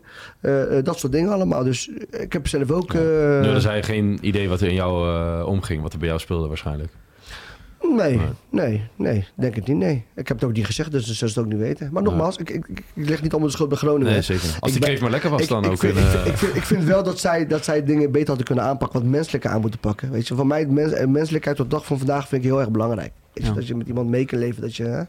dat 0.82 0.98
soort 0.98 1.12
dingen 1.12 1.32
allemaal. 1.32 1.64
Dus 1.64 1.90
ik 2.10 2.32
heb 2.32 2.48
zelf 2.48 2.70
ook... 2.70 2.92
Ja. 2.92 3.00
Nu 3.00 3.44
hadden 3.44 3.60
zij 3.60 3.82
geen 3.82 4.18
idee 4.20 4.48
wat 4.48 4.60
er 4.60 4.68
in 4.68 4.74
jou 4.74 5.44
omging, 5.44 5.82
wat 5.82 5.92
er 5.92 5.98
bij 5.98 6.08
jou 6.08 6.20
speelde 6.20 6.48
waarschijnlijk. 6.48 6.92
Nee, 7.92 8.20
nee, 8.50 8.82
nee, 8.96 9.26
denk 9.34 9.54
het 9.54 9.66
niet, 9.66 9.76
nee. 9.76 10.04
Ik 10.14 10.28
heb 10.28 10.40
het 10.40 10.48
ook 10.48 10.56
niet 10.56 10.66
gezegd, 10.66 10.90
dus 10.90 11.06
ze 11.06 11.14
zullen 11.14 11.34
het 11.34 11.44
ook 11.44 11.50
niet 11.50 11.60
weten. 11.60 11.88
Maar 11.92 12.02
nogmaals, 12.02 12.36
ik, 12.36 12.50
ik, 12.50 12.66
ik 12.68 13.08
leg 13.08 13.22
niet 13.22 13.30
allemaal 13.30 13.48
de 13.48 13.54
schuld 13.54 13.68
bij 13.68 13.78
Groningen. 13.78 14.12
Nee, 14.12 14.22
zeker. 14.22 14.56
Als 14.60 14.72
die 14.72 14.80
kreef 14.80 15.00
maar 15.00 15.10
lekker 15.10 15.30
was 15.30 15.42
ik, 15.42 15.48
dan 15.48 15.64
ik 15.64 15.70
ook. 15.70 15.78
Vind, 15.78 15.96
in, 15.96 16.02
ik, 16.02 16.08
vind, 16.08 16.26
ik, 16.26 16.36
vind, 16.36 16.56
ik, 16.56 16.62
vind, 16.62 16.84
wel 16.84 17.02
dat 17.02 17.18
zij, 17.18 17.46
dat 17.46 17.64
zij 17.64 17.84
dingen 17.84 18.10
beter 18.10 18.28
hadden 18.28 18.46
kunnen 18.46 18.64
aanpakken, 18.64 19.00
wat 19.00 19.08
menselijker 19.08 19.50
aan 19.50 19.60
moeten 19.60 19.80
pakken. 19.80 20.10
Weet 20.10 20.28
je, 20.28 20.34
voor 20.34 20.46
mij, 20.46 20.66
mens, 20.66 20.92
menselijkheid 21.06 21.56
tot 21.56 21.70
de 21.70 21.76
dag 21.76 21.86
van 21.86 21.98
vandaag 21.98 22.28
vind 22.28 22.44
ik 22.44 22.48
heel 22.48 22.60
erg 22.60 22.70
belangrijk. 22.70 23.12
Ja. 23.34 23.52
Dat 23.52 23.66
je 23.66 23.74
met 23.74 23.86
iemand 23.86 24.08
mee 24.08 24.24
kan 24.24 24.38
leven, 24.38 24.62
dat, 24.62 24.76
je, 24.76 24.84
hè? 24.84 25.02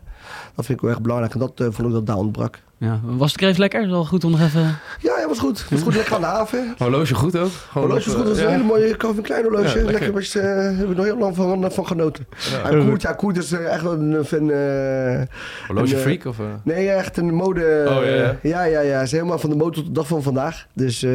dat 0.56 0.66
vind 0.66 0.70
ik 0.70 0.80
heel 0.80 0.90
erg 0.90 1.02
belangrijk. 1.02 1.34
En 1.34 1.40
dat 1.40 1.60
uh, 1.60 1.68
vond 1.72 1.88
ik 1.88 1.94
dat 1.94 2.06
daar 2.06 2.16
ontbrak. 2.16 2.60
Ja. 2.78 3.00
Was 3.04 3.32
de 3.32 3.38
kreef 3.38 3.58
lekker? 3.58 3.82
Is 3.82 3.90
wel 3.90 4.06
goed 4.06 4.24
om 4.24 4.32
nog 4.32 4.42
even... 4.42 4.62
Ja, 5.00 5.20
ja 5.20 5.28
was 5.28 5.40
goed. 5.40 5.60
Het 5.60 5.70
was 5.70 5.82
goed 5.82 5.96
lekker 5.96 6.16
aan 6.16 6.22
de 6.22 6.28
haven. 6.28 6.76
Horloge 6.78 7.16
goed 7.16 7.38
ook? 7.38 7.52
Gewoon 7.52 7.88
horloge 7.88 8.10
was 8.10 8.16
goed. 8.16 8.26
Dat 8.26 8.36
is 8.36 8.42
ja. 8.42 8.46
een 8.46 8.52
hele 8.52 8.64
mooie, 8.64 8.90
ik 8.90 9.04
een 9.04 9.22
klein 9.22 9.44
horloge. 9.44 9.64
Ja, 9.64 9.74
lekker, 9.74 9.92
lekker 9.92 10.14
was, 10.14 10.36
uh, 10.36 10.44
heb 10.78 10.90
ik 10.90 10.96
nog 10.96 11.06
heel 11.06 11.18
lang 11.18 11.36
van, 11.36 11.72
van 11.72 11.88
genoten. 11.88 12.28
Ja. 12.52 12.70
En 12.70 12.86
Koert, 12.86 13.02
ja, 13.02 13.14
Koert 13.14 13.38
is 13.38 13.52
uh, 13.52 13.74
echt 13.74 13.82
wel 13.82 13.94
een 13.94 14.26
fan. 14.26 14.50
Uh, 14.50 15.22
horloge 15.68 15.98
freak? 15.98 16.26
Of, 16.26 16.38
Nee, 16.64 16.90
echt 16.90 17.18
een 17.18 17.34
mode. 17.34 17.86
Oh, 17.88 18.06
ja, 18.06 18.14
ja. 18.14 18.38
ja, 18.42 18.64
ja, 18.64 18.80
ja. 18.80 19.02
Is 19.02 19.12
helemaal 19.12 19.40
van 19.40 19.50
de 19.50 19.56
mode 19.56 19.76
tot 19.76 19.86
de 19.86 19.92
dag 19.92 20.08
van 20.08 20.24
vandaag. 20.24 20.68
Dus 20.74 21.06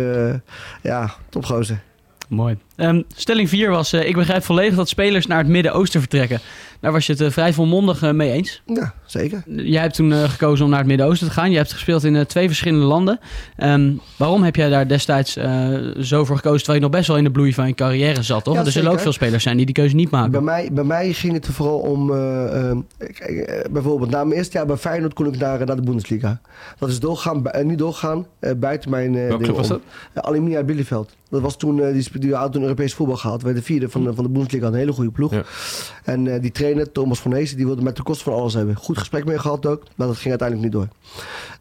ja, 0.83 1.15
topgozer. 1.29 1.83
Mooi. 2.31 2.57
Um, 2.77 3.05
stelling 3.15 3.49
4 3.49 3.71
was, 3.71 3.93
uh, 3.93 4.09
ik 4.09 4.15
begrijp 4.15 4.43
volledig 4.43 4.75
dat 4.77 4.89
spelers 4.89 5.27
naar 5.27 5.39
het 5.39 5.49
Midden-Oosten 5.49 6.01
vertrekken. 6.01 6.41
Daar 6.81 6.93
was 6.93 7.07
je 7.07 7.13
het 7.13 7.21
eh, 7.21 7.31
vrij 7.31 7.53
volmondig 7.53 8.03
eh, 8.03 8.11
mee 8.13 8.31
eens. 8.33 8.63
Ja, 8.67 8.95
zeker. 9.07 9.43
Jij 9.47 9.81
hebt 9.83 9.95
toen 9.95 10.13
eh, 10.13 10.23
gekozen 10.23 10.65
om 10.65 10.71
naar 10.71 10.79
het 10.79 10.89
Midden-Oosten 10.89 11.27
te 11.27 11.33
gaan. 11.33 11.51
Je 11.51 11.57
hebt 11.57 11.73
gespeeld 11.73 12.05
in 12.05 12.17
eh, 12.17 12.25
twee 12.25 12.47
verschillende 12.47 12.85
landen. 12.87 13.21
Ehm, 13.57 13.93
waarom 14.17 14.43
heb 14.43 14.57
jij 14.57 14.69
daar 14.69 14.89
destijds 14.89 15.37
eh, 15.37 15.69
zo 16.01 16.25
voor 16.25 16.37
gekozen, 16.37 16.59
terwijl 16.59 16.79
je 16.79 16.85
nog 16.85 16.95
best 16.97 17.09
wel 17.09 17.17
in 17.17 17.25
de 17.25 17.31
bloei 17.31 17.55
van 17.55 17.67
je 17.67 17.75
carrière 17.75 18.23
zat, 18.23 18.45
toch? 18.45 18.55
Ja, 18.55 18.65
er 18.65 18.73
zullen 18.73 18.93
ook 18.93 19.01
veel 19.01 19.13
spelers 19.13 19.43
zijn 19.43 19.57
die 19.57 19.67
die 19.67 19.75
keuze 19.75 19.95
niet 19.95 20.11
maken. 20.11 20.31
Bij 20.31 20.41
mij, 20.41 20.69
bij 20.73 20.85
mij 20.85 21.13
ging 21.13 21.33
het 21.33 21.47
er 21.47 21.53
vooral 21.53 21.79
om... 21.79 22.11
eh, 22.15 22.71
eh, 22.71 22.77
kijk, 22.99 23.23
eh, 23.23 23.71
bijvoorbeeld, 23.71 24.11
na 24.11 24.25
mijn 24.25 24.37
eerste 24.39 24.57
jaar 24.57 24.67
bij 24.67 24.77
Feyenoord 24.77 25.15
kon 25.15 25.27
ik 25.27 25.39
naar, 25.39 25.67
naar 25.67 25.77
de 25.77 25.83
Bundesliga. 25.83 26.41
Dat 26.79 26.89
is 26.89 27.01
doorgaan, 27.01 27.43
niet 27.63 27.79
doorgaan 27.79 28.27
eh, 28.39 28.53
buiten 28.57 28.91
mijn... 28.91 29.15
eh, 29.17 29.29
Welke 29.29 29.43
club 29.43 29.57
was 29.57 29.69
dat? 29.69 29.81
Alumni 30.15 30.63
Bielefeld. 30.65 31.11
Dat 31.31 31.41
was 31.41 31.57
toen, 31.57 31.93
die, 31.93 32.19
die 32.19 32.35
had 32.35 32.53
toen 32.53 32.63
Europees 32.63 32.95
voetbal 32.95 33.17
gehad. 33.17 33.43
We 33.43 33.53
de 33.53 33.63
vierde 33.63 33.89
van 33.89 34.05
de, 34.05 34.15
van 34.15 34.25
de 34.25 34.31
Bundesliga, 34.31 34.67
een 34.67 34.75
hele 34.75 34.93
goede 34.93 35.11
ploeg. 35.11 35.33
Ja. 35.33 35.43
En 36.05 36.27
eh, 36.35 36.41
die 36.41 36.53
trainer, 36.53 36.70
Thomas 36.93 37.21
van 37.21 37.33
Heesen, 37.35 37.57
die 37.57 37.67
wilde 37.67 37.83
met 37.83 37.97
de 37.97 38.03
kosten 38.03 38.33
van 38.33 38.41
alles 38.41 38.55
hebben. 38.55 38.77
Goed 38.77 38.99
gesprek 38.99 39.25
mee 39.25 39.39
gehad 39.39 39.67
ook, 39.67 39.83
maar 39.97 40.07
dat 40.07 40.17
ging 40.17 40.29
uiteindelijk 40.41 40.69
niet 40.73 40.73
door. 40.83 40.89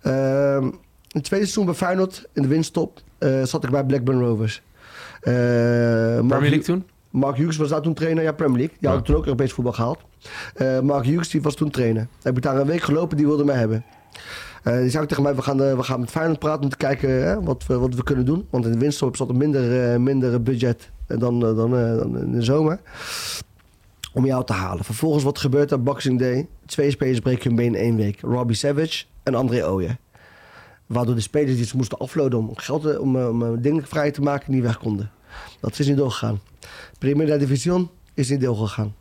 Ehm, 0.01 0.63
in 0.63 0.73
het 1.07 1.23
tweede 1.23 1.45
seizoen 1.45 1.65
bij 1.65 1.73
Feyenoord, 1.73 2.27
in 2.33 2.41
de 2.41 2.47
winststop, 2.47 3.01
eh, 3.17 3.43
zat 3.43 3.63
ik 3.63 3.69
bij 3.69 3.83
Blackburn 3.85 4.19
Rovers. 4.19 4.61
Eh, 5.21 5.31
Premier 5.33 6.39
League 6.39 6.59
toen? 6.61 6.83
Mark 7.09 7.35
Hughes 7.37 7.57
was 7.57 7.69
daar 7.69 7.81
toen 7.81 7.93
trainer, 7.93 8.23
ja, 8.23 8.31
Premier 8.31 8.57
League. 8.57 8.75
Die 8.79 8.89
Ja. 8.89 8.95
had 8.95 9.05
toen 9.05 9.15
ook 9.15 9.23
Europees 9.25 9.53
voetbal 9.53 9.73
gehaald. 9.73 9.99
Eh, 10.55 10.79
Mark 10.79 11.05
Hughes 11.05 11.29
die 11.29 11.41
was 11.41 11.55
toen 11.55 11.69
trainer. 11.69 12.07
Heb 12.21 12.37
ik 12.37 12.43
daar 12.43 12.57
een 12.57 12.67
week 12.67 12.81
gelopen, 12.81 13.17
die 13.17 13.25
wilde 13.25 13.43
mij 13.45 13.55
hebben. 13.57 13.83
Die 14.63 14.89
zei 14.89 15.03
ook 15.03 15.09
tegen 15.09 15.23
mij, 15.23 15.35
we 15.35 15.41
gaan, 15.41 15.57
we 15.57 15.83
gaan 15.83 15.99
met 15.99 16.09
Feyenoord 16.09 16.39
praten 16.39 16.63
om 16.63 16.69
te 16.69 16.77
kijken 16.77 17.09
hè, 17.09 17.41
wat, 17.43 17.65
we, 17.67 17.77
wat 17.77 17.95
we 17.95 18.03
kunnen 18.03 18.25
doen. 18.25 18.47
Want 18.49 18.65
in 18.65 18.71
de 18.71 18.77
winststop 18.77 19.15
zat 19.15 19.29
er 19.29 19.35
minder, 19.35 20.01
minder 20.01 20.43
budget 20.43 20.89
dan, 21.07 21.39
dan, 21.39 21.55
dan 21.55 22.17
in 22.19 22.31
de 22.31 22.41
zomer. 22.41 22.79
Om 24.13 24.25
jou 24.25 24.45
te 24.45 24.53
halen. 24.53 24.83
Vervolgens 24.85 25.23
wat 25.23 25.39
gebeurt 25.39 25.71
er? 25.71 25.83
Boxing 25.83 26.19
Day. 26.19 26.47
Twee 26.65 26.91
spelers 26.91 27.19
breken 27.19 27.43
hun 27.47 27.55
been 27.55 27.65
in 27.75 27.75
één 27.75 27.95
week. 27.95 28.21
Robbie 28.21 28.55
Savage 28.55 29.05
en 29.23 29.35
André 29.35 29.67
Ooyer. 29.69 29.97
Waardoor 30.85 31.15
de 31.15 31.21
spelers 31.21 31.55
die 31.55 31.65
ze 31.65 31.77
moesten 31.77 31.97
afloaden 31.97 32.39
om 32.39 32.57
geld 32.57 32.81
te- 32.81 33.01
om, 33.01 33.15
eh, 33.19 33.29
om 33.29 33.43
eh, 33.43 33.49
dingen 33.57 33.83
vrij 33.87 34.11
te 34.11 34.21
maken, 34.21 34.51
niet 34.53 34.61
weg 34.63 34.77
konden. 34.79 35.11
Dat 35.59 35.79
is 35.79 35.87
niet 35.87 35.97
doorgegaan. 35.97 36.39
Primera 36.97 37.37
Division 37.37 37.89
is 38.13 38.29
niet 38.29 38.41
doorgegaan. 38.41 38.95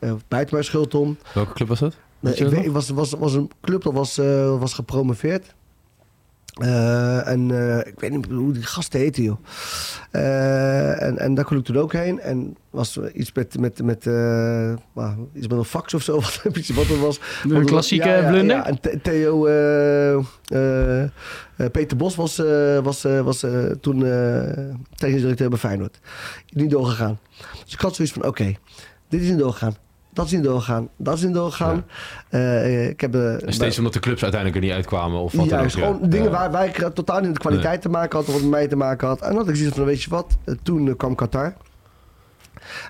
Uh, 0.00 0.12
buiten 0.28 0.54
mijn 0.54 0.66
schuld 0.66 0.94
om. 0.94 1.16
Welke 1.34 1.52
club 1.52 1.68
was 1.68 1.78
dat? 1.78 1.96
Nee, 2.20 2.34
ik 2.34 2.46
weet, 2.48 2.66
was, 2.66 2.88
was, 2.88 3.10
was 3.12 3.34
een 3.34 3.50
club 3.60 3.82
dat 3.82 3.92
was, 3.92 4.18
eh, 4.18 4.58
was 4.58 4.74
gepromoveerd. 4.74 5.54
Eh, 6.54 7.28
en 7.28 7.50
eh, 7.50 7.78
ik 7.86 8.00
weet 8.00 8.10
niet 8.10 8.26
hoe 8.26 8.52
die 8.52 8.62
gasten 8.62 9.00
heten, 9.00 9.22
joh. 9.22 9.38
Eh, 10.10 11.02
en, 11.02 11.18
en 11.18 11.34
daar 11.34 11.44
kon 11.44 11.56
ik 11.58 11.64
toen 11.64 11.78
ook 11.78 11.92
heen. 11.92 12.20
En 12.20 12.56
was 12.70 12.98
iets 13.14 13.32
met, 13.32 13.58
met, 13.58 13.82
met, 13.82 14.06
iets 15.34 15.46
met 15.46 15.58
een 15.58 15.64
fax 15.64 15.94
of 15.94 16.02
zo. 16.02 16.14
Wat, 16.20 16.66
wat 16.74 16.88
er 16.88 17.00
was. 17.00 17.20
Een 17.48 17.64
klassieke 17.64 18.24
blunder? 18.28 18.56
Ja, 18.56 18.66
en 18.66 18.80
Th- 18.80 19.02
Theo, 19.04 19.42
Peter 21.72 21.96
Bos 21.96 22.14
was, 22.14 22.36
was, 22.82 23.02
was 23.02 23.44
toen 23.80 23.98
technisch 24.94 25.20
directeur 25.20 25.48
bij 25.48 25.58
Feyenoord. 25.58 25.98
Niet 26.48 26.70
doorgegaan. 26.70 27.18
Dus 27.64 27.72
ik 27.72 27.80
had 27.80 27.94
zoiets 27.94 28.14
van, 28.14 28.26
oké, 28.26 28.54
dit 29.08 29.20
is 29.20 29.28
niet 29.28 29.38
doorgegaan. 29.38 29.76
Dat 30.14 30.24
is 30.26 30.32
niet 30.32 30.42
doorgegaan. 30.44 30.88
Dat 30.96 31.14
is 31.16 31.22
niet 31.22 31.34
doorgegaan. 31.34 31.84
Eh, 32.28 32.88
ik 32.88 33.00
heb, 33.00 33.14
eh, 33.14 33.46
En 33.46 33.52
steeds 33.52 33.78
omdat 33.78 33.92
de 33.92 34.00
clubs 34.00 34.22
uiteindelijk 34.22 34.60
er 34.62 34.66
niet 34.68 34.76
uitkwamen 34.76 35.20
of 35.20 35.32
wat 35.32 35.48
dan 35.48 35.58
Juist, 35.58 35.76
ook, 35.76 35.82
ja. 35.82 35.88
gewoon 35.92 36.08
dingen 36.10 36.26
Ja. 36.26 36.30
waar, 36.32 36.50
waar 36.50 36.64
ik 36.66 36.90
totaal 36.94 37.16
niet 37.18 37.26
met 37.26 37.34
de 37.34 37.40
kwaliteit 37.40 37.82
te 37.82 37.88
maken 37.88 38.18
had, 38.18 38.26
of 38.28 38.32
wat 38.32 38.42
met 38.42 38.50
mij 38.50 38.68
te 38.68 38.76
maken 38.76 39.08
had. 39.08 39.20
En 39.20 39.28
dan 39.28 39.36
had 39.36 39.48
ik 39.48 39.56
zoiets 39.56 39.76
van, 39.76 39.84
weet 39.84 40.02
je 40.02 40.10
wat, 40.10 40.36
eh, 40.44 40.54
toen 40.62 40.88
eh, 40.88 40.94
kwam 40.96 41.14
Qatar. 41.14 41.54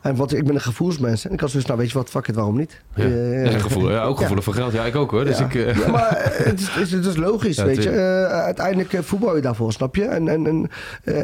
En 0.03 0.17
wat, 0.17 0.33
ik 0.33 0.45
ben 0.45 0.55
een 0.55 0.61
gevoelsmens. 0.61 1.27
En 1.27 1.33
ik 1.33 1.41
had 1.41 1.51
zoiets, 1.51 1.69
nou 1.69 1.81
weet 1.81 1.91
je 1.91 1.99
wat, 1.99 2.11
fuck 2.11 2.27
het, 2.27 2.37
waarom 2.37 2.57
niet? 2.57 2.83
Ja. 2.95 3.05
Eh, 3.05 3.53
Ja, 3.53 3.59
gevoel, 3.59 3.91
ja, 3.91 4.03
ook 4.03 4.19
gevoelig 4.19 4.45
voor 4.45 4.55
geld. 4.55 4.73
Ja, 4.73 4.85
ik 4.85 4.97
ook 4.97 5.11
hoor. 5.11 5.25
Dus 5.25 5.39
ja. 5.39 5.45
ik, 5.45 5.55
eh, 5.55 5.77
Ja, 5.79 5.89
maar 5.91 6.09
eh, 6.17 6.45
het 6.47 6.61
is, 6.61 6.69
het 6.69 6.83
is, 6.87 6.93
het 6.93 7.07
is 7.07 7.17
logisch, 7.17 7.57
Ja, 7.57 7.65
weet 7.65 7.83
je. 7.83 7.91
Eh, 7.91 8.25
uiteindelijk 8.27 8.93
eh, 8.93 9.01
voetbal 9.01 9.37
je 9.37 9.43
daarvoor, 9.43 9.73
snap 9.73 9.97
je? 9.97 10.05
En, 10.05 10.29
en, 10.29 10.47
en 10.47 10.71
eh, 11.05 11.15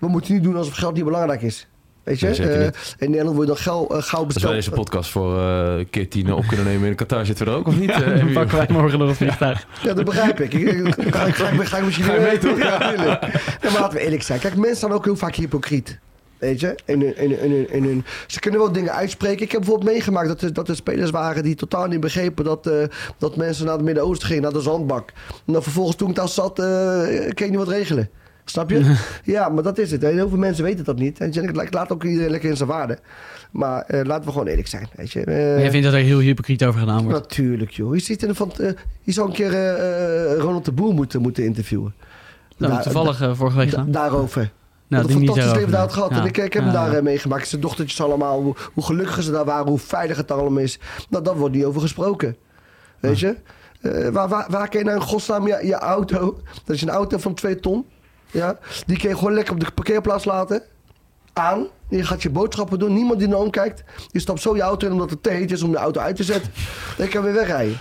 we 0.00 0.08
moeten 0.08 0.34
niet 0.34 0.42
doen 0.42 0.56
alsof 0.56 0.74
geld 0.74 0.94
niet 0.94 1.04
belangrijk 1.04 1.42
is. 1.42 1.68
Weet 2.06 2.20
je? 2.20 2.26
Nee, 2.26 2.48
Eh, 2.48 2.64
in 2.98 3.10
Nederland 3.10 3.36
word 3.36 3.48
je 3.48 3.54
dan 3.54 3.62
gauw, 3.62 3.82
eh, 3.82 3.88
gauw 3.88 3.98
als 4.00 4.10
wij 4.10 4.26
besteld. 4.26 4.52
deze 4.54 4.70
podcast 4.70 5.10
voor 5.10 5.38
eh 5.38 5.84
keer 5.90 6.08
tien 6.08 6.32
op 6.32 6.46
kunnen 6.46 6.66
nemen 6.66 6.88
in 6.88 6.94
Qatar, 6.94 7.26
zitten 7.26 7.44
we 7.44 7.50
er 7.50 7.56
ook 7.56 7.66
of 7.66 7.78
niet? 7.78 7.90
Eh, 7.90 7.98
Dan 8.00 8.12
Emiel? 8.12 8.32
pakken 8.34 8.56
wij 8.56 8.66
morgen 8.70 8.98
nog 8.98 9.08
een 9.08 9.14
vliegtuig. 9.14 9.66
Ja, 9.82 9.92
dat 9.94 10.04
begrijp 10.04 10.40
ik. 10.40 10.52
ik, 10.54 10.68
ik, 10.72 10.96
ik 10.96 11.14
ga, 11.14 11.24
ik, 11.26 11.34
ga, 11.34 11.48
ik 11.48 11.62
ga 11.66 11.76
ik 11.78 11.84
misschien 11.84 12.04
Ga 12.04 12.14
je 12.14 12.20
mee, 12.20 12.38
toch? 12.38 12.58
Ja. 12.58 12.92
Ja, 12.92 13.70
maar 13.72 13.80
laten 13.80 13.98
we 13.98 14.04
eerlijk 14.04 14.22
zijn. 14.22 14.40
Kijk, 14.40 14.56
mensen 14.56 14.76
zijn 14.76 14.92
ook 14.92 15.04
heel 15.04 15.16
vaak 15.16 15.34
hypocriet. 15.34 15.98
Weet 16.38 16.60
je? 16.60 16.78
In 16.84 17.00
hun, 17.00 17.16
in, 17.18 17.30
hun- 17.30 17.40
in, 17.40 17.50
hun- 17.50 17.70
in 17.72 17.84
hun, 17.84 18.04
ze 18.26 18.40
kunnen 18.40 18.60
wel 18.60 18.72
dingen 18.72 18.92
uitspreken. 18.92 19.42
Ik 19.44 19.52
heb 19.52 19.60
bijvoorbeeld 19.60 19.90
meegemaakt 19.90 20.28
dat 20.28 20.42
er, 20.42 20.52
dat 20.52 20.68
er 20.68 20.76
spelers 20.76 21.10
waren 21.10 21.42
die 21.42 21.54
totaal 21.54 21.86
niet 21.86 22.00
begrepen 22.00 22.44
dat, 22.44 22.66
eh, 22.66 22.72
dat 23.18 23.36
mensen 23.36 23.64
naar 23.64 23.74
het 23.74 23.84
Midden-Oosten 23.84 24.26
gingen, 24.26 24.42
naar 24.42 24.52
de 24.52 24.60
zandbak. 24.60 25.12
En 25.46 25.52
dan 25.52 25.62
vervolgens 25.62 25.96
toen 25.96 26.08
ik 26.10 26.14
daar 26.14 26.28
zat, 26.28 26.58
eh 26.58 26.64
kon 27.34 27.46
je 27.46 27.46
niet 27.48 27.56
wat 27.56 27.68
regelen. 27.68 28.10
Snap 28.50 28.70
je? 28.70 28.96
ja, 29.24 29.48
maar 29.48 29.62
dat 29.62 29.78
is 29.78 29.90
het. 29.90 30.02
hè. 30.02 30.08
Heel 30.08 30.28
veel 30.28 30.38
mensen 30.38 30.64
weten 30.64 30.84
dat 30.84 30.98
niet. 30.98 31.20
En 31.20 31.32
ik 31.32 31.74
laat 31.74 31.92
ook 31.92 32.04
iedereen 32.04 32.30
lekker 32.30 32.50
in 32.50 32.56
zijn 32.56 32.68
waarde. 32.68 32.98
Maar 33.50 33.82
eh, 33.82 34.04
laten 34.04 34.24
we 34.24 34.30
gewoon 34.30 34.46
eerlijk 34.46 34.68
zijn. 34.68 34.88
Weet 34.96 35.12
je? 35.12 35.20
Eh, 35.20 35.26
Maar 35.52 35.60
jij 35.60 35.70
vindt 35.70 35.84
dat 35.86 35.94
er 35.94 36.00
heel 36.00 36.18
hypocriet 36.18 36.64
over 36.64 36.80
gedaan 36.80 37.02
wordt. 37.04 37.18
Natuurlijk, 37.18 37.70
joh. 37.70 37.94
Je, 37.94 38.00
ziet 38.00 38.22
in 38.22 38.28
de 38.28 38.34
van, 38.34 38.52
eh, 38.60 38.70
je 39.00 39.12
zou 39.12 39.26
een 39.28 39.32
keer 39.34 39.52
eh, 39.54 40.32
eh, 40.32 40.38
Ronald 40.38 40.64
de 40.64 40.72
Boer 40.72 40.94
moeten, 40.94 41.20
moeten 41.22 41.44
interviewen. 41.44 41.94
Nou, 42.56 42.82
toevallig 42.82 43.20
eh, 43.20 43.34
vorige 43.34 43.56
week 43.56 43.70
da- 43.70 43.84
daarover. 43.88 44.52
Nou, 44.88 45.02
Wat 45.02 45.12
een 45.12 45.16
fantastisch 45.26 45.52
leven 45.54 45.70
daar 45.70 45.80
had 45.80 45.92
gehad. 45.92 46.10
Ja. 46.10 46.16
En 46.20 46.24
ik, 46.26 46.36
ik 46.36 46.52
heb 46.52 46.62
hem 46.62 46.72
daar 46.72 46.92
eh, 46.92 47.02
meegemaakt. 47.02 47.48
Zijn 47.48 47.60
dochtertjes 47.60 48.00
allemaal, 48.00 48.42
hoe, 48.42 48.54
hoe 48.74 48.84
gelukkig 48.84 49.22
ze 49.22 49.30
daar 49.30 49.44
waren, 49.44 49.66
hoe 49.68 49.78
veilig 49.78 50.16
het 50.16 50.30
allemaal 50.30 50.62
is. 50.62 50.78
Nou, 51.10 51.24
daar 51.24 51.36
wordt 51.36 51.54
niet 51.54 51.64
over 51.64 51.80
gesproken. 51.80 52.36
Weet 53.00 53.18
je? 53.18 53.36
Eh, 53.80 54.08
waar, 54.08 54.28
waar, 54.28 54.46
waar 54.50 54.68
kun 54.68 54.78
je 54.78 54.84
nou 54.84 54.96
in 54.96 55.02
godsnaam 55.02 55.46
je, 55.46 55.58
je 55.62 55.74
auto... 55.74 56.40
Dat 56.64 56.76
is 56.76 56.82
een 56.82 56.88
auto 56.88 57.18
van 57.18 57.34
2 57.34 57.60
ton. 57.60 57.84
Ja? 58.30 58.58
Die 58.86 58.98
kun 58.98 59.08
je 59.08 59.16
gewoon 59.16 59.34
lekker 59.34 59.54
op 59.54 59.60
de 59.60 59.70
parkeerplaats 59.74 60.24
laten. 60.24 60.62
Aan. 61.32 61.66
Je 61.88 62.04
gaat 62.04 62.22
je 62.22 62.30
boodschappen 62.30 62.78
doen. 62.78 62.94
Niemand 62.94 63.18
die 63.18 63.28
naar 63.28 63.38
omkijkt. 63.38 63.84
Je 64.10 64.20
stapt 64.20 64.40
zo 64.40 64.56
je 64.56 64.62
auto 64.62 64.86
in 64.86 64.92
omdat 64.92 65.10
het 65.10 65.22
te 65.22 65.30
heet 65.30 65.52
is 65.52 65.62
om 65.62 65.70
de 65.70 65.76
auto 65.76 66.00
uit 66.00 66.16
te 66.16 66.24
zetten. 66.24 66.52
Dan 66.96 67.08
kan 67.08 67.20
je 67.20 67.26
weer 67.26 67.36
wegrijden. 67.36 67.80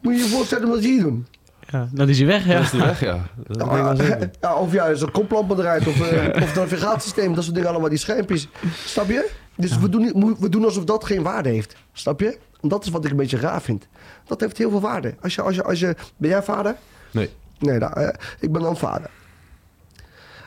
Moet 0.00 0.16
je 0.16 0.22
je 0.22 0.28
voorstellen 0.28 0.68
wat 0.68 0.82
ze 0.82 0.88
hier 0.88 1.02
doen? 1.02 1.26
Ja, 1.70 1.88
dan 1.92 2.08
is 2.08 2.18
hij 2.18 2.26
weg, 2.26 2.46
ja. 2.46 2.54
Dat 2.54 2.72
is 2.72 2.78
weg, 2.78 3.00
ja. 3.00 3.26
Dat. 3.46 4.28
Ja, 4.40 4.54
of 4.54 4.72
ja, 4.72 4.94
zo'n 4.94 5.10
koplampen 5.10 5.58
eruit. 5.58 5.86
Of, 5.86 6.10
eh, 6.10 6.42
of 6.42 6.54
navigatiesysteem. 6.54 7.34
Dat 7.34 7.44
soort 7.44 7.54
dingen 7.54 7.70
allemaal. 7.70 7.88
Die 7.88 7.98
schermpjes. 7.98 8.48
Snap 8.84 9.08
je? 9.08 9.30
Dus 9.56 9.78
we, 9.78 9.88
doen, 9.88 10.36
we 10.38 10.48
doen 10.48 10.64
alsof 10.64 10.84
dat 10.84 11.04
geen 11.04 11.22
waarde 11.22 11.48
heeft. 11.48 11.76
Snap 11.92 12.20
je? 12.20 12.38
En 12.60 12.68
dat 12.68 12.84
is 12.84 12.90
wat 12.90 13.04
ik 13.04 13.10
een 13.10 13.16
beetje 13.16 13.38
raar 13.38 13.62
vind. 13.62 13.86
Dat 14.26 14.40
heeft 14.40 14.58
heel 14.58 14.70
veel 14.70 14.80
waarde. 14.80 15.14
Als 15.20 15.34
je, 15.34 15.42
als 15.42 15.54
je, 15.54 15.62
als 15.62 15.80
je, 15.80 15.96
ben 16.16 16.30
jij 16.30 16.42
vader? 16.42 16.76
Nee. 17.10 17.30
Nee, 17.58 17.78
nou, 17.78 18.00
eh, 18.00 18.08
ik 18.40 18.52
ben 18.52 18.62
dan 18.62 18.76
vader. 18.76 19.10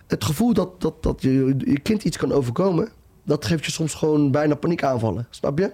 Het 0.09 0.23
gevoel 0.23 0.53
dat, 0.53 0.81
dat, 0.81 1.03
dat 1.03 1.21
je, 1.21 1.55
je 1.57 1.79
kind 1.79 2.03
iets 2.03 2.17
kan 2.17 2.31
overkomen... 2.31 2.89
dat 3.23 3.45
geeft 3.45 3.65
je 3.65 3.71
soms 3.71 3.93
gewoon 3.93 4.31
bijna 4.31 4.55
paniekaanvallen. 4.55 5.27
Snap 5.29 5.57
je? 5.57 5.71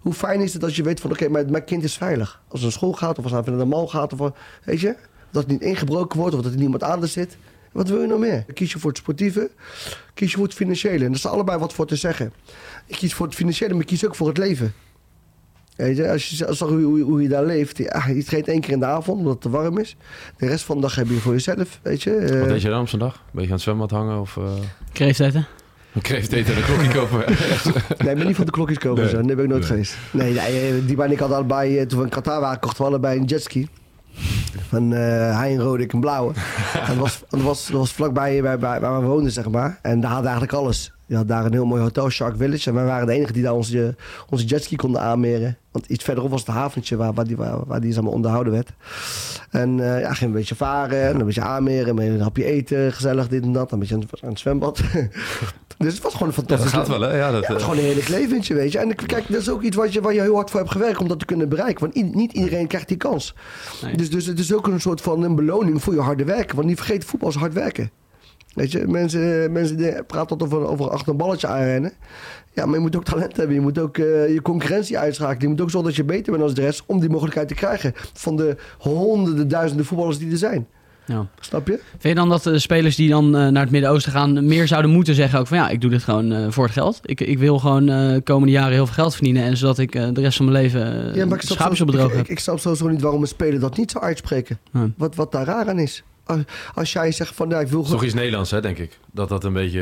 Hoe 0.00 0.12
fijn 0.12 0.40
is 0.40 0.52
het 0.52 0.64
als 0.64 0.76
je 0.76 0.82
weet 0.82 1.00
van... 1.00 1.10
oké, 1.10 1.28
mijn, 1.28 1.50
mijn 1.50 1.64
kind 1.64 1.84
is 1.84 1.96
veilig. 1.96 2.42
Als 2.48 2.60
het 2.60 2.62
naar 2.62 2.72
school 2.72 2.92
gaat 2.92 3.18
of 3.18 3.24
als 3.24 3.32
hij 3.32 3.42
naar 3.46 3.58
de 3.58 3.64
mal 3.64 3.88
gaat... 3.88 4.20
Of, 4.20 4.32
weet 4.64 4.80
je? 4.80 4.96
Dat 5.30 5.42
het 5.42 5.52
niet 5.52 5.62
ingebroken 5.62 6.18
wordt 6.18 6.34
of 6.34 6.42
dat 6.42 6.52
er 6.52 6.58
niemand 6.58 6.82
aan 6.82 7.02
er 7.02 7.08
zit. 7.08 7.36
Wat 7.72 7.88
wil 7.88 8.00
je 8.00 8.06
nog 8.06 8.18
meer? 8.18 8.44
Kies 8.54 8.72
je 8.72 8.78
voor 8.78 8.90
het 8.90 8.98
sportieve, 8.98 9.50
kies 10.14 10.30
je 10.30 10.36
voor 10.36 10.46
het 10.46 10.54
financiële. 10.54 11.04
En 11.04 11.10
er 11.10 11.16
is 11.16 11.26
allebei 11.26 11.58
wat 11.58 11.72
voor 11.72 11.86
te 11.86 11.96
zeggen. 11.96 12.32
Ik 12.86 12.96
kies 12.96 13.14
voor 13.14 13.26
het 13.26 13.34
financiële, 13.34 13.72
maar 13.72 13.82
ik 13.82 13.86
kies 13.86 14.06
ook 14.06 14.14
voor 14.14 14.28
het 14.28 14.38
leven. 14.38 14.74
Weet 15.78 15.96
je, 15.96 16.10
als 16.10 16.28
je 16.28 16.36
zag 16.54 16.68
hoe, 16.68 16.82
hoe, 16.82 17.00
hoe 17.00 17.22
je 17.22 17.28
daar 17.28 17.44
leeft. 17.44 17.78
Ja, 17.78 18.06
je 18.06 18.24
traint 18.24 18.48
één 18.48 18.60
keer 18.60 18.72
in 18.72 18.78
de 18.80 18.86
avond 18.86 19.18
omdat 19.18 19.32
het 19.32 19.42
te 19.42 19.50
warm 19.50 19.78
is. 19.78 19.96
De 20.36 20.46
rest 20.46 20.64
van 20.64 20.76
de 20.76 20.82
dag 20.82 20.94
heb 20.94 21.08
je 21.08 21.14
voor 21.14 21.32
jezelf, 21.32 21.78
weet 21.82 22.02
je. 22.02 22.14
Eh, 22.14 22.38
Wat 22.40 22.48
deed 22.48 22.62
je 22.62 22.68
dan 22.68 22.80
op 22.80 22.88
zo'n 22.88 22.98
dag? 22.98 23.22
Beetje 23.30 23.46
aan 23.48 23.54
het 23.54 23.62
zwembad 23.62 23.90
hangen 23.90 24.20
of... 24.20 24.36
eh 24.36 24.42
Kreeft 24.92 25.20
eten. 25.20 25.46
een 25.94 26.00
kreeft 26.02 26.32
eten 26.32 26.54
en 26.54 26.58
een 26.60 26.64
klokje 26.66 26.88
kopen? 26.92 27.18
Nee, 28.04 28.10
ik 28.12 28.16
ben 28.18 28.26
niet 28.26 28.36
van 28.36 28.44
de 28.44 28.50
klokjes 28.50 28.78
kopen 28.78 29.02
Nee. 29.02 29.10
zo. 29.12 29.20
Nee, 29.20 29.34
ben 29.34 29.44
ik 29.44 29.50
nooit 29.50 29.60
Nee. 29.62 29.70
geweest. 29.70 29.96
Nee, 30.10 30.32
nee 30.32 30.68
eh, 30.68 30.74
die 30.86 31.02
en 31.02 31.10
ik 31.12 31.20
allebei, 31.20 31.78
eh, 31.78 31.86
toen 31.86 31.98
we 31.98 32.04
in 32.04 32.10
Qatar 32.10 32.40
waren, 32.40 32.58
kochten 32.60 32.82
we 32.84 32.88
allebei 32.90 33.18
een 33.18 33.24
jetski. 33.24 33.68
Van 34.68 34.92
eh 34.92 35.38
hij 35.38 35.52
een 35.52 35.60
rode, 35.60 35.82
ik 35.82 35.92
een 35.92 36.00
blauwe. 36.00 36.32
en 36.74 36.86
dat 36.86 36.96
was, 36.96 37.22
dat 37.28 37.40
was, 37.42 37.66
dat 37.66 37.76
was 37.76 37.92
vlakbij 37.92 38.42
bij, 38.42 38.58
bij, 38.58 38.80
waar 38.80 39.00
we 39.00 39.06
woonden, 39.06 39.32
zeg 39.32 39.48
maar. 39.50 39.78
En 39.82 40.00
daar 40.00 40.10
hadden 40.10 40.30
eigenlijk 40.30 40.58
alles. 40.58 40.92
Je 41.08 41.16
had 41.16 41.28
daar 41.28 41.44
een 41.44 41.52
heel 41.52 41.64
mooi 41.66 41.82
hotel, 41.82 42.10
Shark 42.10 42.36
Village. 42.36 42.68
En 42.68 42.74
wij 42.74 42.84
waren 42.84 43.06
de 43.06 43.12
enige 43.12 43.32
die 43.32 43.42
daar 43.42 43.52
onze, 43.54 43.94
onze 44.30 44.44
jetski 44.44 44.76
konden 44.76 45.00
aanmeren. 45.00 45.56
Want 45.72 45.86
iets 45.86 46.04
verderop 46.04 46.30
was 46.30 46.40
het 46.40 46.50
haventje 46.50 46.96
waar, 46.96 47.12
waar, 47.12 47.26
die, 47.26 47.36
waar, 47.36 47.64
waar 47.66 47.80
die 47.80 47.92
zeg 47.92 48.02
maar, 48.02 48.12
onderhouden 48.12 48.52
werd. 48.52 48.70
En 49.50 49.94
eh 49.94 50.00
ja, 50.00 50.12
ging 50.14 50.30
een 50.30 50.36
beetje 50.36 50.54
varen, 50.54 51.02
en 51.08 51.18
een 51.20 51.26
beetje 51.26 51.40
aanmeren, 51.42 51.94
met 51.94 52.06
een 52.06 52.20
hapje 52.20 52.44
eten, 52.44 52.92
gezellig 52.92 53.28
dit 53.28 53.42
en 53.42 53.52
dat. 53.52 53.72
Een 53.72 53.78
beetje 53.78 53.94
aan, 53.94 54.00
het- 54.00 54.22
aan 54.22 54.28
het 54.28 54.38
zwembad. 54.38 54.76
dus 55.78 55.94
het 55.94 56.02
was 56.02 56.12
gewoon 56.12 56.28
een 56.28 56.34
Ja, 56.36 56.40
fantastisch 56.42 56.70
dat 56.72 56.80
gaat 56.86 56.88
wel, 56.98 57.00
hè? 57.08 57.16
Ja, 57.16 57.30
dat, 57.30 57.42
ja, 57.42 57.48
het 57.48 57.56
is 57.56 57.62
eh, 57.62 57.68
gewoon 57.68 57.78
een 57.78 57.84
heerlijk 57.84 58.08
leventje, 58.08 58.54
weet 58.54 58.72
je. 58.72 58.78
En 58.78 58.90
ik- 58.90 59.02
kijk, 59.06 59.24
dat 59.28 59.40
is 59.40 59.50
ook 59.50 59.62
iets 59.62 59.76
wat 59.76 59.92
je, 59.92 60.00
waar 60.00 60.14
je 60.14 60.20
heel 60.20 60.34
hard 60.34 60.50
voor 60.50 60.60
hebt 60.60 60.72
gewerkt 60.72 60.98
om 61.00 61.08
dat 61.08 61.18
te 61.18 61.24
kunnen 61.24 61.48
bereiken. 61.48 61.80
Want 61.92 62.14
niet 62.14 62.32
iedereen 62.32 62.66
krijgt 62.66 62.88
die 62.88 62.96
kans. 62.96 63.34
Nee. 63.82 63.96
Dus, 63.96 64.10
dus 64.10 64.26
het 64.26 64.38
is 64.38 64.52
ook 64.54 64.66
een 64.66 64.80
soort 64.80 65.00
van 65.00 65.22
een 65.22 65.34
beloning 65.34 65.82
voor 65.82 65.94
je 65.94 66.00
harde 66.00 66.24
werken. 66.24 66.56
Want 66.56 66.68
niet 66.68 66.76
vergeet, 66.76 67.04
voetbal 67.04 67.28
is 67.28 67.34
hard 67.34 67.52
werken. 67.52 67.90
Weet 68.54 68.72
je, 68.72 68.86
mensen, 68.86 69.52
mensen 69.52 69.76
die 69.76 70.02
praten 70.02 70.30
altijd 70.30 70.52
over, 70.52 70.68
over 70.68 70.90
achter 70.90 71.08
een 71.08 71.16
balletje 71.16 71.46
aanrennen. 71.46 71.92
Ja, 72.52 72.64
maar 72.66 72.74
je 72.74 72.80
moet 72.80 72.96
ook 72.96 73.04
talent 73.04 73.36
hebben. 73.36 73.54
Je 73.54 73.60
moet 73.60 73.78
ook 73.78 73.98
eh, 73.98 74.32
je 74.32 74.42
concurrentie 74.42 74.98
uitschakelen. 74.98 75.42
Je 75.42 75.48
moet 75.48 75.60
ook 75.60 75.70
zorgen 75.70 75.88
dat 75.88 75.98
je 75.98 76.04
beter 76.04 76.32
bent 76.32 76.44
dan 76.44 76.54
de 76.54 76.60
rest 76.60 76.82
om 76.86 77.00
die 77.00 77.10
mogelijkheid 77.10 77.48
te 77.48 77.54
krijgen. 77.54 77.92
Van 78.12 78.36
de 78.36 78.56
honderden, 78.78 79.48
duizenden 79.48 79.86
voetballers 79.86 80.18
die 80.18 80.30
er 80.30 80.36
zijn. 80.36 80.66
Ja. 81.08 81.26
Snap 81.40 81.66
je? 81.66 81.80
Vind 81.90 82.02
je 82.02 82.14
dan 82.14 82.28
dat 82.28 82.42
de 82.42 82.58
spelers 82.58 82.96
die 82.96 83.08
dan 83.08 83.36
eh, 83.36 83.48
naar 83.48 83.62
het 83.62 83.70
Midden-Oosten 83.70 84.12
gaan... 84.12 84.46
meer 84.46 84.66
zouden 84.66 84.90
moeten 84.90 85.14
zeggen 85.14 85.38
ook 85.38 85.46
van... 85.46 85.56
ja, 85.56 85.68
ik 85.68 85.80
doe 85.80 85.90
dit 85.90 86.02
gewoon 86.02 86.32
eh, 86.32 86.46
voor 86.48 86.64
het 86.64 86.72
geld. 86.72 87.00
Ik, 87.02 87.20
ik 87.20 87.38
wil 87.38 87.58
gewoon 87.58 87.88
eh, 87.88 88.12
de 88.12 88.20
komende 88.20 88.52
jaren 88.52 88.72
heel 88.72 88.86
veel 88.86 88.94
geld 88.94 89.14
verdienen... 89.14 89.42
en 89.42 89.56
zodat 89.56 89.78
ik 89.78 89.94
eh, 89.94 90.08
de 90.12 90.20
rest 90.20 90.36
van 90.36 90.46
mijn 90.46 90.62
leven 90.62 90.80
Ja, 91.14 91.26
maar 91.26 91.38
ik 91.38 91.42
snap, 91.42 91.80
op 91.80 91.94
ik, 91.94 92.00
heb. 92.00 92.12
ik, 92.12 92.28
ik 92.28 92.38
snap 92.38 92.58
sowieso 92.58 92.88
niet 92.88 93.00
waarom 93.00 93.22
een 93.22 93.28
speler 93.28 93.60
dat 93.60 93.76
niet 93.76 93.90
zou 93.90 94.04
uitspreken. 94.04 94.58
Wat, 94.96 95.14
wat 95.14 95.32
daar 95.32 95.44
raar 95.44 95.68
aan 95.68 95.78
is. 95.78 96.02
Als, 96.74 96.92
jij 96.92 97.12
zegt 97.12 97.34
van, 97.34 97.48
ja, 97.48 97.60
ik 97.60 97.68
wil... 97.68 97.82
Toch 97.82 98.04
iets 98.04 98.14
Nederlands, 98.14 98.50
hè, 98.50 98.60
denk 98.60 98.78
ik. 98.78 98.98
Dat 99.12 99.28
dat 99.28 99.44
een 99.44 99.52
beetje 99.52 99.80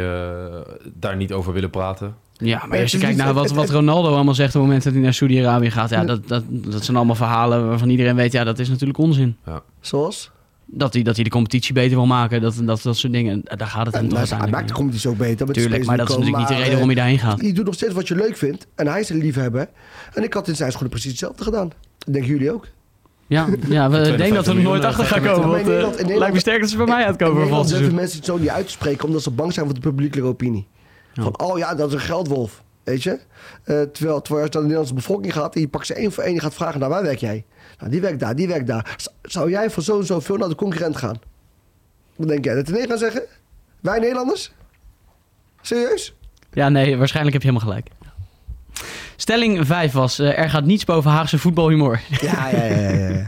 eh, 0.66 0.74
daar 0.94 1.16
niet 1.16 1.32
over 1.32 1.52
willen 1.52 1.70
praten. 1.70 2.14
Ja, 2.32 2.66
maar 2.68 2.80
als 2.80 2.90
je 2.92 2.98
kijkt 2.98 3.16
naar 3.16 3.34
wat, 3.34 3.50
wat 3.50 3.70
Ronaldo 3.70 4.14
allemaal 4.14 4.34
zegt... 4.34 4.48
op 4.48 4.54
het 4.54 4.62
moment 4.62 4.84
dat 4.84 4.92
hij 4.92 5.02
naar 5.02 5.14
Saudi-Arabië 5.14 5.70
gaat... 5.70 5.90
Ja, 5.90 6.04
dat, 6.04 6.28
dat, 6.28 6.44
dat 6.48 6.84
zijn 6.84 6.96
allemaal 6.96 7.14
verhalen 7.14 7.68
waarvan 7.68 7.88
iedereen 7.88 8.14
weet... 8.16 8.32
ja, 8.32 8.44
dat 8.44 8.58
is 8.58 8.68
natuurlijk 8.68 8.98
onzin. 8.98 9.36
Zoals? 9.80 10.30
Dat 10.68 10.92
hij, 10.92 11.02
dat 11.02 11.14
hij 11.14 11.24
de 11.24 11.30
competitie 11.30 11.74
beter 11.74 11.96
wil 11.96 12.06
maken, 12.06 12.40
dat, 12.40 12.54
dat, 12.64 12.82
dat 12.82 12.96
soort 12.96 13.12
dingen. 13.12 13.40
Daar 13.44 13.66
gaat 13.66 13.86
het 13.86 13.94
hem 13.94 14.08
toch 14.08 14.30
hij, 14.30 14.50
maakt 14.50 14.68
de 14.68 14.74
om. 14.74 14.80
competitie 14.80 15.10
ook 15.10 15.16
beter. 15.16 15.52
Tuurlijk, 15.52 15.84
maar 15.84 15.96
dat 15.96 16.08
is 16.08 16.14
natuurlijk 16.16 16.38
niet 16.40 16.48
de 16.48 16.54
reden 16.54 16.70
waarom 16.70 16.86
hij 16.88 16.96
daarheen 16.96 17.18
gaat. 17.18 17.40
eh, 17.40 17.46
Je 17.46 17.52
doet 17.52 17.64
nog 17.64 17.74
steeds 17.74 17.92
wat 17.94 18.08
je 18.08 18.14
leuk 18.14 18.36
vindt. 18.36 18.66
En 18.74 18.86
hij 18.86 19.00
is 19.00 19.08
een 19.08 19.18
liefhebber. 19.18 19.68
En 20.14 20.22
ik 20.22 20.34
had 20.34 20.48
in 20.48 20.56
zijn 20.56 20.70
schoenen 20.70 20.90
precies 20.90 21.10
hetzelfde 21.10 21.44
gedaan. 21.44 21.70
Denken 22.10 22.30
jullie 22.30 22.52
ook? 22.52 22.66
Ja, 23.26 23.46
ja 23.68 23.90
we 23.90 24.02
denken 24.02 24.34
dat 24.34 24.46
we 24.46 24.52
er 24.52 24.60
nooit 24.62 24.84
achter 24.84 25.04
gaan 25.04 25.22
komen. 25.22 25.42
In 25.42 25.48
Want, 25.50 25.64
Nederland- 25.64 25.84
in 25.84 25.90
Nederland- 25.90 26.18
lijkt 26.18 26.34
me 26.34 26.40
sterk 26.40 26.60
dat 26.60 26.70
ze 26.70 26.76
bij 26.76 26.86
mij 26.86 27.00
In 27.00 27.06
uitkomen 27.06 27.32
voor 27.34 27.40
Nederland 27.42 27.68
seizoen. 27.68 27.94
mensen 27.94 28.16
het 28.16 28.26
zo 28.26 28.36
niet 28.38 28.48
uit 28.48 28.66
te 28.66 28.72
spreken 28.72 29.04
omdat 29.06 29.22
ze 29.22 29.30
bang 29.30 29.52
zijn 29.52 29.66
voor 29.66 29.74
de 29.74 29.80
publieke 29.80 30.22
opinie. 30.22 30.66
Van, 31.14 31.38
oh 31.40 31.58
ja, 31.58 31.74
dat 31.74 31.88
is 31.88 31.94
een 31.94 32.00
geldwolf. 32.00 32.62
Weet 32.84 33.02
je? 33.02 33.10
Eh, 33.10 33.20
terwijl, 33.64 33.88
terwijl 33.92 34.16
als 34.16 34.22
je 34.30 34.38
naar 34.38 34.50
de 34.50 34.58
Nederlandse 34.60 34.94
bevolking 34.94 35.32
gaat 35.32 35.54
en 35.54 35.60
je 35.60 35.68
pakt 35.68 35.86
ze 35.86 35.94
één 35.94 36.12
voor 36.12 36.22
één 36.22 36.28
en 36.32 36.34
je 36.38 36.42
gaat 36.42 36.54
vragen, 36.54 36.80
nou 36.80 36.92
waar 36.92 37.02
werk 37.02 37.18
jij? 37.18 37.44
Nou, 37.78 37.90
die 37.90 38.00
werkt 38.00 38.20
daar, 38.20 38.36
die 38.36 38.48
werkt 38.48 38.66
daar. 38.66 38.96
Zou 39.22 39.50
jij 39.50 39.70
voor 39.70 39.82
zo 39.82 39.98
en 39.98 40.06
zo 40.06 40.20
veel 40.20 40.36
naar 40.36 40.48
de 40.48 40.54
concurrent 40.54 40.96
gaan? 40.96 41.18
Wat 42.16 42.28
denk 42.28 42.44
jij? 42.44 42.54
Dat 42.54 42.68
nee 42.68 42.86
gaan 42.86 42.98
zeggen? 42.98 43.22
Wij 43.80 43.98
Nederlanders? 43.98 44.52
Serieus? 45.60 46.14
Ja, 46.52 46.68
nee, 46.68 46.96
waarschijnlijk 46.96 47.34
heb 47.34 47.42
je 47.44 47.48
helemaal 47.50 47.68
gelijk. 47.70 47.88
Stelling 49.16 49.66
5 49.66 49.92
was, 49.92 50.18
eh, 50.18 50.38
er 50.38 50.50
gaat 50.50 50.64
niets 50.64 50.84
boven 50.84 51.10
Haagse 51.10 51.38
voetbalhumor. 51.38 52.00
Ja, 52.20 52.48
ja, 52.48 52.64
ja. 52.64 52.78
ja, 52.90 53.08
ja. 53.08 53.26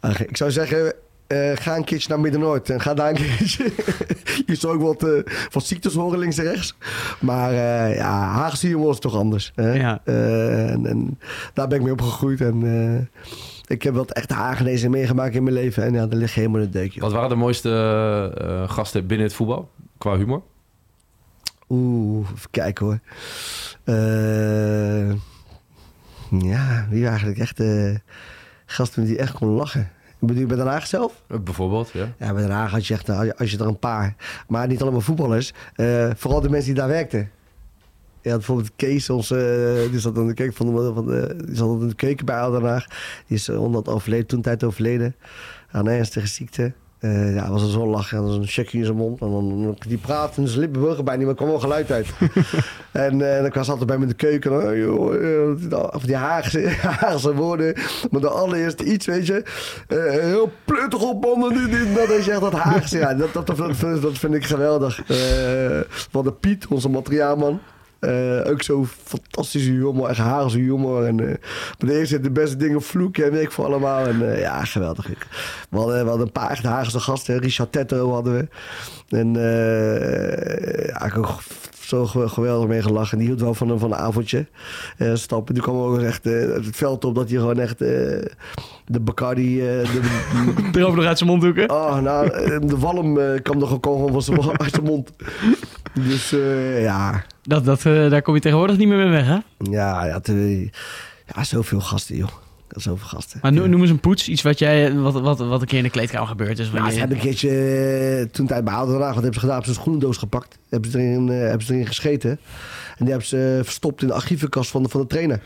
Ach, 0.00 0.24
Ik 0.24 0.36
zou 0.36 0.50
zeggen, 0.50 0.92
eh, 1.26 1.50
ga 1.54 1.76
een 1.76 1.84
keertje 1.84 2.08
naar 2.08 2.20
Midden-Noord 2.20 2.70
en 2.70 2.80
ga 2.80 2.94
daar 2.94 3.08
een 3.08 3.14
keertje. 3.14 3.72
je 4.46 4.54
zou 4.54 4.74
ook 4.74 5.00
wat, 5.00 5.24
wat 5.50 5.64
ziektes 5.64 5.94
horen 5.94 6.18
links 6.18 6.38
en 6.38 6.44
rechts. 6.44 6.74
Maar 7.20 7.50
eh, 7.52 7.96
ja, 7.96 8.10
Haagse 8.24 8.66
humor 8.66 8.90
is 8.90 8.98
toch 8.98 9.16
anders. 9.16 9.52
Hè? 9.54 9.72
Ja. 9.72 10.00
Eh, 10.04 10.70
en, 10.70 10.86
en 10.86 11.18
daar 11.54 11.68
ben 11.68 11.78
ik 11.78 11.84
mee 11.84 11.92
opgegroeid. 11.92 12.40
En 12.40 12.62
eh, 12.62 13.22
ik 13.66 13.82
heb 13.82 13.94
wat 13.94 14.10
echt 14.12 14.30
Hagenezen 14.30 14.90
meegemaakt 14.90 15.34
in 15.34 15.42
mijn 15.42 15.54
leven. 15.54 15.82
En 15.84 15.92
ja, 15.92 16.06
daar 16.06 16.18
ligt 16.18 16.34
helemaal 16.34 16.58
in 16.58 16.64
het 16.64 16.72
deukje. 16.72 17.00
Wat 17.00 17.12
waren 17.12 17.28
de 17.28 17.34
mooiste 17.34 17.70
eh, 18.38 18.70
gasten 18.70 19.06
binnen 19.06 19.26
het 19.26 19.36
voetbal? 19.36 19.70
Qua 19.98 20.16
humor? 20.16 20.42
Oeh, 21.68 22.28
even 22.34 22.50
kijken 22.50 22.86
hoor. 22.86 22.98
Eh, 23.84 25.10
ja, 26.40 26.86
wie 26.90 27.06
eigenlijk 27.06 27.38
echt 27.38 27.60
eh 27.60 27.94
gasten 28.66 29.04
die 29.04 29.18
echt 29.18 29.32
kon 29.32 29.48
lachen. 29.48 29.90
Bedoel 30.18 30.40
je 30.40 30.46
bij 30.46 30.56
Den 30.56 30.66
Haag 30.66 30.86
zelf? 30.86 31.22
Eh, 31.28 31.38
bijvoorbeeld, 31.38 31.90
ja. 31.90 32.14
Ja, 32.18 32.32
bij 32.32 32.42
Den 32.42 32.50
Haag 32.50 32.70
had 32.70 32.86
je 32.86 32.94
echt 32.94 33.08
als 33.38 33.50
je 33.50 33.58
er 33.58 33.66
een 33.66 33.78
paar. 33.78 34.14
Maar 34.48 34.66
niet 34.66 34.82
allemaal 34.82 35.00
voetballers. 35.00 35.52
Vooral 36.14 36.40
de 36.40 36.48
mensen 36.48 36.72
die 36.72 36.80
daar 36.80 36.88
werkten. 36.88 37.30
Ja, 38.22 38.32
bijvoorbeeld 38.32 38.72
Kees, 38.76 39.10
ons, 39.10 39.30
eh, 39.30 39.90
die 39.90 40.00
zat 40.00 40.16
aan 40.18 40.26
de 40.26 40.34
keuken 40.34 40.56
van 40.56 40.66
de, 40.66 40.92
van 40.94 41.06
de, 41.06 41.42
die 41.46 41.56
zat 41.56 41.68
aan 41.68 41.88
de 41.88 41.94
keuken 41.94 42.26
bij 42.26 42.50
Den 42.50 42.64
Haag. 42.64 42.86
Die 43.26 43.36
is 43.36 43.48
omdat 43.48 43.88
overleden, 43.88 44.26
toen 44.26 44.40
tijd 44.40 44.64
overleden. 44.64 45.16
Aan 45.70 45.88
ernstige 45.88 46.26
ziekte. 46.26 46.72
Eh, 47.02 47.34
ja, 47.34 47.50
was 47.50 47.62
er 47.62 47.68
zo 47.70 47.86
lachen. 47.86 48.18
En 48.18 48.24
dan 48.24 48.32
een 48.40 48.46
checkje 48.46 48.78
in 48.78 48.84
zijn 48.84 48.96
mond. 48.96 49.20
En 49.20 49.30
dan, 49.30 49.76
die 49.88 49.98
praat 49.98 50.36
en 50.36 50.48
zijn 50.48 50.60
lippen 50.60 50.80
bewogen 50.80 51.04
bijna 51.04 51.18
niet, 51.24 51.28
maar 51.28 51.36
er 51.38 51.42
kwam 51.42 51.48
wel 51.50 51.60
geluid 51.60 51.90
uit. 51.90 52.06
en 52.92 53.34
eh, 53.36 53.40
dan 53.40 53.50
kwam 53.50 53.64
ze 53.64 53.70
altijd 53.70 53.88
bij 53.88 53.96
me 53.98 54.02
in 54.02 54.08
de 54.08 54.14
keuken. 54.14 54.78
Joh, 54.78 55.14
eh, 55.72 55.84
of 55.94 56.02
die 56.02 56.16
Haagse, 56.16 56.68
Haagse 57.00 57.34
woorden. 57.34 57.74
Maar 58.10 58.20
de 58.20 58.28
allereerste 58.28 58.84
iets, 58.84 59.06
weet 59.06 59.26
je. 59.26 59.42
Eh, 59.88 59.98
heel 60.20 60.50
pluttig 60.64 61.02
op 61.02 61.36
man. 61.36 61.48
Dit, 61.70 61.94
dat 61.94 62.10
is 62.10 62.28
echt 62.28 62.40
dat 62.40 62.52
Haagse. 62.52 62.98
Ja, 62.98 63.14
dat, 63.14 63.32
dat, 63.32 63.46
dat, 63.46 63.56
vind- 63.76 64.02
dat 64.02 64.18
vind 64.18 64.34
ik 64.34 64.44
geweldig. 64.44 65.02
Eh 65.06 65.80
van 66.10 66.24
de 66.24 66.32
Piet, 66.32 66.66
onze 66.66 66.88
materiaalman. 66.88 67.60
Eh, 68.02 68.50
ook 68.50 68.62
zo 68.62 68.86
fantastische 69.04 69.70
humor, 69.70 70.08
echt 70.08 70.18
Haagse 70.18 70.58
humor. 70.58 71.04
En 71.04 71.20
eh 71.20 71.26
maar 71.78 71.90
de 71.90 71.98
eerste 71.98 72.20
de 72.20 72.30
beste 72.30 72.56
dingen 72.56 72.82
vloeken 72.82 73.24
en 73.24 73.30
weet 73.30 73.42
ik 73.42 73.50
voor 73.50 73.64
allemaal. 73.64 74.06
En 74.06 74.32
eh, 74.32 74.40
ja, 74.40 74.64
geweldig. 74.64 75.06
We 75.70 75.78
hadden, 75.78 76.20
een 76.20 76.32
paar 76.32 76.50
echt 76.50 76.66
gasten. 77.00 77.38
Richard 77.38 77.72
Tetto 77.72 78.12
hadden 78.12 78.32
we. 78.32 78.48
En 79.16 79.36
eh 79.36 80.86
ja, 80.86 81.12
ook 81.16 81.38
zo 81.92 82.06
ge- 82.06 82.28
geweldig 82.28 82.68
mee 82.68 82.82
gelachen. 82.82 83.18
Die 83.18 83.26
hield 83.26 83.40
wel 83.40 83.54
van 83.54 83.68
een, 83.70 83.78
van 83.78 83.92
een 83.92 83.98
avondje 83.98 84.46
eh, 84.96 85.14
stappen. 85.14 85.54
Die 85.54 85.62
kwam 85.62 85.76
ook 85.76 85.98
echt 86.00 86.26
eh, 86.26 86.32
het 86.54 86.76
veld 86.76 87.04
op 87.04 87.14
dat 87.14 87.28
hij 87.30 87.38
gewoon 87.38 87.58
echt 87.58 87.80
eh, 87.80 87.88
de 88.86 89.00
Bacardi... 89.00 89.60
eh, 89.60 89.66
de, 89.66 90.00
Erover 90.78 90.96
nog 90.96 91.04
uit 91.06 91.18
zijn 91.18 91.30
mond 91.30 91.42
doeken. 91.42 91.70
Oh, 91.70 91.98
nou, 92.00 92.28
eh, 92.30 92.58
de 92.60 92.78
walm 92.78 93.18
eh, 93.18 93.42
kwam 93.42 93.60
er 93.62 93.66
gewoon 93.66 94.12
van 94.12 94.22
zijn, 94.22 94.40
uit 94.60 94.70
zijn 94.70 94.84
mond. 94.86 95.10
Dus 95.92 96.32
eh, 96.32 96.82
ja, 96.82 97.24
Dat, 97.42 97.64
dat, 97.64 97.82
daar 97.82 98.22
kom 98.22 98.34
je 98.34 98.40
tegenwoordig 98.40 98.76
niet 98.76 98.88
meer 98.88 98.96
mee 98.98 99.08
weg, 99.10 99.26
hè? 99.26 99.38
ja, 99.70 100.04
ja, 100.04 100.20
te- 100.20 100.70
ja, 101.34 101.44
zoveel 101.44 101.80
gasten, 101.80 102.16
joh. 102.16 102.28
Zoveel 102.74 103.06
gasten. 103.06 103.38
Maar 103.42 103.52
no- 103.52 103.66
noem 103.66 103.80
eens 103.80 103.90
een 103.90 104.00
poets. 104.00 104.28
Iets 104.28 104.42
wat, 104.42 104.58
jij, 104.58 104.94
wat, 104.94 105.20
wat, 105.20 105.38
wat 105.38 105.60
een 105.60 105.66
keer 105.66 105.78
in 105.78 105.84
de 105.84 105.90
kleedkamer 105.90 106.28
gebeurd 106.28 106.58
is. 106.58 106.70
Nou, 106.70 106.90
ze 106.90 106.98
hebben 106.98 107.16
een 107.16 107.22
keertje, 107.22 107.48
eh, 107.48 108.30
toen 108.30 108.46
tijd 108.46 108.64
bij 108.64 108.74
Ouder 108.74 108.98
Wat 108.98 109.14
hebben 109.14 109.32
ze 109.34 109.40
gedaan? 109.40 109.54
Hebben 109.54 109.72
ze 109.72 109.78
een 109.78 109.82
schoenendoos 109.82 110.16
gepakt. 110.16 110.58
Hebben 110.68 110.90
ze 110.90 110.98
erin, 110.98 111.28
eh, 111.28 111.38
hebben 111.38 111.66
ze 111.66 111.72
erin 111.72 111.86
gescheten. 111.86 112.30
En 112.30 112.38
die 112.98 113.08
hebben 113.08 113.26
ze 113.26 113.56
eh, 113.58 113.64
verstopt 113.64 114.02
in 114.02 114.08
de 114.08 114.14
archievenkast 114.14 114.70
van 114.70 114.82
de, 114.82 114.88
van 114.88 115.00
de 115.00 115.06
trainer. 115.06 115.40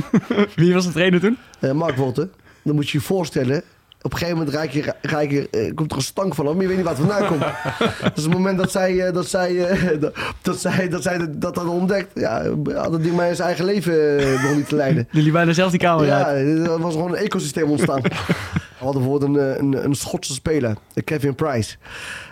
Wie 0.56 0.74
was 0.74 0.86
de 0.86 0.92
trainer 0.92 1.20
toen? 1.20 1.36
Mark 1.76 1.96
Wolten. 1.96 2.30
Dan 2.62 2.74
moet 2.74 2.88
je 2.90 2.98
je 2.98 3.04
voorstellen. 3.04 3.62
Op 4.02 4.12
een 4.12 4.18
gegeven 4.18 4.38
moment 4.38 4.56
rijk 4.56 4.72
je, 4.72 4.94
je, 5.34 5.48
eh, 5.50 5.74
komt 5.74 5.90
er 5.90 5.96
een 5.96 6.02
stank 6.02 6.34
van 6.34 6.44
maar 6.44 6.54
je 6.56 6.68
weet 6.68 6.76
niet 6.76 6.88
het 6.88 6.98
vandaan 6.98 7.26
komt. 7.26 7.40
dus 8.14 8.24
op 8.24 8.30
het 8.30 8.32
moment 8.32 8.58
dat 8.58 8.70
zij, 8.70 9.06
eh, 9.06 9.12
dat, 9.12 9.26
zij, 9.28 9.64
eh, 9.66 10.00
dat, 10.00 10.14
dat 10.42 10.60
zij, 10.60 10.88
dat, 10.88 11.02
zij 11.02 11.18
dat, 11.18 11.40
dat 11.40 11.56
hadden 11.56 11.74
ontdekt, 11.74 12.10
ja, 12.14 12.42
had 12.74 12.90
dat 12.90 13.02
ding 13.02 13.16
maar 13.16 13.28
in 13.28 13.34
zijn 13.34 13.48
eigen 13.48 13.64
leven 13.64 14.18
eh, 14.18 14.42
nog 14.42 14.56
niet 14.56 14.68
te 14.68 14.76
leiden. 14.76 15.08
Jullie 15.12 15.32
bijna 15.32 15.52
zelf 15.52 15.70
die 15.70 15.80
kamer. 15.80 16.06
Ja, 16.06 16.28
er 16.34 16.78
was 16.78 16.94
gewoon 16.94 17.10
een 17.10 17.16
ecosysteem 17.16 17.70
ontstaan. 17.70 18.02
We 18.80 18.86
hadden 18.86 19.02
bijvoorbeeld 19.02 19.36
een, 19.36 19.52
eh, 19.52 19.58
een, 19.58 19.84
een 19.84 19.94
Schotse 19.94 20.32
speler, 20.32 20.76
eh, 20.94 21.04
Kevin 21.04 21.34
Price. 21.34 21.76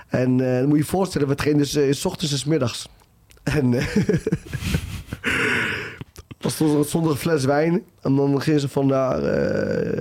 En 0.09 0.41
eh, 0.41 0.59
dan 0.59 0.69
moet 0.69 0.79
je 0.79 0.83
je 0.83 0.91
voorstellen, 0.91 1.29
we 1.29 1.35
trainen 1.35 1.63
dus 1.63 1.75
eh, 1.75 1.93
s 1.93 2.05
ochtends 2.05 2.33
en 2.33 2.39
s 2.39 2.45
middags. 2.45 2.89
En 3.43 3.75
eh, 3.75 3.85
dan 6.57 6.85
stond 6.85 7.05
er, 7.05 7.11
er 7.11 7.11
een 7.11 7.17
fles 7.21 7.45
wijn. 7.45 7.83
En 8.03 8.17
dan 8.17 8.43
gingen 8.43 8.61
ze 8.61 8.69
van, 8.69 8.87
nou, 8.87 9.23
eh, 9.29 9.99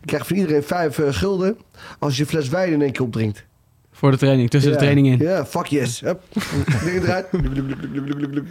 ik 0.00 0.06
krijg 0.06 0.26
van 0.26 0.36
iedereen 0.36 0.62
vijf 0.62 0.98
eh, 0.98 1.12
gulden 1.12 1.56
als 1.98 2.16
je 2.16 2.22
een 2.22 2.28
fles 2.28 2.48
wijn 2.48 2.72
in 2.72 2.82
één 2.82 2.92
keer 2.92 3.02
opdrinkt. 3.02 3.46
Voor 3.92 4.10
de 4.10 4.16
training, 4.16 4.50
tussen 4.50 4.70
Ja. 4.70 4.76
de 4.76 4.82
training 4.82 5.06
in. 5.06 5.18
Ja, 5.28 5.46
fuck 5.46 5.66
yes. 5.66 6.00
Hup. 6.00 6.20
Dingen 6.84 7.02
eruit. 7.02 7.26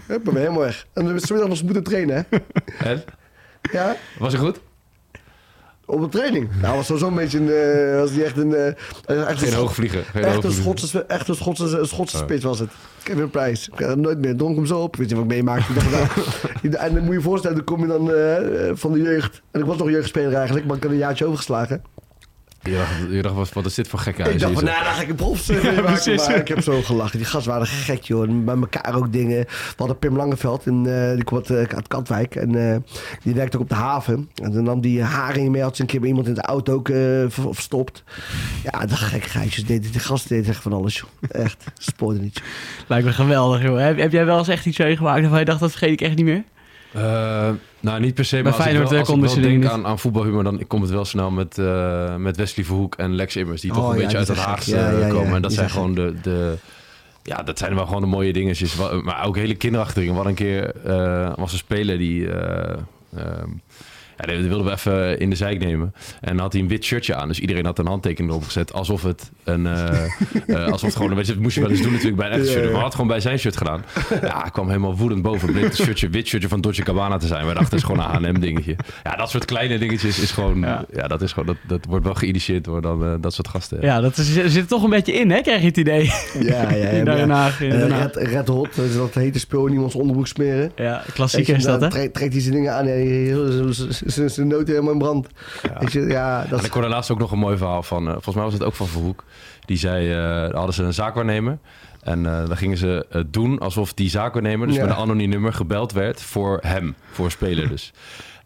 Hup, 0.07 0.23
ben 0.23 0.35
helemaal 0.35 0.59
weg. 0.59 0.85
En 0.93 1.05
dan 1.05 1.15
is 1.15 1.21
het 1.21 1.29
middag 1.29 1.47
nog 1.47 1.57
eens 1.57 1.63
moeten 1.63 1.83
trainen, 1.83 2.25
hè? 2.29 2.37
En? 2.91 3.03
Ja. 3.71 3.95
Was 4.19 4.33
het 4.33 4.41
goed? 4.41 4.59
Op 5.89 6.01
een 6.01 6.09
training. 6.09 6.49
Nou, 6.61 6.75
was 6.75 6.85
sowieso 6.85 7.07
een 7.07 7.15
beetje 7.15 7.39
een... 7.39 7.49
eh, 7.93 7.99
was 7.99 8.11
die 8.11 8.23
echt 8.23 8.38
een... 8.38 8.53
eh, 8.55 8.67
echt 9.27 9.39
Geen 9.39 9.47
een, 9.51 9.53
hoogvlieger. 9.57 10.03
Geen 10.03 10.23
echt 10.23 10.43
een. 10.43 10.51
Schotse, 10.51 11.03
echt 11.05 11.27
een 11.27 11.35
Schotse, 11.35 11.79
Schotse 11.81 12.17
Ja. 12.17 12.23
spits 12.23 12.43
was 12.43 12.59
het. 12.59 12.69
Kevin 13.03 13.29
Price. 13.29 13.69
Ik 13.73 13.79
heb 13.79 13.89
hem 13.89 13.99
nooit 14.01 14.17
meer. 14.19 14.35
Dronk 14.35 14.55
hem 14.55 14.65
zo 14.65 14.79
op. 14.79 14.95
Weet 14.95 15.09
je 15.09 15.15
wat 15.15 15.23
ik 15.23 15.29
meemaakte? 15.29 15.73
Ik 15.73 15.91
nou, 16.71 16.83
en 16.85 16.93
dan 16.93 16.99
moet 17.03 17.11
je 17.11 17.17
je 17.17 17.21
voorstellen, 17.21 17.55
dan 17.55 17.65
kom 17.65 17.81
je 17.81 17.88
dan 17.88 18.11
eh, 18.13 18.71
van 18.73 18.91
de 18.93 19.01
jeugd. 19.01 19.41
En 19.51 19.59
ik 19.59 19.65
was 19.65 19.77
nog 19.77 19.89
jeugdspeler 19.89 20.33
eigenlijk, 20.33 20.65
maar 20.65 20.75
ik 20.77 20.83
had 20.83 20.91
een 20.91 20.97
jaartje 20.97 21.25
overgeslagen. 21.25 21.81
Je 22.70 22.76
dacht, 22.78 23.11
je 23.15 23.22
dacht 23.22 23.36
wat, 23.36 23.53
wat 23.53 23.65
is 23.65 23.74
dit 23.74 23.88
voor 23.88 23.99
gekke 23.99 24.22
ik 24.24 24.39
dacht 24.39 24.53
van, 24.53 24.63
nou, 24.63 24.84
dan 24.84 24.93
ga 24.93 25.01
ik 25.01 25.09
een 25.09 25.15
profs 25.15 25.47
meemaken. 25.49 25.84
precies. 25.84 26.28
Maar 26.28 26.36
ik 26.36 26.47
heb 26.47 26.61
zo 26.63 26.82
gelachen. 26.82 27.18
Die 27.18 27.28
gasten 27.28 27.51
waren 27.51 27.68
gek, 27.68 28.03
joh. 28.03 28.24
En 28.24 28.45
bij 28.45 28.55
elkaar 28.55 28.95
ook 28.95 29.11
dingen. 29.13 29.38
We 29.47 29.74
hadden 29.78 29.99
Pim 29.99 30.15
Langeveld, 30.15 30.65
en, 30.65 31.07
eh, 31.09 31.13
die 31.15 31.24
kwam 31.24 31.39
uit, 31.47 31.49
eh, 31.70 31.76
uit 31.76 31.88
Katwijk. 31.88 32.36
En 32.36 32.72
eh, 32.72 32.78
die 33.24 33.34
werkte 33.34 33.57
ook 33.57 33.63
op 33.63 33.70
de 33.70 33.76
haven. 33.76 34.30
En 34.43 34.51
dan 34.51 34.63
nam 34.63 34.82
die 34.82 35.03
haring 35.03 35.49
mee. 35.49 35.61
Had 35.61 35.76
ze 35.76 35.82
een 35.82 35.88
keer 35.88 35.99
bij 35.99 36.09
iemand 36.09 36.28
in 36.28 36.34
de 36.34 36.41
auto 36.41 36.74
ook 36.74 36.88
ver- 36.88 37.32
verstopt. 37.53 38.03
Ja, 38.63 38.80
dat 38.80 38.91
gek 38.97 39.24
geitjes. 39.24 39.65
Die, 39.65 39.80
die 39.80 39.99
gasten 39.99 40.30
deden 40.36 40.49
echt 40.51 40.61
van 40.61 40.74
alles, 40.74 40.95
joh. 40.97 41.41
Echt, 41.43 41.63
spoorde 41.78 42.20
niet. 42.20 42.41
Lijkt 42.88 43.05
me 43.05 43.11
geweldig, 43.11 43.61
joh. 43.63 43.78
Heb, 43.80 43.97
heb 43.97 44.11
jij 44.11 44.26
wel 44.26 44.38
eens 44.38 44.47
echt 44.47 44.65
iets 44.65 44.78
meegemaakt 44.78 45.22
waarvan 45.22 45.39
je 45.39 45.45
dacht, 45.45 45.59
dat 45.59 45.70
vergeet 45.70 45.91
ik 45.91 46.01
echt 46.01 46.15
niet 46.15 46.26
meer? 46.26 46.43
Eh, 46.93 47.49
nou, 47.79 47.99
niet 47.99 48.13
per 48.13 48.25
se, 48.25 48.43
maar 48.43 48.53
als 48.53 48.65
ik 48.65 48.71
wel, 48.71 48.81
eh, 48.81 48.89
als 48.89 48.97
ik 48.99 49.05
konden 49.05 49.25
wel 49.25 49.35
ze 49.35 49.41
denk 49.41 49.65
aan, 49.65 49.85
aan 49.85 49.99
voetbalhumor, 49.99 50.43
dan 50.43 50.67
komt 50.67 50.81
het 50.81 50.91
wel 50.91 51.05
snel 51.05 51.31
met, 51.31 51.57
eh, 51.57 52.15
met 52.15 52.38
Wesley 52.38 52.65
Verhoek 52.65 52.95
en 52.95 53.15
Lex 53.15 53.35
Immers, 53.35 53.61
die 53.61 53.71
toch 53.71 53.83
Oh, 53.83 53.89
een 53.89 53.95
ja, 53.95 54.01
beetje 54.01 54.17
uit 54.17 54.27
het 54.27 54.65
ja, 54.65 54.89
ja. 54.89 55.07
komen. 55.07 55.35
En 55.35 55.41
dat 55.41 55.53
zijn 55.53 55.69
gewoon 55.69 55.93
de, 55.93 56.13
de, 56.21 56.57
ja, 57.23 57.43
dat 57.43 57.57
zijn 57.57 57.75
wel 57.75 57.85
gewoon 57.85 58.01
de 58.01 58.07
mooie 58.07 58.33
dingetjes. 58.33 58.75
Maar 59.03 59.25
ook 59.25 59.35
hele 59.35 59.55
kinderachtige 59.55 59.99
dingen. 59.99 60.15
Wat 60.15 60.25
een 60.25 60.33
keer 60.33 60.75
eh, 60.85 61.31
was 61.35 61.51
een 61.51 61.57
speler 61.57 61.97
die... 61.97 62.29
eh, 62.29 62.77
ja, 64.18 64.26
die 64.39 64.47
wilden 64.47 64.65
we 64.65 64.72
even 64.72 65.20
in 65.20 65.30
de 65.30 65.36
zijk 65.36 65.59
nemen. 65.59 65.93
En 66.22 66.28
dan 66.34 66.39
had 66.39 66.53
hij 66.53 66.61
een 66.61 66.68
wit 66.68 66.84
shirtje 66.84 67.15
aan. 67.15 67.28
Dus 67.28 67.39
iedereen 67.39 67.65
had 67.65 67.80
een 67.80 67.88
handtekening 67.88 68.32
erop 68.32 68.43
gezet. 68.43 68.74
Alsof 68.74 69.03
het 69.03 69.32
een... 69.43 69.65
eh, 69.68 70.03
eh, 70.47 70.65
alsof 70.72 70.82
het 70.82 70.95
gewoon... 70.95 71.18
Je, 71.18 71.24
dat 71.24 71.36
moest 71.36 71.55
je 71.55 71.61
wel 71.61 71.70
eens 71.70 71.82
doen 71.82 71.91
natuurlijk 71.91 72.18
bij 72.18 72.28
een 72.32 72.34
echte 72.39 72.51
shirt. 72.51 72.72
Maar 72.72 72.82
had 72.82 72.91
gewoon 72.91 73.07
bij 73.07 73.20
zijn 73.20 73.39
shirt 73.39 73.57
gedaan. 73.57 73.84
Ja, 74.22 74.41
hij 74.41 74.49
kwam 74.51 74.68
helemaal 74.68 74.95
woedend 74.97 75.22
boven. 75.22 75.51
Bleek 75.51 75.63
het 75.63 75.76
shirtje, 75.76 76.09
wit 76.09 76.28
shirtje 76.28 76.49
van 76.49 76.61
Dolce 76.61 76.86
Gabbana 76.86 77.18
te 77.18 77.28
zijn. 77.28 77.45
Wij 77.45 77.53
dachten, 77.53 77.78
het 77.78 77.84
is 77.89 77.95
gewoon 77.95 78.15
een 78.24 78.26
H&M 78.26 78.39
dingetje. 78.39 78.76
Ja, 79.03 79.15
dat 79.15 79.30
soort 79.30 79.45
kleine 79.45 79.78
dingetjes 79.78 80.20
is 80.20 80.32
gewoon... 80.32 80.59
Ja, 80.59 80.86
Ja. 80.93 81.07
dat, 81.07 81.22
is 81.22 81.32
gewoon 81.34 81.45
dat, 81.47 81.57
dat 81.80 81.86
wordt 81.89 82.05
wel 82.05 82.13
geïnitieerd 82.13 82.63
door 82.63 82.82
dan, 82.82 83.03
eh, 83.05 83.13
dat 83.22 83.34
soort 83.34 83.47
gasten. 83.47 83.78
Ja, 83.82 84.01
dat 84.01 84.18
is, 84.18 84.34
zit 84.34 84.55
er 84.55 84.68
toch 84.68 84.84
een 84.84 84.89
beetje 84.89 85.13
in, 85.13 85.32
hè? 85.32 85.41
Krijg 85.41 85.59
je 85.61 85.68
het 85.68 85.78
idee? 85.78 86.11
Ja, 86.39 86.72
ja, 86.72 86.91
ja. 86.91 87.28
Haag. 87.38 87.59
red, 87.59 88.15
red 88.15 88.47
hot, 88.47 88.76
dat 88.76 88.86
is 88.86 88.95
dat 88.95 89.13
hete 89.13 89.39
spul 89.39 89.65
in 89.65 89.74
iemands 89.74 89.95
onderbroek 89.95 90.28
smeren. 90.28 90.72
Ja, 90.76 91.03
klassieker 91.13 91.55
is 91.55 91.63
dat, 91.63 91.82
hè? 91.82 91.89
trekt- 91.89 92.20
hij 92.20 92.41
zijn 92.41 92.53
dingen 92.53 92.74
aan 92.74 92.88
en 92.88 94.06
zijn 94.35 94.47
noten 94.47 94.67
helemaal 94.73 94.93
in 94.93 94.99
brand. 94.99 95.27
Ja, 95.91 96.45
dat 96.49 96.59
En 96.59 96.65
ik 96.65 96.71
hoorde 96.71 96.87
laatst 96.89 97.11
ook 97.11 97.19
nog 97.19 97.31
een 97.31 97.39
mooi 97.39 97.57
verhaal 97.57 97.83
van, 97.83 98.07
eh, 98.07 98.11
volgens 98.13 98.35
mij 98.35 98.43
was 98.43 98.53
het 98.53 98.63
ook 98.63 98.75
van 98.75 98.87
Verhoek. 98.87 99.23
Die 99.65 99.77
zei, 99.77 100.09
daar 100.09 100.53
hadden 100.53 100.73
ze 100.73 100.83
een 100.83 100.93
zaakwaarnemer. 100.93 101.57
En 102.01 102.25
eh, 102.25 102.47
dan 102.47 102.57
gingen 102.57 102.77
ze 102.77 103.25
doen 103.27 103.59
alsof 103.59 103.93
die 103.93 104.09
zaakwaarnemer, 104.09 104.67
dus 104.67 104.75
Ja. 104.75 104.81
met 104.81 104.91
een 104.91 104.97
anoniem 104.97 105.29
nummer, 105.29 105.53
gebeld 105.53 105.91
werd 105.91 106.21
voor 106.21 106.59
hem, 106.61 106.95
voor 107.11 107.25
een 107.25 107.31
speler 107.31 107.67
dus. 107.69 107.91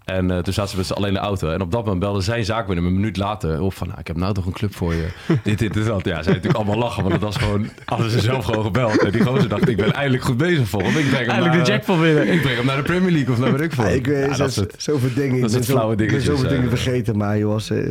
En 0.06 0.32
eh, 0.32 0.38
toen 0.38 0.54
zaten 0.54 0.72
ze 0.72 0.78
met 0.78 0.86
z'n 0.86 0.94
allen 0.94 1.08
in 1.08 1.14
de 1.14 1.20
auto. 1.20 1.50
En 1.50 1.62
op 1.62 1.72
dat 1.72 1.82
moment 1.84 2.00
belde 2.00 2.22
zijn 2.22 2.46
zaakwaarnemer 2.46 2.92
een 2.92 2.98
minuut 3.00 3.18
later 3.18 3.62
op 3.62 3.74
van... 3.74 3.88
Nou, 3.88 4.00
ik 4.00 4.08
heb 4.08 4.16
nou 4.18 4.34
toch 4.34 4.46
een 4.46 4.52
club 4.52 4.76
voor 4.76 4.94
je. 4.94 5.08
dit, 5.44 5.60
dit, 5.60 5.74
dit, 5.74 5.86
dat. 5.86 6.06
Ja, 6.06 6.24
zij 6.24 6.34
natuurlijk 6.34 6.56
allemaal 6.56 6.78
lachen, 6.78 7.02
want 7.04 7.14
dat 7.14 7.24
was 7.24 7.36
gewoon... 7.36 7.70
Hadden 7.86 8.10
ze 8.10 8.20
zelf 8.20 8.46
gewoon 8.46 8.64
gebeld. 8.64 8.98
En 9.04 9.12
die 9.12 9.22
gozer 9.24 9.50
dacht, 9.50 9.68
ik 9.68 9.78
ben 9.78 9.94
eindelijk 9.94 10.24
goed 10.24 10.38
bezig 10.38 10.68
voor 10.68 10.82
hem. 10.82 10.88
Ik 10.90 10.94
breng 10.94 11.10
hem 11.12 11.18
Eigenlijk 11.30 11.56
naar, 11.56 11.66
de 11.66 11.72
jackpot 11.72 12.00
winnen. 12.00 12.28
Ik 12.34 12.42
breng 12.42 12.58
hem 12.58 12.66
naar 12.66 12.76
de 12.76 12.82
Premier 12.84 13.12
League 13.12 13.34
of 13.34 13.40
naar 13.40 13.52
weet 13.52 13.62
ik 13.62 13.74
veel. 13.74 13.84
Ja, 13.84 13.90
ik 13.90 14.06
weet 14.06 14.30
Ja, 14.30 14.38
dat 14.38 14.66
zoveel 14.78 15.10
dingen. 15.16 15.30
dat 15.30 15.36
Ik 15.36 15.42
ben 15.42 15.50
soort 15.50 15.66
zo- 15.66 15.72
flauwe 15.72 15.96
Ik 15.96 16.12
ben 16.12 16.22
zoveel 16.22 16.44
eh. 16.46 16.50
dingen 16.52 16.70
vergeten, 16.70 17.18
maar 17.18 17.38
joh, 17.38 17.52
was, 17.52 17.70
eh, 17.70 17.90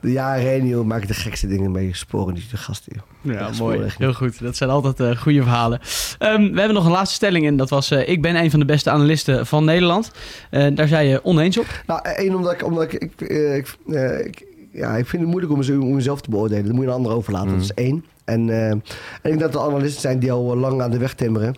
de 0.00 0.12
jaren 0.12 0.42
heen 0.44 0.66
joh, 0.66 0.84
maak 0.86 1.02
ik 1.02 1.08
de 1.08 1.14
gekste 1.14 1.46
dingen 1.46 1.70
mee. 1.70 1.90
Sporen 1.94 2.34
niet 2.34 2.50
de 2.50 2.56
gasten 2.56 2.92
joh. 2.94 3.34
Ja, 3.34 3.50
mooi. 3.58 3.80
Heel 3.98 4.12
goed. 4.12 4.40
Dat 4.42 4.56
zijn 4.56 4.70
altijd 4.70 5.00
eh, 5.00 5.16
goede 5.22 5.42
verhalen. 5.42 5.80
Ehm, 6.18 6.40
we 6.52 6.58
hebben 6.58 6.74
nog 6.74 6.84
een 6.84 6.90
laatste 6.90 7.14
stelling 7.14 7.46
en 7.46 7.56
dat 7.56 7.70
was... 7.70 7.90
eh, 7.90 8.08
ik 8.08 8.22
ben 8.22 8.36
een 8.36 8.50
van 8.50 8.58
de 8.60 8.66
beste 8.66 8.90
analisten 8.90 9.46
van 9.46 9.64
Nederland. 9.64 10.10
Eh, 10.50 10.66
daar 10.74 10.88
zei 10.88 11.08
je 11.08 11.22
op. 11.58 11.82
Nou, 11.86 12.00
één, 12.16 12.34
omdat 12.34 12.52
ik, 12.52 12.64
omdat 12.64 12.82
ik, 12.82 12.92
ik, 12.94 13.20
eh, 13.20 13.56
ik, 13.56 13.76
eh, 13.88 14.26
ik- 14.26 14.46
ja, 14.72 14.96
ik 14.96 15.06
vind 15.06 15.22
het 15.22 15.30
moeilijk 15.30 15.52
om, 15.52 15.58
mezelf- 15.58 15.82
om 15.82 15.94
mezelf 15.94 16.20
te 16.20 16.30
beoordelen. 16.30 16.64
Dat 16.64 16.72
moet 16.72 16.82
je 16.82 16.88
een 16.88 16.94
ander 16.96 17.12
overlaten. 17.12 17.48
Mhm. 17.48 17.56
Dat 17.58 17.64
is 17.64 17.84
één. 17.84 18.04
En, 18.24 18.50
eh, 18.50 18.68
en 18.70 18.82
ik 19.22 19.22
denk 19.22 19.40
dat 19.40 19.54
er 19.54 19.60
analisten 19.60 20.00
zijn 20.00 20.18
die 20.18 20.32
al 20.32 20.56
lang 20.56 20.82
aan 20.82 20.90
de 20.90 20.98
weg 20.98 21.14
timmeren. 21.14 21.54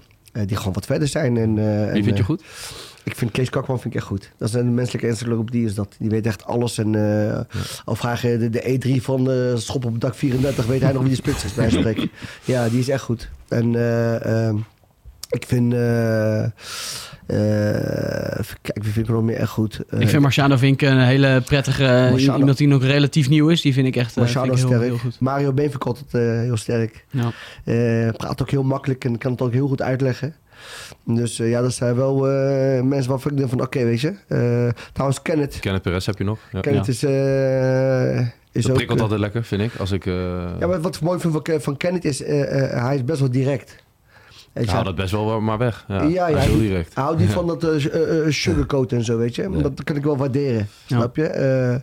die 0.46 0.56
gewoon 0.56 0.72
wat 0.72 0.86
verder 0.86 1.08
zijn. 1.08 1.36
En, 1.36 1.58
en, 1.58 1.92
Wie 1.92 2.04
vind 2.04 2.16
je 2.16 2.22
goed? 2.24 2.42
Ik 3.04 3.14
vind 3.16 3.30
Kees 3.30 3.50
Kakman 3.50 3.80
vind 3.80 3.94
ik 3.94 4.00
echt 4.00 4.08
goed. 4.08 4.30
Dat 4.36 4.48
is 4.48 4.54
een 4.54 4.74
menselijke 4.74 5.06
encyclopedie 5.08 5.64
is 5.64 5.74
dat. 5.74 5.96
Die 5.98 6.10
weet 6.10 6.26
echt 6.26 6.44
alles. 6.44 6.78
En 6.78 6.94
eh 7.28 7.40
al 7.84 7.94
vragen 7.94 8.38
de, 8.38 8.50
de 8.50 8.78
E3 8.98 9.02
van 9.02 9.30
eh 9.30 9.36
Schop 9.56 9.84
op 9.84 10.00
dak 10.00 10.14
34, 10.14 10.66
weet 10.66 10.80
hij 10.80 10.92
nog 10.92 11.00
wie 11.02 11.10
de 11.10 11.16
spits 11.16 11.44
is 11.44 11.54
bij 11.54 11.70
van 11.70 11.78
spreken. 11.80 12.10
Ja, 12.44 12.68
die 12.68 12.78
is 12.78 12.88
echt 12.88 13.02
goed. 13.02 13.28
En 13.48 13.74
eh, 13.74 14.46
ehm, 14.46 14.56
ik 15.30 15.44
vind... 15.46 15.72
eh 15.74 16.44
eh, 17.26 18.38
even 18.40 18.56
kijken, 18.62 18.82
wie 18.82 18.92
vind 18.92 19.08
ik 19.08 19.14
nog 19.14 19.22
meer 19.22 19.36
echt 19.36 19.50
goed? 19.50 19.80
Eh, 19.90 20.00
ik 20.00 20.08
vind 20.08 20.22
Marciano 20.22 20.56
Vink 20.56 20.82
een 20.82 20.98
hele 21.00 21.40
prettige... 21.44 21.84
eh, 21.84 22.10
Marciano- 22.10 22.38
Iemand 22.38 22.58
die 22.58 22.68
nog 22.68 22.82
relatief 22.84 23.28
nieuw 23.28 23.48
is. 23.48 23.60
Die 23.60 23.72
vind 23.72 23.86
ik 23.86 23.96
echt 23.96 24.10
eh, 24.10 24.16
Marciano 24.16 24.46
vind 24.46 24.58
ik 24.58 24.68
heel, 24.68 24.76
sterk. 24.78 24.90
heel 24.90 24.98
goed. 24.98 25.20
Mario 25.20 25.52
Been 25.52 25.70
vind 25.70 25.74
ik 25.82 25.86
altijd 25.86 26.14
eh, 26.14 26.20
heel 26.40 26.56
sterk. 26.56 27.04
Ja. 27.10 27.30
Eh, 27.64 28.12
praat 28.16 28.42
ook 28.42 28.50
heel 28.50 28.62
makkelijk 28.62 29.04
en 29.04 29.18
kan 29.18 29.32
het 29.32 29.40
ook 29.42 29.52
heel 29.52 29.68
goed 29.68 29.82
uitleggen. 29.82 30.34
Dus 31.04 31.38
eh, 31.38 31.50
ja, 31.50 31.60
dat 31.60 31.74
zijn 31.74 31.94
wel 31.96 32.28
eh, 32.28 32.82
mensen 32.82 33.10
waarvan 33.10 33.30
ik 33.32 33.36
denk 33.36 33.48
van, 33.50 33.60
oké, 33.60 33.84
weet 33.84 34.00
je. 34.00 34.08
Eh, 34.28 34.82
trouwens, 34.92 35.22
Kenneth. 35.22 35.58
Kenneth 35.60 35.82
Perez 35.82 36.06
heb 36.06 36.18
je 36.18 36.24
nog. 36.24 36.38
Ja. 36.52 36.60
Kenneth 36.60 36.88
is, 36.88 37.02
eh 37.04 38.18
is 38.52 38.62
Dat 38.62 38.70
ook... 38.70 38.74
prikkelt 38.76 38.98
eh, 38.98 39.04
altijd 39.04 39.20
lekker, 39.20 39.44
vind 39.44 39.62
ik. 39.62 39.70
Als 39.78 39.92
ik... 39.92 40.06
eh, 40.06 40.14
ja, 40.60 40.66
maar 40.66 40.80
wat 40.80 40.94
ik 40.94 41.00
mooi 41.00 41.20
vind 41.20 41.32
van, 41.44 41.60
van 41.60 41.76
Kenneth 41.76 42.04
is, 42.04 42.22
eh, 42.22 42.62
eh, 42.72 42.82
hij 42.84 42.94
is 42.94 43.04
best 43.04 43.20
wel 43.20 43.30
direct. 43.30 43.76
Haal 44.66 44.84
dat 44.84 44.94
best 44.94 45.10
wel 45.12 45.40
maar 45.40 45.58
weg. 45.58 45.84
Ja, 45.88 45.94
Ja, 45.94 46.00
hij 46.00 46.10
ja, 46.10 46.26
heel 46.38 46.50
hij- 46.50 46.60
direct. 46.60 46.94
Hij 46.94 47.04
houdt 47.04 47.18
niet 47.20 47.30
van 47.30 47.46
dat 47.46 47.64
eh, 47.64 48.28
sugarcoat 48.28 48.92
en 48.92 49.04
zo, 49.04 49.16
weet 49.18 49.34
je. 49.34 49.48
Nee. 49.48 49.62
Dat 49.62 49.84
kan 49.84 49.96
ik 49.96 50.04
wel 50.04 50.16
waarderen, 50.16 50.68
Ja. 50.86 50.96
snap 50.96 51.16
je? 51.16 51.24
Eh, 51.26 51.76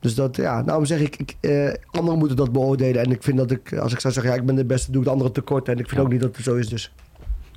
dus 0.00 0.14
dat, 0.14 0.36
ja, 0.36 0.62
daarom 0.62 0.84
zeg 0.84 1.00
ik, 1.00 1.16
ik 1.16 1.34
eh, 1.40 1.72
anderen 1.90 2.18
moeten 2.18 2.36
dat 2.36 2.52
beoordelen. 2.52 3.02
En 3.04 3.10
ik 3.10 3.22
vind 3.22 3.36
dat 3.36 3.50
ik, 3.50 3.76
als 3.78 3.92
ik 3.92 4.00
zou 4.00 4.12
zeggen, 4.12 4.32
ja, 4.32 4.38
ik 4.38 4.46
ben 4.46 4.54
de 4.56 4.64
beste, 4.64 4.90
doe 4.90 5.00
ik 5.00 5.06
de 5.06 5.12
anderen 5.12 5.32
tekort. 5.32 5.68
En 5.68 5.78
ik 5.78 5.88
vind 5.88 5.96
Ja. 6.00 6.06
ook 6.06 6.12
niet 6.12 6.20
dat 6.20 6.36
het 6.36 6.44
zo 6.44 6.54
is, 6.54 6.68
dus. 6.68 6.92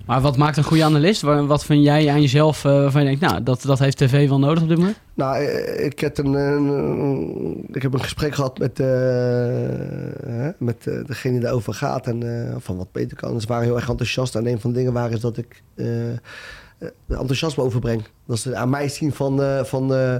Maar 0.06 0.22
wat 0.22 0.38
maakt 0.38 0.58
een 0.58 0.64
goede 0.64 0.84
analist? 0.84 1.22
Wa- 1.22 1.46
Wat 1.46 1.66
vind 1.66 1.84
jij 1.84 2.10
aan 2.10 2.22
jezelf 2.22 2.66
eh, 2.66 2.72
waarvan 2.72 3.02
je 3.02 3.08
denkt... 3.08 3.22
Nou, 3.22 3.44
dat, 3.44 3.62
dat 3.62 3.80
heeft 3.80 3.98
tv 3.98 4.28
wel 4.30 4.40
nodig 4.40 4.64
op 4.64 4.70
dit 4.70 4.78
moment? 4.78 4.98
Nou, 5.14 5.38
eh, 5.44 5.86
ik, 5.86 6.00
heb 6.00 6.18
een, 6.18 6.34
een- 6.34 7.66
ik 7.72 7.82
heb 7.82 7.94
een 7.94 8.02
gesprek 8.02 8.36
gehad 8.36 8.58
met, 8.60 8.80
eh, 8.80 8.88
hè, 8.88 10.50
met 10.58 10.88
eh, 10.88 11.06
degene 11.06 11.34
die 11.34 11.42
daarover 11.42 11.74
gaat 11.74 12.08
en 12.08 12.48
eh, 12.50 12.56
van 12.60 12.78
wat 12.78 12.92
beter 12.92 13.18
kan. 13.18 13.42
Ze 13.42 13.48
waren 13.48 13.64
heel 13.64 13.76
erg 13.76 13.90
enthousiast. 13.90 14.36
En 14.36 14.48
een 14.48 14.60
van 14.60 14.72
de 14.72 14.78
dingen 14.78 14.94
waren 14.94 15.12
is 15.12 15.20
dat 15.20 15.38
ik 15.38 15.64
eh, 15.76 16.12
eh, 16.12 16.18
enthousiasme 17.08 17.64
overbreng. 17.64 18.04
Dat 18.28 18.40
ze 18.40 18.56
aan 18.56 18.70
mij 18.70 18.90
zien 18.90 19.14
van, 19.14 19.42
eh, 19.44 19.64
van 19.64 19.94
eh, 19.94 20.16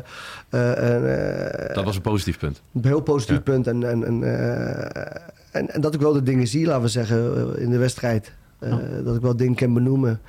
eh, 0.50 1.60
eh, 1.70 1.76
Dat 1.76 1.84
was 1.84 1.96
een 1.96 2.02
positief 2.02 2.38
punt. 2.40 2.62
een 2.74 2.86
heel 2.86 3.02
positief 3.02 3.36
Ja. 3.36 3.42
punt. 3.42 3.68
En, 3.68 3.84
en, 3.90 4.04
en, 4.06 4.24
eh, 4.24 5.22
en, 5.52 5.70
en 5.74 5.82
dat 5.82 5.94
ik 5.94 6.00
wel 6.02 6.14
de 6.14 6.24
dingen 6.24 6.48
zie, 6.48 6.66
laten 6.66 6.82
we 6.82 6.88
zeggen, 6.88 7.54
eh, 7.56 7.62
in 7.64 7.70
de 7.70 7.78
wedstrijd. 7.78 8.32
Eh. 8.64 9.06
Dat 9.06 9.16
ik 9.16 9.22
wel 9.22 9.36
dingen 9.36 9.56
kan 9.56 9.74
benoemen. 9.74 10.20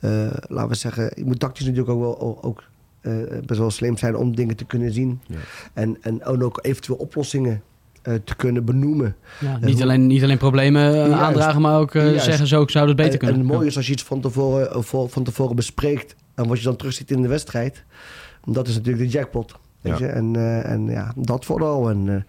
Eh, 0.00 0.10
laten 0.48 0.68
we 0.68 0.74
zeggen, 0.74 1.12
je 1.14 1.24
moet 1.24 1.40
tactisch 1.40 1.66
natuurlijk 1.66 1.92
ook 1.92 2.00
wel 2.00 2.42
ook, 2.42 2.62
eh, 3.00 3.12
best 3.46 3.60
wel 3.60 3.70
slim 3.70 3.96
zijn 3.96 4.16
om 4.16 4.36
dingen 4.36 4.56
te 4.56 4.64
kunnen 4.64 4.92
zien. 4.92 5.20
Ja. 5.26 5.36
En, 5.72 5.96
en 6.00 6.24
ook 6.24 6.58
eventueel 6.62 6.98
oplossingen 6.98 7.62
te 8.24 8.36
kunnen 8.36 8.64
benoemen. 8.64 9.16
Ja, 9.40 9.58
niet, 9.58 9.82
alleen, 9.82 10.06
niet 10.06 10.22
alleen 10.22 10.38
problemen 10.38 10.94
Juist. 10.94 11.12
aandragen, 11.12 11.60
maar 11.60 11.78
ook 11.78 11.92
Juist. 11.92 12.24
zeggen... 12.24 12.46
Zo 12.46 12.66
zou 12.66 12.86
het 12.86 12.96
beter 12.96 13.12
en, 13.12 13.18
kunnen. 13.18 13.36
En 13.36 13.42
het 13.42 13.52
mooie 13.52 13.66
is 13.66 13.76
als 13.76 13.86
je 13.86 13.92
iets 13.92 14.02
van 14.02 14.20
tevoren, 14.20 14.84
van 14.84 15.22
tevoren 15.24 15.56
bespreekt 15.56 16.14
en 16.34 16.48
wat 16.48 16.58
je 16.58 16.64
dan 16.64 16.76
terugziet 16.76 17.10
in 17.10 17.22
de 17.22 17.28
wedstrijd. 17.28 17.84
Dat 18.44 18.68
is 18.68 18.74
natuurlijk 18.74 19.04
de 19.04 19.10
jackpot. 19.10 19.54
Weet 19.80 19.98
Ja. 19.98 20.06
je? 20.06 20.12
En, 20.12 20.36
en 20.64 20.86
ja, 20.86 21.12
dat 21.16 21.44
vooral. 21.44 21.90
En, 21.90 22.26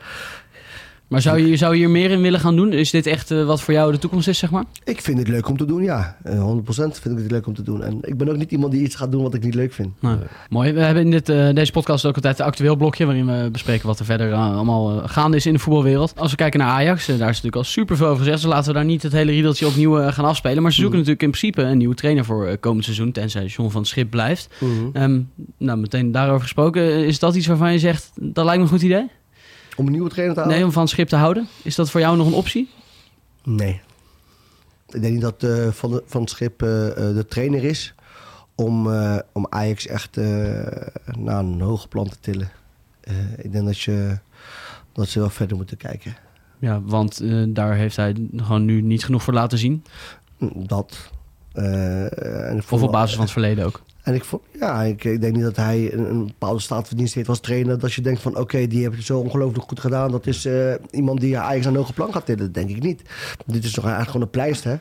Maar 1.08 1.22
zou 1.22 1.40
je, 1.40 1.56
zou 1.56 1.74
je 1.74 1.80
hier 1.80 1.90
meer 1.90 2.12
in 2.12 2.22
willen 2.22 2.40
gaan 2.40 2.56
doen? 2.56 2.74
Is 2.74 2.92
dit 2.92 3.06
echt 3.08 3.32
eh, 3.32 3.46
wat 3.46 3.62
voor 3.62 3.74
jou 3.74 3.92
de 3.92 3.98
toekomst 3.98 4.28
is, 4.28 4.38
zeg 4.38 4.52
maar? 4.52 4.64
Ik 4.84 5.02
vind 5.02 5.18
het 5.18 5.28
leuk 5.28 5.48
om 5.50 5.58
te 5.58 5.66
doen, 5.66 5.84
ja. 5.84 6.18
Eh, 6.24 6.40
100% 6.40 6.64
vind 6.68 7.06
ik 7.06 7.18
het 7.24 7.32
leuk 7.32 7.48
om 7.48 7.54
te 7.54 7.62
doen. 7.62 7.84
En 7.84 7.98
ik 8.02 8.18
ben 8.18 8.30
ook 8.30 8.38
niet 8.38 8.52
iemand 8.52 8.72
die 8.72 8.82
iets 8.82 8.96
gaat 8.96 9.12
doen 9.12 9.22
wat 9.24 9.34
ik 9.34 9.44
niet 9.44 9.56
leuk 9.56 9.74
vind. 9.74 9.90
Nou, 10.00 10.18
Mooi. 10.50 10.72
We 10.74 10.80
hebben 10.82 11.04
in 11.04 11.12
dit, 11.12 11.30
eh, 11.30 11.50
deze 11.54 11.72
podcast 11.72 12.06
ook 12.06 12.16
altijd 12.16 12.40
een 12.40 12.46
actueel 12.46 12.76
blokje... 12.76 13.06
waarin 13.06 13.26
we 13.26 13.50
bespreken 13.52 13.88
wat 13.88 14.00
er 14.00 14.06
verder 14.06 14.32
eh, 14.32 14.56
allemaal 14.56 15.02
eh, 15.02 15.10
gaande 15.10 15.38
is 15.38 15.46
in 15.46 15.54
de 15.54 15.60
voetbalwereld. 15.60 16.14
Als 16.20 16.32
we 16.32 16.38
kijken 16.38 16.60
naar 16.60 16.70
Ajax, 16.70 17.02
eh, 17.08 17.18
daar 17.18 17.30
is 17.30 17.36
natuurlijk 17.36 17.56
al 17.56 17.64
super 17.64 17.98
veel 17.98 18.08
over 18.08 18.18
gezegd... 18.24 18.42
dus 18.42 18.52
laten 18.52 18.68
we 18.68 18.74
daar 18.74 18.86
niet 18.86 19.04
het 19.04 19.12
hele 19.12 19.32
riedeltje 19.32 19.68
opnieuw 19.68 20.00
eh, 20.00 20.12
gaan 20.14 20.26
afspelen. 20.26 20.62
Maar 20.62 20.72
ze 20.72 20.80
zoeken 20.82 21.00
Mm. 21.00 21.06
natuurlijk 21.06 21.34
in 21.34 21.40
principe 21.40 21.70
een 21.72 21.78
nieuwe 21.78 21.96
trainer 21.96 22.26
voor 22.26 22.46
eh, 22.48 22.58
komend 22.60 22.84
seizoen... 22.84 23.12
tenzij 23.12 23.46
John 23.46 23.70
van 23.70 23.86
Schip 23.86 24.10
blijft. 24.10 24.48
Ehm, 24.94 25.20
nou, 25.58 25.80
meteen 25.80 26.12
daarover 26.12 26.42
gesproken. 26.42 26.82
eh, 26.82 27.04
Is 27.04 27.20
dat 27.20 27.36
iets 27.36 27.48
waarvan 27.48 27.72
je 27.72 27.80
zegt, 27.80 28.12
dat 28.22 28.46
lijkt 28.46 28.60
me 28.60 28.64
een 28.68 28.74
goed 28.74 28.82
idee? 28.82 29.08
Om 29.76 29.86
een 29.86 29.92
nieuwe 29.92 30.10
trainer 30.10 30.36
te 30.36 30.42
halen? 30.42 30.56
Nee, 30.56 30.66
om 30.66 30.72
van 30.72 30.88
Schip 30.88 31.08
te 31.08 31.16
houden? 31.16 31.48
Is 31.62 31.76
dat 31.76 31.90
voor 31.90 32.00
jou 32.00 32.18
nog 32.18 32.28
een 32.28 32.34
optie? 32.34 32.70
Nee. 33.44 33.82
Ik 34.90 35.02
denk 35.02 35.14
niet 35.14 35.22
dat 35.22 35.44
eh, 35.44 35.68
van, 35.72 35.92
de, 35.92 36.04
van 36.06 36.22
het 36.22 36.30
schip 36.30 36.62
eh, 36.62 36.88
eh, 36.88 37.16
de 37.16 37.26
trainer 37.26 37.64
is 37.64 37.94
om, 38.56 38.88
om 39.32 39.48
Ajax 39.50 39.88
echt 39.88 40.16
naar 41.18 41.40
een 41.40 41.62
hoger 41.62 41.88
plan 41.88 42.10
te 42.10 42.20
tillen. 42.20 42.50
Ik 43.38 43.52
denk 43.52 43.66
dat, 43.66 43.80
je, 43.80 44.18
dat 44.92 45.08
ze 45.08 45.20
wel 45.20 45.30
verder 45.30 45.58
moeten 45.58 45.78
kijken. 45.78 46.16
Ja, 46.60 46.82
want 46.82 47.22
daar 47.56 47.76
heeft 47.76 47.96
hij 47.96 48.16
gewoon 48.36 48.66
nu 48.66 48.82
niet 48.82 49.06
genoeg 49.06 49.24
voor 49.24 49.34
laten 49.34 49.58
zien. 49.58 49.84
Dat. 50.56 51.10
eh, 51.54 52.50
en 52.50 52.64
Of 52.70 52.84
op 52.84 52.92
basis 52.92 53.16
van 53.16 53.24
het 53.24 53.32
verleden 53.34 53.66
ook. 53.66 53.82
En 54.06 54.14
ik, 54.14 54.24
vond, 54.24 54.42
ja, 54.60 54.82
ik, 54.84 55.04
ik 55.04 55.22
denk 55.22 55.36
niet 55.36 55.44
dat 55.44 55.56
hij 55.56 55.94
een, 55.94 56.10
een 56.10 56.26
bepaalde 56.26 56.60
staat 56.60 56.88
van 56.88 56.98
dienst 56.98 57.14
heeft 57.14 57.30
als 57.30 57.40
trainer. 57.40 57.80
Dat 57.80 57.94
je 57.94 58.02
denkt 58.02 58.22
van 58.22 58.38
oké, 58.38 58.68
die 58.68 58.82
heeft 58.82 58.96
het 58.96 59.06
zo 59.06 59.20
ongelooflijk 59.20 59.68
goed 59.68 59.80
gedaan. 59.80 60.12
Dat 60.12 60.28
is 60.28 60.46
eh, 60.46 60.74
iemand 60.92 61.20
die 61.20 61.38
Ajax 61.38 61.66
aan 61.66 61.72
een 61.72 61.80
hoge 61.80 61.94
plan 61.94 62.14
gaat 62.14 62.26
tillen. 62.26 62.44
Dat 62.44 62.54
denk 62.54 62.70
ik 62.70 62.84
niet. 62.84 63.02
Dit 63.46 63.64
is 63.64 63.72
toch 63.72 63.84
eigenlijk 63.84 64.12
gewoon 64.12 64.26
een 64.26 64.32
pleister. 64.32 64.72
hè? 64.72 64.78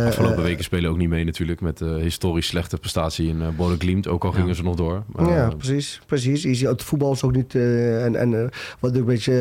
Eh, 0.00 0.06
Afgelopen 0.06 0.36
eh, 0.36 0.42
weken 0.42 0.64
spelen 0.64 0.90
ook 0.90 0.96
niet 0.96 1.08
mee 1.08 1.24
natuurlijk 1.24 1.60
met 1.60 1.78
de 1.78 1.98
historisch 2.00 2.46
slechte 2.46 2.76
prestatie 2.76 3.28
in 3.28 3.40
uh, 3.60 3.70
Glimt. 3.78 4.08
Ook 4.08 4.24
al 4.24 4.32
gingen 4.32 4.54
ze 4.54 4.62
nog 4.62 4.76
door. 4.76 5.02
Maar, 5.06 5.30
ja, 5.30 5.48
precies. 5.48 6.00
precies. 6.06 6.42
Je 6.42 6.54
ziet, 6.54 6.68
het 6.68 6.82
voetbal 6.82 7.12
is 7.12 7.22
ook 7.22 7.36
niet... 7.36 7.54
en 7.54 8.16
en 8.16 8.50
wat 8.78 8.94
een 8.94 9.04
beetje... 9.04 9.32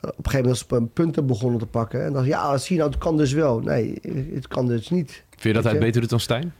op 0.00 0.24
een 0.24 0.30
gegeven 0.30 0.66
moment 0.68 0.92
punten 0.92 1.26
begonnen 1.26 1.58
te 1.58 1.66
pakken. 1.66 2.04
En 2.04 2.12
dan 2.12 2.24
ja, 2.24 2.58
zie 2.58 2.74
je 2.76 2.80
nou, 2.80 2.92
het 2.92 3.02
kan 3.02 3.16
dus 3.16 3.32
wel. 3.32 3.60
Nee, 3.60 3.98
het 4.34 4.48
kan 4.48 4.66
dus 4.66 4.90
niet. 4.90 5.24
vind 5.30 5.42
je 5.42 5.52
dat 5.52 5.64
hij 5.64 5.72
je? 5.72 5.78
beter 5.78 6.00
doet 6.00 6.10
dan 6.10 6.20
Stijn? 6.20 6.52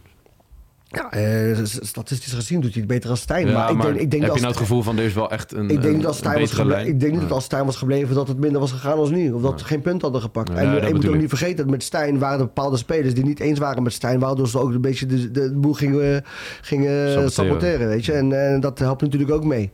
Ja, 0.93 1.11
eh, 1.11 1.59
statistisch 1.65 2.33
gezien 2.33 2.61
doet 2.61 2.73
hij 2.73 2.81
het 2.83 2.91
beter 2.91 3.11
als 3.11 3.21
Stijn. 3.21 3.47
Ja, 3.47 3.53
maar 3.53 3.71
ik 3.71 3.83
denk, 3.83 3.95
ik 4.01 4.11
denk 4.11 4.23
heb 4.23 4.31
dat 4.31 4.35
je 4.35 4.41
nou 4.41 4.53
het 4.53 4.63
gevoel 4.63 4.83
van 4.83 4.99
er 4.99 5.05
is 5.05 5.13
wel 5.15 5.31
echt 5.31 5.53
een, 5.53 5.71
ik 5.71 5.83
denk 5.83 6.05
een, 6.05 6.15
Stijn 6.15 6.41
was 6.41 6.53
lijn? 6.63 6.87
ik 6.87 7.01
denk 7.01 7.13
niet 7.13 7.21
Nee. 7.21 7.21
dat 7.21 7.31
als 7.31 7.45
Stijn 7.45 7.65
was 7.65 7.77
gebleven 7.77 8.15
dat 8.15 8.29
het 8.29 8.39
minder 8.39 8.61
was 8.61 8.73
gegaan 8.73 8.99
als 8.99 9.11
nu. 9.11 9.33
Of 9.33 9.43
dat 9.43 9.59
ze 9.61 9.65
geen 9.65 9.81
punt 9.81 10.03
hadden 10.03 10.21
gepakt. 10.21 10.49
Ja, 10.49 10.55
en 10.55 10.65
dat 10.73 10.75
je 10.75 10.83
moet 10.83 10.93
bedoel 10.93 11.15
ook 11.15 11.21
niet 11.21 11.29
vergeten 11.29 11.57
dat 11.57 11.67
met 11.67 11.83
Stijn 11.83 12.19
waren 12.19 12.39
er 12.39 12.45
bepaalde 12.45 12.77
spelers 12.77 13.15
die 13.15 13.25
niet 13.25 13.41
eens 13.41 13.59
waren 13.59 13.83
met 13.83 13.93
Stijn. 13.93 14.19
Waardoor 14.19 14.49
ze 14.49 14.59
ook 14.59 14.73
een 14.73 14.81
beetje 14.81 15.07
de, 15.07 15.31
de, 15.31 15.31
de 15.31 15.59
boel 15.59 15.73
gingen, 15.73 16.25
gingen 16.61 17.09
Saboteren. 17.09 17.31
saboteren. 17.31 17.89
weet 17.89 18.05
je. 18.05 18.13
En, 18.13 18.53
en 18.53 18.61
dat 18.61 18.79
helpt 18.79 19.03
natuurlijk 19.03 19.31
ook 19.31 19.45
mee. 19.45 19.71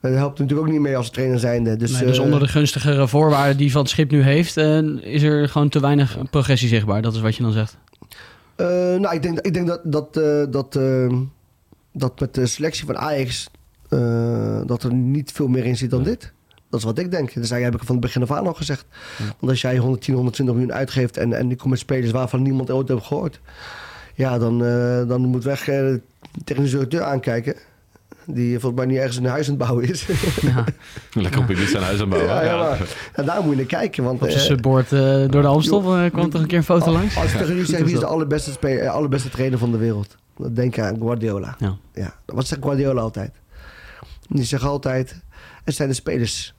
Dat 0.00 0.12
helpt 0.12 0.38
natuurlijk 0.38 0.66
ook 0.66 0.72
niet 0.72 0.82
mee 0.82 0.96
als 0.96 1.10
trainer 1.10 1.38
zijnde. 1.38 1.76
Dus, 1.76 1.92
Nee, 1.92 2.04
dus 2.04 2.16
eh, 2.18 2.24
onder 2.24 2.40
de 2.40 2.48
gunstigere 2.48 3.08
voorwaarden 3.08 3.56
die 3.56 3.70
Van 3.72 3.80
het 3.80 3.90
Schip 3.90 4.10
nu 4.10 4.22
heeft, 4.22 4.56
eh, 4.56 4.78
is 5.00 5.22
er 5.22 5.48
gewoon 5.48 5.68
te 5.68 5.80
weinig 5.80 6.18
progressie 6.30 6.68
zichtbaar. 6.68 7.02
Dat 7.02 7.14
is 7.14 7.20
wat 7.20 7.36
je 7.36 7.42
dan 7.42 7.52
zegt. 7.52 7.76
Eh, 8.58 8.66
nou, 9.00 9.14
ik 9.14 9.22
denk, 9.22 9.40
ik 9.40 9.54
denk 9.54 9.66
dat, 9.66 9.80
dat, 9.84 10.16
eh, 10.16 10.42
dat, 10.50 10.76
eh, 10.76 11.12
dat 11.92 12.20
met 12.20 12.34
de 12.34 12.46
selectie 12.46 12.86
van 12.86 12.98
Ajax... 12.98 13.50
eh, 13.88 14.60
dat 14.66 14.82
er 14.82 14.94
niet 14.94 15.32
veel 15.32 15.48
meer 15.48 15.64
in 15.64 15.76
zit 15.76 15.90
dan 15.90 16.02
dit. 16.02 16.32
Dat 16.70 16.80
is 16.80 16.86
wat 16.86 16.98
ik 16.98 17.10
denk. 17.10 17.26
Dus 17.26 17.50
eigenlijk 17.50 17.72
heb 17.72 17.80
ik 17.80 17.86
van 17.86 17.96
het 17.96 18.04
begin 18.04 18.22
af 18.22 18.30
aan 18.32 18.46
al 18.46 18.54
gezegd. 18.54 18.86
Want 19.18 19.52
als 19.52 19.60
jij 19.60 19.78
110, 19.78 20.14
120 20.14 20.54
miljoen 20.56 20.74
uitgeeft... 20.74 21.16
en, 21.16 21.32
en 21.32 21.48
die 21.48 21.56
komt 21.56 21.70
met 21.70 21.78
spelers 21.78 22.10
waarvan 22.10 22.42
niemand 22.42 22.70
ooit 22.70 22.88
heeft 22.88 23.06
gehoord... 23.06 23.40
ja, 24.14 24.38
dan, 24.38 24.58
dan 25.08 25.20
moet 25.20 25.44
weg 25.44 25.60
eh, 25.60 25.66
de 25.66 26.00
technische 26.44 26.74
directeur 26.74 27.02
aankijken... 27.02 27.54
die 28.30 28.58
volgens 28.58 28.74
mij 28.82 28.86
niet 28.92 28.96
ergens 29.00 29.16
een 29.16 29.24
huis 29.24 29.44
aan 29.48 29.54
het 29.54 29.62
bouwen 29.62 29.88
is. 29.88 30.06
Ja, 30.40 30.64
Lekker 31.22 31.40
op 31.40 31.50
Ibiza 31.50 31.78
een 31.78 31.84
huis 31.84 32.00
aan 32.00 32.08
bouwen. 32.08 32.30
ja, 32.34 32.42
ja, 32.42 32.50
Ja. 32.52 32.68
maar, 32.68 32.78
ja, 33.16 33.22
daar 33.22 33.40
moet 33.42 33.50
je 33.50 33.56
naar 33.56 33.64
kijken. 33.66 34.04
Want, 34.04 34.20
op 34.22 34.28
zijn 34.28 34.40
eh, 34.40 34.46
subboard 34.46 34.92
eh, 34.92 35.00
door 35.28 35.42
de 35.42 35.48
Amstel 35.48 35.96
eh, 35.96 36.10
kwam 36.10 36.30
toch 36.30 36.40
een 36.40 36.46
keer 36.46 36.58
een 36.58 36.64
foto 36.64 36.90
langs? 36.92 37.16
Als 37.16 37.24
ik 37.24 37.30
tegen 37.32 37.46
jullie 37.48 37.64
zeg 37.66 37.80
wie 37.82 37.92
is 37.94 38.00
de 38.00 38.06
allerbeste, 38.06 38.50
spe- 38.50 38.68
eh, 38.78 38.90
allerbeste 38.90 39.28
trainer 39.28 39.58
van 39.58 39.70
de 39.72 39.78
wereld... 39.78 40.16
dan 40.36 40.54
denk 40.54 40.76
ik 40.76 40.84
aan 40.84 40.96
Guardiola. 40.98 41.56
Ja. 41.58 41.76
Ja, 41.94 42.14
wat 42.26 42.46
zegt 42.46 42.62
Guardiola 42.62 43.00
altijd? 43.00 43.30
Die 44.28 44.44
zegt 44.44 44.62
altijd, 44.64 45.20
het 45.64 45.74
zijn 45.74 45.88
de 45.88 45.94
spelers. 45.94 46.54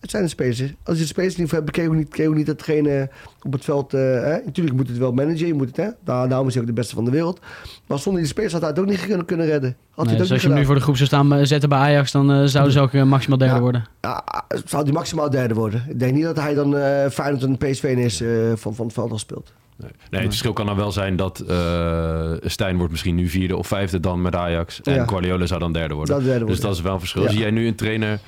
Het 0.00 0.10
zijn 0.10 0.22
de 0.22 0.28
spelers. 0.28 0.60
Als 0.84 0.96
je 0.96 1.02
de 1.02 1.08
spelers 1.08 1.36
niet 1.36 1.50
hebt, 1.50 1.70
kun 1.70 1.82
je 1.82 1.88
ook 1.88 1.94
niet, 1.94 2.26
ook 2.26 2.46
datgene 2.46 3.10
op 3.42 3.52
het 3.52 3.64
veld... 3.64 3.94
eh, 3.94 4.00
hè? 4.00 4.36
Natuurlijk 4.44 4.76
moet 4.76 4.88
het 4.88 4.98
wel 4.98 5.12
managen, 5.12 5.46
je 5.46 5.54
moet 5.54 5.66
het, 5.66 5.76
hè? 5.76 5.88
Daar, 6.04 6.28
daarom 6.28 6.46
is 6.48 6.52
hij 6.54 6.62
ook 6.62 6.68
de 6.68 6.74
beste 6.74 6.94
van 6.94 7.04
de 7.04 7.10
wereld. 7.10 7.40
Maar 7.86 7.98
zonder 7.98 8.20
die 8.22 8.30
spelers 8.30 8.52
had 8.52 8.60
hij 8.62 8.70
het 8.70 8.78
ook 8.78 8.86
niet 8.86 9.06
kunnen, 9.06 9.26
kunnen 9.26 9.46
redden. 9.46 9.76
Had 9.90 10.04
Nee, 10.04 10.14
hij 10.14 10.22
dus 10.22 10.32
als 10.32 10.42
je 10.42 10.48
hem 10.48 10.56
nu 10.58 10.64
voor 10.64 10.74
de 10.74 10.80
groep 10.80 10.96
zou 10.96 11.08
staan 11.08 11.32
eh, 11.34 11.44
zetten 11.44 11.68
bij 11.68 11.78
Ajax, 11.78 12.12
dan 12.12 12.32
eh, 12.32 12.44
zouden 12.44 12.72
ze 12.72 12.80
ook 12.80 12.92
maximaal 12.92 13.38
derde 13.38 13.54
Ja. 13.54 13.60
worden. 13.60 13.86
Ja, 14.00 14.24
zou 14.64 14.82
hij 14.84 14.92
maximaal 14.92 15.30
derde 15.30 15.54
worden. 15.54 15.84
Ik 15.88 15.98
denk 15.98 16.14
niet 16.14 16.24
dat 16.24 16.36
hij 16.40 16.54
dan 16.54 16.76
eh 16.76 17.08
Feyenoord 17.10 17.42
en 17.42 17.56
PSV 17.58 17.82
is 17.84 18.20
eh, 18.20 18.28
van, 18.54 18.74
van 18.74 18.84
het 18.84 18.94
veld 18.94 19.10
al 19.10 19.18
speelt. 19.18 19.52
Nee. 19.76 19.90
Nee, 20.10 20.20
het 20.20 20.28
verschil 20.30 20.52
kan 20.52 20.66
dan 20.66 20.76
wel 20.76 20.92
zijn 20.92 21.16
dat 21.16 21.38
eh 21.40 22.32
Stijn 22.42 22.76
wordt 22.76 22.90
misschien 22.92 23.14
nu 23.14 23.28
vierde 23.28 23.56
of 23.56 23.66
vijfde 23.66 24.00
dan 24.00 24.22
met 24.22 24.34
Ajax. 24.36 24.80
En 24.82 24.94
Ja. 24.94 25.06
Guardiola 25.06 25.46
zou 25.46 25.60
dan 25.60 25.72
derde 25.72 25.94
worden. 25.94 26.14
Dat 26.14 26.24
derde 26.24 26.44
dus 26.44 26.60
dat 26.60 26.74
is 26.74 26.80
wel 26.80 26.92
een 26.92 26.98
verschil. 26.98 27.22
Ja. 27.22 27.28
Zie 27.30 27.38
jij 27.40 27.50
nu 27.50 27.66
een 27.66 27.74
trainer 27.74 28.18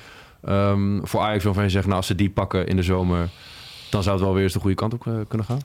ehm, 0.43 0.99
voor 1.03 1.19
Ajax 1.21 1.43
waarvan 1.43 1.63
je 1.63 1.69
zegt... 1.69 1.85
nou, 1.85 1.97
als 1.97 2.07
ze 2.07 2.15
die 2.15 2.29
pakken 2.29 2.67
in 2.67 2.75
de 2.75 2.83
zomer... 2.83 3.29
dan 3.89 4.03
zou 4.03 4.15
het 4.15 4.25
wel 4.25 4.33
weer 4.33 4.43
eens 4.43 4.53
de 4.53 4.59
goede 4.59 4.75
kant 4.75 4.93
op 4.93 5.07
eh, 5.07 5.13
kunnen 5.27 5.47
gaan? 5.47 5.59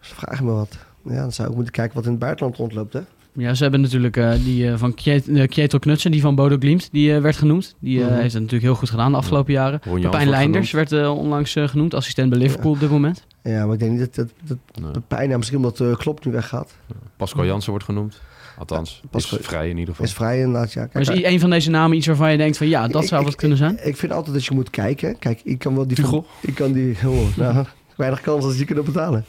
Dus 0.00 0.08
vraag 0.08 0.42
me 0.42 0.50
wat. 0.52 0.78
Ja, 1.04 1.20
dan 1.20 1.32
zou 1.32 1.48
ik 1.48 1.54
moeten 1.54 1.72
kijken 1.72 1.94
wat 1.94 2.04
in 2.04 2.10
het 2.10 2.20
buitenland 2.20 2.56
rondloopt, 2.56 2.92
hè? 2.92 3.00
Ja, 3.32 3.54
ze 3.54 3.62
hebben 3.62 3.80
natuurlijk 3.80 4.16
eh, 4.16 4.32
die 4.44 4.70
eh, 4.70 4.78
van 4.78 4.94
Kjet- 4.94 5.46
Kjetil 5.48 5.78
Knutsen, 5.78 6.10
die 6.10 6.20
van 6.20 6.34
Bodo 6.34 6.56
Glimt, 6.58 6.88
die 6.92 7.18
werd 7.20 7.36
genoemd. 7.36 7.74
Die 7.78 8.00
Mhm. 8.00 8.08
heeft 8.12 8.22
het 8.32 8.42
natuurlijk 8.42 8.62
heel 8.62 8.74
goed 8.74 8.90
gedaan 8.90 9.10
de 9.10 9.16
afgelopen 9.18 9.52
jaren. 9.52 9.80
Ron 9.84 9.92
Jans 10.00 10.04
Pepijn 10.04 10.26
wordt 10.28 10.38
Leinders 10.40 10.70
werd 10.72 10.92
onlangs 11.08 11.56
genoemd, 11.58 11.94
assistent 11.94 12.30
bij 12.30 12.38
Liverpool 12.38 12.72
op 12.72 12.80
dit 12.80 12.90
moment. 12.90 13.26
Ja, 13.42 13.64
maar 13.64 13.74
ik 13.74 13.80
denk 13.80 13.90
niet 13.92 14.00
dat 14.00 14.14
dat, 14.14 14.28
dat, 14.44 14.58
Nee. 14.82 15.02
pijn... 15.08 15.30
Ja, 15.30 15.36
misschien 15.36 15.56
omdat 15.58 15.80
uh, 15.80 15.96
Klopp 15.96 16.24
nu 16.24 16.32
weggaat. 16.32 16.76
Pascal 17.16 17.44
Jansen 17.44 17.70
wordt 17.70 17.84
genoemd. 17.84 18.20
Althans, 18.58 19.00
is 19.12 19.26
vrij 19.40 19.68
in 19.70 19.76
ieder 19.76 19.94
geval. 19.94 20.06
Is 20.06 20.12
vrij 20.12 20.38
inderdaad, 20.38 20.72
ja. 20.72 20.80
Maar 20.80 21.04
Kijk, 21.04 21.18
is 21.18 21.24
een 21.32 21.40
van 21.40 21.50
deze 21.50 21.70
namen 21.70 21.96
iets 21.96 22.06
waarvan 22.06 22.30
je 22.30 22.36
denkt 22.36 22.56
van 22.56 22.68
ja, 22.68 22.88
dat 22.88 23.02
Ik- 23.02 23.08
zou 23.08 23.20
ik- 23.20 23.26
wat 23.26 23.36
kunnen 23.36 23.58
zijn? 23.58 23.72
Ik, 23.78 23.84
ik 23.84 23.96
vind 23.96 24.12
altijd 24.12 24.34
dat 24.34 24.44
je 24.44 24.54
moet 24.54 24.70
kijken. 24.70 25.18
Kijk, 25.18 25.40
ik 25.44 25.58
kan 25.58 25.74
wel 25.74 25.86
die 25.86 25.96
Hugo? 25.96 26.24
Ik 26.40 26.54
kan 26.54 26.72
die... 26.72 26.96
Oh, 27.06 27.36
nou, 27.36 27.64
weinig 27.96 28.20
kans 28.20 28.44
als 28.44 28.58
je 28.58 28.64
kunnen 28.64 28.84
betalen. 28.84 29.24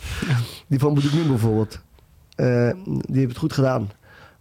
Die 0.67 0.79
van 0.79 0.93
Boudouin 0.93 1.27
bijvoorbeeld. 1.27 1.79
Eh, 2.35 2.71
die 2.85 3.17
heeft 3.17 3.29
het 3.29 3.37
goed 3.37 3.53
gedaan. 3.53 3.91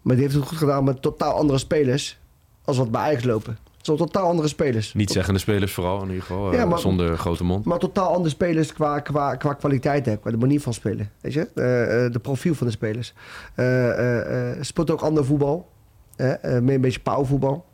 Maar 0.02 0.14
die 0.14 0.24
heeft 0.24 0.36
het 0.36 0.46
goed 0.46 0.58
gedaan 0.58 0.84
met 0.84 1.02
totaal 1.02 1.32
andere 1.34 1.58
spelers... 1.58 2.18
als 2.64 2.76
wat 2.76 2.90
bij 2.90 3.00
Ajax 3.00 3.24
lopen. 3.24 3.58
Totaal 3.96 4.28
andere 4.28 4.48
spelers. 4.48 4.94
Niet 4.94 5.10
zeggende 5.10 5.40
spelers 5.40 5.72
vooral 5.72 6.02
in 6.02 6.08
ieder 6.08 6.22
geval. 6.22 6.50
eh, 6.52 6.58
Ja, 6.58 6.64
maar- 6.64 6.78
zonder 6.78 7.18
grote 7.18 7.44
mond. 7.44 7.64
Maar 7.64 7.78
totaal 7.78 8.12
andere 8.12 8.28
spelers 8.30 8.72
qua, 8.72 9.00
qua, 9.00 9.34
qua 9.36 9.54
kwaliteit, 9.54 10.06
hè, 10.06 10.16
qua 10.16 10.30
de 10.30 10.36
manier 10.36 10.60
van 10.60 10.72
spelen. 10.74 11.10
Weet 11.20 11.32
je? 11.32 11.48
Eh, 11.54 12.04
eh, 12.04 12.12
de 12.12 12.18
profiel 12.18 12.54
van 12.54 12.66
de 12.66 12.72
spelers. 12.72 13.14
Eh, 13.54 14.50
speelt 14.60 14.90
ook 14.90 15.00
ander 15.00 15.24
voetbal. 15.24 15.68
hè, 16.16 16.60
meer 16.60 16.74
een 16.74 16.80
beetje 16.80 17.00
powervoetbal. 17.00 17.64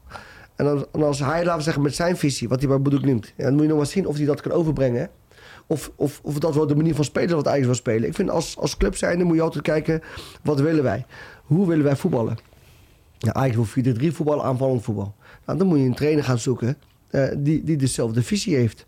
En, 0.56 0.66
als, 0.66 0.82
en 0.92 1.02
als 1.02 1.18
hij, 1.18 1.38
laten 1.44 1.56
we 1.56 1.62
zeggen, 1.62 1.82
met 1.82 1.94
zijn 1.94 2.16
visie, 2.16 2.48
wat 2.48 2.58
hij 2.58 2.68
bij 2.68 2.80
Boedoek 2.80 3.04
noemt... 3.04 3.32
Ja, 3.36 3.44
dan 3.44 3.52
moet 3.52 3.62
je 3.62 3.68
nog 3.68 3.76
maar 3.76 3.86
zien 3.86 4.06
of 4.06 4.16
hij 4.16 4.26
dat 4.26 4.40
kan 4.40 4.52
overbrengen. 4.52 5.00
hè. 5.00 5.06
Of, 5.66 5.90
of, 5.96 6.20
of 6.22 6.38
dat 6.38 6.54
wel 6.54 6.66
de 6.66 6.76
manier 6.76 6.94
van 6.94 7.04
spelen 7.04 7.36
wat 7.36 7.48
Ajax 7.48 7.64
wil 7.66 7.74
spelen. 7.74 8.08
Ik 8.08 8.14
vind 8.14 8.30
als, 8.30 8.56
als 8.58 8.76
club 8.76 8.96
zijnde 8.96 9.24
moet 9.24 9.36
je 9.36 9.42
altijd 9.42 9.64
kijken, 9.64 10.02
wat 10.42 10.60
willen 10.60 10.82
wij? 10.82 11.04
Hoe 11.44 11.66
willen 11.68 11.84
wij 11.84 11.96
voetballen? 11.96 12.36
Ja, 13.18 13.32
Ajax 13.32 13.54
wil 13.56 13.94
4-3 13.94 14.12
voetbal, 14.12 14.44
aanvallend 14.44 14.82
voetbal. 14.82 15.14
Nou, 15.46 15.58
dan 15.58 15.66
moet 15.66 15.78
je 15.78 15.84
een 15.84 15.94
trainer 15.94 16.24
gaan 16.24 16.38
zoeken 16.38 16.76
eh, 17.10 17.24
die, 17.36 17.64
die 17.64 17.76
dezelfde 17.76 18.22
visie 18.22 18.56
heeft. 18.56 18.86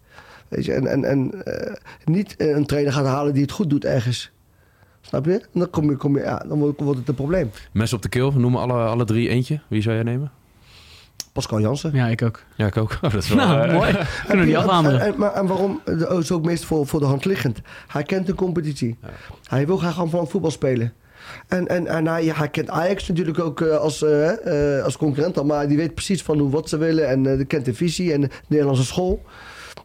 Weet 0.49 0.65
je, 0.65 0.73
en, 0.73 0.87
en, 0.87 1.05
en 1.05 1.45
eh, 1.45 1.73
niet 2.05 2.37
eh, 2.37 2.49
een 2.57 2.67
trainer 2.67 2.93
gaat 2.93 3.07
halen 3.07 3.33
die 3.33 3.43
het 3.43 3.51
goed 3.53 3.71
doet 3.71 3.85
ergens. 3.85 4.31
Snap 5.01 5.25
je? 5.25 5.33
En 5.33 5.49
dan, 5.53 5.71
kom 5.71 5.91
je, 5.91 5.97
kom 5.97 6.17
je, 6.17 6.23
ja, 6.23 6.45
dan 6.49 6.59
wordt, 6.59 6.99
het 6.99 7.09
een 7.09 7.15
probleem. 7.15 7.51
Mensen 7.73 7.97
op 7.97 8.03
de 8.03 8.09
keel, 8.09 8.33
noemen 8.33 8.61
alle, 8.61 8.73
alle 8.73 9.05
drie 9.05 9.29
eentje. 9.29 9.61
Wie 9.69 9.83
zou 9.83 9.95
jij 9.95 10.05
nemen? 10.05 10.31
Pascal 11.33 11.61
Jansen. 11.61 11.91
Ja, 11.95 12.07
ik 12.07 12.23
ook. 12.23 12.43
Ja, 12.57 12.67
ik 12.67 12.77
ook. 12.77 12.93
Oh, 13.03 13.13
dat 13.13 13.23
is 13.23 13.29
wel, 13.29 13.37
Nou, 13.37 13.73
mooi. 13.73 13.93
Kunnen 14.27 14.45
we 14.45 14.51
die 14.51 14.55
En, 14.61 14.63
afhameren. 14.63 15.01
en, 15.01 15.35
en 15.35 15.47
waarom? 15.47 15.81
O 16.09 16.19
is 16.19 16.33
ook 16.33 16.45
meest 16.45 16.65
voor, 16.65 16.87
voor 16.87 17.01
de 17.01 17.07
hand 17.07 17.25
liggend. 17.25 17.61
Hij 17.87 18.03
kent 18.03 18.27
de 18.27 18.35
competitie. 18.35 18.99
Hij 19.45 19.67
wil 19.67 19.77
graag 19.77 19.95
gewoon 19.95 20.11
van 20.11 20.21
het 20.21 20.31
voetbal 20.31 20.51
spelen. 20.51 20.93
En, 21.49 21.66
en, 21.66 21.87
en 21.87 22.07
hij, 22.07 22.24
hij 22.24 22.49
kent 22.49 22.70
Ajax 22.70 23.09
natuurlijk 23.09 23.39
ook 23.39 23.61
eh, 23.61 23.77
als, 23.77 24.03
eh, 24.03 24.77
eh, 24.79 24.85
als 24.85 24.97
concurrent 24.97 25.39
al. 25.39 25.45
Maar 25.45 25.68
die 25.68 25.77
weet 25.77 25.95
precies 25.95 26.22
van 26.22 26.39
hoe, 26.39 26.51
wat 26.51 26.68
ze 26.68 26.77
willen. 26.77 27.09
En 27.09 27.37
die 27.37 27.45
kent 27.45 27.64
de 27.64 27.74
visie 27.74 28.12
en 28.12 28.20
de 28.20 28.29
Nederlandse 28.49 28.85
school. 28.85 29.22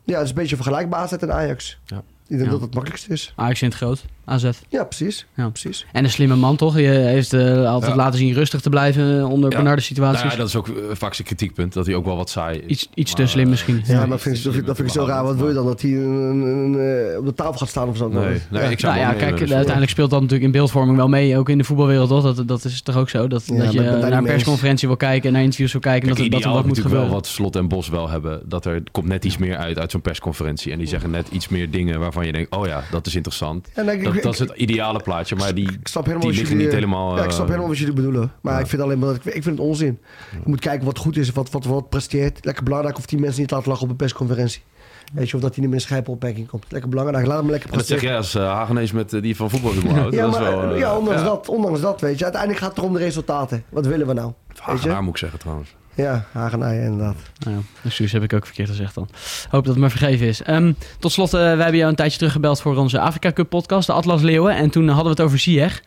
Ja, 0.04 0.14
het 0.14 0.24
is 0.24 0.30
een 0.30 0.36
beetje 0.36 0.56
vergelijkbaarheid 0.56 1.24
aan 1.24 1.32
Ajax. 1.32 1.80
Ja. 1.86 1.98
Ik 1.98 2.38
denk 2.38 2.42
Ja. 2.42 2.46
dat 2.46 2.54
het 2.54 2.62
het 2.62 2.74
makkelijkste 2.74 3.14
is. 3.14 3.34
Ajax 3.36 3.62
in 3.62 3.68
het 3.68 3.78
groot, 3.78 4.06
AZ. 4.26 4.50
Ja, 4.70 4.84
precies. 4.84 5.26
Ja. 5.36 5.50
precies. 5.50 5.86
En 5.92 6.04
een 6.04 6.10
slimme 6.10 6.36
man 6.36 6.56
toch? 6.56 6.78
Je 6.78 6.88
heeft 6.88 7.34
eh, 7.34 7.70
altijd 7.70 7.92
Ja. 7.92 7.98
laten 7.98 8.20
zien 8.20 8.34
rustig 8.34 8.62
te 8.62 8.70
blijven 8.70 9.26
onder 9.28 9.50
Ja. 9.50 9.56
Bernardes 9.56 9.86
situaties. 9.86 10.20
Nou 10.22 10.32
ja, 10.32 10.38
dat 10.38 10.48
is 10.48 10.56
ook 10.56 10.68
eh, 10.68 10.74
vaak 10.94 11.14
zijn 11.14 11.28
kritiekpunt. 11.28 11.74
Dat 11.74 11.86
hij 11.86 11.96
ook 11.96 12.06
wel 12.06 12.16
wat 12.16 12.30
saai 12.30 12.58
is. 12.60 12.66
Iets, 12.68 12.90
iets 12.94 13.14
te 13.14 13.26
slim 13.28 13.44
eh, 13.44 13.50
misschien. 13.50 13.82
Ja, 13.86 13.94
Ja. 13.94 14.06
maar 14.06 14.20
vind 14.20 14.44
dat, 14.44 14.54
vind, 14.54 14.66
dat 14.66 14.76
vind 14.76 14.88
ik 14.88 14.94
zo 14.94 15.06
raar. 15.06 15.24
Wat 15.24 15.36
wil 15.36 15.48
je 15.48 15.54
dan? 15.54 15.66
Dat 15.66 15.82
hij 15.82 15.92
een, 15.92 16.02
een- 16.02 16.74
een, 16.76 17.10
eh, 17.12 17.18
op 17.20 17.26
de 17.26 17.34
tafel 17.34 17.54
gaat 17.54 17.70
staan 17.70 17.88
of 17.88 17.98
zo? 17.98 18.08
Nee, 18.10 18.40
nee, 18.50 18.70
ik 18.72 18.80
zou 18.80 18.94
Nou 18.96 19.06
ja, 19.08 19.14
kijk, 19.14 19.38
dus- 19.38 19.52
uiteindelijk 19.52 19.92
speelt 19.92 20.10
dat 20.10 20.20
natuurlijk 20.20 20.46
in 20.46 20.52
beeldvorming 20.52 20.98
wel 20.98 21.08
mee, 21.08 21.38
ook 21.38 21.50
in 21.50 21.58
de 21.58 21.64
voetbalwereld, 21.64 22.10
toch? 22.10 22.24
Dat, 22.36 22.48
dat 22.48 22.64
is 22.66 22.82
toch 22.82 22.98
ook 22.98 23.10
zo? 23.10 23.28
Dat, 23.28 23.44
Ja, 23.46 23.58
dat 23.64 23.74
je 23.74 23.82
naar 23.82 24.12
een 24.12 24.24
persconferentie 24.24 24.88
wil 24.88 24.98
kijken 24.98 25.28
en 25.28 25.34
naar 25.34 25.42
interviews 25.44 25.72
wil 25.72 25.82
kijken, 25.82 26.08
Kijk, 26.08 26.18
en 26.20 26.24
dat, 26.24 26.34
er- 26.34 26.40
dat 26.40 26.50
er 26.50 26.56
wat 26.56 26.66
moet 26.66 26.76
natuurlijk 26.78 26.96
wel 26.96 27.04
gebeuren. 27.04 27.24
wat 27.24 27.28
Slot 27.36 27.56
en 27.56 27.68
Bos 27.68 27.90
wel 27.90 28.10
hebben. 28.10 28.42
Dat 28.46 28.66
er 28.66 28.84
komt 28.92 29.08
net 29.08 29.26
iets 29.26 29.38
meer 29.38 29.58
uit 29.58 29.80
uit 29.80 29.92
zo'n 29.92 30.02
persconferentie. 30.02 30.72
En 30.72 30.78
die 30.78 30.88
zeggen 30.88 31.12
net 31.12 31.28
iets 31.32 31.48
meer 31.48 31.70
dingen 31.72 32.00
waarvan 32.00 32.26
je 32.26 32.32
denkt... 32.32 32.56
oh 32.56 32.68
ja, 32.68 32.84
dat 32.92 33.08
is 33.08 33.16
interessant. 33.16 33.70
Dat, 34.14 34.18
ik- 34.18 34.24
dat 34.24 34.34
is 34.34 34.40
het 34.40 34.60
ideale 34.60 35.00
plaatje. 35.02 35.36
Maar 35.36 35.54
die, 35.56 35.72
Ik 35.72 35.88
snap 35.88 36.06
helemaal 36.06 36.28
die 36.28 36.36
liggen 36.38 36.50
jullie, 36.52 36.66
niet 36.66 36.76
helemaal... 36.76 37.18
Ja, 37.18 37.24
ik 37.24 37.30
snap 37.30 37.42
eh, 37.42 37.46
helemaal 37.48 37.68
wat 37.68 37.78
jullie 37.78 37.94
bedoelen. 37.94 38.32
Maar 38.42 38.54
ja. 38.54 38.60
ik 38.60 38.68
vind 38.68 38.82
alleen 38.82 39.00
maar 39.00 39.08
dat 39.08 39.18
ik, 39.18 39.26
ik 39.26 39.44
vind 39.44 39.58
het 39.58 39.68
onzin. 39.68 40.00
Je 40.32 40.38
moet 40.50 40.60
kijken 40.60 40.86
wat 40.86 40.98
goed 40.98 41.18
is, 41.18 41.32
wat, 41.32 41.50
wat, 41.52 41.66
wat 41.66 41.90
presteert. 41.90 42.46
Lekker 42.46 42.64
belangrijk 42.64 42.98
of 42.98 43.06
die 43.06 43.20
mensen 43.20 43.42
niet 43.42 43.52
laten 43.52 43.68
lachen 43.70 43.84
op 43.84 43.90
een 43.90 43.96
persconferentie. 43.96 44.62
Weet 45.12 45.30
je, 45.30 45.36
of 45.36 45.42
dat 45.42 45.52
hij 45.56 45.60
niet 45.60 45.70
meer 45.70 45.80
in 45.80 45.86
scherpe 45.86 46.12
opmerking 46.12 46.48
komt. 46.48 46.66
Lekker 46.70 46.90
belangrijk, 46.90 47.26
laat 47.26 47.40
hem 47.40 47.50
lekker 47.50 47.70
En 47.72 47.78
dat 47.78 47.88
zeg 47.88 47.98
presteren. 48.00 48.32
jij 48.34 48.44
als 48.44 48.52
uh, 48.52 48.58
Hagenees 48.58 48.92
met 48.92 49.14
eh, 49.14 49.22
die 49.22 49.36
van 49.36 49.50
houdt. 49.50 50.14
Ja, 50.16 50.22
dat 50.22 50.32
maar, 50.32 50.42
is 50.42 50.48
wel, 50.48 50.74
eh, 50.74 50.80
ja, 50.80 50.98
ondanks, 50.98 51.20
ja. 51.20 51.26
Dat, 51.26 51.50
ondanks 51.50 51.82
dat, 51.82 52.02
weet 52.02 52.18
je. 52.18 52.24
Uiteindelijk 52.24 52.64
gaat 52.64 52.76
het 52.76 52.86
om 52.86 52.94
de 52.94 53.00
resultaten. 53.00 53.64
Wat 53.70 53.86
willen 53.86 54.08
we 54.08 54.14
nou? 54.14 54.32
Weet 54.48 54.60
Hagenaar 54.60 55.04
moet 55.04 55.12
ik 55.14 55.18
zeggen 55.18 55.40
trouwens. 55.40 55.76
Ja, 55.96 56.26
Hagenaar, 56.32 56.76
inderdaad. 56.76 57.16
Nou 57.40 57.56
ja, 57.58 57.62
excuus 57.84 58.12
heb 58.12 58.24
ik 58.24 58.34
ook 58.34 58.46
verkeerd 58.46 58.70
gezegd 58.70 58.96
dan. 58.96 59.10
Hoop 59.50 59.66
dat 59.66 59.74
het 59.74 59.84
me 59.84 59.90
vergeven 59.90 60.28
is. 60.28 60.42
Ehm, 60.44 60.74
tot 61.00 61.12
slot, 61.12 61.34
eh, 61.34 61.40
wij 61.40 61.50
hebben 61.50 61.76
jou 61.78 61.90
een 61.90 61.96
tijdje 61.96 62.18
teruggebeld 62.18 62.62
voor 62.62 62.76
onze 62.76 63.00
Afrika 63.00 63.32
Cup 63.32 63.50
podcast, 63.50 63.88
de 63.88 63.94
Atlas 63.94 64.22
Leeuwen. 64.22 64.56
En 64.56 64.70
toen 64.70 64.88
hadden 64.88 65.04
we 65.04 65.10
het 65.10 65.22
over 65.22 65.40
Ziyech. 65.40 65.84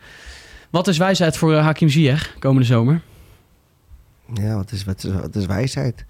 Wat 0.69 0.87
is 0.87 0.97
wijsheid 0.97 1.37
voor 1.37 1.55
Hakim 1.55 1.89
Ziyech 1.89 2.35
komende 2.39 2.65
zomer? 2.67 3.01
Ja, 4.33 4.55
wat 4.55 4.71
is, 4.71 4.83
wat 4.83 5.03
is, 5.03 5.11
wat 5.11 5.35
is 5.35 5.45
wijsheid? 5.45 6.05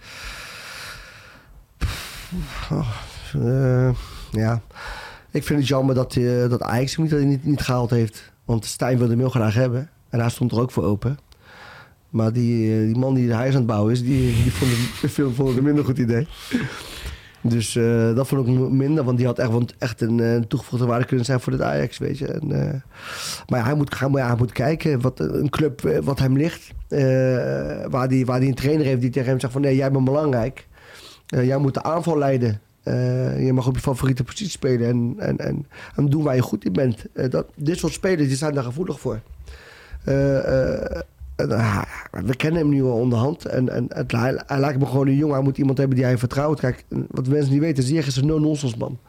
Eh, 3.33 3.89
ja, 4.31 4.61
ik 5.31 5.43
vind 5.43 5.59
het 5.59 5.67
jammer 5.67 5.95
dat, 5.95 6.15
eh 6.15 6.49
dat 6.49 6.61
Ajax 6.61 6.95
hem 6.95 7.05
niet, 7.05 7.25
niet, 7.25 7.45
niet 7.45 7.61
gehaald 7.61 7.89
heeft. 7.89 8.31
Want 8.45 8.65
Stijn 8.65 8.97
wilde 8.97 9.11
hem 9.11 9.21
heel 9.21 9.29
graag 9.29 9.53
hebben. 9.53 9.89
En 10.09 10.19
hij 10.19 10.29
stond 10.29 10.51
er 10.51 10.59
ook 10.59 10.71
voor 10.71 10.83
open. 10.83 11.17
Maar 12.09 12.33
die, 12.33 12.73
eh, 12.73 12.85
die 12.85 12.97
man 12.97 13.13
die 13.13 13.27
het 13.27 13.37
huis 13.37 13.51
aan 13.51 13.57
het 13.57 13.65
bouwen 13.65 13.91
is, 13.91 14.03
die, 14.03 14.43
die 14.43 14.51
vond, 14.57 14.71
het, 15.01 15.11
vond 15.35 15.47
het 15.47 15.57
een 15.57 15.63
minder 15.63 15.85
goed 15.85 15.97
idee. 15.97 16.27
Dus 17.47 17.75
eh, 17.75 18.15
dat 18.15 18.27
vond 18.27 18.47
ik 18.47 18.69
minder, 18.69 19.03
want 19.03 19.17
die 19.17 19.25
had 19.25 19.39
echt, 19.39 19.49
want 19.49 19.75
echt 19.77 20.01
een 20.01 20.19
eh, 20.19 20.41
toegevoegde 20.41 20.85
waarde 20.85 21.05
kunnen 21.05 21.25
zijn 21.25 21.39
voor 21.39 21.53
het 21.53 21.61
Ajax, 21.61 21.97
weet 21.97 22.17
je. 22.17 22.27
Eh, 22.27 22.73
maar 23.47 23.65
hij 23.65 23.75
moet, 23.75 23.95
gaan, 23.95 24.17
hij 24.17 24.35
moet 24.37 24.51
kijken 24.51 25.01
wat 25.01 25.19
een 25.19 25.49
club 25.49 25.85
eh, 25.85 25.99
wat 25.99 26.19
hem 26.19 26.37
ligt, 26.37 26.71
eh, 26.87 26.99
waar 27.89 28.07
die, 28.07 28.25
waar 28.25 28.39
die 28.39 28.49
een 28.49 28.55
trainer 28.55 28.85
heeft 28.85 29.01
die 29.01 29.09
tegen 29.09 29.29
hem 29.29 29.39
zegt 29.39 29.53
van 29.53 29.61
nee, 29.61 29.75
jij 29.75 29.91
bent 29.91 30.05
belangrijk. 30.05 30.67
Eh, 31.27 31.45
jij 31.45 31.57
moet 31.57 31.73
de 31.73 31.83
aanval 31.83 32.17
leiden. 32.17 32.61
Eh, 32.83 33.45
je 33.45 33.53
mag 33.53 33.67
op 33.67 33.75
je 33.75 33.81
favoriete 33.81 34.23
positie 34.23 34.49
spelen 34.49 34.87
en, 34.87 35.15
en, 35.17 35.37
en, 35.37 35.65
en 35.95 36.09
doen 36.09 36.23
waar 36.23 36.35
je 36.35 36.41
goed 36.41 36.65
in 36.65 36.73
bent. 36.73 37.05
Eh, 37.13 37.29
dat, 37.29 37.47
dit 37.55 37.77
soort 37.77 37.93
spelers 37.93 38.27
die 38.27 38.37
zijn 38.37 38.53
daar 38.53 38.63
gevoelig 38.63 38.99
voor. 38.99 39.19
Ah, 41.35 41.81
we 42.11 42.35
kennen 42.35 42.61
hem 42.61 42.69
nu 42.69 42.83
al 42.83 42.99
onderhand. 42.99 43.45
En, 43.45 43.69
en 43.69 43.85
het, 43.89 44.11
hij, 44.11 44.41
hij 44.45 44.59
lijkt 44.59 44.79
me 44.79 44.85
gewoon 44.85 45.07
een 45.07 45.15
jongen. 45.15 45.35
Hij 45.35 45.43
moet 45.43 45.57
iemand 45.57 45.77
hebben 45.77 45.95
die 45.95 46.05
hij 46.05 46.17
vertrouwt. 46.17 46.59
Kijk, 46.59 46.85
wat 47.07 47.27
mensen 47.27 47.51
niet 47.51 47.61
weten, 47.61 47.83
Ziyech 47.83 48.07
is 48.07 48.15
een 48.15 48.25
no-nonsense 48.25 48.77
man. 48.77 48.99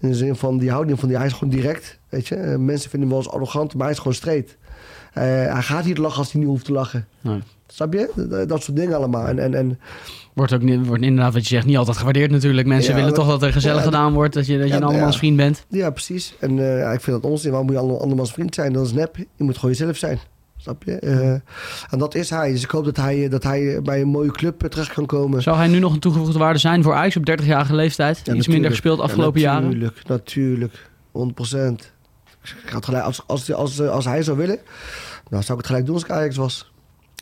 In 0.00 0.08
de 0.08 0.14
zin 0.14 0.36
van, 0.36 0.58
die 0.58 0.70
houding 0.70 0.98
van 0.98 1.08
die, 1.08 1.16
hij 1.16 1.26
is 1.26 1.32
gewoon 1.32 1.54
direct. 1.54 1.98
Weet 2.08 2.28
je? 2.28 2.36
Mensen 2.36 2.90
vinden 2.90 3.08
hem 3.08 3.18
wel 3.18 3.26
eens 3.26 3.34
arrogant, 3.34 3.74
maar 3.74 3.82
hij 3.86 3.92
is 3.94 3.98
gewoon. 3.98 4.44
Eh, 5.12 5.22
hij 5.52 5.62
gaat 5.62 5.84
niet 5.84 5.98
lachen 5.98 6.18
als 6.18 6.32
hij 6.32 6.40
niet 6.40 6.50
hoeft 6.50 6.64
te 6.64 6.72
lachen. 6.72 7.06
Nee. 7.20 7.42
Snap 7.66 7.92
je? 7.92 8.10
Dat, 8.14 8.48
dat 8.48 8.62
soort 8.62 8.76
dingen 8.76 8.96
allemaal. 8.96 9.26
En, 9.26 9.38
en, 9.38 9.54
en 9.54 9.78
Wordt 10.32 10.52
ook 10.52 10.62
wordt 10.86 11.02
inderdaad, 11.02 11.32
wat 11.32 11.42
je 11.42 11.54
zegt, 11.54 11.66
niet 11.66 11.76
altijd 11.76 11.96
gewaardeerd 11.96 12.30
natuurlijk. 12.30 12.66
Mensen 12.66 12.90
Ja, 12.94 12.98
willen 12.98 13.14
toch 13.14 13.28
dat 13.28 13.42
er 13.42 13.52
gezellig 13.52 13.78
Ja, 13.78 13.84
gedaan 13.84 14.12
wordt. 14.12 14.34
Dat 14.34 14.46
je, 14.46 14.52
dat 14.58 14.66
je 14.66 14.72
Ja, 14.72 14.76
een 14.78 14.82
andermans 14.84 15.12
ja. 15.12 15.18
vriend 15.18 15.36
bent. 15.36 15.64
ja, 15.68 15.90
precies. 15.90 16.34
En 16.40 16.58
eh, 16.58 16.78
ja, 16.78 16.92
ik 16.92 17.00
vind 17.00 17.22
dat 17.22 17.30
onzin. 17.30 17.50
Waarom 17.50 17.66
moet 17.66 17.76
je 17.76 17.82
ander- 17.82 17.98
andermans 18.00 18.32
vriend 18.32 18.54
zijn? 18.54 18.72
Dat 18.72 18.86
is 18.86 18.92
nep. 18.92 19.16
Je 19.16 19.44
moet 19.44 19.54
gewoon 19.58 19.70
jezelf 19.70 19.96
zijn. 19.96 20.18
Snap 20.56 20.82
je? 20.84 20.92
Eh, 20.98 21.30
en 21.90 21.98
dat 21.98 22.14
is 22.14 22.30
hij. 22.30 22.50
Dus 22.52 22.62
ik 22.62 22.70
hoop 22.70 22.84
dat 22.84 22.96
hij, 22.96 23.28
dat 23.28 23.42
hij 23.42 23.80
bij 23.82 24.00
een 24.00 24.08
mooie 24.08 24.30
club 24.30 24.62
eh, 24.62 24.68
terecht 24.68 24.92
kan 24.92 25.06
komen. 25.06 25.42
Zou 25.42 25.56
hij 25.56 25.66
nu 25.66 25.78
nog 25.78 25.92
een 25.92 26.00
toegevoegde 26.00 26.38
waarde 26.38 26.58
zijn 26.58 26.82
voor 26.82 26.94
Ajax 26.94 27.16
op 27.16 27.30
30-jarige 27.30 27.74
leeftijd? 27.74 28.28
Iets 28.32 28.48
minder 28.48 28.70
gespeeld 28.70 29.00
afgelopen 29.00 29.40
ja, 29.40 29.52
jaren? 29.52 29.64
Natuurlijk, 29.68 30.02
natuurlijk. 30.08 30.90
100 31.10 31.34
procent. 31.34 31.92
Als, 33.02 33.22
als, 33.26 33.52
als, 33.52 33.80
als 33.80 34.04
hij 34.04 34.22
zou 34.22 34.36
willen, 34.36 34.58
dan 35.28 35.42
zou 35.42 35.52
ik 35.52 35.56
het 35.58 35.66
gelijk 35.66 35.86
doen 35.86 35.94
als 35.94 36.04
ik 36.04 36.10
Ajax 36.10 36.36
was. 36.36 36.72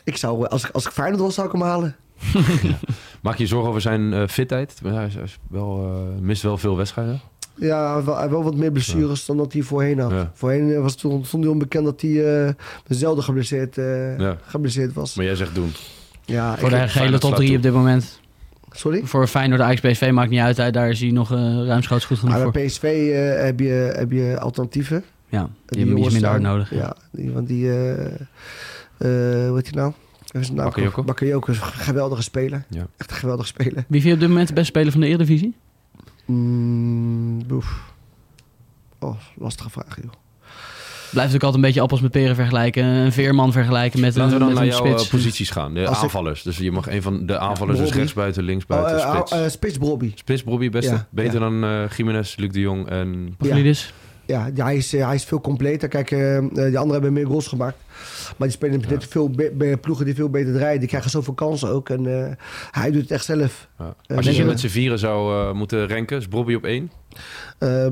Ik 0.03 0.17
zou, 0.17 0.47
als, 0.47 0.63
ik, 0.63 0.69
als 0.71 0.85
ik 0.85 0.91
Feyenoord 0.91 1.21
was, 1.21 1.33
zou 1.33 1.47
ik 1.47 1.53
hem 1.53 1.61
halen. 1.61 1.95
Maak 3.21 3.35
je 3.35 3.43
je 3.43 3.49
zorgen 3.49 3.69
over 3.69 3.81
zijn 3.81 4.13
eh, 4.13 4.27
fitheid? 4.27 4.79
Hij, 4.83 5.05
is, 5.05 5.13
hij 5.13 5.23
is 5.23 5.37
wel, 5.49 5.83
eh, 6.15 6.21
mist 6.21 6.41
wel 6.43 6.57
veel 6.57 6.77
wedstrijden. 6.77 7.21
Ja, 7.55 7.85
hij 7.85 7.93
heeft 7.93 8.05
wel, 8.05 8.17
hij 8.17 8.29
wel 8.29 8.43
wat 8.43 8.55
meer 8.55 8.71
blessures 8.71 9.25
dan 9.25 9.37
dat 9.37 9.53
hij 9.53 9.61
voorheen 9.61 9.99
had. 9.99 10.11
Ja. 10.11 10.31
Voorheen 10.33 10.73
eh, 10.73 10.81
was 10.81 10.95
toen, 10.95 11.25
stond 11.25 11.43
hij 11.43 11.51
onbekend 11.53 11.85
dat 11.85 12.01
hij 12.01 12.45
eh 12.45 12.53
zelden 12.87 13.23
geblesseerd, 13.23 13.77
eh, 13.77 14.17
Ja. 14.19 14.37
geblesseerd 14.45 14.93
was. 14.93 15.15
Maar 15.15 15.25
jij 15.25 15.35
zegt 15.35 15.55
doen. 15.55 15.71
Ja, 16.25 16.57
Voor 16.57 16.69
de 16.69 16.87
Feyenoord 16.89 17.21
top 17.21 17.29
slaat 17.29 17.35
3 17.35 17.47
toe. 17.47 17.57
op 17.57 17.63
dit 17.63 17.73
moment. 17.73 18.19
sorry? 18.71 19.01
Voor 19.05 19.27
Feyenoord, 19.27 19.61
Ajax, 19.61 19.79
PSV 19.81 20.09
maakt 20.13 20.29
niet 20.29 20.39
uit. 20.39 20.73
Daar 20.73 20.89
is 20.89 20.99
hij 20.99 21.11
nog 21.11 21.31
eh 21.31 21.37
ruimschoots 21.65 22.05
goed 22.05 22.17
genoeg 22.19 22.33
Maar 22.33 22.43
voor. 22.43 22.51
bij 22.51 22.65
PSV 22.65 22.83
eh, 22.83 23.43
heb, 23.43 23.59
je, 23.59 23.93
heb 23.95 24.11
je 24.11 24.39
alternatieven. 24.39 25.03
Ja, 25.29 25.39
die, 25.41 25.49
Die 25.65 25.85
hebben 25.85 26.03
iets 26.03 26.11
minder 26.13 26.29
hard 26.29 26.41
nodig. 26.41 26.73
Ja, 26.75 26.95
die, 27.11 27.31
want 27.31 27.47
die... 27.47 27.69
eh 27.69 28.05
eh 28.05 29.47
hoe 29.47 29.51
heet 29.55 29.65
die 29.65 29.75
nou? 29.75 29.93
Zijn 30.31 30.55
naam 30.55 30.65
Bakayoko? 30.65 31.03
Bakayoko 31.03 31.51
is 31.51 31.57
een 31.57 31.63
geweldige 31.63 32.21
speler. 32.21 32.65
Ja. 32.69 32.87
Echt 32.97 33.11
een 33.11 33.15
geweldige 33.17 33.47
speler. 33.47 33.73
Wie 33.87 34.01
vind 34.01 34.03
je 34.03 34.13
op 34.13 34.19
dit 34.19 34.29
moment 34.29 34.47
de 34.47 34.53
beste 34.53 34.69
speler 34.69 34.91
van 34.91 35.01
de 35.01 35.07
Eredivisie? 35.07 35.55
Mm, 36.25 37.41
oef. 37.51 37.93
Oh, 38.99 39.15
lastige 39.35 39.69
vraag, 39.69 39.97
joh. 40.01 40.11
Blijft 41.11 41.29
ook 41.35 41.39
altijd 41.43 41.55
een 41.55 41.61
beetje 41.67 41.81
appels 41.81 42.01
met 42.01 42.11
peren 42.11 42.35
vergelijken. 42.35 42.83
Een 42.83 43.11
veerman 43.11 43.51
vergelijken 43.51 43.99
met 43.99 44.15
Laten 44.15 44.29
we 44.29 44.33
een, 44.33 44.39
dan 44.39 44.47
met 44.47 44.57
naar 44.57 44.63
een 44.79 44.85
jouw 44.85 44.85
spits. 44.97 45.03
eh, 45.03 45.09
posities 45.09 45.49
gaan. 45.49 45.73
De 45.73 45.87
Als 45.87 45.97
ik- 45.97 46.03
aanvallers. 46.03 46.43
Dus 46.43 46.57
je 46.57 46.71
mag 46.71 46.89
een 46.89 47.01
van 47.01 47.25
de 47.25 47.37
aanvallers, 47.39 47.77
dus 47.77 47.85
Bobby. 47.85 47.99
rechtsbuiten, 47.99 48.43
linksbuiten, 48.43 48.95
Oh, 48.97 49.03
eh, 49.03 49.15
spits. 49.15 49.31
eh, 49.31 49.47
spits 49.49 49.77
Brobby. 49.77 50.11
spits, 50.15 50.43
Bobby, 50.43 50.69
beste. 50.69 50.91
Ja, 50.93 51.07
Beter 51.09 51.33
ja. 51.33 51.39
dan 51.39 51.63
eh 51.63 51.89
Jiménez, 51.97 52.35
Luc 52.35 52.49
de 52.51 52.59
Jong 52.59 52.87
en... 52.89 53.35
Pavlidis. 53.37 53.93
Ja, 54.25 54.49
hij, 54.55 54.75
is, 54.75 54.93
eh, 54.93 55.05
hij 55.05 55.15
is 55.15 55.23
veel 55.23 55.41
completer. 55.41 55.87
Kijk, 55.89 56.11
eh, 56.11 56.37
eh, 56.37 56.43
die 56.51 56.61
anderen 56.77 56.91
hebben 56.91 57.13
meer 57.13 57.25
goals 57.25 57.47
gemaakt. 57.47 57.77
Maar 58.37 58.47
die 58.47 58.57
spelen 58.57 58.81
net 58.89 59.05
veel 59.05 59.29
be- 59.29 59.77
ploegen 59.81 60.05
die 60.05 60.15
veel 60.15 60.29
beter 60.29 60.53
draaien. 60.53 60.79
Die 60.79 60.87
krijgen 60.89 61.09
zoveel 61.09 61.33
kansen 61.33 61.69
ook. 61.69 61.89
En 61.89 62.37
hij 62.71 62.91
doet 62.91 63.01
het 63.01 63.11
echt 63.11 63.25
zelf. 63.25 63.67
Ja. 63.79 64.15
Als 64.15 64.25
je 64.25 64.33
ze 64.33 64.43
met 64.43 64.59
z'n 64.59 64.67
vieren 64.67 64.99
zou 64.99 65.53
moeten 65.55 65.87
ranken, 65.87 66.17
is 66.17 66.27
Bobby 66.27 66.53
op 66.53 66.63
één? 66.63 66.91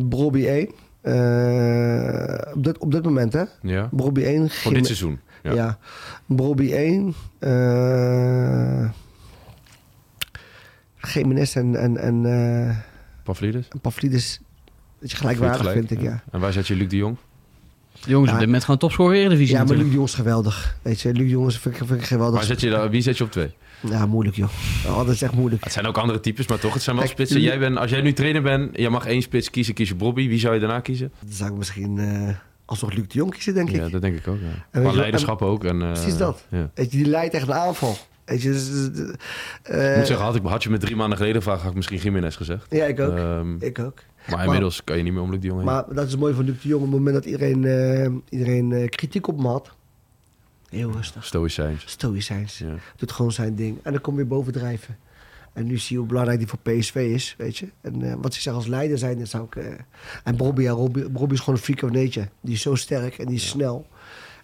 Brobby 0.09 0.45
1. 0.47 0.69
Eh, 1.01 2.53
op, 2.55 2.63
dit, 2.63 2.77
op 2.77 2.91
dit 2.91 3.03
moment, 3.03 3.33
hè? 3.33 3.43
Ja. 3.61 3.89
Brobby 3.91 4.21
1. 4.23 4.49
Voor 4.49 4.73
dit 4.73 4.85
seizoen. 4.85 5.19
Ja. 5.43 5.53
Ja. 5.53 5.77
Brobby 6.25 6.71
1. 6.73 7.13
eh 7.39 8.89
Jiménez 11.13 11.55
en, 11.55 11.75
en, 11.75 11.97
en, 11.97 12.83
Pavlidis? 13.23 13.67
Pavlidis. 13.81 14.41
Dat 15.01 15.11
je 15.11 15.17
gelijkwaardig 15.17 15.57
Gelijk, 15.57 15.77
vind 15.77 15.91
ik, 15.91 16.01
ja. 16.01 16.23
En 16.31 16.39
waar 16.39 16.53
zet 16.53 16.67
je 16.67 16.75
Luc 16.75 16.87
de 16.89 16.95
Jong? 16.95 17.17
De 18.03 18.09
jongens 18.09 18.27
Ja. 18.27 18.33
op 18.33 18.37
dit 18.39 18.45
moment 18.47 18.63
gewoon 18.63 18.79
topscorer 18.79 19.17
Eredivisie 19.17 19.55
Ja, 19.55 19.63
maar 19.63 19.75
Luc 19.75 19.85
de 19.87 19.93
Jong 19.93 20.07
is 20.07 20.13
geweldig. 20.13 20.77
Weet 20.81 21.01
je, 21.01 21.07
Luc 21.13 21.23
de 21.23 21.29
Jong 21.29 21.47
is- 21.47 21.57
vind 21.57 21.75
ik, 21.75 21.87
vind 21.87 21.99
ik 21.99 22.05
geweldig. 22.05 22.35
Waar 22.35 22.43
zet 22.45 22.61
je, 22.61 22.69
daar- 22.69 22.89
wie 22.89 23.01
zet 23.01 23.17
je 23.17 23.23
op 23.23 23.31
twee? 23.31 23.51
Ja, 23.89 24.05
moeilijk 24.05 24.35
joh. 24.35 24.49
Oh, 24.87 24.97
dat 24.97 25.07
is 25.09 25.21
echt 25.21 25.33
moeilijk. 25.33 25.63
Het 25.63 25.73
zijn 25.73 25.85
ook 25.85 25.97
andere 25.97 26.19
types, 26.19 26.47
maar 26.47 26.59
toch, 26.59 26.73
het 26.73 26.81
zijn 26.81 26.95
wel 26.95 27.05
Kijk, 27.05 27.17
spitsen. 27.17 27.41
Jij 27.41 27.59
bent, 27.59 27.77
als 27.77 27.89
jij 27.91 28.01
nu 28.01 28.13
trainer 28.13 28.41
bent, 28.41 28.77
je 28.77 28.89
mag 28.89 29.05
één 29.05 29.21
spits 29.21 29.49
kiezen, 29.49 29.73
kies 29.73 29.87
je 29.89 29.95
Bobby. 29.95 30.27
Wie 30.27 30.39
zou 30.39 30.53
je 30.53 30.59
daarna 30.59 30.79
kiezen? 30.79 31.11
Dan 31.19 31.33
zou 31.33 31.51
ik 31.51 31.57
misschien 31.57 31.97
eh 31.99 32.35
alsnog 32.65 32.93
Luc 32.93 33.07
de 33.07 33.13
Jong 33.17 33.31
kiezen, 33.31 33.53
denk 33.53 33.69
ik. 33.69 33.75
Ja, 33.75 33.89
dat 33.89 34.01
denk 34.01 34.17
ik 34.17 34.27
ook. 34.27 34.37
Ja. 34.71 34.81
wat- 34.81 34.95
leiderschap 34.95 35.41
ook. 35.41 35.63
En, 35.63 35.81
eh, 35.81 35.91
Precies 35.91 36.17
dat. 36.17 36.45
Ja. 36.49 36.69
Weet 36.73 36.91
je, 36.91 36.97
die 36.97 37.07
leidt 37.07 37.33
echt 37.33 37.47
een 37.47 37.53
aanval. 37.53 37.97
Weet 38.29 38.41
je, 38.41 38.51
dus, 38.51 38.69
eh, 39.63 39.91
Ik 39.91 39.97
moet 39.97 40.07
zeggen, 40.07 40.25
had, 40.25 40.35
ik, 40.35 40.43
had 40.43 40.63
je 40.63 40.69
me 40.69 40.77
drie 40.77 40.95
maanden 40.95 41.17
geleden 41.17 41.37
gevraagd, 41.41 41.61
had 41.61 41.69
ik 41.69 41.75
misschien 41.75 41.97
Jiménez 41.97 42.37
gezegd. 42.37 42.65
Ja, 42.69 42.85
ik 42.85 42.99
ook. 42.99 43.15
Ehm, 43.15 43.55
ik 43.59 43.79
ook. 43.79 43.99
maar 44.29 44.43
inmiddels 44.45 44.83
kan 44.83 44.97
je 44.97 45.03
niet 45.03 45.13
meer 45.13 45.21
om 45.21 45.31
Luc 45.31 45.39
de 45.39 45.47
Jong 45.47 45.59
heen. 45.59 45.69
Maar 45.69 45.85
dat 45.93 46.07
is 46.07 46.15
mooi 46.15 46.33
van 46.33 46.45
Luc 46.45 46.61
de 46.61 46.67
Jong. 46.67 46.83
Op 46.83 46.91
het 46.91 46.97
moment 46.97 47.15
dat 47.15 47.25
iedereen, 47.25 47.65
eh, 47.65 48.11
iedereen 48.29 48.71
eh, 48.71 48.89
kritiek 48.89 49.27
op 49.27 49.35
hem 49.37 49.45
had. 49.45 49.71
Heel 50.69 50.91
rustig. 50.91 51.25
Stoïcijns. 51.25 51.83
Stoïcijns. 51.87 52.57
Ja. 52.57 52.75
Doet 52.95 53.11
gewoon 53.11 53.31
zijn 53.31 53.55
ding. 53.55 53.77
En 53.83 53.91
dan 53.91 54.01
kom 54.01 54.17
je 54.17 54.25
bovendrijven. 54.25 54.97
En 55.53 55.65
nu 55.65 55.77
zie 55.77 55.91
je 55.91 55.97
hoe 55.97 56.07
belangrijk 56.07 56.39
die 56.39 56.47
voor 56.47 56.59
PSV 56.59 56.95
is, 56.95 57.35
weet 57.37 57.57
je. 57.57 57.69
En 57.81 58.01
eh, 58.01 58.13
wat 58.21 58.33
ze 58.33 58.41
zeggen 58.41 58.61
als 58.61 58.71
leider 58.71 58.97
zijn, 58.97 59.19
dat 59.19 59.27
zou 59.27 59.43
ik... 59.45 59.55
eh, 59.55 59.73
en 60.23 60.35
Bobby, 60.35 60.61
ja, 60.61 60.75
Bobby, 60.75 61.07
Bobby 61.09 61.33
is 61.33 61.39
gewoon 61.39 61.55
een 61.55 61.61
freak 61.61 61.81
of 61.81 61.91
nature. 61.91 62.29
Die 62.41 62.53
is 62.53 62.61
zo 62.61 62.75
sterk 62.75 63.17
en 63.17 63.25
die 63.25 63.35
is 63.35 63.47
snel. 63.47 63.87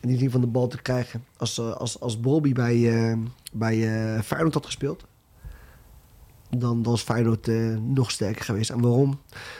En 0.06 0.12
die 0.12 0.22
niet 0.22 0.32
van 0.32 0.42
de 0.42 0.48
bal 0.48 0.68
te 0.68 0.82
krijgen. 0.82 1.26
Als, 1.38 1.58
eh, 1.58 1.72
als, 1.72 2.00
als 2.00 2.20
Bobby 2.20 2.54
bij, 2.54 2.94
eh, 3.12 3.18
bij 3.54 3.76
eh, 4.16 4.22
Feyenoord 4.22 4.54
had 4.54 4.66
gespeeld... 4.66 5.06
Dan, 6.50 6.60
dan 6.82 6.92
was 6.92 7.02
Feyenoord 7.02 7.48
nog 7.82 8.12
sterker 8.12 8.44
geweest. 8.44 8.70
En 8.70 8.82
waarom? 8.82 9.20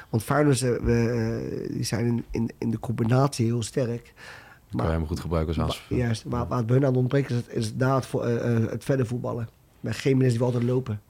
Want 0.10 0.24
Feyenoord 0.24 0.60
we, 0.60 1.68
die 1.72 1.84
zijn 1.84 2.06
in, 2.06 2.26
in, 2.32 2.50
in 2.58 2.72
de 2.72 2.80
combinatie 2.80 3.46
heel 3.46 3.64
sterk. 3.64 4.14
kan 4.76 4.86
je 4.86 4.92
hem 4.92 5.08
goed 5.08 5.20
gebruiken 5.20 5.56
als 5.64 5.68
maar- 5.68 5.86
aan. 5.92 5.98
Juist, 5.98 6.24
waar 6.24 6.50
het 6.50 6.66
bij 6.66 6.76
hun 6.76 6.86
aan 6.86 6.96
ontbreekt 6.96 7.30
is, 7.30 7.42
is 7.48 7.74
het, 7.78 8.06
vo- 8.06 8.22
eh, 8.22 8.72
het 8.72 8.84
verder 8.84 9.06
voetballen. 9.08 9.50
Bij 9.80 9.94
Jiménez 9.94 10.30
die 10.30 10.38
wil 10.38 10.48
altijd 10.48 10.64
lopen. 10.66 11.02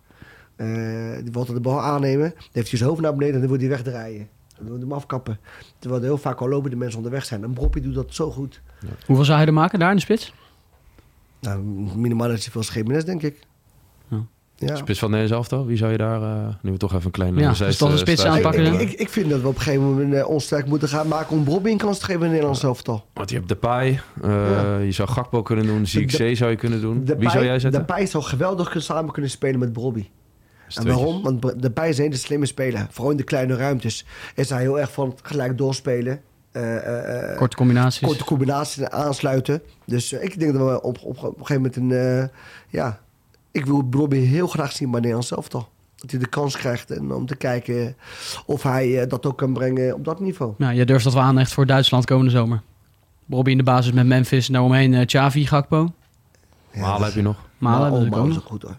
Die 0.55 1.31
wil 1.31 1.39
altijd 1.39 1.57
de 1.57 1.63
bal 1.63 1.81
aannemen. 1.81 2.29
Dan 2.29 2.49
heeft 2.51 2.69
hij 2.69 2.77
zijn 2.77 2.89
hoofd 2.89 3.01
naar 3.01 3.13
beneden 3.15 3.33
en 3.33 3.39
dan 3.41 3.49
wil 3.49 3.59
hij 3.59 3.69
wegdraaien. 3.69 4.29
Wil 4.59 4.71
hij 4.71 4.79
hem 4.81 4.91
afkappen. 4.93 5.39
Terwijl 5.79 6.01
er 6.01 6.07
heel 6.07 6.17
vaak 6.17 6.39
al 6.41 6.49
lopen 6.49 6.69
de 6.69 6.75
mensen 6.75 6.97
onderweg 6.97 7.25
zijn. 7.25 7.43
En 7.43 7.53
Broppie 7.53 7.81
doet 7.81 7.95
dat 7.95 8.13
zo 8.13 8.31
goed. 8.31 8.61
Hoeveel 9.05 9.25
zou 9.25 9.37
hij 9.37 9.47
er 9.47 9.53
maken 9.53 9.79
daar 9.79 9.89
in 9.89 9.95
de 9.95 10.01
spits? 10.01 10.33
Nou, 11.41 11.61
minimaal 11.95 12.27
net 12.27 12.43
zoveel 12.43 12.61
als 12.61 12.73
Jiménez, 12.73 13.03
denk 13.03 13.21
ik. 13.21 13.39
Ja. 14.09 14.17
Ja. 14.55 14.75
Spits 14.75 14.99
van 14.99 15.09
Nederlands 15.11 15.49
elftal, 15.49 15.65
wie 15.67 15.77
zou 15.77 15.91
je 15.91 15.97
daar... 15.97 16.21
eh, 16.21 16.47
nu 16.61 16.71
we 16.71 16.77
toch 16.77 16.93
even 16.93 17.05
een 17.05 17.11
klein... 17.11 17.35
Ja, 17.35 17.51
eh, 17.51 17.57
dus 17.57 17.77
toch 17.77 17.91
een 17.91 17.97
spits 17.97 18.21
zijste- 18.21 18.39
Ik, 18.39 18.45
aanpakken, 18.45 18.73
ik, 18.81 18.89
ik, 18.91 18.99
ik 18.99 19.09
vind 19.09 19.29
dat 19.29 19.41
we 19.41 19.47
op 19.47 19.55
een 19.55 19.61
gegeven 19.61 19.83
moment 19.85 20.13
eh, 20.13 20.27
ons 20.29 20.43
sterk 20.43 20.65
moeten 20.65 20.87
gaan 20.89 21.07
maken 21.07 21.35
om 21.37 21.43
Brobbey 21.43 21.71
een 21.71 21.77
kans 21.77 21.97
te 21.99 22.05
geven 22.05 22.15
in 22.19 22.25
het 22.25 22.31
Nederlands 22.31 22.63
elftal. 22.63 23.05
Want 23.13 23.29
je 23.29 23.35
hebt 23.35 23.47
Depay, 23.47 23.99
eh, 24.21 24.29
Ja. 24.31 24.77
je 24.77 24.91
zou 24.91 25.09
Gakpo 25.09 25.41
kunnen 25.41 25.65
doen, 25.65 25.85
Zirkzee 25.87 26.35
zou 26.35 26.49
je 26.51 26.55
kunnen 26.57 26.81
doen. 26.81 27.05
De 27.05 27.15
Wie 27.17 27.29
zou 27.29 27.45
jij 27.45 27.59
zetten? 27.59 27.79
De 27.79 27.85
Pij 27.93 28.05
zou 28.05 28.23
geweldig 28.23 28.75
samen 28.77 29.11
kunnen 29.11 29.31
spelen 29.31 29.59
met 29.59 29.73
Brobbey. 29.73 30.09
En 30.73 30.85
waarom? 30.87 31.21
Want 31.21 31.61
de 31.61 31.71
Pij 31.71 31.89
is 31.89 31.97
een 31.97 32.03
hele 32.03 32.15
slimme 32.15 32.45
speler. 32.45 32.87
Vooral 32.89 33.11
in 33.11 33.17
de 33.17 33.23
kleine 33.23 33.55
ruimtes 33.55 34.05
is 34.35 34.49
hij 34.49 34.61
heel 34.61 34.79
erg 34.79 34.91
van 34.91 35.15
gelijk 35.23 35.57
doorspelen. 35.57 36.21
eh, 36.51 36.75
eh, 36.77 37.31
eh, 37.31 37.37
Korte 37.37 37.55
combinaties. 37.55 38.07
korte 38.07 38.23
combinaties 38.23 38.77
en 38.77 38.91
aansluiten. 38.91 39.61
Dus 39.85 40.13
ik 40.13 40.39
denk 40.39 40.53
dat 40.53 40.69
we 40.69 40.81
op, 40.81 40.97
op, 41.03 41.23
op 41.23 41.39
een 41.39 41.45
gegeven 41.45 41.55
moment 41.61 41.75
een... 41.75 41.91
eh, 41.91 42.27
ja, 42.69 42.99
ik 43.51 43.65
wil 43.65 43.81
Brobbey 43.81 44.19
heel 44.19 44.47
graag 44.47 44.71
zien 44.71 44.89
bij 44.91 44.99
Nederlands 44.99 45.31
elftal. 45.31 45.67
Dat 45.95 46.11
hij 46.11 46.19
de 46.19 46.27
kans 46.27 46.57
krijgt 46.57 46.91
en 46.91 47.11
om 47.11 47.25
te 47.25 47.35
kijken 47.35 47.95
of 48.45 48.63
hij 48.63 49.07
dat 49.07 49.25
ook 49.25 49.37
kan 49.37 49.53
brengen 49.53 49.93
op 49.93 50.05
dat 50.05 50.19
niveau. 50.19 50.53
Ja, 50.57 50.69
je 50.69 50.85
durft 50.85 51.03
dat 51.03 51.13
wel 51.13 51.21
aan 51.23 51.39
echt 51.39 51.53
voor 51.53 51.65
Duitsland 51.65 52.05
komende 52.05 52.31
zomer. 52.31 52.61
Bobby 53.25 53.51
in 53.51 53.57
de 53.57 53.63
basis 53.63 53.91
met 53.91 54.05
Memphis. 54.05 54.47
Daaromheen 54.47 54.93
eh 54.93 55.05
Xavi, 55.05 55.45
Gakpo. 55.47 55.93
Ja, 56.71 56.81
Malen 56.81 57.05
heb 57.05 57.13
je 57.13 57.21
nog. 57.21 57.37
Malen 57.57 57.91
oh, 57.91 58.09
Malen 58.09 58.27
is 58.29 58.33
nog. 58.33 58.43
ook 58.43 58.49
goed 58.49 58.61
hoor. 58.61 58.77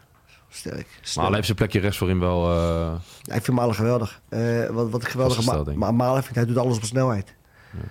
Sterk. 0.57 0.87
Malen 1.17 1.35
heeft 1.35 1.45
zijn 1.47 1.57
plekje 1.57 1.81
rechts 1.81 1.99
voorin 1.99 2.19
wel... 2.19 2.51
eh, 2.51 2.95
Ja, 3.23 3.35
ik 3.35 3.43
vind 3.45 3.57
Malen 3.57 3.75
geweldig. 3.75 4.21
Eh, 4.29 4.67
wat, 4.67 4.91
wat 4.91 5.03
ik 5.03 5.09
geweldig 5.09 5.35
Vastgesteld, 5.37 5.47
ma 5.67 5.73
denk 5.73 5.77
ik. 5.77 5.83
maar 5.83 5.95
Malen 5.95 6.23
vind 6.23 6.35
hij 6.35 6.45
doet 6.47 6.57
alles 6.57 6.77
op 6.77 6.85
snelheid. 6.85 7.35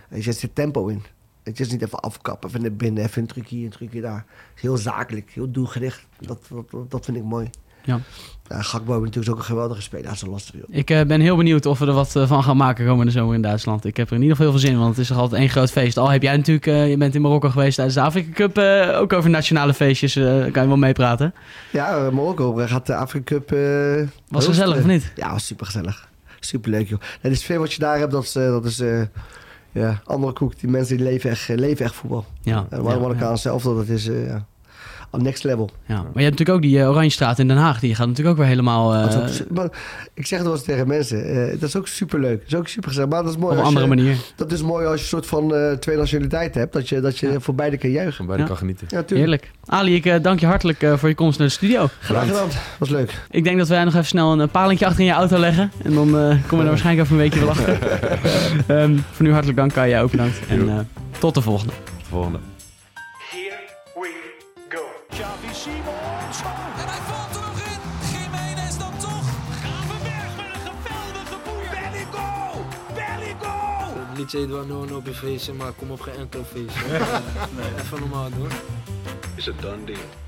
Weet 0.09 0.23
je, 0.23 0.29
er 0.29 0.35
zit 0.35 0.55
tempo 0.55 0.87
in. 0.87 1.03
Het 1.43 1.59
is 1.59 1.71
niet 1.71 1.81
even 1.81 1.99
afkappen, 1.99 2.49
even 2.49 2.61
naar 2.61 2.73
binnen, 2.73 3.03
even 3.03 3.21
een 3.21 3.27
trucje 3.27 3.55
hier, 3.55 3.65
een 3.65 3.71
trucje 3.71 4.01
daar. 4.01 4.15
Het 4.15 4.55
is 4.55 4.61
heel 4.61 4.77
zakelijk, 4.77 5.31
heel 5.31 5.51
doelgericht. 5.51 6.05
Dat, 6.19 6.47
dat, 6.71 6.91
dat 6.91 7.05
vind 7.05 7.17
ik 7.17 7.23
mooi. 7.23 7.49
Ja. 7.85 7.99
Ja, 8.49 8.61
Gakbo 8.61 8.97
is 8.97 9.03
natuurlijk 9.03 9.31
ook 9.31 9.37
een 9.37 9.45
geweldige 9.45 9.81
speler. 9.81 10.05
Ja, 10.05 10.15
zo 10.15 10.29
lastig, 10.29 10.53
joh. 10.53 10.63
Ik 10.69 10.89
eh, 10.89 11.01
ben 11.01 11.21
heel 11.21 11.35
benieuwd 11.35 11.65
of 11.65 11.79
we 11.79 11.85
er 11.85 11.93
wat 11.93 12.15
eh, 12.15 12.27
van 12.27 12.43
gaan 12.43 12.57
maken 12.57 12.85
komende 12.85 13.11
zomer 13.11 13.35
in 13.35 13.41
Duitsland. 13.41 13.85
Ik 13.85 13.97
heb 13.97 14.09
er 14.09 14.15
in 14.15 14.21
ieder 14.21 14.35
geval 14.35 14.51
heel 14.51 14.59
veel 14.59 14.67
zin 14.69 14.77
in, 14.77 14.83
want 14.83 14.95
het 14.95 15.03
is 15.03 15.07
toch 15.07 15.17
altijd 15.17 15.41
één 15.41 15.49
groot 15.49 15.71
feest. 15.71 15.97
Al 15.97 16.09
heb 16.09 16.21
jij 16.21 16.37
natuurlijk, 16.37 16.67
eh, 16.67 16.89
je 16.89 16.97
bent 16.97 17.15
in 17.15 17.21
Marokko 17.21 17.49
geweest 17.49 17.75
tijdens 17.75 17.95
de 17.95 18.01
Afrika 18.01 18.31
Cup, 18.31 18.57
ook 19.01 19.13
over 19.13 19.29
nationale 19.29 19.73
feestjes 19.73 20.13
kan 20.51 20.61
je 20.61 20.67
wel 20.67 20.77
meepraten. 20.77 21.33
Ja, 21.71 22.09
Marokko 22.11 22.53
gaat 22.55 22.85
de 22.85 22.95
Afrika 22.95 23.39
Cup... 23.39 23.49
Was 24.27 24.45
gezellig 24.45 24.77
of 24.77 24.85
niet? 24.85 25.11
Ja, 25.15 25.31
was 25.31 25.45
super 25.45 25.65
gezellig. 25.65 26.09
Super 26.39 26.71
leuk, 26.71 26.87
joh. 26.89 26.99
En 27.21 27.29
het 27.29 27.39
sfeer 27.39 27.59
wat 27.59 27.73
je 27.73 27.79
daar 27.79 27.97
hebt, 27.97 28.11
dat 28.11 28.23
is, 28.23 28.31
dat 28.31 28.65
is 28.65 28.81
ja, 29.71 30.01
andere 30.03 30.33
koek. 30.33 30.59
Die 30.59 30.69
mensen 30.69 30.97
die 30.97 31.05
leven 31.05 31.29
echt, 31.29 31.47
leven 31.47 31.85
echt 31.85 31.95
voetbal. 31.95 32.25
Ja, 32.41 32.65
En 32.69 32.83
ja, 32.83 32.93
de 32.93 32.99
Marokkaan 32.99 33.29
ja. 33.29 33.35
zelf, 33.35 33.63
dat 33.63 33.87
is 33.87 34.07
eh 34.07 34.27
ja, 34.27 34.45
next 35.11 35.43
level. 35.43 35.69
Ja. 35.85 35.93
Maar 35.95 36.03
je 36.03 36.23
hebt 36.23 36.37
natuurlijk 36.39 36.49
ook 36.57 36.61
die 36.61 36.77
uh, 36.77 36.89
Oranjestraat 36.89 37.39
in 37.39 37.47
Den 37.47 37.57
Haag. 37.57 37.79
Die 37.79 37.95
gaat 37.95 38.07
natuurlijk 38.07 38.35
ook 38.35 38.41
weer 38.41 38.49
helemaal 38.51 38.93
eh, 38.93 39.17
ook 39.17 39.49
maar 39.51 39.69
ik 40.13 40.25
zeg 40.25 40.39
het 40.39 40.47
wel 40.47 40.57
eens 40.57 40.65
tegen 40.65 40.87
mensen. 40.87 41.25
eh, 41.51 41.59
dat 41.59 41.69
is 41.69 41.75
ook 41.75 41.87
super 41.87 42.19
leuk. 42.19 42.39
Dat 42.39 42.47
is 42.47 42.55
ook 42.55 42.67
super 42.67 42.89
gezellig. 42.89 43.09
Maar 43.09 43.23
dat 43.23 43.31
is 43.31 43.37
mooi 43.37 43.51
op 43.53 43.59
een 43.59 43.65
andere 43.65 43.85
je, 43.85 43.95
manier. 43.95 44.17
Dat 44.35 44.51
is 44.51 44.61
mooi 44.61 44.85
als 44.85 44.95
je 44.95 45.01
een 45.01 45.07
soort 45.07 45.25
van 45.25 45.55
eh, 45.55 45.71
twee 45.71 45.97
nationaliteit 45.97 46.55
hebt. 46.55 46.73
Dat 46.73 46.89
je, 46.89 46.99
dat 47.01 47.17
je 47.17 47.31
Ja. 47.31 47.39
voor 47.39 47.55
beide 47.55 47.77
kan 47.77 47.89
juichen. 47.89 48.13
Van 48.15 48.25
beide 48.25 48.43
Ja. 48.43 48.49
kan 48.49 48.57
genieten. 48.59 48.87
Ja, 48.89 48.95
natuurlijk. 48.95 49.29
Heerlijk. 49.29 49.51
Ali, 49.65 49.95
ik 49.95 50.05
eh, 50.05 50.21
dank 50.23 50.39
je 50.39 50.45
hartelijk 50.45 50.81
eh, 50.83 50.93
voor 50.97 51.09
je 51.09 51.15
komst 51.15 51.39
naar 51.39 51.47
de 51.47 51.53
studio. 51.53 51.87
Graag 51.99 52.25
gedaan. 52.27 52.47
Was 52.79 52.89
leuk. 52.89 53.21
Ik 53.29 53.43
denk 53.43 53.57
dat 53.57 53.67
wij 53.67 53.83
nog 53.83 53.93
even 53.93 54.05
snel 54.05 54.31
een 54.31 54.41
eh, 54.41 54.47
palentje 54.51 54.85
achter 54.85 54.99
in 54.99 55.05
je 55.07 55.11
auto 55.13 55.37
leggen. 55.37 55.71
En 55.83 55.93
dan 55.93 56.07
eh, 56.07 56.13
komen 56.13 56.37
we 56.49 56.57
er 56.57 56.65
waarschijnlijk 56.65 57.01
over 57.01 57.11
een 57.11 57.21
weekje 57.21 57.39
wel 57.39 57.49
achter. 57.49 57.77
Ehm, 58.77 58.97
voor 59.11 59.25
nu 59.25 59.31
hartelijk 59.31 59.57
dank, 59.57 59.73
Kai. 59.73 59.89
Jij 59.89 60.01
ook 60.01 60.11
bedankt. 60.11 60.39
En 60.49 60.69
eh, 60.69 60.75
tot 61.19 61.33
de 61.33 61.41
volgende. 61.41 61.73
Volgende. 62.09 62.39
Het 74.25 74.33
liedje 74.33 74.55
heet 74.55 74.67
wel 74.67 74.85
0 74.85 74.97
op 74.97 75.05
je 75.05 75.13
feestje, 75.13 75.53
maar 75.53 75.71
kom 75.71 75.91
op 75.91 76.01
geen 76.01 76.15
enkel 76.15 76.43
feestje. 76.43 76.85
Even 77.79 77.99
normaal 77.99 78.29
doen. 78.29 78.49
Is 79.35 79.49
a 79.49 79.51
done 79.61 79.83
deal. 79.85 80.24